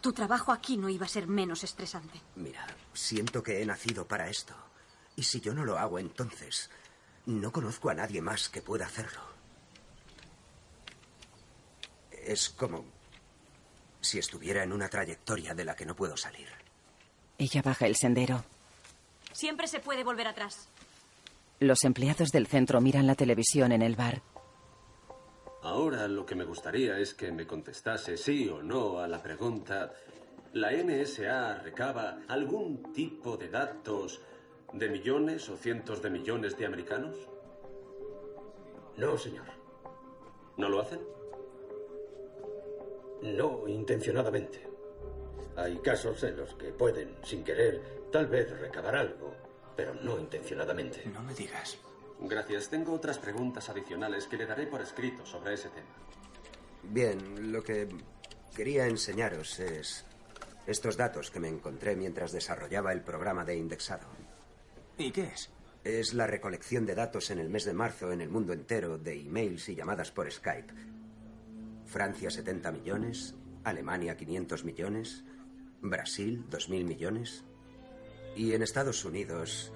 Tu 0.00 0.12
trabajo 0.12 0.52
aquí 0.52 0.76
no 0.76 0.88
iba 0.88 1.06
a 1.06 1.08
ser 1.08 1.26
menos 1.26 1.64
estresante. 1.64 2.20
Mira, 2.36 2.66
siento 2.92 3.42
que 3.42 3.60
he 3.60 3.66
nacido 3.66 4.06
para 4.06 4.28
esto. 4.28 4.54
Y 5.16 5.22
si 5.22 5.40
yo 5.40 5.54
no 5.54 5.64
lo 5.64 5.78
hago, 5.78 5.98
entonces 5.98 6.70
no 7.24 7.50
conozco 7.50 7.90
a 7.90 7.94
nadie 7.94 8.20
más 8.20 8.48
que 8.48 8.62
pueda 8.62 8.86
hacerlo. 8.86 9.20
Es 12.10 12.50
como 12.50 12.84
si 14.00 14.18
estuviera 14.18 14.62
en 14.62 14.72
una 14.72 14.88
trayectoria 14.88 15.54
de 15.54 15.64
la 15.64 15.74
que 15.74 15.86
no 15.86 15.96
puedo 15.96 16.16
salir. 16.16 16.48
Ella 17.38 17.62
baja 17.62 17.86
el 17.86 17.96
sendero. 17.96 18.44
Siempre 19.32 19.66
se 19.66 19.80
puede 19.80 20.04
volver 20.04 20.28
atrás. 20.28 20.68
Los 21.60 21.84
empleados 21.84 22.30
del 22.30 22.46
centro 22.46 22.80
miran 22.80 23.06
la 23.06 23.14
televisión 23.14 23.72
en 23.72 23.82
el 23.82 23.96
bar. 23.96 24.22
Ahora 25.66 26.06
lo 26.06 26.24
que 26.24 26.36
me 26.36 26.44
gustaría 26.44 26.96
es 26.96 27.12
que 27.14 27.32
me 27.32 27.44
contestase 27.44 28.16
sí 28.16 28.48
o 28.48 28.62
no 28.62 29.00
a 29.00 29.08
la 29.08 29.20
pregunta, 29.20 29.92
¿la 30.52 30.70
NSA 30.70 31.58
recaba 31.58 32.20
algún 32.28 32.92
tipo 32.92 33.36
de 33.36 33.48
datos 33.48 34.20
de 34.72 34.88
millones 34.88 35.48
o 35.48 35.56
cientos 35.56 36.00
de 36.00 36.10
millones 36.10 36.56
de 36.56 36.66
americanos? 36.66 37.16
No, 38.96 39.18
señor. 39.18 39.46
¿No 40.56 40.68
lo 40.68 40.82
hacen? 40.82 41.00
No 43.22 43.66
intencionadamente. 43.66 44.64
Hay 45.56 45.78
casos 45.78 46.22
en 46.22 46.36
los 46.36 46.54
que 46.54 46.72
pueden, 46.72 47.16
sin 47.24 47.42
querer, 47.42 47.82
tal 48.12 48.28
vez 48.28 48.56
recabar 48.56 48.94
algo, 48.94 49.34
pero 49.74 49.94
no 49.94 50.16
intencionadamente. 50.16 51.04
No 51.06 51.24
me 51.24 51.34
digas. 51.34 51.76
Gracias. 52.20 52.68
Tengo 52.68 52.92
otras 52.92 53.18
preguntas 53.18 53.68
adicionales 53.68 54.26
que 54.26 54.36
le 54.36 54.46
daré 54.46 54.66
por 54.66 54.80
escrito 54.80 55.24
sobre 55.26 55.54
ese 55.54 55.68
tema. 55.68 55.86
Bien, 56.82 57.52
lo 57.52 57.62
que 57.62 57.88
quería 58.54 58.86
enseñaros 58.86 59.58
es 59.60 60.04
estos 60.66 60.96
datos 60.96 61.30
que 61.30 61.40
me 61.40 61.48
encontré 61.48 61.94
mientras 61.94 62.32
desarrollaba 62.32 62.92
el 62.92 63.02
programa 63.02 63.44
de 63.44 63.56
indexado. 63.56 64.06
¿Y 64.98 65.10
qué 65.10 65.24
es? 65.24 65.50
Es 65.84 66.14
la 66.14 66.26
recolección 66.26 66.86
de 66.86 66.94
datos 66.94 67.30
en 67.30 67.38
el 67.38 67.48
mes 67.48 67.64
de 67.64 67.72
marzo 67.72 68.10
en 68.12 68.20
el 68.20 68.28
mundo 68.28 68.52
entero 68.52 68.98
de 68.98 69.20
emails 69.20 69.68
y 69.68 69.74
llamadas 69.76 70.10
por 70.10 70.30
Skype. 70.30 70.72
Francia 71.84 72.30
70 72.30 72.72
millones, 72.72 73.34
Alemania 73.62 74.16
500 74.16 74.64
millones, 74.64 75.24
Brasil 75.80 76.44
2.000 76.50 76.84
millones 76.84 77.44
y 78.34 78.52
en 78.52 78.62
Estados 78.62 79.04
Unidos 79.04 79.72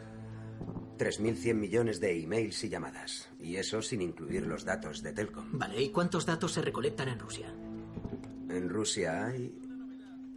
3.100 1.00 1.54
millones 1.54 1.98
de 1.98 2.22
emails 2.22 2.62
y 2.62 2.68
llamadas. 2.68 3.30
Y 3.40 3.56
eso 3.56 3.80
sin 3.80 4.02
incluir 4.02 4.46
los 4.46 4.66
datos 4.66 5.02
de 5.02 5.14
Telcom. 5.14 5.46
Vale, 5.52 5.82
¿y 5.82 5.88
cuántos 5.88 6.26
datos 6.26 6.52
se 6.52 6.60
recolectan 6.60 7.08
en 7.08 7.18
Rusia? 7.18 7.48
En 8.50 8.68
Rusia 8.68 9.24
hay 9.24 9.58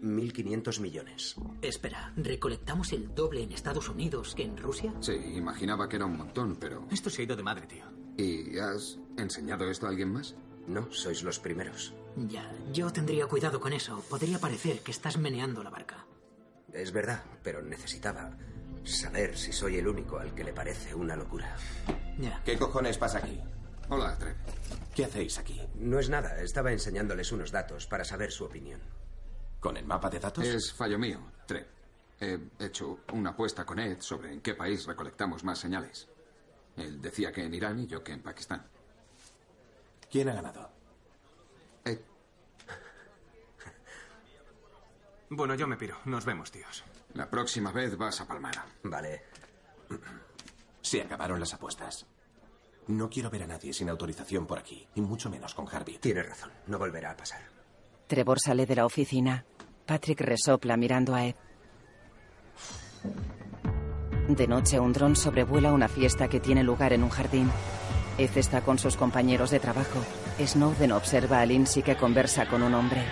1.500 0.01 0.79
millones. 0.79 1.35
Espera, 1.61 2.13
¿recolectamos 2.15 2.93
el 2.93 3.13
doble 3.13 3.43
en 3.43 3.51
Estados 3.51 3.89
Unidos 3.89 4.35
que 4.35 4.43
en 4.43 4.55
Rusia? 4.55 4.93
Sí, 5.01 5.11
imaginaba 5.35 5.89
que 5.89 5.97
era 5.97 6.05
un 6.05 6.15
montón, 6.15 6.55
pero... 6.55 6.87
Esto 6.89 7.09
se 7.09 7.21
ha 7.21 7.25
ido 7.25 7.35
de 7.35 7.43
madre, 7.43 7.67
tío. 7.67 7.83
¿Y 8.15 8.57
has 8.57 8.99
enseñado 9.17 9.69
esto 9.69 9.87
a 9.87 9.89
alguien 9.89 10.13
más? 10.13 10.33
No, 10.65 10.89
sois 10.93 11.23
los 11.23 11.39
primeros. 11.39 11.93
Ya, 12.15 12.49
yo 12.71 12.89
tendría 12.93 13.27
cuidado 13.27 13.59
con 13.59 13.73
eso. 13.73 14.01
Podría 14.09 14.39
parecer 14.39 14.79
que 14.79 14.91
estás 14.91 15.17
meneando 15.17 15.61
la 15.61 15.71
barca. 15.71 16.05
Es 16.71 16.93
verdad, 16.93 17.21
pero 17.43 17.61
necesitaba 17.61 18.37
saber 18.83 19.37
si 19.37 19.51
soy 19.51 19.77
el 19.77 19.87
único 19.87 20.17
al 20.17 20.33
que 20.33 20.43
le 20.43 20.53
parece 20.53 20.93
una 20.93 21.15
locura. 21.15 21.55
Ya. 22.17 22.41
¿Qué 22.43 22.57
cojones 22.57 22.97
pasa 22.97 23.19
aquí? 23.19 23.39
Hola, 23.89 24.17
Trev. 24.17 24.35
¿Qué 24.95 25.05
hacéis 25.05 25.37
aquí? 25.39 25.61
No 25.75 25.99
es 25.99 26.09
nada, 26.09 26.41
estaba 26.41 26.71
enseñándoles 26.71 27.31
unos 27.31 27.51
datos 27.51 27.87
para 27.87 28.03
saber 28.03 28.31
su 28.31 28.45
opinión. 28.45 28.81
¿Con 29.59 29.77
el 29.77 29.85
mapa 29.85 30.09
de 30.09 30.19
datos? 30.19 30.45
Es 30.45 30.73
fallo 30.73 30.99
mío, 30.99 31.19
Trev. 31.45 31.67
He 32.19 32.39
hecho 32.59 32.99
una 33.11 33.31
apuesta 33.31 33.65
con 33.65 33.79
Ed 33.79 33.99
sobre 33.99 34.31
en 34.31 34.41
qué 34.41 34.53
país 34.53 34.85
recolectamos 34.85 35.43
más 35.43 35.59
señales. 35.59 36.07
Él 36.77 37.01
decía 37.01 37.31
que 37.31 37.43
en 37.43 37.53
Irán 37.53 37.79
y 37.79 37.87
yo 37.87 38.03
que 38.03 38.13
en 38.13 38.21
Pakistán. 38.21 38.65
¿Quién 40.09 40.29
ha 40.29 40.33
ganado? 40.33 40.69
Ed. 41.83 41.99
Bueno, 45.29 45.55
yo 45.55 45.67
me 45.67 45.75
piro. 45.75 45.97
Nos 46.05 46.25
vemos, 46.25 46.51
tíos. 46.51 46.83
La 47.13 47.29
próxima 47.29 47.71
vez 47.71 47.97
vas 47.97 48.21
a 48.21 48.27
Palmara. 48.27 48.65
Vale. 48.83 49.23
Se 50.81 51.01
acabaron 51.01 51.39
las 51.39 51.53
apuestas. 51.53 52.05
No 52.87 53.09
quiero 53.09 53.29
ver 53.29 53.43
a 53.43 53.47
nadie 53.47 53.71
sin 53.71 53.89
autorización 53.89 54.45
por 54.45 54.59
aquí, 54.59 54.85
y 54.95 55.01
mucho 55.01 55.29
menos 55.29 55.53
con 55.53 55.67
Harvey. 55.67 55.99
Tiene 55.99 56.23
razón, 56.23 56.51
no 56.67 56.77
volverá 56.77 57.11
a 57.11 57.15
pasar. 57.15 57.41
Trevor 58.07 58.39
sale 58.39 58.65
de 58.65 58.75
la 58.75 58.85
oficina. 58.85 59.45
Patrick 59.85 60.19
resopla 60.21 60.75
mirando 60.75 61.15
a 61.15 61.25
Ed. 61.25 61.35
De 64.27 64.47
noche, 64.47 64.79
un 64.79 64.91
dron 64.91 65.15
sobrevuela 65.15 65.71
una 65.71 65.87
fiesta 65.87 66.27
que 66.27 66.39
tiene 66.39 66.63
lugar 66.63 66.93
en 66.93 67.03
un 67.03 67.09
jardín. 67.09 67.49
Ed 68.17 68.37
está 68.37 68.61
con 68.61 68.77
sus 68.79 68.97
compañeros 68.97 69.51
de 69.51 69.59
trabajo. 69.59 69.99
Snowden 70.39 70.91
observa 70.91 71.39
a 71.39 71.45
Lindsay 71.45 71.83
que 71.83 71.95
conversa 71.95 72.47
con 72.47 72.63
un 72.63 72.73
hombre. 72.73 73.03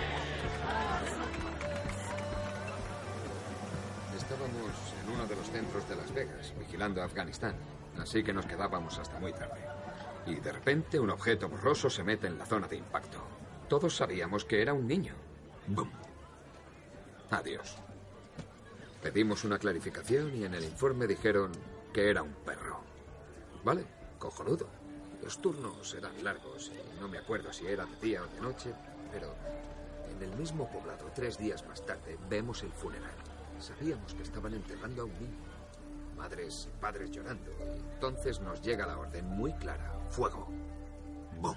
Vigilando 6.82 7.04
Afganistán, 7.04 7.54
así 7.96 8.24
que 8.24 8.32
nos 8.32 8.44
quedábamos 8.44 8.98
hasta 8.98 9.20
muy 9.20 9.32
tarde. 9.32 9.60
Y 10.26 10.34
de 10.34 10.50
repente 10.50 10.98
un 10.98 11.10
objeto 11.10 11.48
borroso 11.48 11.88
se 11.88 12.02
mete 12.02 12.26
en 12.26 12.36
la 12.36 12.44
zona 12.44 12.66
de 12.66 12.74
impacto. 12.74 13.18
Todos 13.68 13.94
sabíamos 13.94 14.44
que 14.44 14.60
era 14.60 14.74
un 14.74 14.88
niño. 14.88 15.14
¡Bum! 15.68 15.88
Adiós. 17.30 17.76
Pedimos 19.00 19.44
una 19.44 19.60
clarificación 19.60 20.34
y 20.34 20.44
en 20.44 20.54
el 20.54 20.64
informe 20.64 21.06
dijeron 21.06 21.52
que 21.92 22.10
era 22.10 22.24
un 22.24 22.34
perro. 22.44 22.80
Vale, 23.62 23.84
cojonudo. 24.18 24.66
Los 25.22 25.40
turnos 25.40 25.94
eran 25.94 26.24
largos 26.24 26.72
y 26.74 27.00
no 27.00 27.06
me 27.06 27.18
acuerdo 27.18 27.52
si 27.52 27.64
era 27.64 27.86
de 27.86 27.96
día 28.00 28.24
o 28.24 28.26
de 28.26 28.40
noche, 28.40 28.74
pero 29.12 29.32
en 30.10 30.20
el 30.20 30.36
mismo 30.36 30.68
poblado, 30.68 31.12
tres 31.14 31.38
días 31.38 31.64
más 31.68 31.86
tarde, 31.86 32.18
vemos 32.28 32.64
el 32.64 32.72
funeral. 32.72 33.14
Sabíamos 33.60 34.14
que 34.14 34.24
estaban 34.24 34.52
enterrando 34.54 35.02
a 35.02 35.04
un 35.04 35.12
niño. 35.12 35.51
Madres 36.16 36.68
y 36.72 36.80
padres 36.80 37.10
llorando. 37.10 37.50
Entonces 37.94 38.40
nos 38.40 38.60
llega 38.62 38.86
la 38.86 38.98
orden 38.98 39.26
muy 39.26 39.52
clara. 39.54 39.92
Fuego. 40.08 40.48
¡Bum! 41.40 41.56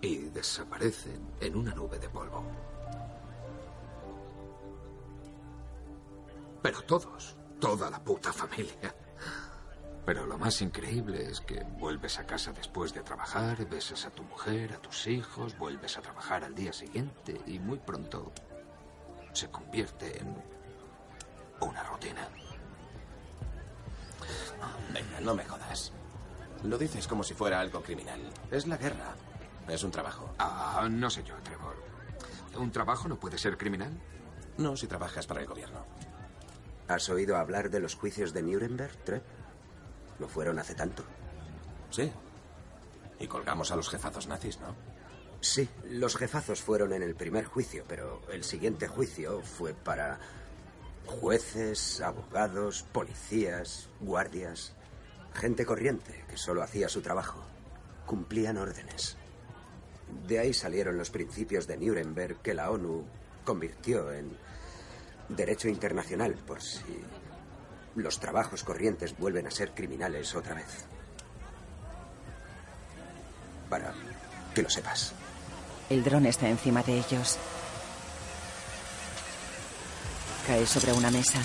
Y 0.00 0.16
desaparecen 0.30 1.34
en 1.40 1.56
una 1.56 1.74
nube 1.74 1.98
de 1.98 2.08
polvo. 2.08 2.44
Pero 6.62 6.82
todos, 6.82 7.36
toda 7.60 7.90
la 7.90 8.02
puta 8.02 8.32
familia. 8.32 8.94
Pero 10.04 10.26
lo 10.26 10.36
más 10.36 10.60
increíble 10.60 11.30
es 11.30 11.40
que 11.40 11.62
vuelves 11.78 12.18
a 12.18 12.26
casa 12.26 12.52
después 12.52 12.92
de 12.92 13.02
trabajar, 13.02 13.66
besas 13.66 14.04
a 14.04 14.10
tu 14.10 14.22
mujer, 14.22 14.74
a 14.74 14.78
tus 14.78 15.06
hijos, 15.06 15.56
vuelves 15.56 15.96
a 15.96 16.02
trabajar 16.02 16.44
al 16.44 16.54
día 16.54 16.72
siguiente 16.74 17.40
y 17.46 17.58
muy 17.58 17.78
pronto 17.78 18.30
se 19.32 19.50
convierte 19.50 20.20
en 20.20 20.36
una 21.60 21.82
rutina. 21.84 22.28
Venga, 24.92 25.20
no 25.20 25.34
me 25.34 25.44
jodas. 25.44 25.92
Lo 26.62 26.78
dices 26.78 27.06
como 27.06 27.22
si 27.22 27.34
fuera 27.34 27.60
algo 27.60 27.82
criminal. 27.82 28.20
Es 28.50 28.66
la 28.66 28.76
guerra. 28.76 29.14
Es 29.68 29.82
un 29.82 29.90
trabajo. 29.90 30.34
Ah, 30.38 30.86
no 30.90 31.10
sé 31.10 31.22
yo, 31.24 31.34
Trevor. 31.42 31.76
¿Un 32.56 32.70
trabajo 32.70 33.08
no 33.08 33.16
puede 33.16 33.38
ser 33.38 33.58
criminal? 33.58 33.92
No 34.58 34.76
si 34.76 34.86
trabajas 34.86 35.26
para 35.26 35.40
el 35.40 35.46
gobierno. 35.46 35.84
¿Has 36.86 37.08
oído 37.08 37.36
hablar 37.36 37.70
de 37.70 37.80
los 37.80 37.94
juicios 37.94 38.32
de 38.32 38.42
Nuremberg, 38.42 38.96
Trev? 39.04 39.22
¿No 40.18 40.28
fueron 40.28 40.58
hace 40.58 40.74
tanto? 40.74 41.02
Sí. 41.90 42.12
Y 43.18 43.26
colgamos 43.26 43.72
a 43.72 43.76
los 43.76 43.88
jefazos 43.88 44.26
nazis, 44.26 44.60
¿no? 44.60 44.74
Sí, 45.40 45.68
los 45.90 46.16
jefazos 46.16 46.60
fueron 46.62 46.92
en 46.92 47.02
el 47.02 47.14
primer 47.14 47.44
juicio, 47.44 47.84
pero 47.88 48.22
el 48.30 48.44
siguiente 48.44 48.88
juicio 48.88 49.42
fue 49.42 49.74
para 49.74 50.18
jueces, 51.06 52.00
abogados, 52.00 52.84
policías, 52.92 53.88
guardias, 54.00 54.72
gente 55.34 55.66
corriente 55.66 56.24
que 56.28 56.36
solo 56.36 56.62
hacía 56.62 56.88
su 56.88 57.02
trabajo. 57.02 57.42
Cumplían 58.06 58.58
órdenes. 58.58 59.16
De 60.26 60.38
ahí 60.38 60.52
salieron 60.52 60.96
los 60.96 61.10
principios 61.10 61.66
de 61.66 61.76
Nuremberg 61.76 62.40
que 62.42 62.54
la 62.54 62.70
ONU 62.70 63.04
convirtió 63.44 64.12
en 64.12 64.36
derecho 65.28 65.68
internacional 65.68 66.34
por 66.46 66.62
si 66.62 67.02
los 67.94 68.18
trabajos 68.20 68.64
corrientes 68.64 69.16
vuelven 69.16 69.46
a 69.46 69.50
ser 69.50 69.72
criminales 69.72 70.34
otra 70.34 70.54
vez. 70.54 70.86
Para 73.68 73.94
que 74.54 74.62
lo 74.62 74.70
sepas. 74.70 75.12
El 75.90 76.02
dron 76.04 76.26
está 76.26 76.48
encima 76.48 76.82
de 76.82 76.98
ellos. 76.98 77.38
Cae 80.46 80.66
sobre 80.66 80.92
una 80.92 81.10
mesa. 81.10 81.38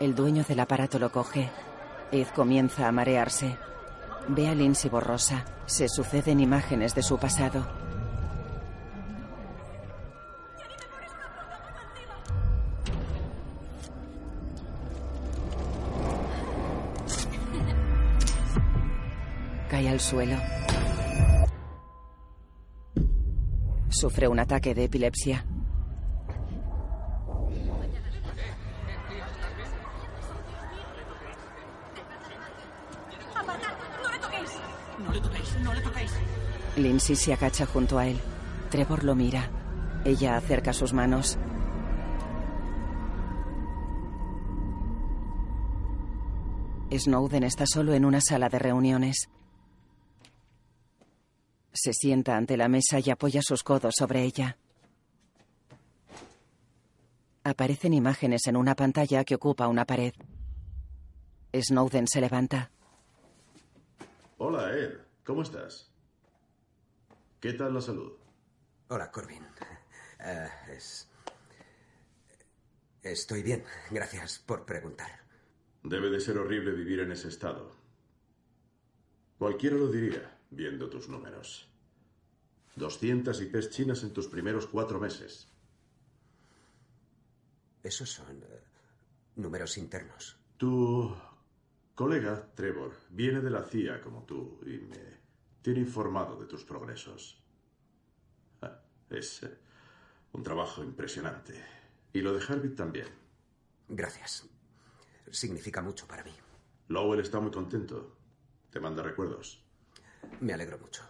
El 0.00 0.14
dueño 0.14 0.44
del 0.44 0.60
aparato 0.60 0.98
lo 0.98 1.10
coge. 1.12 1.50
Ed 2.10 2.26
comienza 2.34 2.88
a 2.88 2.92
marearse. 2.92 3.58
Ve 4.28 4.48
a 4.48 4.54
Lindsay 4.54 4.90
borrosa. 4.90 5.44
Se 5.66 5.88
suceden 5.88 6.40
imágenes 6.40 6.94
de 6.94 7.02
su 7.02 7.18
pasado. 7.18 7.85
Suelo. 20.06 20.36
Sufre 23.88 24.28
un 24.28 24.38
ataque 24.38 24.72
de 24.72 24.84
epilepsia. 24.84 25.44
Lindsay 36.76 37.16
se 37.16 37.32
agacha 37.32 37.66
junto 37.66 37.98
a 37.98 38.06
él. 38.06 38.20
Trevor 38.70 39.02
lo 39.02 39.16
mira. 39.16 39.50
Ella 40.04 40.36
acerca 40.36 40.72
sus 40.72 40.92
manos. 40.92 41.36
Snowden 46.92 47.42
está 47.42 47.66
solo 47.66 47.92
en 47.94 48.04
una 48.04 48.20
sala 48.20 48.48
de 48.48 48.60
reuniones. 48.60 49.28
Se 51.86 51.92
sienta 51.92 52.36
ante 52.36 52.56
la 52.56 52.66
mesa 52.66 52.98
y 52.98 53.10
apoya 53.10 53.40
sus 53.42 53.62
codos 53.62 53.94
sobre 53.96 54.24
ella. 54.24 54.58
Aparecen 57.44 57.94
imágenes 57.94 58.48
en 58.48 58.56
una 58.56 58.74
pantalla 58.74 59.22
que 59.22 59.36
ocupa 59.36 59.68
una 59.68 59.84
pared. 59.84 60.12
Snowden 61.54 62.08
se 62.08 62.20
levanta. 62.20 62.72
Hola, 64.38 64.76
Ed. 64.76 64.98
¿Cómo 65.24 65.42
estás? 65.42 65.88
¿Qué 67.38 67.52
tal 67.52 67.74
la 67.74 67.80
salud? 67.80 68.14
Hola, 68.88 69.08
Corbin. 69.12 69.46
Eh, 70.18 70.48
es... 70.76 71.08
Estoy 73.00 73.44
bien. 73.44 73.62
Gracias 73.92 74.40
por 74.40 74.66
preguntar. 74.66 75.20
Debe 75.84 76.10
de 76.10 76.18
ser 76.18 76.36
horrible 76.36 76.72
vivir 76.72 76.98
en 76.98 77.12
ese 77.12 77.28
estado. 77.28 77.70
Cualquiera 79.38 79.76
lo 79.76 79.86
diría, 79.86 80.36
viendo 80.50 80.90
tus 80.90 81.08
números. 81.08 81.70
200 82.76 83.40
IPs 83.40 83.70
chinas 83.70 84.02
en 84.02 84.12
tus 84.12 84.28
primeros 84.28 84.66
cuatro 84.66 85.00
meses. 85.00 85.48
Esos 87.82 88.10
son 88.10 88.42
eh, 88.42 88.64
números 89.36 89.78
internos. 89.78 90.36
Tu 90.56 91.14
colega, 91.94 92.52
Trevor, 92.54 92.94
viene 93.10 93.40
de 93.40 93.50
la 93.50 93.62
CIA 93.62 94.00
como 94.00 94.24
tú 94.24 94.60
y 94.66 94.78
me 94.78 95.16
tiene 95.62 95.80
informado 95.80 96.38
de 96.38 96.46
tus 96.46 96.64
progresos. 96.64 97.42
Ah, 98.62 98.80
Es 99.10 99.42
eh, 99.42 99.58
un 100.32 100.42
trabajo 100.42 100.82
impresionante. 100.84 101.54
Y 102.12 102.20
lo 102.20 102.32
de 102.32 102.44
Harvey 102.46 102.74
también. 102.74 103.08
Gracias. 103.88 104.46
Significa 105.30 105.80
mucho 105.82 106.06
para 106.06 106.24
mí. 106.24 106.32
Lowell 106.88 107.20
está 107.20 107.40
muy 107.40 107.50
contento. 107.50 108.16
Te 108.70 108.80
manda 108.80 109.02
recuerdos. 109.02 109.62
Me 110.40 110.52
alegro 110.52 110.78
mucho. 110.78 111.02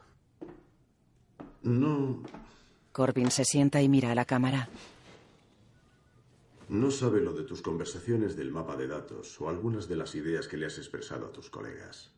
No, 1.66 2.22
Corbin 2.92 3.30
se 3.30 3.44
sienta 3.44 3.82
y 3.82 3.88
mira 3.88 4.12
a 4.12 4.14
la 4.14 4.24
cámara. 4.24 4.68
no 6.68 6.90
sabe 6.90 7.20
lo 7.20 7.32
de 7.32 7.44
tus 7.44 7.62
conversaciones 7.62 8.36
del 8.36 8.50
mapa 8.50 8.76
de 8.76 8.88
datos 8.88 9.40
o 9.40 9.48
algunas 9.48 9.86
de 9.88 9.96
las 9.96 10.14
ideas 10.14 10.48
que 10.48 10.56
le 10.56 10.66
has 10.66 10.78
expresado 10.78 11.26
a 11.26 11.32
tus 11.32 11.48
colegas. 11.50 12.10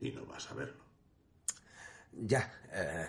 Y 0.00 0.10
no 0.12 0.26
vas 0.26 0.50
a 0.50 0.54
verlo. 0.54 0.82
Ya. 2.12 2.52
eh, 2.72 3.08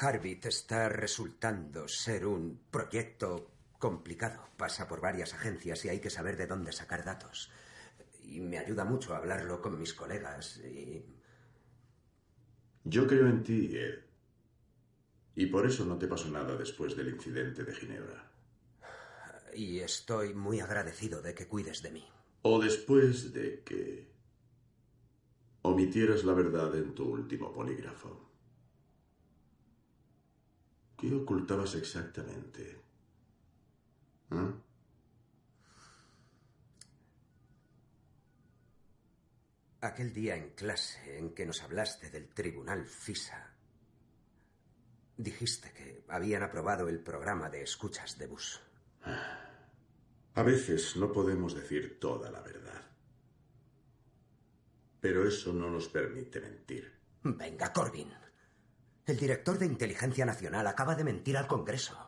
Harvit 0.00 0.46
está 0.46 0.88
resultando 0.88 1.86
ser 1.88 2.26
un 2.26 2.60
proyecto 2.70 3.50
complicado. 3.78 4.48
Pasa 4.56 4.88
por 4.88 5.00
varias 5.00 5.34
agencias 5.34 5.84
y 5.84 5.88
hay 5.88 6.00
que 6.00 6.10
saber 6.10 6.36
de 6.36 6.46
dónde 6.46 6.72
sacar 6.72 7.04
datos. 7.04 7.50
Y 8.24 8.40
me 8.40 8.58
ayuda 8.58 8.84
mucho 8.84 9.14
hablarlo 9.14 9.60
con 9.60 9.78
mis 9.78 9.94
colegas. 9.94 10.58
Y 10.58 11.04
Yo 12.84 13.06
creo 13.06 13.26
en 13.28 13.42
ti, 13.42 13.76
Ed. 13.76 14.00
Y 15.34 15.46
por 15.46 15.66
eso 15.66 15.84
no 15.84 15.98
te 15.98 16.06
pasó 16.08 16.28
nada 16.30 16.56
después 16.56 16.96
del 16.96 17.08
incidente 17.08 17.64
de 17.64 17.74
Ginebra. 17.74 18.28
y 19.54 19.80
estoy 19.80 20.34
muy 20.34 20.60
agradecido 20.60 21.20
de 21.20 21.34
que 21.34 21.46
cuides 21.46 21.82
de 21.82 21.90
mí. 21.90 22.04
O 22.42 22.58
después 22.60 23.32
de 23.32 23.62
que 23.62 24.10
omitieras 25.62 26.24
la 26.24 26.32
verdad 26.32 26.74
en 26.76 26.94
tu 26.94 27.04
último 27.04 27.52
polígrafo. 27.52 28.28
¿Qué 30.96 31.14
ocultabas 31.14 31.74
exactamente? 31.74 32.80
¿Ah? 34.30 34.52
Aquel 39.82 40.12
día 40.12 40.36
en 40.36 40.50
clase 40.50 41.18
en 41.18 41.34
que 41.34 41.44
nos 41.44 41.60
hablaste 41.60 42.08
del 42.08 42.28
tribunal 42.28 42.86
FISA, 42.86 43.52
dijiste 45.16 45.72
que 45.72 46.04
habían 46.06 46.44
aprobado 46.44 46.88
el 46.88 47.00
programa 47.00 47.50
de 47.50 47.62
escuchas 47.62 48.16
de 48.16 48.28
Bush. 48.28 48.58
A 50.34 50.42
veces 50.44 50.94
no 50.94 51.10
podemos 51.10 51.56
decir 51.56 51.98
toda 51.98 52.30
la 52.30 52.40
verdad. 52.42 52.80
Pero 55.00 55.26
eso 55.26 55.52
no 55.52 55.68
nos 55.68 55.88
permite 55.88 56.40
mentir. 56.40 57.00
Venga, 57.24 57.72
Corbin. 57.72 58.12
El 59.04 59.16
director 59.16 59.58
de 59.58 59.66
Inteligencia 59.66 60.24
Nacional 60.24 60.64
acaba 60.68 60.94
de 60.94 61.02
mentir 61.02 61.36
al 61.36 61.48
Congreso. 61.48 61.98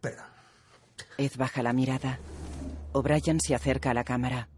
Perdón. 0.00 0.30
Ed 1.18 1.32
baja 1.36 1.62
la 1.62 1.74
mirada. 1.74 2.18
O'Brien 2.96 3.38
se 3.40 3.54
acerca 3.54 3.90
a 3.90 3.94
la 3.94 4.04
cámara. 4.04 4.48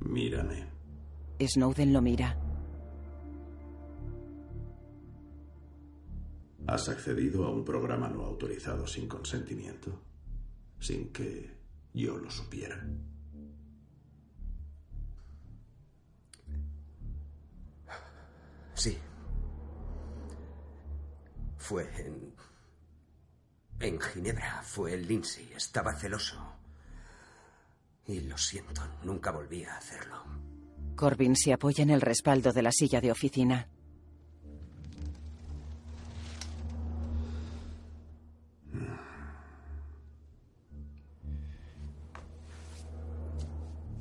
Mírame. 0.00 0.66
Snowden 1.38 1.92
lo 1.92 2.00
mira. 2.00 2.34
¿Has 6.66 6.88
accedido 6.88 7.44
a 7.44 7.50
un 7.50 7.62
programa 7.62 8.08
no 8.08 8.24
autorizado 8.24 8.86
sin 8.86 9.06
consentimiento? 9.06 10.00
Sin 10.80 11.12
que 11.12 11.50
yo 11.92 12.16
lo 12.16 12.30
supiera. 12.30 12.82
Sí. 18.72 18.96
Fue 21.58 21.84
en... 21.98 22.34
En 23.78 24.00
Ginebra. 24.00 24.62
Fue 24.62 24.94
en 24.94 25.06
Lindsay. 25.06 25.52
Estaba 25.54 25.94
celoso. 25.94 26.63
Y 28.06 28.20
lo 28.20 28.36
siento, 28.36 28.82
nunca 29.02 29.30
volví 29.30 29.64
a 29.64 29.76
hacerlo. 29.76 30.22
Corbin 30.96 31.34
se 31.36 31.52
apoya 31.52 31.82
en 31.82 31.90
el 31.90 32.00
respaldo 32.00 32.52
de 32.52 32.62
la 32.62 32.70
silla 32.72 33.00
de 33.00 33.10
oficina. 33.10 33.68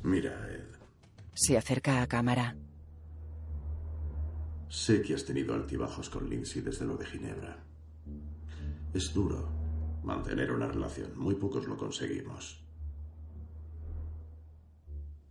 Mira, 0.04 0.50
Ed, 0.52 0.64
Se 1.34 1.58
acerca 1.58 2.02
a 2.02 2.08
cámara. 2.08 2.56
sé 4.70 5.02
que 5.04 5.14
has 5.14 5.24
tenido 5.24 5.54
altibajos 5.54 6.10
con 6.10 6.28
Lindsay 6.30 6.62
desde 6.62 6.86
lo 6.86 6.98
de 6.98 7.06
Ginebra. 7.06 7.64
Es 8.94 9.14
duro 9.14 9.50
mantener 10.04 10.52
una 10.52 10.68
relación. 10.68 11.18
Muy 11.18 11.36
pocos 11.36 11.66
lo 11.68 11.78
conseguimos. 11.78 12.63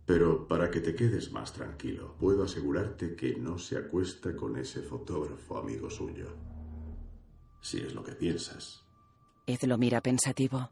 Pero 0.05 0.47
para 0.47 0.69
que 0.69 0.81
te 0.81 0.95
quedes 0.95 1.31
más 1.31 1.53
tranquilo, 1.53 2.15
puedo 2.19 2.43
asegurarte 2.43 3.15
que 3.15 3.35
no 3.35 3.57
se 3.57 3.77
acuesta 3.77 4.35
con 4.35 4.57
ese 4.57 4.81
fotógrafo 4.81 5.57
amigo 5.57 5.89
suyo. 5.89 6.27
Si 7.61 7.77
es 7.77 7.95
lo 7.95 8.03
que 8.03 8.11
piensas. 8.11 8.85
Ed 9.45 9.63
lo 9.63 9.77
mira 9.77 10.01
pensativo. 10.01 10.69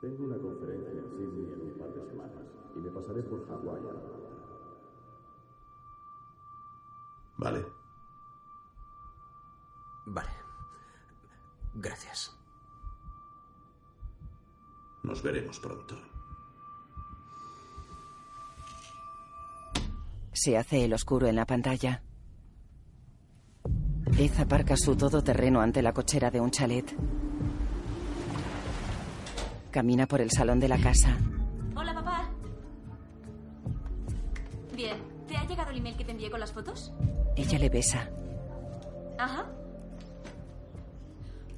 Tengo 0.00 0.24
una 0.24 0.38
conferencia 0.38 0.90
en 0.90 1.10
Sydney 1.10 1.52
en 1.52 1.60
un 1.60 1.78
par 1.78 1.92
de 1.92 2.06
semanas 2.06 2.46
y 2.74 2.78
me 2.78 2.90
pasaré 2.90 3.22
por 3.22 3.46
Hawái 3.46 3.82
a 3.82 3.92
la 3.92 4.00
vuelta. 4.00 4.30
¿Vale? 7.36 7.66
Vale. 10.06 10.30
Gracias. 11.74 12.36
Nos 15.02 15.22
veremos 15.22 15.60
pronto. 15.60 15.96
Se 20.32 20.56
hace 20.56 20.84
el 20.84 20.92
oscuro 20.92 21.26
en 21.26 21.36
la 21.36 21.44
pantalla. 21.44 22.02
Ed 24.18 24.38
aparca 24.38 24.76
su 24.76 24.96
todoterreno 24.96 25.60
ante 25.60 25.82
la 25.82 25.92
cochera 25.92 26.30
de 26.30 26.40
un 26.40 26.50
chalet. 26.50 26.94
Camina 29.70 30.06
por 30.06 30.20
el 30.20 30.30
salón 30.30 30.60
de 30.60 30.68
la 30.68 30.78
casa. 30.78 31.16
Hola, 31.76 31.94
papá. 31.94 32.30
Bien, 34.74 34.96
¿te 35.26 35.36
ha 35.36 35.46
llegado 35.46 35.70
el 35.70 35.78
email 35.78 35.96
que 35.96 36.04
te 36.04 36.12
envié 36.12 36.30
con 36.30 36.40
las 36.40 36.52
fotos? 36.52 36.92
Ella 37.36 37.58
le 37.58 37.68
besa. 37.68 38.10
Ajá. 39.18 39.46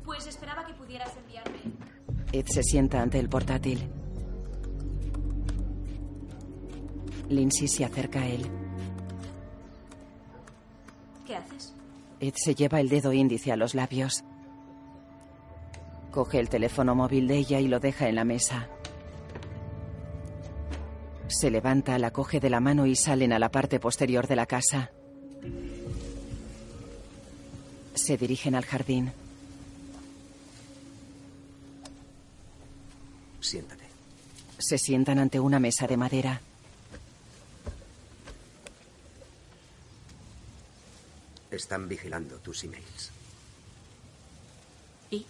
Pues 0.04 0.26
esperaba 0.26 0.66
que 0.66 0.74
pudieras 0.74 1.10
enviarme. 1.16 1.58
Ed 2.32 2.46
se 2.46 2.62
sienta 2.62 3.00
ante 3.00 3.18
el 3.18 3.28
portátil. 3.28 3.90
Lindsay 7.28 7.68
se 7.68 7.84
acerca 7.84 8.20
a 8.20 8.28
él. 8.28 8.61
¿Qué 11.32 11.36
haces? 11.38 11.72
Ed 12.20 12.34
se 12.36 12.54
lleva 12.54 12.78
el 12.78 12.90
dedo 12.90 13.10
índice 13.10 13.52
a 13.52 13.56
los 13.56 13.74
labios. 13.74 14.22
Coge 16.10 16.38
el 16.38 16.50
teléfono 16.50 16.94
móvil 16.94 17.26
de 17.26 17.38
ella 17.38 17.58
y 17.58 17.68
lo 17.68 17.80
deja 17.80 18.06
en 18.06 18.16
la 18.16 18.24
mesa. 18.24 18.68
Se 21.28 21.50
levanta, 21.50 21.98
la 21.98 22.10
coge 22.10 22.38
de 22.38 22.50
la 22.50 22.60
mano 22.60 22.84
y 22.84 22.96
salen 22.96 23.32
a 23.32 23.38
la 23.38 23.50
parte 23.50 23.80
posterior 23.80 24.26
de 24.26 24.36
la 24.36 24.44
casa. 24.44 24.90
Se 27.94 28.18
dirigen 28.18 28.54
al 28.54 28.66
jardín. 28.66 29.10
Siéntate. 33.40 33.84
Se 34.58 34.76
sientan 34.76 35.18
ante 35.18 35.40
una 35.40 35.58
mesa 35.58 35.86
de 35.86 35.96
madera. 35.96 36.42
Están 41.52 41.86
vigilando 41.86 42.38
tus 42.38 42.64
emails. 42.64 43.10
¿Y? 45.10 45.26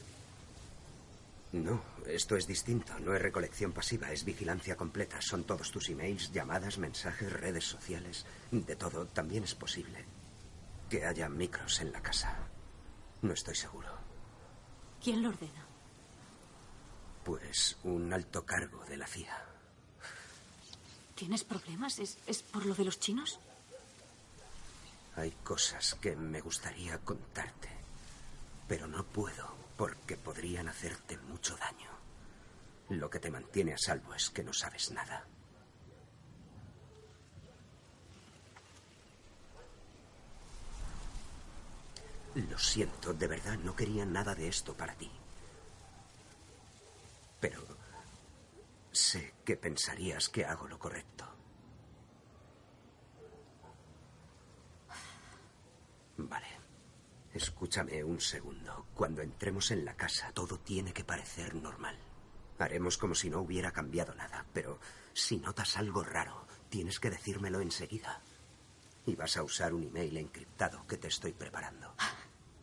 No, 1.50 1.82
esto 2.06 2.36
es 2.36 2.46
distinto. 2.46 2.96
No 3.00 3.12
es 3.12 3.20
recolección 3.20 3.72
pasiva, 3.72 4.12
es 4.12 4.24
vigilancia 4.24 4.76
completa. 4.76 5.20
Son 5.20 5.42
todos 5.42 5.72
tus 5.72 5.88
emails, 5.88 6.30
llamadas, 6.32 6.78
mensajes, 6.78 7.32
redes 7.32 7.64
sociales. 7.64 8.24
De 8.52 8.76
todo. 8.76 9.06
También 9.06 9.42
es 9.42 9.56
posible 9.56 10.04
que 10.88 11.04
haya 11.04 11.28
micros 11.28 11.80
en 11.80 11.90
la 11.90 12.00
casa. 12.00 12.38
No 13.22 13.32
estoy 13.32 13.56
seguro. 13.56 13.88
¿Quién 15.02 15.24
lo 15.24 15.30
ordena? 15.30 15.66
Pues 17.24 17.78
un 17.82 18.12
alto 18.12 18.46
cargo 18.46 18.84
de 18.84 18.96
la 18.96 19.08
CIA. 19.08 19.44
¿Tienes 21.16 21.42
problemas? 21.42 21.98
¿Es, 21.98 22.18
es 22.28 22.44
por 22.44 22.64
lo 22.64 22.76
de 22.76 22.84
los 22.84 23.00
chinos? 23.00 23.40
Hay 25.16 25.30
cosas 25.44 25.94
que 25.96 26.16
me 26.16 26.40
gustaría 26.40 26.98
contarte, 26.98 27.68
pero 28.66 28.86
no 28.86 29.04
puedo 29.04 29.54
porque 29.76 30.16
podrían 30.16 30.68
hacerte 30.68 31.18
mucho 31.18 31.56
daño. 31.56 31.90
Lo 32.88 33.10
que 33.10 33.18
te 33.18 33.30
mantiene 33.30 33.74
a 33.74 33.78
salvo 33.78 34.14
es 34.14 34.30
que 34.30 34.42
no 34.42 34.52
sabes 34.52 34.90
nada. 34.90 35.26
Lo 42.34 42.58
siento, 42.58 43.12
de 43.12 43.26
verdad, 43.26 43.58
no 43.58 43.76
quería 43.76 44.06
nada 44.06 44.34
de 44.34 44.48
esto 44.48 44.74
para 44.74 44.94
ti. 44.94 45.10
Pero 47.40 47.60
sé 48.90 49.34
que 49.44 49.56
pensarías 49.56 50.30
que 50.30 50.44
hago 50.44 50.66
lo 50.66 50.78
correcto. 50.78 51.31
Vale. 56.16 56.46
Escúchame 57.32 58.04
un 58.04 58.20
segundo. 58.20 58.86
Cuando 58.94 59.22
entremos 59.22 59.70
en 59.70 59.84
la 59.84 59.96
casa, 59.96 60.32
todo 60.32 60.58
tiene 60.58 60.92
que 60.92 61.04
parecer 61.04 61.54
normal. 61.54 61.96
Haremos 62.58 62.98
como 62.98 63.14
si 63.14 63.30
no 63.30 63.40
hubiera 63.40 63.72
cambiado 63.72 64.14
nada, 64.14 64.44
pero 64.52 64.78
si 65.14 65.38
notas 65.38 65.76
algo 65.76 66.04
raro, 66.04 66.46
tienes 66.68 67.00
que 67.00 67.10
decírmelo 67.10 67.60
enseguida. 67.60 68.20
Y 69.06 69.16
vas 69.16 69.36
a 69.36 69.42
usar 69.42 69.74
un 69.74 69.82
email 69.82 70.16
encriptado 70.18 70.86
que 70.86 70.98
te 70.98 71.08
estoy 71.08 71.32
preparando. 71.32 71.94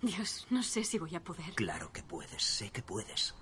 Dios, 0.02 0.48
no 0.50 0.64
sé 0.64 0.84
si 0.84 0.98
voy 0.98 1.16
a 1.16 1.24
poder. 1.24 1.56
Claro 1.56 1.92
que 1.92 2.04
puedes, 2.04 2.42
sé 2.42 2.72
que 2.72 2.82
puedes. 2.82 3.36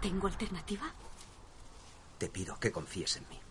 ¿Tengo 0.00 0.26
alternativa? 0.26 0.94
Te 2.16 2.28
pido 2.30 2.58
que 2.58 2.72
confíes 2.72 3.16
en 3.16 3.28
mí. 3.28 3.41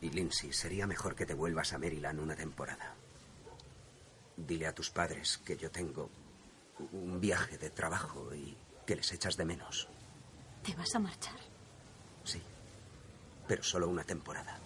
Y 0.00 0.10
Lindsay, 0.10 0.52
sería 0.52 0.86
mejor 0.86 1.14
que 1.14 1.26
te 1.26 1.34
vuelvas 1.34 1.72
a 1.72 1.78
Maryland 1.78 2.20
una 2.20 2.36
temporada. 2.36 2.94
Dile 4.36 4.66
a 4.66 4.74
tus 4.74 4.90
padres 4.90 5.38
que 5.38 5.56
yo 5.56 5.70
tengo 5.70 6.08
un 6.92 7.20
viaje 7.20 7.58
de 7.58 7.70
trabajo 7.70 8.32
y 8.34 8.56
que 8.86 8.96
les 8.96 9.12
echas 9.12 9.36
de 9.36 9.44
menos. 9.44 9.88
¿Te 10.62 10.74
vas 10.74 10.94
a 10.94 10.98
marchar? 11.00 11.38
Sí, 12.24 12.40
pero 13.48 13.62
solo 13.62 13.88
una 13.88 14.04
temporada. 14.04 14.60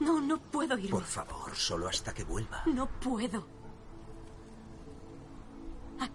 No, 0.00 0.18
no 0.18 0.38
puedo 0.38 0.78
irme. 0.78 0.90
Por 0.90 1.04
favor, 1.04 1.54
solo 1.54 1.86
hasta 1.86 2.14
que 2.14 2.24
vuelva. 2.24 2.62
No 2.66 2.86
puedo. 2.86 3.59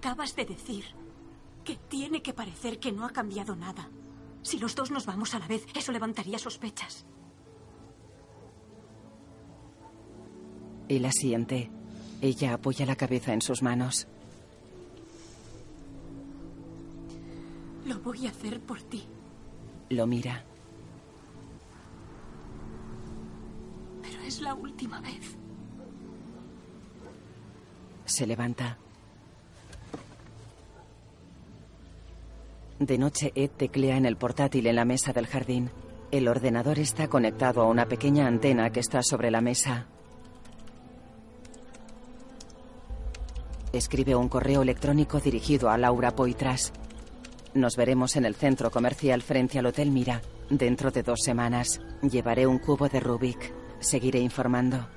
Acabas 0.06 0.36
de 0.36 0.46
decir 0.46 0.86
que 1.64 1.78
tiene 1.78 2.22
que 2.22 2.32
parecer 2.32 2.80
que 2.80 2.92
no 2.92 3.06
ha 3.06 3.10
cambiado 3.10 3.56
nada. 3.56 3.90
Si 4.44 4.60
los 4.60 4.76
dos 4.76 4.92
nos 4.92 5.08
vamos 5.08 5.34
a 5.34 5.40
la 5.40 5.48
vez, 5.48 5.66
eso 5.74 5.92
levantaría 5.92 6.38
sospechas. 6.38 7.08
Él 10.90 11.06
asiente. 11.06 11.72
Ella 12.22 12.54
apoya 12.54 12.86
la 12.86 12.96
cabeza 12.96 13.34
en 13.34 13.42
sus 13.42 13.64
manos. 13.64 14.08
Lo 17.88 17.98
voy 18.02 18.28
a 18.28 18.30
hacer 18.30 18.62
por 18.62 18.84
ti. 18.84 19.06
Lo 19.90 20.06
mira. 20.06 20.46
Pero 24.04 24.22
es 24.22 24.40
la 24.40 24.54
última 24.54 25.02
vez. 25.02 25.36
Se 28.06 28.28
levanta. 28.28 28.78
De 32.80 32.98
noche, 32.98 33.32
Ed 33.36 33.52
teclea 33.52 33.96
en 33.96 34.06
el 34.06 34.18
portátil 34.18 34.68
en 34.68 34.76
la 34.76 34.84
mesa 34.84 35.14
del 35.14 35.28
jardín. 35.28 35.72
El 36.12 36.28
ordenador 36.28 36.78
está 36.78 37.08
conectado 37.08 37.62
a 37.62 37.68
una 37.68 37.86
pequeña 37.86 38.28
antena 38.28 38.70
que 38.70 38.82
está 38.82 39.02
sobre 39.02 39.32
la 39.32 39.40
mesa. 39.40 39.88
Escribe 43.72 44.16
un 44.16 44.28
correo 44.28 44.62
electrónico 44.62 45.20
dirigido 45.20 45.70
a 45.70 45.78
Laura 45.78 46.12
Poitras. 46.12 46.74
Nos 47.54 47.78
veremos 47.78 48.18
en 48.18 48.26
el 48.26 48.36
centro 48.36 48.70
comercial 48.72 49.22
frente 49.22 49.58
al 49.58 49.68
Hotel 49.68 49.92
Mira. 49.92 50.22
Dentro 50.50 50.92
de 50.92 51.02
dos 51.02 51.22
semanas. 51.24 51.80
Llevaré 52.02 52.46
un 52.46 52.60
cubo 52.60 52.90
de 52.90 53.00
Rubik. 53.00 53.54
Seguiré 53.80 54.20
informando. 54.20 54.88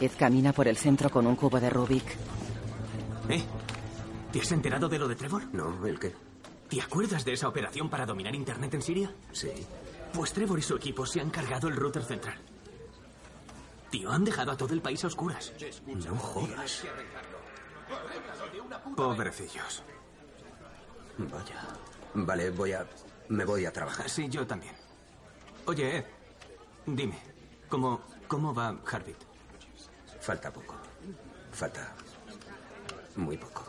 Ed 0.00 0.12
camina 0.16 0.52
por 0.52 0.68
el 0.68 0.76
centro 0.76 1.10
con 1.10 1.26
un 1.26 1.36
cubo 1.36 1.58
de 1.58 1.70
Rubik. 1.70 2.04
¿Eh? 3.28 3.42
¿Te 4.32 4.40
has 4.40 4.52
enterado 4.52 4.88
de 4.88 4.98
lo 4.98 5.08
de 5.08 5.16
Trevor? 5.16 5.42
No, 5.52 5.86
¿el 5.86 5.98
qué? 5.98 6.25
¿Te 6.68 6.80
acuerdas 6.80 7.24
de 7.24 7.32
esa 7.32 7.48
operación 7.48 7.88
para 7.88 8.06
dominar 8.06 8.34
Internet 8.34 8.74
en 8.74 8.82
Siria? 8.82 9.14
Sí. 9.32 9.50
Pues 10.12 10.32
Trevor 10.32 10.58
y 10.58 10.62
su 10.62 10.76
equipo 10.76 11.06
se 11.06 11.20
han 11.20 11.30
cargado 11.30 11.68
el 11.68 11.76
router 11.76 12.02
central. 12.02 12.38
Tío, 13.90 14.10
han 14.10 14.24
dejado 14.24 14.52
a 14.52 14.56
todo 14.56 14.74
el 14.74 14.82
país 14.82 15.04
a 15.04 15.06
oscuras. 15.06 15.52
No 15.86 16.16
jodas. 16.16 16.84
Pobrecillos. 18.96 19.82
Vaya. 21.18 21.62
Vale, 22.14 22.50
voy 22.50 22.72
a... 22.72 22.86
Me 23.28 23.44
voy 23.44 23.64
a 23.64 23.72
trabajar. 23.72 24.08
Sí, 24.08 24.28
yo 24.28 24.46
también. 24.46 24.74
Oye, 25.66 25.98
Ed, 25.98 26.04
dime, 26.86 27.18
¿cómo, 27.68 28.00
cómo 28.28 28.54
va 28.54 28.76
Harvit? 28.90 29.16
Falta 30.20 30.52
poco. 30.52 30.74
Falta... 31.52 31.94
Muy 33.16 33.36
poco. 33.36 33.64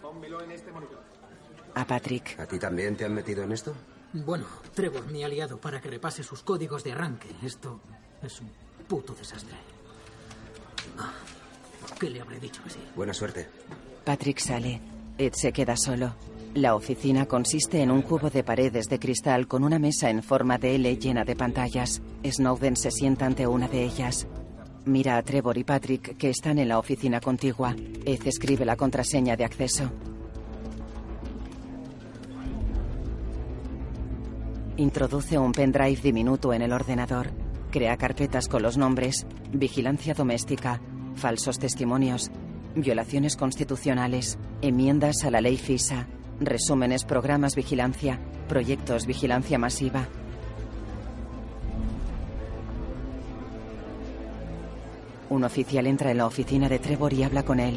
Pónmelo 0.00 0.40
en 0.42 0.52
este 0.52 0.70
monitor. 0.70 1.11
A 1.74 1.86
Patrick. 1.86 2.38
¿A 2.38 2.46
ti 2.46 2.58
también 2.58 2.96
te 2.96 3.04
han 3.04 3.14
metido 3.14 3.42
en 3.42 3.52
esto? 3.52 3.74
Bueno, 4.12 4.44
Trevor 4.74 5.06
me 5.10 5.24
ha 5.24 5.28
liado 5.28 5.58
para 5.58 5.80
que 5.80 5.88
repase 5.88 6.22
sus 6.22 6.42
códigos 6.42 6.84
de 6.84 6.92
arranque. 6.92 7.28
Esto 7.42 7.80
es 8.22 8.40
un 8.40 8.50
puto 8.86 9.14
desastre. 9.14 9.56
Ah, 10.98 11.12
¿Por 11.80 11.98
qué 11.98 12.10
le 12.10 12.20
habré 12.20 12.38
dicho 12.38 12.62
que 12.62 12.70
sí? 12.70 12.78
Buena 12.94 13.14
suerte. 13.14 13.48
Patrick 14.04 14.38
sale. 14.38 14.80
Ed 15.16 15.32
se 15.34 15.52
queda 15.52 15.76
solo. 15.76 16.14
La 16.54 16.74
oficina 16.74 17.24
consiste 17.24 17.80
en 17.80 17.90
un 17.90 18.02
cubo 18.02 18.28
de 18.28 18.44
paredes 18.44 18.86
de 18.90 18.98
cristal 18.98 19.48
con 19.48 19.64
una 19.64 19.78
mesa 19.78 20.10
en 20.10 20.22
forma 20.22 20.58
de 20.58 20.74
L 20.74 20.96
llena 20.98 21.24
de 21.24 21.34
pantallas. 21.34 22.02
Snowden 22.22 22.76
se 22.76 22.90
sienta 22.90 23.24
ante 23.24 23.46
una 23.46 23.68
de 23.68 23.84
ellas. 23.84 24.26
Mira 24.84 25.16
a 25.16 25.22
Trevor 25.22 25.56
y 25.56 25.64
Patrick 25.64 26.18
que 26.18 26.28
están 26.28 26.58
en 26.58 26.68
la 26.68 26.78
oficina 26.78 27.20
contigua. 27.20 27.74
Ed 28.04 28.26
escribe 28.26 28.66
la 28.66 28.76
contraseña 28.76 29.36
de 29.36 29.44
acceso. 29.44 29.90
Introduce 34.82 35.38
un 35.38 35.52
pendrive 35.52 36.00
diminuto 36.02 36.52
en 36.52 36.60
el 36.60 36.72
ordenador. 36.72 37.30
Crea 37.70 37.96
carpetas 37.96 38.48
con 38.48 38.64
los 38.64 38.76
nombres 38.76 39.28
Vigilancia 39.52 40.12
doméstica, 40.12 40.80
falsos 41.14 41.60
testimonios, 41.60 42.32
violaciones 42.74 43.36
constitucionales, 43.36 44.40
enmiendas 44.60 45.22
a 45.22 45.30
la 45.30 45.40
ley 45.40 45.56
FISA, 45.56 46.08
resúmenes 46.40 47.04
programas 47.04 47.54
vigilancia, 47.54 48.18
proyectos 48.48 49.06
vigilancia 49.06 49.56
masiva. 49.56 50.08
Un 55.30 55.44
oficial 55.44 55.86
entra 55.86 56.10
en 56.10 56.18
la 56.18 56.26
oficina 56.26 56.68
de 56.68 56.80
Trevor 56.80 57.12
y 57.12 57.22
habla 57.22 57.44
con 57.44 57.60
él. 57.60 57.76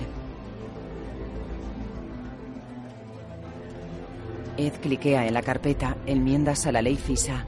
Ed 4.57 4.73
cliquea 4.81 5.27
en 5.27 5.33
la 5.33 5.41
carpeta 5.41 5.97
Enmiendas 6.05 6.65
a 6.65 6.71
la 6.71 6.81
ley 6.81 6.95
FISA. 6.95 7.45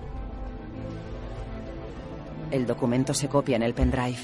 El 2.51 2.65
documento 2.65 3.13
se 3.13 3.29
copia 3.29 3.55
en 3.55 3.63
el 3.63 3.73
pendrive. 3.73 4.17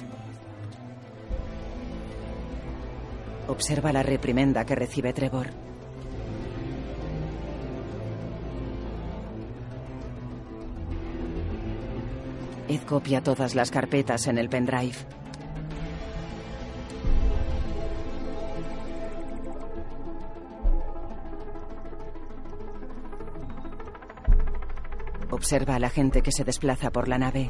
Observa 3.48 3.94
la 3.94 4.04
reprimenda 4.04 4.66
que 4.66 4.76
recibe 4.76 5.14
Trevor. 5.14 5.48
Ed 12.68 12.82
copia 12.82 13.24
todas 13.24 13.56
las 13.56 13.72
carpetas 13.72 14.28
en 14.28 14.38
el 14.38 14.50
pendrive. 14.50 15.23
Observa 25.34 25.74
a 25.74 25.80
la 25.80 25.90
gente 25.90 26.22
que 26.22 26.32
se 26.32 26.44
desplaza 26.44 26.92
por 26.92 27.08
la 27.08 27.18
nave. 27.18 27.50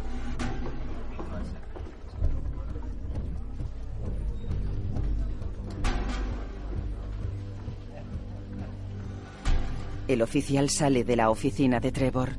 El 10.08 10.22
oficial 10.22 10.70
sale 10.70 11.04
de 11.04 11.18
la 11.18 11.30
oficina 11.30 11.82
de 11.82 11.92
Trevor. 11.92 12.30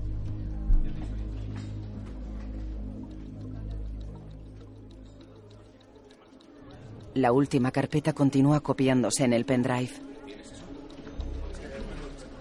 La 7.12 7.32
última 7.32 7.70
carpeta 7.70 8.14
continúa 8.14 8.60
copiándose 8.60 9.24
en 9.24 9.34
el 9.34 9.44
pendrive. 9.44 9.92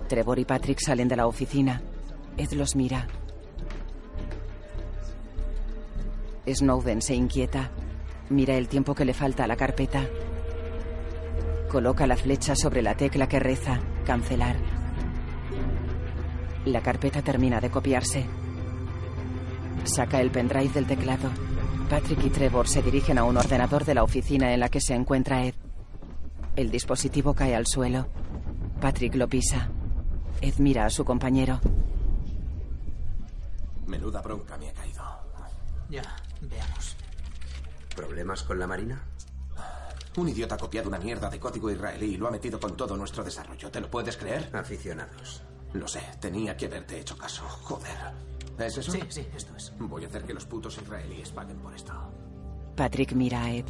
Trevor 0.08 0.40
y 0.40 0.46
Patrick 0.46 0.80
salen 0.80 1.10
de 1.10 1.18
la 1.18 1.28
oficina. 1.28 1.82
Ed 2.38 2.52
los 2.54 2.76
mira. 2.76 3.08
Snowden 6.48 7.02
se 7.02 7.16
inquieta. 7.16 7.72
Mira 8.30 8.56
el 8.56 8.68
tiempo 8.68 8.96
que 8.96 9.06
le 9.06 9.14
falta 9.14 9.44
a 9.44 9.48
la 9.48 9.56
carpeta. 9.56 10.06
Coloca 11.70 12.08
la 12.08 12.18
flecha 12.18 12.56
sobre 12.56 12.82
la 12.82 12.96
tecla 12.96 13.28
que 13.28 13.40
reza. 13.40 13.80
Cancelar. 14.06 14.58
La 16.66 16.82
carpeta 16.82 17.22
termina 17.22 17.60
de 17.60 17.70
copiarse. 17.70 18.26
Saca 19.84 20.20
el 20.22 20.32
pendrive 20.32 20.74
del 20.74 20.88
teclado. 20.88 21.30
Patrick 21.90 22.26
y 22.26 22.30
Trevor 22.30 22.68
se 22.68 22.82
dirigen 22.82 23.18
a 23.18 23.26
un 23.26 23.38
ordenador 23.38 23.86
de 23.86 23.94
la 23.94 24.04
oficina 24.04 24.54
en 24.54 24.60
la 24.60 24.70
que 24.70 24.82
se 24.82 24.96
encuentra 24.96 25.46
Ed. 25.46 25.54
El 26.56 26.72
dispositivo 26.72 27.34
cae 27.34 27.56
al 27.56 27.68
suelo. 27.68 28.08
Patrick 28.80 29.16
lo 29.16 29.28
pisa. 29.28 29.70
Ed 30.42 30.56
mira 30.58 30.86
a 30.86 30.90
su 30.90 31.06
compañero. 31.06 31.60
Menuda 33.88 34.22
bronca 34.22 34.58
me 34.58 34.70
ha 34.70 34.74
caído. 34.74 35.04
Ya, 35.90 36.16
veamos. 36.42 36.96
¿Problemas 37.96 38.44
con 38.44 38.60
la 38.60 38.68
Marina? 38.68 39.04
Un 40.16 40.30
idiota 40.30 40.56
ha 40.56 40.58
copiado 40.58 40.90
una 40.90 41.00
mierda 41.00 41.30
de 41.30 41.40
código 41.40 41.72
israelí 41.72 42.14
y 42.14 42.18
lo 42.18 42.28
ha 42.28 42.32
metido 42.32 42.60
con 42.60 42.78
todo 42.78 42.96
nuestro 42.96 43.24
desarrollo. 43.24 43.72
¿Te 43.72 43.82
lo 43.82 43.90
puedes 43.90 44.16
creer? 44.18 44.50
Aficionados. 44.56 45.42
Lo 45.74 45.88
sé, 45.88 46.02
tenía 46.20 46.56
que 46.56 46.68
haberte 46.68 47.00
hecho 47.00 47.18
caso. 47.18 47.44
Joder. 47.64 47.98
¿Es 48.60 48.78
eso? 48.78 48.92
Sí, 48.92 49.00
sí, 49.10 49.28
esto 49.36 49.56
es. 49.56 49.74
Voy 49.80 50.06
a 50.06 50.08
hacer 50.08 50.24
que 50.24 50.34
los 50.34 50.46
putos 50.46 50.78
israelíes 50.78 51.32
paguen 51.32 51.58
por 51.58 51.74
esto. 51.74 51.94
Patrick 52.76 53.14
mira 53.14 53.44
a 53.44 53.52
Ed. 53.52 53.66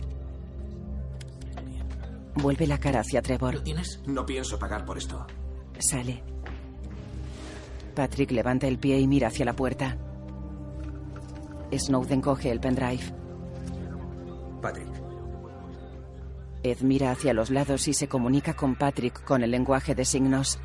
Vuelve 2.35 2.68
la 2.68 2.77
cara 2.77 2.99
hacia 2.99 3.22
Trevor. 3.22 3.56
¿Lo 3.56 3.64
tienes? 3.64 4.02
No 4.06 4.26
pienso 4.26 4.60
pagar 4.60 4.85
por 4.85 4.98
esto. 4.98 5.26
Sale. 5.80 6.23
Patrick 7.94 8.32
levanta 8.32 8.68
el 8.68 8.80
pie 8.80 8.99
y 8.99 9.07
mira 9.07 9.28
hacia 9.28 9.45
la 9.45 9.53
puerta. 9.53 9.98
Snowden 11.72 12.22
coge 12.22 12.52
el 12.52 12.60
pendrive. 12.60 13.03
Patrick. 14.61 14.88
Ed 16.64 16.80
mira 16.82 17.11
hacia 17.11 17.34
los 17.34 17.49
lados 17.49 17.88
y 17.88 17.94
se 17.94 18.07
comunica 18.07 18.53
con 18.53 18.76
Patrick 18.76 19.24
con 19.24 19.44
el 19.44 19.52
lenguaje 19.52 19.95
de 19.95 20.06
signos. 20.06 20.60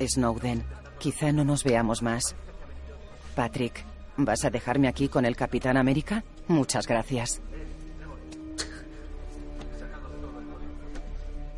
Snowden, 0.00 0.62
quizá 0.98 1.32
no 1.32 1.44
nos 1.44 1.64
veamos 1.64 2.02
más. 2.02 2.36
Patrick, 3.34 3.84
¿vas 4.16 4.44
a 4.44 4.50
dejarme 4.50 4.88
aquí 4.88 5.08
con 5.08 5.24
el 5.24 5.36
Capitán 5.36 5.76
América? 5.76 6.22
Muchas 6.48 6.86
gracias. 6.86 7.40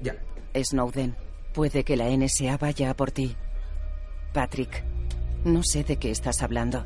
Ya. 0.00 0.14
Snowden, 0.54 1.16
puede 1.52 1.82
que 1.82 1.96
la 1.96 2.08
NSA 2.08 2.56
vaya 2.56 2.90
a 2.90 2.94
por 2.94 3.10
ti. 3.10 3.34
Patrick, 4.32 4.84
no 5.44 5.62
sé 5.62 5.84
de 5.84 5.96
qué 5.96 6.10
estás 6.10 6.42
hablando. 6.42 6.84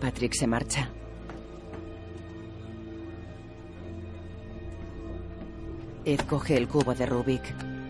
Patrick 0.00 0.34
se 0.34 0.46
marcha. 0.46 0.90
Ed 6.04 6.20
coge 6.20 6.56
el 6.56 6.68
cubo 6.68 6.94
de 6.94 7.06
Rubik, 7.06 7.42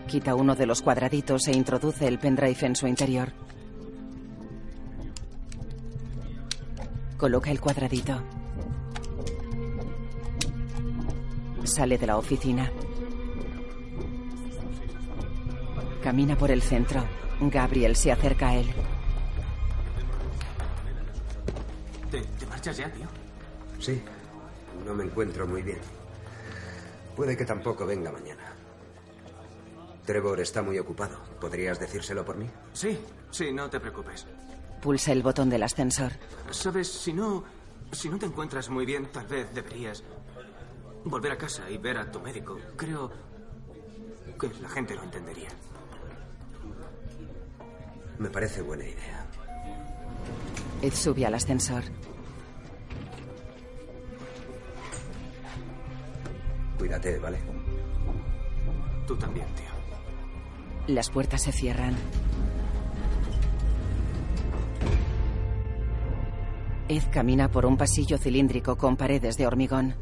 quita 0.07 0.33
uno 0.33 0.55
de 0.55 0.65
los 0.65 0.81
cuadraditos 0.81 1.47
e 1.47 1.51
introduce 1.51 2.07
el 2.07 2.17
pendrive 2.17 2.65
en 2.65 2.75
su 2.75 2.87
interior. 2.87 3.31
Coloca 7.17 7.51
el 7.51 7.59
cuadradito. 7.59 8.21
Sale 11.63 11.97
de 11.97 12.07
la 12.07 12.17
oficina. 12.17 12.71
Camina 16.03 16.37
por 16.37 16.51
el 16.51 16.61
centro. 16.61 17.03
Gabriel 17.39 17.95
se 17.95 18.11
acerca 18.11 18.49
a 18.49 18.55
él. 18.55 18.67
¿Te, 22.11 22.21
te 22.21 22.45
marchas 22.47 22.77
ya, 22.77 22.91
tío? 22.91 23.05
Sí. 23.79 24.01
No 24.85 24.93
me 24.93 25.03
encuentro 25.03 25.45
muy 25.47 25.61
bien. 25.61 25.79
Puede 27.15 27.35
que 27.35 27.45
tampoco 27.45 27.85
venga 27.85 28.11
mañana. 28.11 28.53
Trevor 30.05 30.39
está 30.39 30.61
muy 30.61 30.79
ocupado. 30.79 31.19
¿Podrías 31.41 31.79
decírselo 31.79 32.23
por 32.23 32.37
mí? 32.37 32.49
Sí, 32.73 32.97
sí, 33.29 33.51
no 33.51 33.69
te 33.69 33.79
preocupes. 33.79 34.25
Pulsa 34.81 35.11
el 35.11 35.21
botón 35.23 35.49
del 35.49 35.63
ascensor. 35.63 36.13
Sabes, 36.51 36.89
si 36.91 37.11
no. 37.11 37.43
Si 37.91 38.07
no 38.09 38.17
te 38.17 38.25
encuentras 38.25 38.69
muy 38.69 38.85
bien, 38.85 39.07
tal 39.11 39.27
vez 39.27 39.53
deberías 39.53 40.03
volver 41.03 41.31
a 41.33 41.37
casa 41.37 41.69
y 41.69 41.77
ver 41.77 41.97
a 41.97 42.09
tu 42.11 42.21
médico. 42.21 42.57
Creo 42.75 43.11
que 44.39 44.49
la 44.61 44.69
gente 44.69 44.95
lo 44.95 45.03
entendería. 45.03 45.49
Me 48.19 48.29
parece 48.29 48.61
buena 48.61 48.83
idea. 48.83 49.25
Ed 50.81 50.93
sube 50.93 51.25
al 51.25 51.35
ascensor. 51.35 51.83
Cuídate, 56.77 57.17
¿vale? 57.19 57.39
Tú 59.05 59.15
también, 59.15 59.47
tío. 59.55 60.93
Las 60.93 61.09
puertas 61.09 61.41
se 61.41 61.51
cierran. 61.51 61.95
Ed 66.89 67.03
camina 67.11 67.51
por 67.51 67.65
un 67.65 67.75
pasillo 67.77 68.17
cilíndrico 68.17 68.77
con 68.77 68.95
paredes 68.95 69.35
de 69.35 69.45
hormigón. 69.45 69.95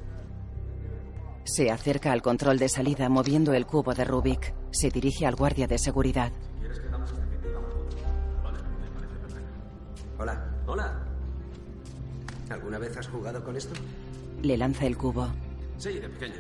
Se 1.44 1.72
acerca 1.72 2.12
al 2.12 2.22
control 2.22 2.60
de 2.60 2.70
salida 2.70 3.10
moviendo 3.10 3.54
el 3.54 3.66
cubo 3.66 3.94
de 3.94 4.04
Rubik. 4.04 4.54
Se 4.72 4.90
dirige 4.90 5.26
al 5.26 5.36
guardia 5.36 5.68
de 5.68 5.78
seguridad. 5.78 6.32
Hola. 10.18 10.46
Hola. 10.66 10.94
¿Alguna 12.50 12.78
vez 12.78 12.96
has 12.98 13.08
jugado 13.08 13.44
con 13.44 13.58
esto? 13.58 13.74
Le 14.42 14.58
lanza 14.58 14.86
el 14.86 14.98
cubo. 14.98 15.28
Sí, 15.78 15.94
de 15.94 16.08
pequeño. 16.10 16.36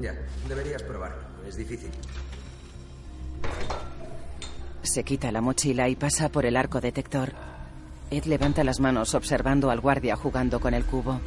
Ya, 0.00 0.14
deberías 0.48 0.82
probarlo. 0.82 1.22
Es 1.46 1.56
difícil. 1.56 1.90
Se 4.82 5.04
quita 5.04 5.32
la 5.32 5.40
mochila 5.40 5.88
y 5.88 5.96
pasa 5.96 6.28
por 6.28 6.44
el 6.44 6.56
arco 6.56 6.80
detector. 6.80 7.32
Ed 8.10 8.24
levanta 8.24 8.62
las 8.64 8.80
manos 8.80 9.14
observando 9.14 9.70
al 9.70 9.80
guardia 9.80 10.16
jugando 10.16 10.60
con 10.60 10.74
el 10.74 10.84
cubo. 10.84 11.20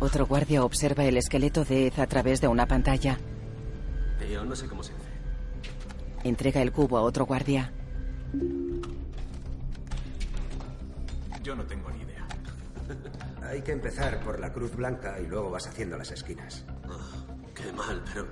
Otro 0.00 0.26
guardia 0.26 0.64
observa 0.64 1.04
el 1.04 1.16
esqueleto 1.16 1.64
de 1.64 1.86
Ed 1.88 1.98
a 1.98 2.06
través 2.06 2.40
de 2.40 2.48
una 2.48 2.66
pantalla. 2.66 3.18
No 4.24 4.56
sé 4.56 4.66
cómo 4.68 4.82
se 4.82 4.92
hace. 4.92 6.28
Entrega 6.28 6.62
el 6.62 6.72
cubo 6.72 6.96
a 6.96 7.02
otro 7.02 7.26
guardia. 7.26 7.70
Yo 11.42 11.54
no 11.54 11.64
tengo 11.64 11.90
ni 11.90 12.02
idea. 12.02 12.26
Hay 13.48 13.62
que 13.62 13.72
empezar 13.72 14.20
por 14.20 14.40
la 14.40 14.52
cruz 14.52 14.74
blanca 14.74 15.20
y 15.20 15.26
luego 15.26 15.50
vas 15.50 15.66
haciendo 15.66 15.98
las 15.98 16.10
esquinas. 16.10 16.64
Oh, 16.88 17.52
qué 17.54 17.70
mal, 17.72 18.02
pero 18.12 18.26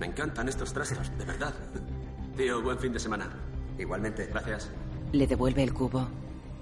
me 0.00 0.06
encantan 0.06 0.48
estos 0.48 0.72
trastos, 0.72 1.16
de 1.16 1.24
verdad. 1.24 1.54
Tío, 2.36 2.62
buen 2.62 2.78
fin 2.78 2.92
de 2.92 2.98
semana. 2.98 3.30
Igualmente. 3.78 4.26
Gracias. 4.26 4.70
Le 5.12 5.26
devuelve 5.26 5.62
el 5.62 5.72
cubo. 5.72 6.08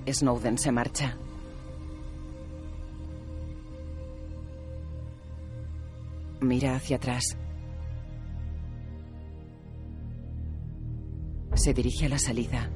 Snowden 0.07 0.59
se 0.59 0.73
marcha. 0.73 1.17
Mira 6.41 6.75
hacia 6.75 6.97
atrás. 6.97 7.37
Se 11.55 11.75
dirige 11.75 12.07
a 12.07 12.09
la 12.09 12.19
salida. 12.19 12.71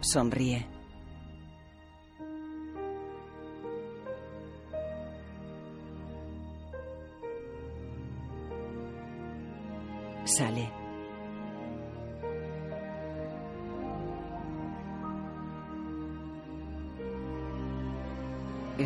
Sonríe. 0.00 0.64
Sale. 10.24 10.75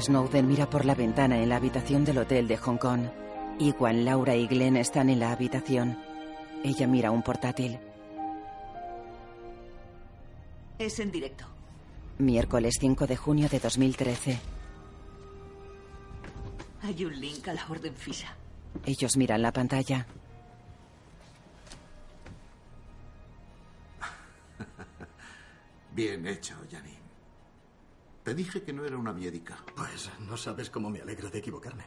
Snowden 0.00 0.46
mira 0.46 0.70
por 0.70 0.84
la 0.84 0.94
ventana 0.94 1.42
en 1.42 1.48
la 1.48 1.56
habitación 1.56 2.04
del 2.04 2.18
hotel 2.18 2.48
de 2.48 2.56
Hong 2.56 2.78
Kong. 2.78 3.02
Igual 3.58 4.04
Laura 4.04 4.34
y 4.34 4.46
Glenn 4.46 4.76
están 4.76 5.10
en 5.10 5.20
la 5.20 5.32
habitación. 5.32 5.98
Ella 6.64 6.86
mira 6.86 7.10
un 7.10 7.22
portátil. 7.22 7.78
Es 10.78 10.98
en 10.98 11.10
directo. 11.10 11.44
Miércoles 12.18 12.76
5 12.80 13.06
de 13.06 13.16
junio 13.16 13.48
de 13.48 13.58
2013. 13.58 14.38
Hay 16.82 17.04
un 17.04 17.20
link 17.20 17.46
a 17.48 17.54
la 17.54 17.66
orden 17.68 17.94
FISA. 17.94 18.34
Ellos 18.86 19.16
miran 19.16 19.42
la 19.42 19.52
pantalla. 19.52 20.06
Bien 25.94 26.26
hecho, 26.26 26.54
Janine. 26.70 26.99
Te 28.30 28.36
dije 28.36 28.62
que 28.62 28.72
no 28.72 28.84
era 28.84 28.96
una 28.96 29.12
médica. 29.12 29.56
Pues 29.74 30.08
no 30.20 30.36
sabes 30.36 30.70
cómo 30.70 30.88
me 30.88 31.00
alegro 31.00 31.30
de 31.30 31.40
equivocarme. 31.40 31.82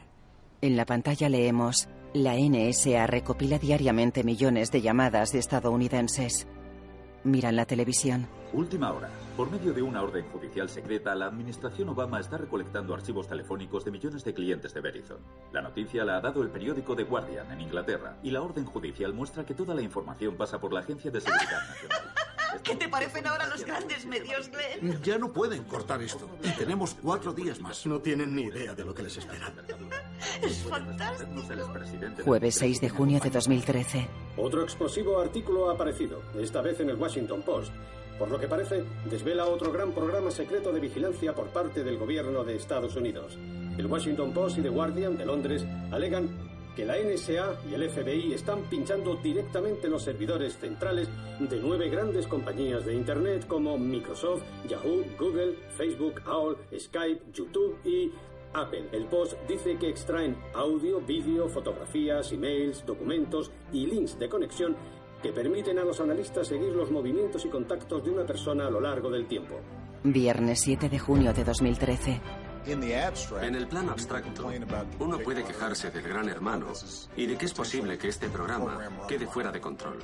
En 0.60 0.76
la 0.76 0.84
pantalla 0.84 1.30
leemos, 1.30 1.88
la 2.12 2.34
NSA 2.36 3.06
recopila 3.06 3.58
diariamente 3.58 4.22
millones 4.24 4.70
de 4.70 4.82
llamadas 4.82 5.32
de 5.32 5.38
estadounidenses. 5.38 6.46
Miran 7.24 7.56
la 7.56 7.64
televisión. 7.64 8.28
Última 8.52 8.92
hora. 8.92 9.08
Por 9.38 9.50
medio 9.50 9.72
de 9.72 9.80
una 9.80 10.02
orden 10.02 10.26
judicial 10.28 10.68
secreta, 10.68 11.14
la 11.14 11.28
administración 11.28 11.88
Obama 11.88 12.20
está 12.20 12.36
recolectando 12.36 12.92
archivos 12.92 13.26
telefónicos 13.26 13.82
de 13.86 13.92
millones 13.92 14.22
de 14.22 14.34
clientes 14.34 14.74
de 14.74 14.82
Verizon. 14.82 15.20
La 15.50 15.62
noticia 15.62 16.04
la 16.04 16.18
ha 16.18 16.20
dado 16.20 16.42
el 16.42 16.50
periódico 16.50 16.94
The 16.94 17.04
Guardian 17.04 17.52
en 17.52 17.62
Inglaterra 17.62 18.18
y 18.22 18.30
la 18.30 18.42
orden 18.42 18.66
judicial 18.66 19.14
muestra 19.14 19.46
que 19.46 19.54
toda 19.54 19.74
la 19.74 19.80
información 19.80 20.36
pasa 20.36 20.60
por 20.60 20.74
la 20.74 20.80
Agencia 20.80 21.10
de 21.10 21.22
Seguridad 21.22 21.66
Nacional. 21.70 22.23
¿Qué 22.64 22.76
te 22.76 22.88
parecen 22.88 23.26
ahora 23.26 23.46
los 23.46 23.64
grandes 23.64 24.06
medios, 24.06 24.50
Glenn? 24.50 25.02
Ya 25.02 25.18
no 25.18 25.32
pueden 25.32 25.64
cortar 25.64 26.02
esto. 26.02 26.28
Y 26.42 26.50
tenemos 26.52 26.94
cuatro 26.94 27.32
días 27.32 27.60
más. 27.60 27.84
No 27.86 28.00
tienen 28.00 28.34
ni 28.34 28.44
idea 28.44 28.74
de 28.74 28.84
lo 28.84 28.94
que 28.94 29.02
les 29.02 29.16
espera. 29.16 29.52
Es 30.42 30.62
fantástico. 30.62 31.30
Jueves 32.24 32.54
6 32.54 32.80
de 32.80 32.88
junio 32.88 33.20
de 33.20 33.30
2013. 33.30 34.08
Otro 34.38 34.62
explosivo 34.62 35.20
artículo 35.20 35.70
ha 35.70 35.74
aparecido, 35.74 36.22
esta 36.40 36.62
vez 36.62 36.80
en 36.80 36.88
el 36.88 36.96
Washington 36.96 37.42
Post. 37.42 37.72
Por 38.18 38.30
lo 38.30 38.38
que 38.38 38.48
parece, 38.48 38.84
desvela 39.10 39.44
otro 39.46 39.72
gran 39.72 39.92
programa 39.92 40.30
secreto 40.30 40.72
de 40.72 40.80
vigilancia 40.80 41.34
por 41.34 41.48
parte 41.48 41.84
del 41.84 41.98
gobierno 41.98 42.44
de 42.44 42.56
Estados 42.56 42.96
Unidos. 42.96 43.36
El 43.76 43.86
Washington 43.86 44.32
Post 44.32 44.58
y 44.58 44.62
The 44.62 44.68
Guardian 44.68 45.16
de 45.16 45.26
Londres 45.26 45.66
alegan 45.90 46.28
que 46.74 46.84
la 46.84 46.96
NSA 46.96 47.60
y 47.70 47.74
el 47.74 47.88
FBI 47.88 48.34
están 48.34 48.62
pinchando 48.62 49.16
directamente 49.16 49.88
los 49.88 50.02
servidores 50.02 50.56
centrales 50.58 51.08
de 51.38 51.60
nueve 51.60 51.88
grandes 51.88 52.26
compañías 52.26 52.84
de 52.84 52.94
Internet 52.94 53.46
como 53.46 53.78
Microsoft, 53.78 54.42
Yahoo, 54.68 55.04
Google, 55.18 55.54
Facebook, 55.76 56.20
AOL, 56.24 56.58
Skype, 56.78 57.32
YouTube 57.32 57.78
y 57.84 58.12
Apple. 58.54 58.88
El 58.92 59.06
post 59.06 59.34
dice 59.48 59.76
que 59.76 59.88
extraen 59.88 60.36
audio, 60.54 61.00
vídeo, 61.00 61.48
fotografías, 61.48 62.32
emails, 62.32 62.84
documentos 62.86 63.50
y 63.72 63.86
links 63.86 64.18
de 64.18 64.28
conexión 64.28 64.76
que 65.22 65.32
permiten 65.32 65.78
a 65.78 65.84
los 65.84 66.00
analistas 66.00 66.48
seguir 66.48 66.72
los 66.72 66.90
movimientos 66.90 67.44
y 67.44 67.48
contactos 67.48 68.04
de 68.04 68.10
una 68.10 68.26
persona 68.26 68.66
a 68.66 68.70
lo 68.70 68.80
largo 68.80 69.10
del 69.10 69.26
tiempo. 69.26 69.54
Viernes 70.02 70.60
7 70.60 70.88
de 70.88 70.98
junio 70.98 71.32
de 71.32 71.44
2013. 71.44 72.20
En 72.66 73.54
el 73.54 73.66
plano 73.66 73.92
abstracto, 73.92 74.50
uno 74.98 75.18
puede 75.18 75.44
quejarse 75.44 75.90
del 75.90 76.08
gran 76.08 76.28
hermano 76.28 76.66
y 77.16 77.26
de 77.26 77.36
que 77.36 77.44
es 77.44 77.52
posible 77.52 77.98
que 77.98 78.08
este 78.08 78.28
programa 78.28 78.88
quede 79.06 79.26
fuera 79.26 79.52
de 79.52 79.60
control. 79.60 79.98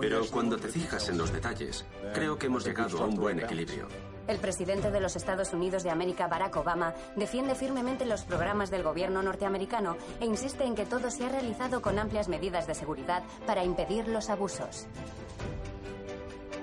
Pero 0.00 0.26
cuando 0.30 0.56
te 0.56 0.68
fijas 0.68 1.08
en 1.08 1.18
los 1.18 1.32
detalles, 1.32 1.84
creo 2.12 2.36
que 2.36 2.46
hemos 2.46 2.64
llegado 2.64 3.02
a 3.02 3.06
un 3.06 3.14
buen 3.14 3.40
equilibrio. 3.40 3.86
El 4.26 4.38
presidente 4.38 4.90
de 4.90 5.00
los 5.00 5.16
Estados 5.16 5.52
Unidos 5.52 5.82
de 5.82 5.90
América, 5.90 6.28
Barack 6.28 6.56
Obama, 6.56 6.94
defiende 7.16 7.54
firmemente 7.54 8.04
los 8.04 8.22
programas 8.22 8.70
del 8.70 8.82
gobierno 8.82 9.22
norteamericano 9.22 9.96
e 10.20 10.26
insiste 10.26 10.64
en 10.64 10.74
que 10.74 10.86
todo 10.86 11.10
se 11.10 11.24
ha 11.24 11.28
realizado 11.28 11.82
con 11.82 11.98
amplias 11.98 12.28
medidas 12.28 12.66
de 12.66 12.74
seguridad 12.74 13.22
para 13.46 13.64
impedir 13.64 14.06
los 14.08 14.30
abusos. 14.30 14.86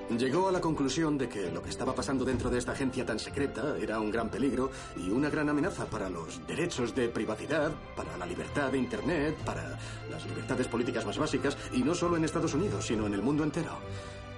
Llegó 0.10 0.48
a 0.48 0.52
la 0.54 0.62
conclusión 0.62 1.18
de 1.18 1.28
que 1.28 1.52
lo 1.52 1.62
que 1.62 1.70
estaba 1.70 1.94
pasando 1.94 2.24
dentro 2.24 2.50
de 2.50 2.58
esta 2.58 2.72
agencia 2.72 3.06
tan 3.06 3.20
secreta 3.20 3.76
era 3.78 4.00
un 4.00 4.10
gran 4.10 4.30
peligro 4.30 4.72
y 4.96 5.10
una 5.10 5.30
gran 5.30 5.50
amenaza 5.50 5.86
para 5.86 6.10
los 6.10 6.46
derechos 6.48 6.96
de 6.96 7.10
privacidad, 7.10 7.72
para 7.94 8.16
la 8.16 8.26
libertad 8.26 8.72
de 8.72 8.78
Internet, 8.78 9.36
para 9.44 9.78
las 10.10 10.26
libertades 10.26 10.68
políticas 10.68 11.06
más 11.06 11.18
básicas, 11.18 11.58
y 11.74 11.84
no 11.84 11.94
solo 11.94 12.16
en 12.16 12.24
Estados 12.24 12.54
Unidos, 12.54 12.86
sino 12.86 13.06
en 13.06 13.16
el 13.16 13.22
mundo 13.22 13.44
entero. 13.44 13.80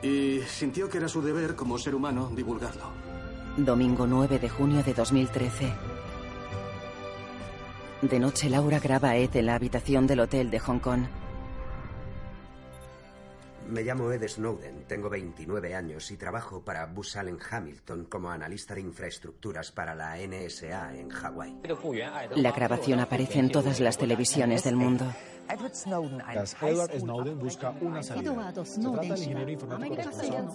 Y 0.02 0.40
sintió 0.48 0.90
que 0.90 0.98
era 0.98 1.08
su 1.08 1.22
deber 1.22 1.56
como 1.56 1.78
ser 1.78 1.94
humano 1.94 2.32
divulgarlo. 2.36 2.92
Domingo 3.56 4.08
9 4.08 4.40
de 4.40 4.50
junio 4.50 4.82
de 4.84 4.94
2013. 4.96 5.74
De 8.02 8.20
noche 8.20 8.50
Laura 8.50 8.80
graba 8.80 9.10
a 9.10 9.18
Ed 9.18 9.36
en 9.36 9.46
la 9.46 9.56
habitación 9.56 10.08
del 10.08 10.22
hotel 10.22 10.50
de 10.50 10.60
Hong 10.60 10.80
Kong. 10.80 11.02
Me 13.70 13.84
llamo 13.84 14.12
Ed 14.12 14.28
Snowden, 14.28 14.86
tengo 14.88 15.10
29 15.10 15.76
años 15.76 16.10
y 16.10 16.18
trabajo 16.18 16.62
para 16.62 16.88
Booz 16.88 17.16
Allen 17.18 17.38
Hamilton 17.50 18.06
como 18.06 18.32
analista 18.32 18.74
de 18.74 18.82
infraestructuras 18.82 19.72
para 19.72 19.94
la 19.94 20.18
NSA 20.18 20.96
en 20.96 21.10
Hawái. 21.10 21.62
La 22.36 22.52
grabación 22.52 23.00
aparece 23.00 23.38
en 23.38 23.52
todas 23.52 23.80
las 23.80 23.98
televisiones 23.98 24.64
del 24.64 24.76
mundo. 24.76 25.06
Tras 25.48 26.56
Edward 26.62 27.00
Snowden 27.00 27.40
busca 27.40 27.70
una 27.82 28.02
salida. 28.02 28.52
Se 28.66 28.82
trata 28.82 29.02
del 29.02 29.18
ingeniero 29.18 29.52
informático 29.52 29.96
responsable. 29.96 30.54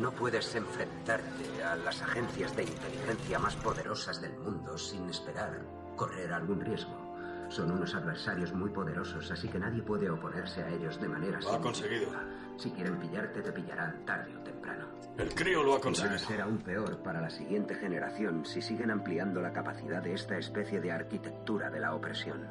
No 0.00 0.12
puedes 0.12 0.54
enfrentarte 0.54 1.64
a 1.64 1.76
las 1.76 2.00
agencias 2.02 2.56
de 2.56 2.64
inteligencia 2.64 3.38
más 3.38 3.56
poderosas 3.56 4.20
del 4.22 4.38
mundo 4.38 4.78
sin 4.78 5.08
esperar 5.08 5.60
correr 5.96 6.32
algún 6.32 6.60
riesgo. 6.60 7.03
Son 7.48 7.70
unos 7.70 7.94
adversarios 7.94 8.52
muy 8.52 8.70
poderosos, 8.70 9.30
así 9.30 9.48
que 9.48 9.58
nadie 9.58 9.82
puede 9.82 10.10
oponerse 10.10 10.62
a 10.62 10.68
ellos 10.70 11.00
de 11.00 11.08
manera 11.08 11.40
Lo 11.40 11.52
ha 11.52 11.60
conseguido. 11.60 12.08
Si 12.56 12.70
quieren 12.70 12.98
pillarte, 12.98 13.42
te 13.42 13.52
pillarán 13.52 14.04
tarde 14.04 14.34
o 14.36 14.40
temprano. 14.40 14.86
El 15.18 15.32
crío 15.34 15.62
lo 15.62 15.72
ha 15.72 15.74
Va 15.74 15.78
a 15.78 15.82
conseguido. 15.82 16.18
ser 16.18 16.40
aún 16.40 16.58
peor 16.58 16.98
para 17.02 17.20
la 17.20 17.30
siguiente 17.30 17.74
generación 17.76 18.44
si 18.44 18.60
siguen 18.62 18.90
ampliando 18.90 19.40
la 19.40 19.52
capacidad 19.52 20.02
de 20.02 20.14
esta 20.14 20.36
especie 20.38 20.80
de 20.80 20.90
arquitectura 20.92 21.70
de 21.70 21.80
la 21.80 21.94
opresión. 21.94 22.46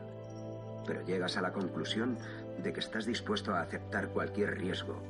Pero 0.85 1.01
llegas 1.03 1.37
a 1.37 1.41
la 1.41 1.51
conclusión 1.53 2.17
de 2.61 2.71
que 2.73 2.79
estás 2.79 3.05
dispuesto 3.05 3.53
a 3.53 3.61
aceptar 3.61 4.09
cualquier 4.09 4.57
riesgo, 4.57 5.01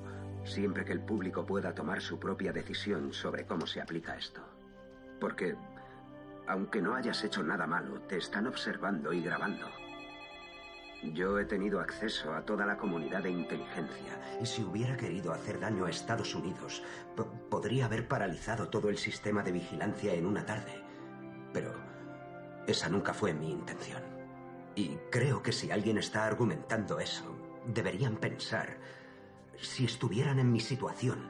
siempre 0.43 0.85
que 0.85 0.93
el 0.93 1.01
público 1.01 1.45
pueda 1.45 1.73
tomar 1.73 2.01
su 2.01 2.19
propia 2.19 2.51
decisión 2.53 3.13
sobre 3.13 3.45
cómo 3.45 3.65
se 3.67 3.81
aplica 3.81 4.15
esto. 4.15 4.41
Porque, 5.19 5.55
aunque 6.47 6.81
no 6.81 6.95
hayas 6.95 7.23
hecho 7.23 7.43
nada 7.43 7.67
malo, 7.67 8.01
te 8.01 8.17
están 8.17 8.47
observando 8.47 9.13
y 9.13 9.21
grabando. 9.21 9.67
Yo 11.13 11.37
he 11.37 11.43
tenido 11.45 11.81
acceso 11.81 12.33
a 12.33 12.43
toda 12.45 12.65
la 12.65 12.77
comunidad 12.77 13.23
de 13.23 13.31
inteligencia 13.31 14.37
y 14.41 14.45
si 14.45 14.63
hubiera 14.63 14.95
querido 14.95 15.33
hacer 15.33 15.59
daño 15.59 15.85
a 15.85 15.89
Estados 15.89 16.33
Unidos, 16.33 16.81
po- 17.15 17.27
podría 17.49 17.85
haber 17.85 18.07
paralizado 18.07 18.69
todo 18.69 18.87
el 18.89 18.97
sistema 18.97 19.43
de 19.43 19.51
vigilancia 19.51 20.13
en 20.13 20.25
una 20.25 20.45
tarde. 20.45 20.81
Pero 21.51 21.73
esa 22.67 22.87
nunca 22.87 23.13
fue 23.13 23.33
mi 23.33 23.51
intención. 23.51 24.01
Y 24.75 24.95
creo 25.11 25.43
que 25.43 25.51
si 25.51 25.71
alguien 25.71 25.97
está 25.97 26.25
argumentando 26.25 26.99
eso, 26.99 27.35
deberían 27.67 28.15
pensar, 28.15 28.77
si 29.57 29.83
estuvieran 29.85 30.39
en 30.39 30.53
mi 30.53 30.61
situación, 30.61 31.29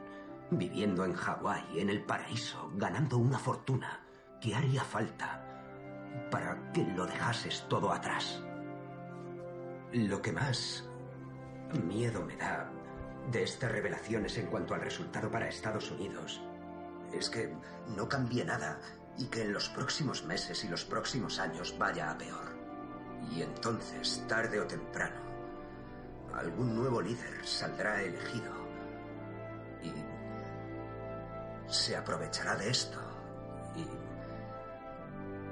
viviendo 0.52 1.03
en 1.03 1.14
Hawái, 1.14 1.80
en 1.80 1.90
el 1.90 2.03
paraíso, 2.03 2.72
ganando 2.76 3.18
una 3.18 3.40
fortuna, 3.40 4.02
¿qué 4.44 4.53
haría 4.53 4.84
falta 4.84 5.41
para 6.30 6.74
que 6.74 6.84
lo 6.84 7.06
dejases 7.06 7.65
todo 7.70 7.94
atrás? 7.94 8.44
Lo 9.94 10.22
que 10.22 10.34
más 10.34 10.84
miedo 11.88 12.26
me 12.26 12.36
da 12.36 12.70
de 13.32 13.44
estas 13.44 13.72
revelaciones 13.72 14.38
en 14.38 14.48
cuanto 14.48 14.74
al 14.74 14.82
resultado 14.82 15.32
para 15.32 15.48
Estados 15.48 15.90
Unidos 15.91 16.41
es 17.14 17.30
que 17.30 17.56
no 17.95 18.10
cambie 18.10 18.44
nada 18.44 18.82
y 19.18 19.28
que 19.28 19.44
en 19.44 19.53
los 19.53 19.70
próximos 19.70 20.26
meses 20.26 20.61
y 20.65 20.68
los 20.68 20.84
próximos 20.84 21.40
años 21.40 21.74
vaya 21.78 22.11
a 22.11 22.18
peor. 22.18 22.53
Y 23.32 23.44
entonces, 23.44 24.26
tarde 24.28 24.60
o 24.60 24.68
temprano, 24.68 25.22
algún 26.36 26.76
nuevo 26.76 27.02
líder 27.02 27.45
saldrá 27.45 28.02
elegido 28.02 28.52
y 29.82 29.94
se 31.72 31.95
aprovechará 31.95 32.57
de 32.57 32.70
esto 32.70 33.02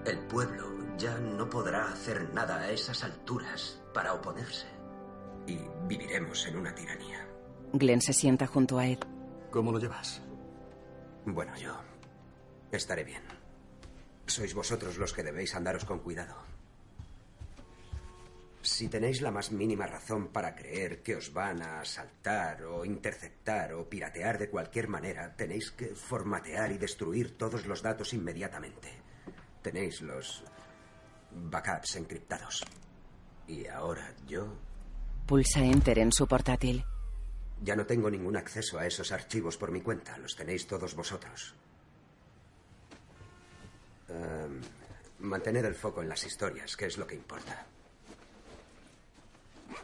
el 0.05 0.19
pueblo 0.19 0.97
ya 0.97 1.17
no 1.17 1.49
podrá 1.49 1.91
hacer 1.91 2.33
nada 2.33 2.59
a 2.59 2.71
esas 2.71 3.03
alturas 3.03 3.81
para 3.93 4.13
oponerse. 4.13 4.67
Y 5.47 5.57
viviremos 5.87 6.45
en 6.47 6.57
una 6.57 6.73
tiranía. 6.73 7.27
Glenn 7.73 8.01
se 8.01 8.13
sienta 8.13 8.47
junto 8.47 8.77
a 8.77 8.87
Ed. 8.87 8.99
¿Cómo 9.49 9.71
lo 9.71 9.79
llevas? 9.79 10.21
Bueno, 11.25 11.55
yo 11.57 11.75
estaré 12.71 13.03
bien. 13.03 13.23
Sois 14.25 14.53
vosotros 14.53 14.97
los 14.97 15.13
que 15.13 15.23
debéis 15.23 15.55
andaros 15.55 15.85
con 15.85 15.99
cuidado. 15.99 16.35
Si 18.61 18.87
tenéis 18.89 19.21
la 19.21 19.31
más 19.31 19.51
mínima 19.51 19.87
razón 19.87 20.27
para 20.27 20.55
creer 20.55 21.01
que 21.01 21.15
os 21.15 21.33
van 21.33 21.63
a 21.63 21.81
asaltar 21.81 22.63
o 22.63 22.85
interceptar 22.85 23.73
o 23.73 23.89
piratear 23.89 24.37
de 24.37 24.49
cualquier 24.49 24.87
manera, 24.87 25.35
tenéis 25.35 25.71
que 25.71 25.95
formatear 25.95 26.71
y 26.71 26.77
destruir 26.77 27.37
todos 27.37 27.65
los 27.65 27.81
datos 27.81 28.13
inmediatamente. 28.13 29.00
Tenéis 29.61 30.01
los 30.01 30.43
backups 31.31 31.95
encriptados. 31.95 32.63
Y 33.47 33.67
ahora 33.67 34.13
yo 34.27 34.47
Pulsa 35.27 35.59
Enter 35.63 35.99
en 35.99 36.11
su 36.11 36.27
portátil. 36.27 36.83
ya 37.61 37.75
no 37.75 37.85
tengo 37.85 38.09
ningún 38.09 38.35
acceso 38.38 38.79
a 38.79 38.85
esos 38.88 39.11
archivos 39.11 39.55
por 39.57 39.71
mi 39.71 39.81
cuenta. 39.81 40.17
Los 40.17 40.35
tenéis 40.35 40.65
todos 40.67 40.95
vosotros. 40.95 41.53
Em, 44.09 44.59
mantened 45.19 45.63
el 45.65 45.75
foco 45.75 46.01
en 46.01 46.09
las 46.09 46.23
historias, 46.25 46.75
que 46.75 46.88
es 46.88 46.97
lo 46.97 47.05
que 47.05 47.15
importa. 47.15 47.65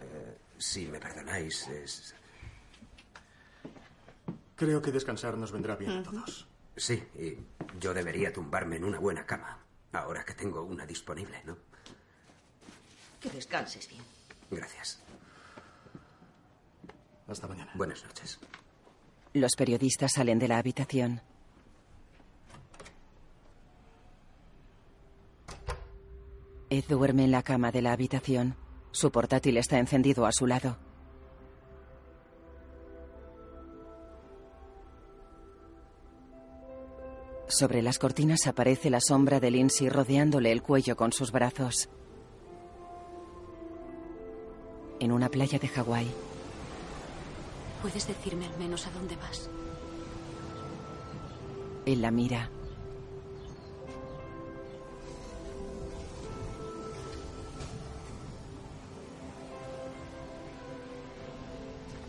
Eh, 0.01 0.37
si 0.57 0.87
me 0.87 0.99
perdonáis, 0.99 1.67
es... 1.67 2.15
Creo 4.55 4.81
que 4.81 4.91
descansar 4.91 5.37
nos 5.37 5.51
vendrá 5.51 5.75
bien 5.75 5.91
a 5.91 6.03
todos. 6.03 6.47
Sí, 6.75 6.95
y 7.15 7.37
yo 7.79 7.93
debería 7.93 8.33
tumbarme 8.33 8.77
en 8.77 8.83
una 8.85 8.99
buena 8.99 9.25
cama, 9.25 9.59
ahora 9.93 10.23
que 10.23 10.33
tengo 10.33 10.63
una 10.63 10.85
disponible, 10.85 11.41
¿no? 11.45 11.57
Que 13.19 13.29
descanses 13.29 13.87
bien. 13.89 14.03
Gracias. 14.51 15.01
Hasta 17.27 17.47
mañana. 17.47 17.71
Buenas 17.75 18.03
noches. 18.03 18.39
Los 19.33 19.55
periodistas 19.55 20.13
salen 20.13 20.39
de 20.39 20.47
la 20.47 20.57
habitación. 20.57 21.21
Ed 26.69 26.85
duerme 26.87 27.23
en 27.23 27.31
la 27.31 27.43
cama 27.43 27.71
de 27.71 27.81
la 27.81 27.93
habitación. 27.93 28.55
Su 28.91 29.11
portátil 29.11 29.57
está 29.57 29.79
encendido 29.79 30.25
a 30.25 30.31
su 30.31 30.47
lado. 30.47 30.77
Sobre 37.47 37.81
las 37.81 37.97
cortinas 37.97 38.45
aparece 38.47 38.89
la 38.89 38.99
sombra 38.99 39.39
de 39.39 39.51
Lindsay 39.51 39.89
rodeándole 39.89 40.51
el 40.51 40.61
cuello 40.61 40.95
con 40.97 41.13
sus 41.13 41.31
brazos. 41.31 41.89
En 44.99 45.11
una 45.11 45.29
playa 45.29 45.59
de 45.59 45.67
Hawái, 45.67 46.07
¿Puedes 47.81 48.07
decirme 48.07 48.47
al 48.47 48.57
menos 48.57 48.87
a 48.87 48.91
dónde 48.91 49.15
vas? 49.17 49.49
él 51.85 52.01
la 52.01 52.11
mira. 52.11 52.49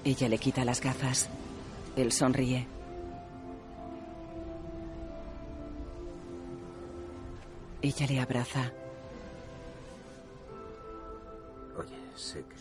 Ella 0.04 0.28
le 0.28 0.38
quita 0.38 0.64
las 0.64 0.80
gafas. 0.80 1.28
Él 1.96 2.12
sonríe. 2.12 2.66
Ella 7.80 8.06
le 8.08 8.20
abraza. 8.20 8.72
Oye, 11.78 11.96
sé 12.16 12.44
que... 12.44 12.56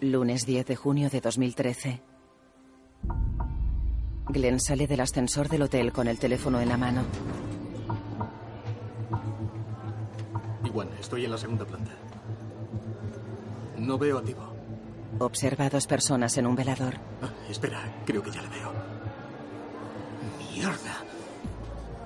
Lunes 0.00 0.44
10 0.44 0.66
de 0.66 0.76
junio 0.76 1.08
de 1.08 1.20
2013. 1.20 2.00
Glenn 4.28 4.58
sale 4.58 4.86
del 4.86 5.00
ascensor 5.00 5.48
del 5.48 5.62
hotel 5.62 5.92
con 5.92 6.08
el 6.08 6.18
teléfono 6.18 6.60
en 6.60 6.68
la 6.68 6.76
mano. 6.76 7.04
Igual, 10.64 10.88
estoy 11.00 11.24
en 11.24 11.30
la 11.30 11.38
segunda 11.38 11.64
planta. 11.64 11.92
No 13.78 13.96
veo 13.96 14.18
a 14.18 14.22
Tibo. 14.24 14.53
Observa 15.18 15.66
a 15.66 15.70
dos 15.70 15.86
personas 15.86 16.36
en 16.38 16.46
un 16.46 16.56
velador. 16.56 16.94
Ah, 17.22 17.30
espera, 17.48 17.80
creo 18.04 18.22
que 18.22 18.30
ya 18.30 18.42
le 18.42 18.48
veo. 18.48 18.72
¡Mierda! 20.52 20.96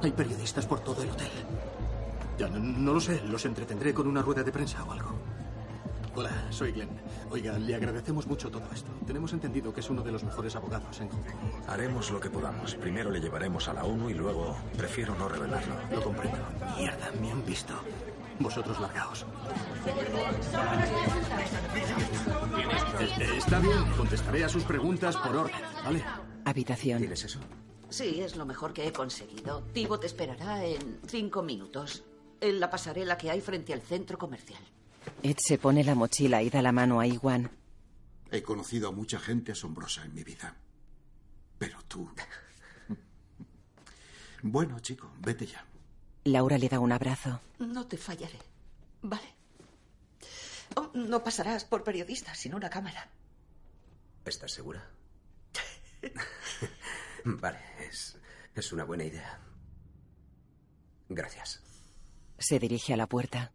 Hay 0.02 0.12
periodistas 0.12 0.66
por 0.66 0.80
todo 0.80 1.02
el 1.02 1.10
hotel. 1.10 1.30
Ya 2.38 2.48
no, 2.48 2.58
no 2.58 2.94
lo 2.94 3.00
sé, 3.00 3.20
los 3.24 3.44
entretendré 3.44 3.92
con 3.94 4.06
una 4.06 4.22
rueda 4.22 4.42
de 4.42 4.52
prensa 4.52 4.84
o 4.84 4.92
algo. 4.92 5.10
Hola, 6.14 6.30
soy 6.50 6.72
Glenn. 6.72 6.88
Oiga, 7.30 7.58
le 7.58 7.74
agradecemos 7.74 8.26
mucho 8.26 8.50
todo 8.50 8.64
esto. 8.74 8.90
Tenemos 9.06 9.32
entendido 9.32 9.72
que 9.72 9.80
es 9.80 9.88
uno 9.88 10.02
de 10.02 10.10
los 10.10 10.24
mejores 10.24 10.54
abogados 10.56 11.00
en 11.00 11.08
Hong 11.08 11.22
Kong. 11.22 11.68
Haremos 11.68 12.10
lo 12.10 12.18
que 12.18 12.28
podamos. 12.28 12.74
Primero 12.74 13.10
le 13.10 13.20
llevaremos 13.20 13.68
a 13.68 13.72
la 13.72 13.84
ONU 13.84 14.10
y 14.10 14.14
luego 14.14 14.56
prefiero 14.76 15.14
no 15.14 15.28
revelarlo. 15.28 15.74
Lo 15.92 16.02
comprendo. 16.02 16.38
Mierda, 16.76 17.10
me 17.20 17.30
han 17.30 17.44
visto. 17.46 17.74
Vosotros 18.40 18.78
largaos. 18.80 19.26
Está 23.36 23.58
bien, 23.58 23.84
contestaré 23.96 24.44
a 24.44 24.48
sus 24.48 24.64
preguntas 24.64 25.16
por 25.16 25.36
orden, 25.36 25.60
¿vale? 25.84 26.04
Habitación. 26.44 26.98
¿Tienes 27.00 27.24
eso? 27.24 27.40
Sí, 27.88 28.20
es 28.20 28.36
lo 28.36 28.44
mejor 28.46 28.72
que 28.72 28.86
he 28.86 28.92
conseguido. 28.92 29.62
Tibo 29.72 29.98
te 29.98 30.06
esperará 30.06 30.64
en 30.64 31.00
cinco 31.06 31.42
minutos. 31.42 32.04
En 32.40 32.60
la 32.60 32.70
pasarela 32.70 33.18
que 33.18 33.30
hay 33.30 33.40
frente 33.40 33.72
al 33.72 33.80
centro 33.80 34.18
comercial. 34.18 34.62
Ed 35.22 35.36
se 35.38 35.58
pone 35.58 35.82
la 35.82 35.94
mochila 35.94 36.42
y 36.42 36.50
da 36.50 36.62
la 36.62 36.70
mano 36.72 37.00
a 37.00 37.06
Iwan. 37.06 37.50
He 38.30 38.42
conocido 38.42 38.88
a 38.88 38.92
mucha 38.92 39.18
gente 39.18 39.52
asombrosa 39.52 40.04
en 40.04 40.14
mi 40.14 40.22
vida. 40.24 40.54
Pero 41.58 41.78
tú... 41.88 42.08
Bueno, 44.40 44.78
chico, 44.78 45.10
vete 45.18 45.46
ya. 45.46 45.64
Laura 46.28 46.58
le 46.58 46.68
da 46.68 46.78
un 46.78 46.92
abrazo. 46.92 47.40
No 47.58 47.86
te 47.86 47.96
fallaré. 47.96 48.38
Vale. 49.02 49.34
Oh, 50.76 50.90
no 50.94 51.22
pasarás 51.24 51.64
por 51.64 51.82
periodista 51.82 52.34
sin 52.34 52.54
una 52.54 52.68
cámara. 52.68 53.08
¿Estás 54.24 54.52
segura? 54.52 54.86
vale, 57.24 57.58
es, 57.80 58.16
es 58.54 58.72
una 58.72 58.84
buena 58.84 59.04
idea. 59.04 59.40
Gracias. 61.08 61.62
Se 62.38 62.58
dirige 62.58 62.92
a 62.92 62.96
la 62.96 63.06
puerta. 63.06 63.52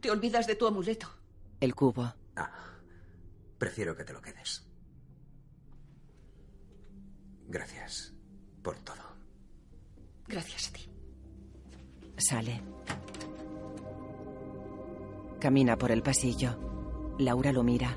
Te 0.00 0.10
olvidas 0.10 0.46
de 0.46 0.54
tu 0.54 0.66
amuleto. 0.66 1.08
El 1.60 1.74
cubo. 1.74 2.14
Ah, 2.36 2.50
prefiero 3.58 3.94
que 3.94 4.04
te 4.04 4.12
lo 4.12 4.22
quedes. 4.22 4.64
Gracias 7.46 8.14
por 8.62 8.78
todo. 8.78 9.02
Gracias 10.26 10.68
a 10.68 10.72
ti. 10.72 10.87
Sale. 12.18 12.60
Camina 15.38 15.76
por 15.78 15.92
el 15.92 16.02
pasillo. 16.02 16.56
Laura 17.18 17.52
lo 17.52 17.62
mira. 17.62 17.96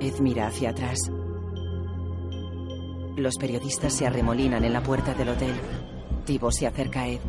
Ed 0.00 0.20
mira 0.20 0.46
hacia 0.46 0.70
atrás. 0.70 1.10
Los 3.16 3.36
periodistas 3.38 3.94
se 3.94 4.06
arremolinan 4.06 4.64
en 4.64 4.74
la 4.74 4.82
puerta 4.82 5.14
del 5.14 5.30
hotel. 5.30 5.54
Tibo 6.26 6.52
se 6.52 6.66
acerca 6.66 7.00
a 7.02 7.08
Ed. 7.08 7.20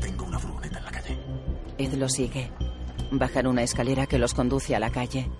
Tengo 0.00 0.26
una 0.26 0.38
furgoneta 0.38 0.78
en 0.78 0.84
la 0.84 0.90
calle. 0.90 1.18
Ed 1.78 1.94
lo 1.94 2.08
sigue. 2.10 2.50
Bajan 3.10 3.46
una 3.46 3.62
escalera 3.62 4.06
que 4.06 4.18
los 4.18 4.34
conduce 4.34 4.76
a 4.76 4.80
la 4.80 4.90
calle. 4.90 5.30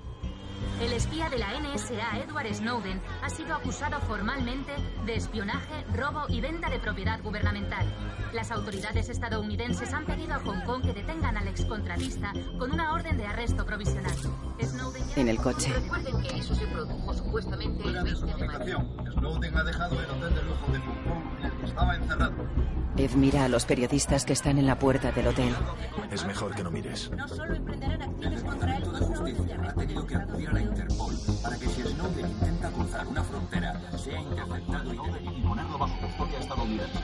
El 0.80 0.92
espía 0.92 1.28
de 1.30 1.38
la 1.38 1.48
NSA, 1.58 2.18
Edward 2.18 2.54
Snowden, 2.54 3.00
ha 3.22 3.30
sido 3.30 3.54
acusado 3.54 3.98
formalmente 4.00 4.72
de 5.06 5.14
espionaje, 5.16 5.84
robo 5.94 6.24
y 6.28 6.40
venta 6.42 6.68
de 6.68 6.78
propiedad 6.78 7.18
gubernamental. 7.22 7.86
Las 8.34 8.50
autoridades 8.50 9.08
estadounidenses 9.08 9.92
han 9.94 10.04
pedido 10.04 10.34
a 10.34 10.38
Hong 10.40 10.60
Kong 10.66 10.82
que 10.82 10.92
detengan 10.92 11.36
al 11.38 11.48
excontratista 11.48 12.32
con 12.58 12.72
una 12.72 12.92
orden 12.92 13.16
de 13.16 13.26
arresto 13.26 13.64
provisional. 13.64 14.12
Snowden 14.62 15.08
ya- 15.08 15.20
En 15.22 15.28
el 15.28 15.38
coche. 15.38 15.72
Recuerden 15.72 16.22
que 16.22 16.38
eso 16.38 16.54
se 16.54 16.66
produjo 16.66 17.14
supuestamente 17.14 17.82
el 17.88 17.94
20 18.04 18.34
de 18.34 18.46
mayo. 18.46 18.78
Snowden 19.14 19.56
ha 19.56 19.64
dejado 19.64 19.98
el 20.00 20.10
hotel 20.10 20.34
de 20.34 20.42
lujo 20.42 20.72
de 20.72 20.78
Hong 20.78 21.04
Kong 21.04 21.06
en 21.06 21.16
el 21.16 21.22
que 21.22 21.25
estaba 21.64 21.96
encerrado. 21.96 22.46
Ed 22.96 23.10
mira 23.12 23.44
a 23.44 23.48
los 23.48 23.66
periodistas 23.66 24.24
que 24.24 24.32
están 24.32 24.58
en 24.58 24.66
la 24.66 24.78
puerta 24.78 25.12
del 25.12 25.26
hotel. 25.26 25.54
Es 26.10 26.24
mejor 26.24 26.54
que 26.54 26.62
no 26.62 26.70
mires. 26.70 27.10
No 27.10 27.28
solo 27.28 27.54
emprenderán 27.54 28.02
acciones 28.02 28.42
contra 28.42 28.76
él, 28.76 28.82
de 28.82 28.88
Justicia 28.88 29.60
ha 29.68 29.72
tenido 29.74 30.06
que 30.06 30.16
acudir 30.16 30.48
a 30.48 30.52
la 30.52 30.60
Interpol 30.62 31.14
para 31.42 31.58
que 31.58 31.66
si 31.68 31.82
Snowden 31.82 32.30
intenta 32.30 32.70
cruzar 32.70 33.06
una 33.06 33.22
frontera, 33.22 33.80
sea 33.98 34.20
interceptado 34.20 34.94
y 34.94 34.96
ponerlo 35.76 35.78
bajo 35.78 35.96
custodia 36.00 36.38
estadounidense. 36.38 36.98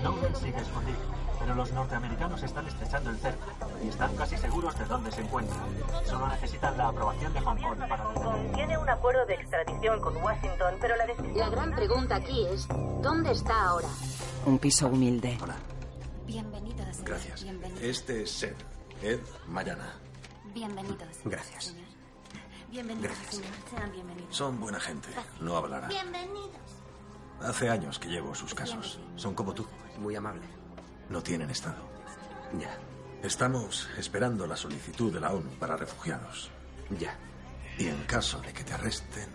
Snowden 0.00 0.36
sigue 0.36 0.58
escondido, 0.58 0.98
pero 1.38 1.54
los 1.54 1.72
norteamericanos 1.72 2.42
están 2.42 2.66
estrechando 2.66 3.10
el 3.10 3.18
cerco 3.18 3.46
y 3.82 3.88
están 3.88 4.14
casi 4.16 4.36
seguros 4.36 4.78
de 4.78 4.84
dónde 4.86 5.10
se 5.12 5.22
encuentra. 5.22 5.56
Solo 6.06 6.28
necesitan 6.28 6.76
la 6.76 6.88
aprobación 6.88 7.32
de 7.32 7.40
Hong 7.40 7.56
Kong 7.58 7.78
para. 7.88 8.52
Tiene 8.54 8.78
un 8.78 8.88
acuerdo 8.88 9.26
de 9.26 9.34
extradición 9.34 10.00
con 10.00 10.16
Washington, 10.16 10.74
pero 10.80 10.96
la 10.96 11.06
La 11.34 11.48
gran 11.48 11.74
pregunta 11.74 12.16
aquí 12.16 12.46
es, 12.46 12.66
¿dónde 13.02 13.32
está 13.32 13.68
ahora? 13.68 13.88
Un 14.46 14.58
piso 14.58 14.88
humilde. 14.88 15.38
Bienvenidos. 16.26 17.02
Gracias. 17.04 17.42
Bienvenidos. 17.42 17.82
Este 17.82 18.22
es 18.22 18.30
Seth. 18.30 18.56
Ed 19.02 19.20
Mayana. 19.46 19.94
Bienvenidos. 20.52 20.98
Gracias. 21.24 21.64
señor. 21.66 21.86
Bienvenidos, 22.68 23.10
Gracias. 23.10 23.34
señor. 23.36 23.52
Sean 23.70 23.92
bienvenidos. 23.92 24.36
Son 24.36 24.60
buena 24.60 24.80
gente. 24.80 25.08
No 25.40 25.56
hablarán. 25.56 25.88
Bienvenidos. 25.88 26.67
Hace 27.42 27.70
años 27.70 27.98
que 27.98 28.08
llevo 28.08 28.34
sus 28.34 28.54
casos. 28.54 28.98
Son 29.16 29.34
como 29.34 29.54
tú. 29.54 29.66
Muy 29.98 30.16
amable. 30.16 30.42
No 31.08 31.22
tienen 31.22 31.50
estado. 31.50 31.76
Ya. 32.58 32.76
Estamos 33.22 33.88
esperando 33.98 34.46
la 34.46 34.56
solicitud 34.56 35.12
de 35.12 35.20
la 35.20 35.32
ONU 35.32 35.50
para 35.58 35.76
refugiados. 35.76 36.50
Ya. 36.98 37.16
Y 37.78 37.86
en 37.86 38.02
caso 38.04 38.40
de 38.40 38.52
que 38.52 38.64
te 38.64 38.72
arresten, 38.72 39.28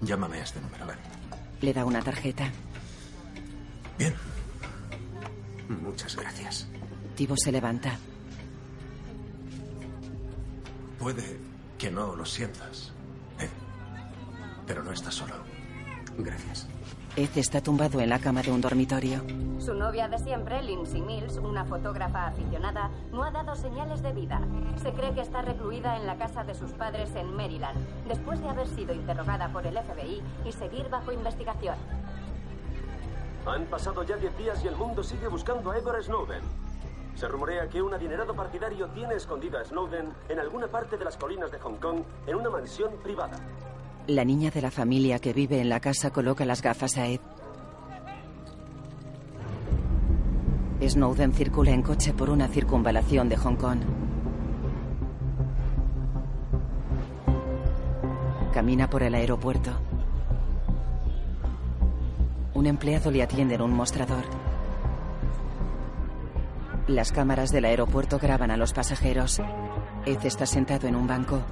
llámame 0.00 0.38
a 0.38 0.44
este 0.44 0.60
número. 0.60 0.86
Le 1.60 1.72
da 1.72 1.84
una 1.84 2.02
tarjeta. 2.02 2.50
Bien. 3.98 4.14
Muchas 5.68 6.16
gracias. 6.16 6.68
Tibo 7.16 7.36
se 7.36 7.50
levanta. 7.50 7.98
Puede 10.98 11.38
que 11.78 11.90
no 11.90 12.16
lo 12.16 12.24
sientas, 12.24 12.92
Ed, 13.38 13.48
pero 14.66 14.82
no 14.82 14.92
estás 14.92 15.14
solo. 15.14 15.34
Gracias. 16.18 16.66
Ed 17.18 17.30
está 17.34 17.60
tumbado 17.60 17.98
en 17.98 18.10
la 18.10 18.20
cama 18.20 18.42
de 18.42 18.52
un 18.52 18.60
dormitorio. 18.60 19.20
Su 19.58 19.74
novia 19.74 20.06
de 20.06 20.20
siempre, 20.20 20.62
Lindsay 20.62 21.02
Mills, 21.02 21.38
una 21.38 21.64
fotógrafa 21.64 22.28
aficionada, 22.28 22.92
no 23.10 23.24
ha 23.24 23.32
dado 23.32 23.56
señales 23.56 24.02
de 24.02 24.12
vida. 24.12 24.40
Se 24.80 24.92
cree 24.92 25.12
que 25.12 25.22
está 25.22 25.42
recluida 25.42 25.96
en 25.96 26.06
la 26.06 26.16
casa 26.16 26.44
de 26.44 26.54
sus 26.54 26.70
padres 26.70 27.12
en 27.16 27.34
Maryland, 27.34 27.76
después 28.06 28.40
de 28.40 28.48
haber 28.48 28.68
sido 28.68 28.94
interrogada 28.94 29.48
por 29.48 29.66
el 29.66 29.76
FBI 29.76 30.22
y 30.44 30.52
seguir 30.52 30.88
bajo 30.90 31.10
investigación. 31.10 31.74
Han 33.46 33.64
pasado 33.64 34.04
ya 34.04 34.16
10 34.16 34.38
días 34.38 34.64
y 34.64 34.68
el 34.68 34.76
mundo 34.76 35.02
sigue 35.02 35.26
buscando 35.26 35.72
a 35.72 35.76
Edward 35.76 36.04
Snowden. 36.04 36.42
Se 37.16 37.26
rumorea 37.26 37.68
que 37.68 37.82
un 37.82 37.92
adinerado 37.92 38.32
partidario 38.32 38.86
tiene 38.90 39.14
escondido 39.14 39.58
a 39.58 39.64
Snowden 39.64 40.12
en 40.28 40.38
alguna 40.38 40.68
parte 40.68 40.96
de 40.96 41.04
las 41.04 41.16
colinas 41.16 41.50
de 41.50 41.58
Hong 41.58 41.78
Kong 41.78 42.04
en 42.28 42.36
una 42.36 42.48
mansión 42.48 42.92
privada. 43.02 43.40
La 44.08 44.24
niña 44.24 44.50
de 44.50 44.62
la 44.62 44.70
familia 44.70 45.18
que 45.18 45.34
vive 45.34 45.60
en 45.60 45.68
la 45.68 45.80
casa 45.80 46.10
coloca 46.10 46.46
las 46.46 46.62
gafas 46.62 46.96
a 46.96 47.06
Ed. 47.08 47.20
Snowden 50.80 51.34
circula 51.34 51.72
en 51.72 51.82
coche 51.82 52.14
por 52.14 52.30
una 52.30 52.48
circunvalación 52.48 53.28
de 53.28 53.36
Hong 53.36 53.56
Kong. 53.56 53.80
Camina 58.54 58.88
por 58.88 59.02
el 59.02 59.14
aeropuerto. 59.14 59.72
Un 62.54 62.64
empleado 62.64 63.10
le 63.10 63.22
atiende 63.22 63.56
en 63.56 63.60
un 63.60 63.74
mostrador. 63.74 64.24
Las 66.86 67.12
cámaras 67.12 67.52
del 67.52 67.66
aeropuerto 67.66 68.18
graban 68.18 68.50
a 68.50 68.56
los 68.56 68.72
pasajeros. 68.72 69.42
Ed 70.06 70.24
está 70.24 70.46
sentado 70.46 70.88
en 70.88 70.96
un 70.96 71.06
banco. 71.06 71.42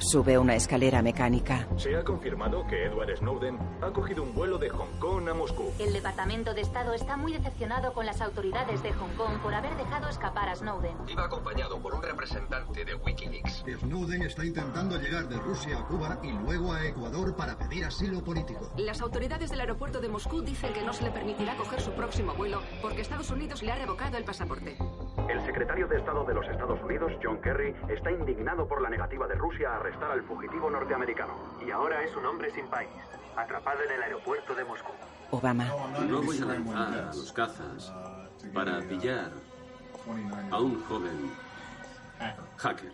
Sube 0.00 0.38
una 0.38 0.54
escalera 0.54 1.02
mecánica. 1.02 1.68
Se 1.76 1.94
ha 1.94 2.02
confirmado 2.02 2.66
que 2.66 2.86
Edward 2.86 3.14
Snowden 3.18 3.58
ha 3.82 3.92
cogido 3.92 4.22
un 4.22 4.34
vuelo 4.34 4.56
de 4.56 4.70
Hong 4.70 4.98
Kong 4.98 5.28
a 5.28 5.34
Moscú. 5.34 5.70
El 5.78 5.92
Departamento 5.92 6.54
de 6.54 6.62
Estado 6.62 6.94
está 6.94 7.18
muy 7.18 7.32
decepcionado 7.34 7.92
con 7.92 8.06
las 8.06 8.22
autoridades 8.22 8.82
de 8.82 8.94
Hong 8.94 9.14
Kong 9.16 9.38
por 9.42 9.52
haber 9.52 9.76
dejado 9.76 10.08
escapar 10.08 10.48
a 10.48 10.56
Snowden. 10.56 10.96
Iba 11.06 11.26
acompañado 11.26 11.78
por 11.82 11.94
un 11.94 12.02
representante 12.02 12.82
de 12.82 12.94
Wikileaks. 12.94 13.62
Snowden 13.80 14.22
está 14.22 14.44
intentando 14.44 14.96
llegar 14.96 15.28
de 15.28 15.36
Rusia 15.36 15.78
a 15.78 15.86
Cuba 15.86 16.18
y 16.22 16.32
luego 16.32 16.72
a 16.72 16.86
Ecuador 16.86 17.36
para 17.36 17.58
pedir 17.58 17.84
asilo 17.84 18.24
político. 18.24 18.72
Las 18.78 19.02
autoridades 19.02 19.50
del 19.50 19.60
aeropuerto 19.60 20.00
de 20.00 20.08
Moscú 20.08 20.40
dicen 20.40 20.72
que 20.72 20.82
no 20.82 20.94
se 20.94 21.04
le 21.04 21.10
permitirá 21.10 21.54
coger 21.58 21.82
su 21.82 21.92
próximo 21.92 22.32
vuelo 22.34 22.62
porque 22.80 23.02
Estados 23.02 23.30
Unidos 23.30 23.62
le 23.62 23.70
ha 23.72 23.76
revocado 23.76 24.16
el 24.16 24.24
pasaporte. 24.24 24.78
El 25.30 25.40
secretario 25.46 25.86
de 25.86 25.98
Estado 25.98 26.24
de 26.24 26.34
los 26.34 26.44
Estados 26.48 26.82
Unidos, 26.82 27.12
John 27.22 27.40
Kerry, 27.40 27.72
está 27.88 28.10
indignado 28.10 28.66
por 28.66 28.82
la 28.82 28.90
negativa 28.90 29.28
de 29.28 29.36
Rusia 29.36 29.70
a 29.70 29.76
arrestar 29.76 30.10
al 30.10 30.24
fugitivo 30.24 30.68
norteamericano. 30.68 31.34
Y 31.64 31.70
ahora 31.70 32.02
es 32.02 32.16
un 32.16 32.26
hombre 32.26 32.50
sin 32.50 32.66
país, 32.66 32.90
atrapado 33.36 33.78
en 33.84 33.92
el 33.92 34.02
aeropuerto 34.02 34.56
de 34.56 34.64
Moscú. 34.64 34.90
Obama. 35.30 35.66
No 36.08 36.20
voy 36.20 36.36
a 36.42 36.46
lanzar 36.46 36.98
a 36.98 37.06
los 37.14 37.32
cazas 37.32 37.92
para 38.52 38.80
pillar 38.80 39.30
a 40.50 40.60
un 40.60 40.82
joven 40.82 41.30
hacker. 42.56 42.92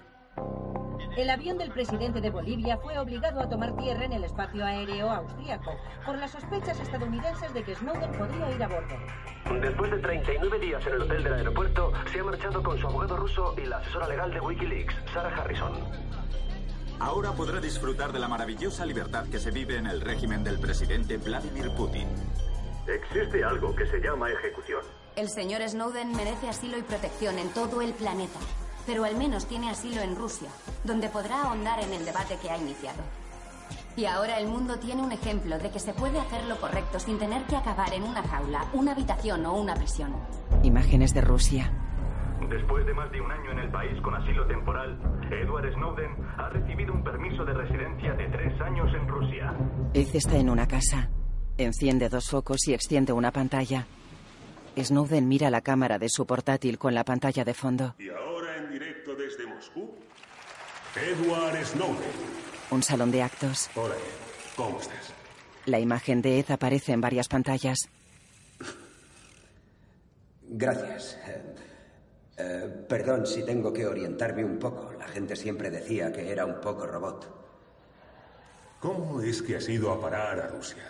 El 1.16 1.30
avión 1.30 1.56
del 1.56 1.70
presidente 1.70 2.20
de 2.20 2.28
Bolivia 2.28 2.76
fue 2.76 2.98
obligado 2.98 3.40
a 3.40 3.48
tomar 3.48 3.74
tierra 3.76 4.04
en 4.04 4.12
el 4.12 4.24
espacio 4.24 4.62
aéreo 4.62 5.10
austríaco 5.10 5.74
por 6.04 6.18
las 6.18 6.30
sospechas 6.30 6.78
estadounidenses 6.78 7.54
de 7.54 7.64
que 7.64 7.74
Snowden 7.74 8.12
podría 8.12 8.50
ir 8.50 8.62
a 8.62 8.68
bordo. 8.68 8.94
Después 9.62 9.90
de 9.92 9.98
39 9.98 10.58
días 10.58 10.86
en 10.86 10.92
el 10.92 11.02
hotel 11.02 11.24
del 11.24 11.32
aeropuerto, 11.32 11.90
se 12.12 12.20
ha 12.20 12.24
marchado 12.24 12.62
con 12.62 12.78
su 12.78 12.86
abogado 12.86 13.16
ruso 13.16 13.54
y 13.56 13.64
la 13.64 13.78
asesora 13.78 14.08
legal 14.08 14.30
de 14.30 14.40
Wikileaks, 14.40 14.94
Sarah 15.14 15.34
Harrison. 15.34 15.72
Ahora 17.00 17.32
podrá 17.32 17.60
disfrutar 17.60 18.12
de 18.12 18.18
la 18.18 18.28
maravillosa 18.28 18.84
libertad 18.84 19.24
que 19.28 19.38
se 19.38 19.50
vive 19.50 19.78
en 19.78 19.86
el 19.86 20.02
régimen 20.02 20.44
del 20.44 20.58
presidente 20.58 21.16
Vladimir 21.16 21.70
Putin. 21.70 22.08
Existe 22.86 23.42
algo 23.42 23.74
que 23.74 23.86
se 23.86 24.00
llama 24.00 24.30
ejecución. 24.30 24.82
El 25.16 25.30
señor 25.30 25.66
Snowden 25.66 26.14
merece 26.14 26.46
asilo 26.46 26.76
y 26.76 26.82
protección 26.82 27.38
en 27.38 27.48
todo 27.54 27.80
el 27.80 27.94
planeta, 27.94 28.38
pero 28.86 29.04
al 29.04 29.16
menos 29.16 29.46
tiene 29.46 29.70
asilo 29.70 30.00
en 30.00 30.16
Rusia, 30.16 30.48
donde 30.84 31.08
podrá 31.08 31.42
ahondar 31.42 31.82
en 31.82 31.92
el 31.92 32.04
debate 32.04 32.38
que 32.40 32.50
ha 32.50 32.56
iniciado. 32.56 33.02
Y 33.96 34.04
ahora 34.04 34.38
el 34.38 34.46
mundo 34.46 34.78
tiene 34.78 35.02
un 35.02 35.10
ejemplo 35.10 35.58
de 35.58 35.70
que 35.70 35.78
se 35.78 35.94
puede 35.94 36.18
hacer 36.18 36.44
lo 36.44 36.60
correcto 36.60 37.00
sin 37.00 37.18
tener 37.18 37.42
que 37.44 37.56
acabar 37.56 37.92
en 37.94 38.02
una 38.02 38.22
jaula, 38.22 38.66
una 38.74 38.92
habitación 38.92 39.44
o 39.46 39.54
una 39.54 39.74
prisión. 39.74 40.14
Imágenes 40.62 41.14
de 41.14 41.22
Rusia. 41.22 41.72
Después 42.50 42.86
de 42.86 42.94
más 42.94 43.10
de 43.10 43.20
un 43.20 43.32
año 43.32 43.52
en 43.52 43.58
el 43.58 43.70
país 43.70 44.00
con 44.02 44.14
asilo 44.14 44.46
temporal, 44.46 44.98
Edward 45.30 45.72
Snowden 45.74 46.14
ha 46.36 46.48
recibido 46.50 46.92
un 46.92 47.02
permiso 47.02 47.44
de 47.44 47.54
residencia 47.54 48.12
de 48.12 48.28
tres 48.28 48.60
años 48.60 48.86
en 48.94 49.08
Rusia. 49.08 49.54
Ed 49.94 50.14
está 50.14 50.36
en 50.36 50.50
una 50.50 50.68
casa. 50.68 51.08
Enciende 51.56 52.10
dos 52.10 52.28
focos 52.28 52.68
y 52.68 52.74
extiende 52.74 53.14
una 53.14 53.32
pantalla. 53.32 53.86
Snowden 54.76 55.26
mira 55.26 55.48
la 55.48 55.62
cámara 55.62 55.98
de 55.98 56.10
su 56.10 56.26
portátil 56.26 56.78
con 56.78 56.94
la 56.94 57.02
pantalla 57.02 57.44
de 57.44 57.54
fondo. 57.54 57.94
Y 57.98 58.10
ahora 58.10 58.35
en 58.35 58.35
directo 58.78 59.14
desde 59.14 59.46
Moscú, 59.46 59.94
Edward 60.94 61.64
Snowden. 61.64 62.10
Un 62.70 62.82
salón 62.82 63.10
de 63.10 63.22
actos. 63.22 63.70
Hola, 63.74 63.94
¿cómo 64.54 64.78
estás? 64.78 65.14
La 65.64 65.80
imagen 65.80 66.20
de 66.20 66.40
Ed 66.40 66.50
aparece 66.50 66.92
en 66.92 67.00
varias 67.00 67.26
pantallas. 67.26 67.88
Gracias. 70.42 71.18
Eh, 71.26 71.54
eh, 72.36 72.84
perdón 72.86 73.26
si 73.26 73.46
tengo 73.46 73.72
que 73.72 73.86
orientarme 73.86 74.44
un 74.44 74.58
poco. 74.58 74.92
La 74.92 75.08
gente 75.08 75.36
siempre 75.36 75.70
decía 75.70 76.12
que 76.12 76.30
era 76.30 76.44
un 76.44 76.60
poco 76.60 76.86
robot. 76.86 77.34
¿Cómo 78.78 79.22
es 79.22 79.40
que 79.40 79.56
has 79.56 79.66
ido 79.70 79.90
a 79.90 79.98
parar 79.98 80.38
a 80.38 80.48
Rusia? 80.48 80.84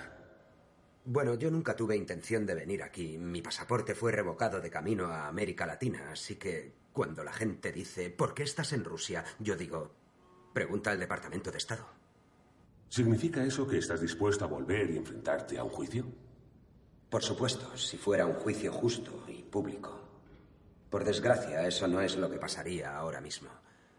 Bueno, 1.05 1.37
yo 1.37 1.53
nunca 1.53 1.77
tuve 1.77 1.95
intención 1.97 2.47
de 2.47 2.57
venir 2.57 2.83
aquí. 2.83 3.17
Mi 3.17 3.43
pasaporte 3.43 3.95
fue 3.95 4.11
revocado 4.11 4.61
de 4.61 4.71
camino 4.71 5.07
a 5.07 5.29
América 5.29 5.67
Latina, 5.67 6.11
así 6.11 6.35
que 6.35 6.86
cuando 6.97 7.23
la 7.23 7.33
gente 7.35 7.73
dice, 7.73 8.09
¿por 8.09 8.33
qué 8.33 8.43
estás 8.43 8.73
en 8.73 8.83
Rusia? 8.83 9.23
Yo 9.39 9.55
digo, 9.55 9.93
pregunta 10.55 10.93
al 10.93 10.99
Departamento 10.99 11.51
de 11.51 11.59
Estado. 11.59 11.87
¿Significa 12.89 13.45
eso 13.45 13.69
que 13.69 13.77
estás 13.77 14.01
dispuesto 14.01 14.47
a 14.47 14.49
volver 14.49 14.89
y 14.89 14.97
enfrentarte 14.97 15.59
a 15.59 15.65
un 15.65 15.69
juicio? 15.69 16.07
Por 17.11 17.23
supuesto, 17.23 17.77
si 17.77 17.99
fuera 17.99 18.25
un 18.25 18.33
juicio 18.33 18.73
justo 18.73 19.27
y 19.29 19.43
público. 19.43 20.09
Por 20.89 21.05
desgracia, 21.05 21.69
eso 21.69 21.87
no 21.87 22.01
es 22.01 22.17
lo 22.17 22.31
que 22.31 22.39
pasaría 22.39 22.97
ahora 22.97 23.21
mismo, 23.21 23.51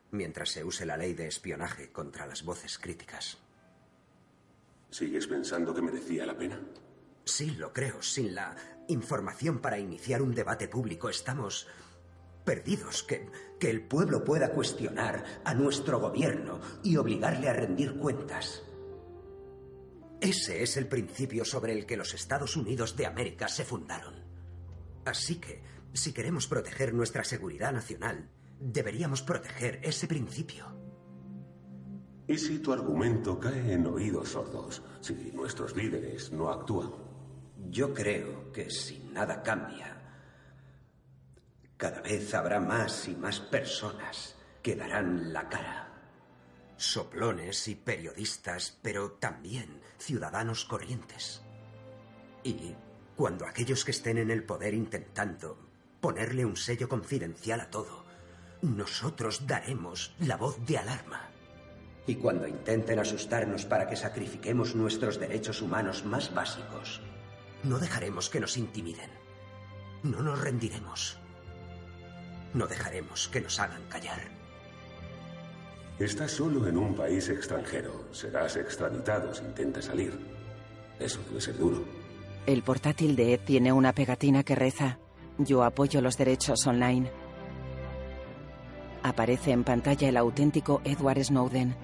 mientras 0.10 0.50
se 0.50 0.64
use 0.64 0.84
la 0.84 0.98
ley 0.98 1.14
de 1.14 1.28
espionaje 1.28 1.92
contra 1.92 2.26
las 2.26 2.44
voces 2.44 2.80
críticas. 2.80 3.38
¿Sigues 4.90 5.28
pensando 5.28 5.72
que 5.72 5.84
merecía 5.84 6.26
la 6.26 6.36
pena? 6.36 6.60
Sí, 7.26 7.52
lo 7.52 7.72
creo. 7.72 8.02
Sin 8.02 8.34
la 8.34 8.56
información 8.88 9.60
para 9.60 9.78
iniciar 9.78 10.24
un 10.24 10.34
debate 10.34 10.68
público 10.68 11.10
estamos 11.10 11.68
perdidos. 12.48 13.04
Que, 13.04 13.30
que 13.60 13.70
el 13.70 13.82
pueblo 13.82 14.24
pueda 14.24 14.52
cuestionar 14.52 15.42
a 15.44 15.54
nuestro 15.54 16.00
gobierno 16.00 16.62
y 16.82 16.96
obligarle 16.96 17.50
a 17.50 17.54
rendir 17.54 17.98
cuentas. 17.98 18.64
Ese 20.22 20.64
es 20.64 20.78
el 20.78 20.88
principio 20.88 21.44
sobre 21.44 21.74
el 21.74 21.86
que 21.86 21.98
los 21.98 22.14
Estados 22.14 22.56
Unidos 22.56 22.96
de 22.96 23.06
América 23.06 23.50
se 23.50 23.66
fundaron. 23.66 24.16
Así 25.06 25.36
que, 25.36 25.62
si 25.94 26.14
queremos 26.14 26.48
proteger 26.48 26.94
nuestra 26.94 27.24
seguridad 27.24 27.74
nacional, 27.74 28.30
deberíamos 28.60 29.22
proteger 29.22 29.80
ese 29.84 30.08
principio. 30.08 30.66
¿Y 32.28 32.38
si 32.38 32.60
tu 32.60 32.74
argumento 32.74 33.40
cae 33.40 33.74
en 33.74 33.86
oídos 33.88 34.30
sordos? 34.30 34.82
Si 35.02 35.14
nuestros 35.34 35.76
líderes 35.76 36.32
no 36.32 36.50
actúan. 36.50 36.92
Yo 37.70 37.94
creo 37.94 38.52
que 38.52 38.70
si 38.70 39.00
nada 39.12 39.42
cambia, 39.44 39.97
cada 41.78 42.02
vez 42.02 42.34
habrá 42.34 42.60
más 42.60 43.08
y 43.08 43.16
más 43.16 43.40
personas 43.40 44.36
que 44.64 44.76
darán 44.76 45.32
la 45.32 45.48
cara. 45.48 45.88
Soplones 46.76 47.68
y 47.68 47.76
periodistas, 47.76 48.78
pero 48.82 49.12
también 49.12 49.82
ciudadanos 50.00 50.66
corrientes. 50.66 51.42
Y 52.44 52.76
cuando 53.16 53.46
aquellos 53.46 53.86
que 53.86 53.92
estén 53.92 54.18
en 54.18 54.32
el 54.32 54.44
poder 54.44 54.74
intentando 54.74 55.58
ponerle 56.02 56.46
un 56.46 56.56
sello 56.56 56.90
confidencial 56.90 57.62
a 57.62 57.70
todo, 57.70 58.06
nosotros 58.62 59.46
daremos 59.46 60.16
la 60.20 60.38
voz 60.38 60.64
de 60.66 60.78
alarma. 60.78 61.30
Y 62.08 62.16
cuando 62.16 62.48
intenten 62.48 63.00
asustarnos 63.00 63.66
para 63.66 63.88
que 63.88 63.96
sacrifiquemos 63.96 64.76
nuestros 64.76 65.20
derechos 65.20 65.62
humanos 65.62 66.06
más 66.06 66.34
básicos, 66.34 67.02
no 67.64 67.80
dejaremos 67.80 68.30
que 68.30 68.40
nos 68.40 68.58
intimiden. 68.58 69.10
No 70.04 70.22
nos 70.22 70.40
rendiremos. 70.40 71.20
No 72.58 72.66
dejaremos 72.66 73.28
que 73.28 73.40
nos 73.40 73.60
hagan 73.60 73.84
callar. 73.88 74.20
Estás 76.00 76.32
solo 76.32 76.68
en 76.68 76.76
un 76.76 76.96
país 76.96 77.30
extranjero. 77.30 78.06
Serás 78.12 78.56
extraditado 78.56 79.32
si 79.32 79.44
intentas 79.44 79.86
salir. 79.86 80.18
Eso 81.00 81.20
debe 81.30 81.40
ser 81.40 81.56
duro. 81.56 81.84
El 82.48 82.64
portátil 82.64 83.16
de 83.16 83.36
Ed 83.36 83.42
tiene 83.46 83.72
una 83.72 83.94
pegatina 83.94 84.42
que 84.42 84.56
reza: 84.56 84.98
Yo 85.38 85.64
apoyo 85.64 86.02
los 86.02 86.18
derechos 86.18 86.66
online. 86.66 87.12
Aparece 89.04 89.52
en 89.52 89.64
pantalla 89.64 90.10
el 90.10 90.18
auténtico 90.18 90.82
Edward 90.84 91.24
Snowden. 91.24 91.76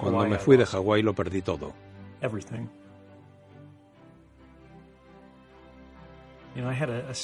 Cuando 0.00 0.26
me 0.26 0.38
fui 0.40 0.56
de 0.56 0.66
Hawái 0.66 1.02
lo 1.02 1.14
perdí 1.14 1.42
todo. 1.42 1.72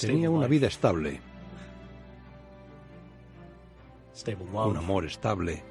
Tenía 0.01 0.31
una 0.31 0.47
vida 0.47 0.67
estable, 0.69 1.21
un 4.53 4.77
amor 4.77 5.05
estable, 5.05 5.63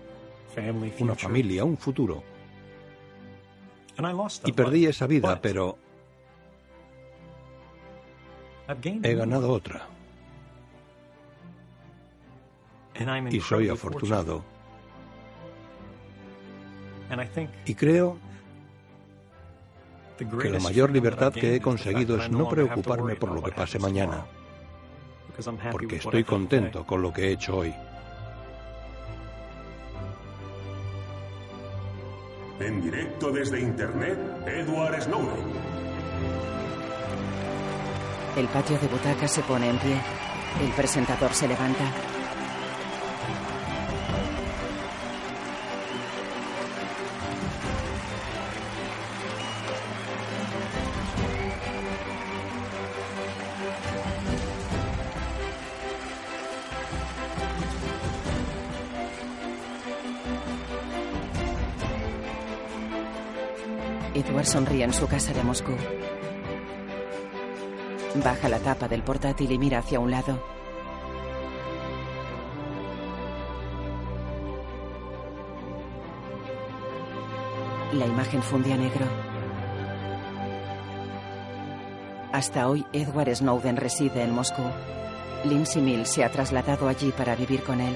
una 1.00 1.16
familia, 1.16 1.66
un 1.66 1.78
futuro. 1.78 2.24
Y 4.46 4.52
perdí 4.52 4.86
esa 4.86 5.08
vida, 5.08 5.42
pero 5.42 5.78
he 8.84 9.16
ganado 9.16 9.52
otra. 9.52 9.88
Y 13.32 13.40
soy 13.42 13.70
afortunado. 13.70 14.44
Y 17.66 17.76
creo 17.76 18.18
que 20.18 20.50
la 20.50 20.60
mayor 20.60 20.92
libertad 20.92 21.32
que 21.32 21.56
he 21.56 21.62
conseguido 21.62 22.18
es 22.18 22.30
no 22.30 22.50
preocuparme 22.50 23.16
por 23.16 23.32
lo 23.32 23.44
que 23.44 23.52
pase 23.52 23.80
mañana, 23.80 24.26
porque 25.72 25.98
estoy 25.98 26.24
contento 26.24 26.86
con 26.86 27.02
lo 27.02 27.14
que 27.14 27.28
he 27.28 27.32
hecho 27.34 27.58
hoy. 27.58 27.74
En 32.60 32.82
directo 32.82 33.32
desde 33.32 33.60
Internet, 33.60 34.18
Edward 34.48 35.02
Snowden. 35.04 35.46
El 38.36 38.48
patio 38.48 38.80
de 38.80 38.88
butacas 38.88 39.32
se 39.32 39.42
pone 39.44 39.70
en 39.70 39.78
pie. 39.78 40.00
El 40.62 40.72
presentador 40.72 41.34
se 41.34 41.48
levanta. 41.48 42.17
Sonríe 64.48 64.86
en 64.86 64.94
su 64.94 65.08
casa 65.08 65.34
de 65.34 65.44
Moscú. 65.44 65.74
Baja 68.24 68.50
la 68.50 68.60
tapa 68.60 68.88
del 68.88 69.04
portátil 69.04 69.52
y 69.52 69.60
mira 69.60 69.80
hacia 69.80 70.00
un 70.00 70.10
lado. 70.10 70.42
La 77.94 78.06
imagen 78.06 78.42
funde 78.42 78.74
a 78.74 78.78
negro. 78.78 79.06
Hasta 82.32 82.68
hoy, 82.68 82.86
Edward 82.94 83.36
Snowden 83.36 83.78
reside 83.78 84.24
en 84.24 84.34
Moscú. 84.34 84.64
Lindsay 85.44 85.82
Mills 85.82 86.10
se 86.10 86.24
ha 86.24 86.32
trasladado 86.32 86.88
allí 86.88 87.12
para 87.12 87.36
vivir 87.36 87.64
con 87.64 87.82
él. 87.82 87.96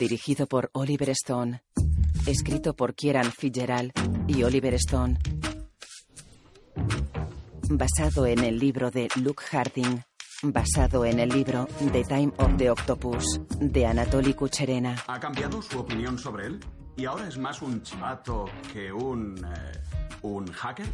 Dirigido 0.00 0.46
por 0.46 0.70
Oliver 0.72 1.10
Stone. 1.10 1.62
Escrito 2.26 2.74
por 2.74 2.94
Kieran 2.94 3.30
Fitzgerald 3.30 3.92
y 4.26 4.42
Oliver 4.44 4.72
Stone. 4.72 5.18
Basado 7.68 8.26
en 8.26 8.38
el 8.42 8.58
libro 8.58 8.90
de 8.90 9.08
Luke 9.16 9.44
Harding. 9.44 10.00
Basado 10.42 11.04
en 11.04 11.20
el 11.20 11.28
libro 11.28 11.68
The 11.92 12.04
Time 12.04 12.32
of 12.38 12.56
the 12.56 12.70
Octopus 12.70 13.42
de 13.60 13.84
Anatoly 13.84 14.32
Kucherena. 14.32 14.96
¿Ha 15.06 15.20
cambiado 15.20 15.60
su 15.60 15.78
opinión 15.78 16.18
sobre 16.18 16.46
él? 16.46 16.60
¿Y 16.96 17.04
ahora 17.04 17.28
es 17.28 17.36
más 17.36 17.60
un 17.60 17.82
chivato 17.82 18.46
que 18.72 18.90
un... 18.90 19.36
eh, 19.36 19.80
un 20.22 20.50
hacker? 20.50 20.86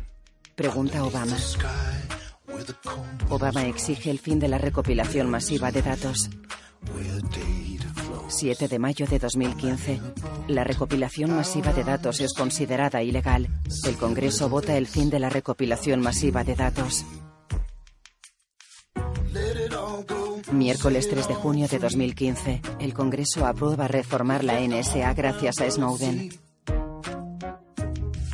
Pregunta 0.56 1.04
Obama. 1.04 1.36
Obama 3.28 3.66
exige 3.66 4.10
el 4.10 4.18
fin 4.18 4.40
de 4.40 4.48
la 4.48 4.58
recopilación 4.58 5.30
masiva 5.30 5.70
de 5.70 5.82
datos. 5.82 6.28
7 8.28 8.68
de 8.68 8.78
mayo 8.78 9.06
de 9.06 9.18
2015. 9.18 10.00
La 10.48 10.64
recopilación 10.64 11.34
masiva 11.34 11.72
de 11.72 11.84
datos 11.84 12.20
es 12.20 12.34
considerada 12.34 13.02
ilegal. 13.02 13.48
El 13.84 13.96
Congreso 13.96 14.48
vota 14.48 14.76
el 14.76 14.86
fin 14.86 15.10
de 15.10 15.20
la 15.20 15.30
recopilación 15.30 16.00
masiva 16.00 16.44
de 16.44 16.54
datos. 16.54 17.04
Miércoles 20.52 21.08
3 21.08 21.28
de 21.28 21.34
junio 21.34 21.68
de 21.68 21.78
2015. 21.78 22.62
El 22.80 22.94
Congreso 22.94 23.46
aprueba 23.46 23.88
reformar 23.88 24.44
la 24.44 24.60
NSA 24.60 25.12
gracias 25.14 25.60
a 25.60 25.70
Snowden. 25.70 26.30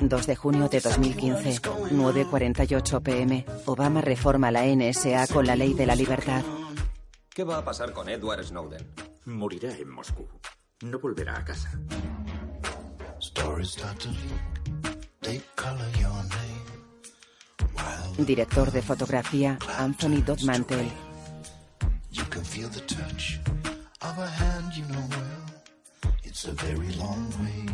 2 0.01 0.27
de 0.27 0.37
junio 0.37 0.69
de 0.69 0.81
2015, 0.81 1.63
9.48 1.63 3.03
pm. 3.03 3.47
Obama 3.67 4.01
reforma 4.01 4.51
la 4.51 4.65
NSA 4.67 5.27
con 5.29 5.47
la 5.47 5.55
ley 5.55 5.75
de 5.75 5.87
la 5.87 5.95
libertad. 5.95 6.43
¿Qué 7.33 7.45
va 7.45 7.59
a 7.59 7.65
pasar 7.65 7.93
con 7.93 8.09
Edward 8.09 8.45
Snowden? 8.45 9.12
Morirá 9.25 9.71
en 9.79 9.89
Moscú. 9.89 10.29
No 10.83 10.99
volverá 10.99 11.39
a 11.39 11.45
casa. 11.45 11.71
Director 18.19 18.73
de 18.73 18.83
fotografía, 18.83 19.59
Anthony 19.79 20.23
Dodd 20.23 20.43
Mantel. 20.43 20.91
You 22.11 22.25
can 22.31 22.45
feel 22.45 22.69
the 22.69 22.81
touch 22.81 23.39
of 24.01 24.19
a 24.19 24.27
hand 24.27 24.75
you 24.75 24.85
know 24.87 25.07
well. 25.11 26.13
It's 26.25 26.45
a 26.47 26.53
very 26.53 26.93
long 26.97 27.31
way 27.41 27.67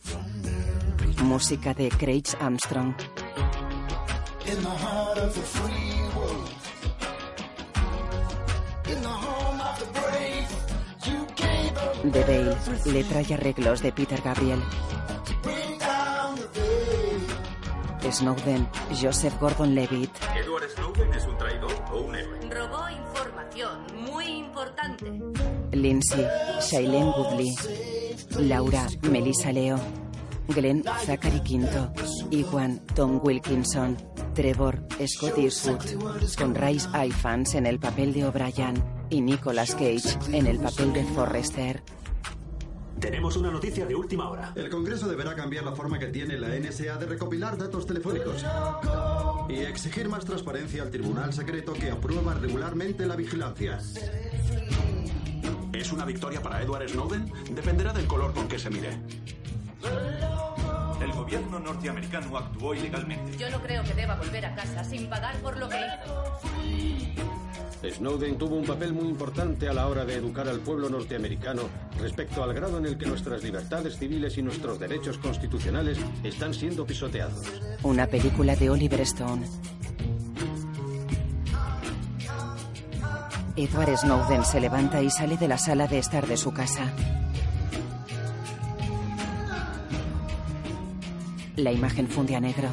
from 0.00 0.42
there. 0.42 1.22
Música 1.22 1.74
de 1.74 1.90
Craig 1.90 2.26
Armstrong. 2.40 2.94
In 4.46 4.62
the 4.62 4.68
heart 4.68 5.18
of 5.18 5.34
the 5.34 5.42
free 5.42 6.00
world. 6.16 6.50
In 8.86 9.02
the 9.02 9.08
home 9.08 9.47
The 12.02 12.24
Veil. 12.24 12.56
Letra 12.86 13.22
y 13.22 13.32
arreglos 13.32 13.82
de 13.82 13.92
Peter 13.92 14.20
Gabriel. 14.22 14.60
Snowden, 18.10 18.66
Joseph 19.00 19.38
Gordon-Levitt. 19.38 20.10
¿Edward 20.34 20.68
Snowden 20.74 21.12
es 21.12 21.26
un 21.26 21.36
traidor 21.36 21.72
o 21.92 22.00
un 22.00 22.14
héroe? 22.14 22.38
Robó 22.50 22.88
información 22.88 23.86
muy 23.96 24.24
importante. 24.24 25.12
Lindsay, 25.72 26.26
Shailene 26.60 27.10
Woodley. 27.10 27.54
Laura, 28.38 28.86
Melissa 29.02 29.52
Leo. 29.52 29.78
Glenn, 30.48 30.82
Zachary 31.04 31.40
Quinto. 31.40 31.92
Iwan, 32.30 32.80
Tom 32.94 33.20
Wilkinson. 33.22 33.96
Trevor, 34.34 34.82
Scott 35.06 35.38
Eastwood. 35.38 35.82
Con 36.36 36.54
Rice 36.54 36.88
Ifans 37.06 37.54
en 37.54 37.66
el 37.66 37.78
papel 37.78 38.12
de 38.12 38.26
O'Brien. 38.26 38.82
Y 39.10 39.20
Nicolas 39.20 39.74
Cage 39.74 40.18
en 40.32 40.46
el 40.46 40.58
papel 40.58 40.92
de 40.92 41.04
Forrester. 41.04 41.82
Tenemos 43.00 43.36
una 43.36 43.50
noticia 43.50 43.86
de 43.86 43.94
última 43.94 44.28
hora. 44.28 44.52
El 44.56 44.68
Congreso 44.70 45.06
deberá 45.08 45.34
cambiar 45.36 45.64
la 45.64 45.72
forma 45.72 45.98
que 45.98 46.08
tiene 46.08 46.36
la 46.36 46.48
NSA 46.48 46.96
de 46.96 47.06
recopilar 47.06 47.56
datos 47.56 47.86
telefónicos 47.86 48.44
y 49.48 49.60
exigir 49.60 50.08
más 50.08 50.24
transparencia 50.24 50.82
al 50.82 50.90
tribunal 50.90 51.32
secreto 51.32 51.72
que 51.74 51.90
aprueba 51.90 52.34
regularmente 52.34 53.06
la 53.06 53.14
vigilancia. 53.14 53.78
¿Es 55.72 55.92
una 55.92 56.04
victoria 56.04 56.42
para 56.42 56.60
Edward 56.60 56.88
Snowden? 56.88 57.32
Dependerá 57.52 57.92
del 57.92 58.06
color 58.06 58.34
con 58.34 58.48
que 58.48 58.58
se 58.58 58.68
mire. 58.68 58.98
El 61.00 61.12
gobierno 61.12 61.58
norteamericano 61.58 62.36
actuó 62.36 62.74
ilegalmente. 62.74 63.36
Yo 63.38 63.50
no 63.50 63.60
creo 63.60 63.82
que 63.84 63.94
deba 63.94 64.16
volver 64.16 64.46
a 64.46 64.54
casa 64.54 64.84
sin 64.84 65.08
pagar 65.08 65.36
por 65.36 65.56
lo 65.56 65.68
que 65.68 65.76
hizo. 65.76 66.38
Snowden 67.82 68.38
tuvo 68.38 68.56
un 68.56 68.64
papel 68.64 68.92
muy 68.92 69.08
importante 69.08 69.68
a 69.68 69.72
la 69.72 69.86
hora 69.86 70.04
de 70.04 70.14
educar 70.14 70.48
al 70.48 70.58
pueblo 70.58 70.88
norteamericano 70.88 71.62
respecto 72.00 72.42
al 72.42 72.52
grado 72.52 72.78
en 72.78 72.86
el 72.86 72.98
que 72.98 73.06
nuestras 73.06 73.44
libertades 73.44 73.98
civiles 73.98 74.36
y 74.36 74.42
nuestros 74.42 74.80
derechos 74.80 75.18
constitucionales 75.18 75.98
están 76.24 76.54
siendo 76.54 76.84
pisoteados. 76.84 77.46
Una 77.84 78.06
película 78.08 78.56
de 78.56 78.70
Oliver 78.70 79.00
Stone. 79.02 79.46
Edward 83.54 83.96
Snowden 83.96 84.44
se 84.44 84.60
levanta 84.60 85.02
y 85.02 85.10
sale 85.10 85.36
de 85.36 85.48
la 85.48 85.58
sala 85.58 85.86
de 85.86 85.98
estar 85.98 86.26
de 86.26 86.36
su 86.36 86.52
casa. 86.52 86.92
La 91.58 91.72
imagen 91.72 92.06
funde 92.06 92.36
a 92.36 92.40
negro. 92.40 92.68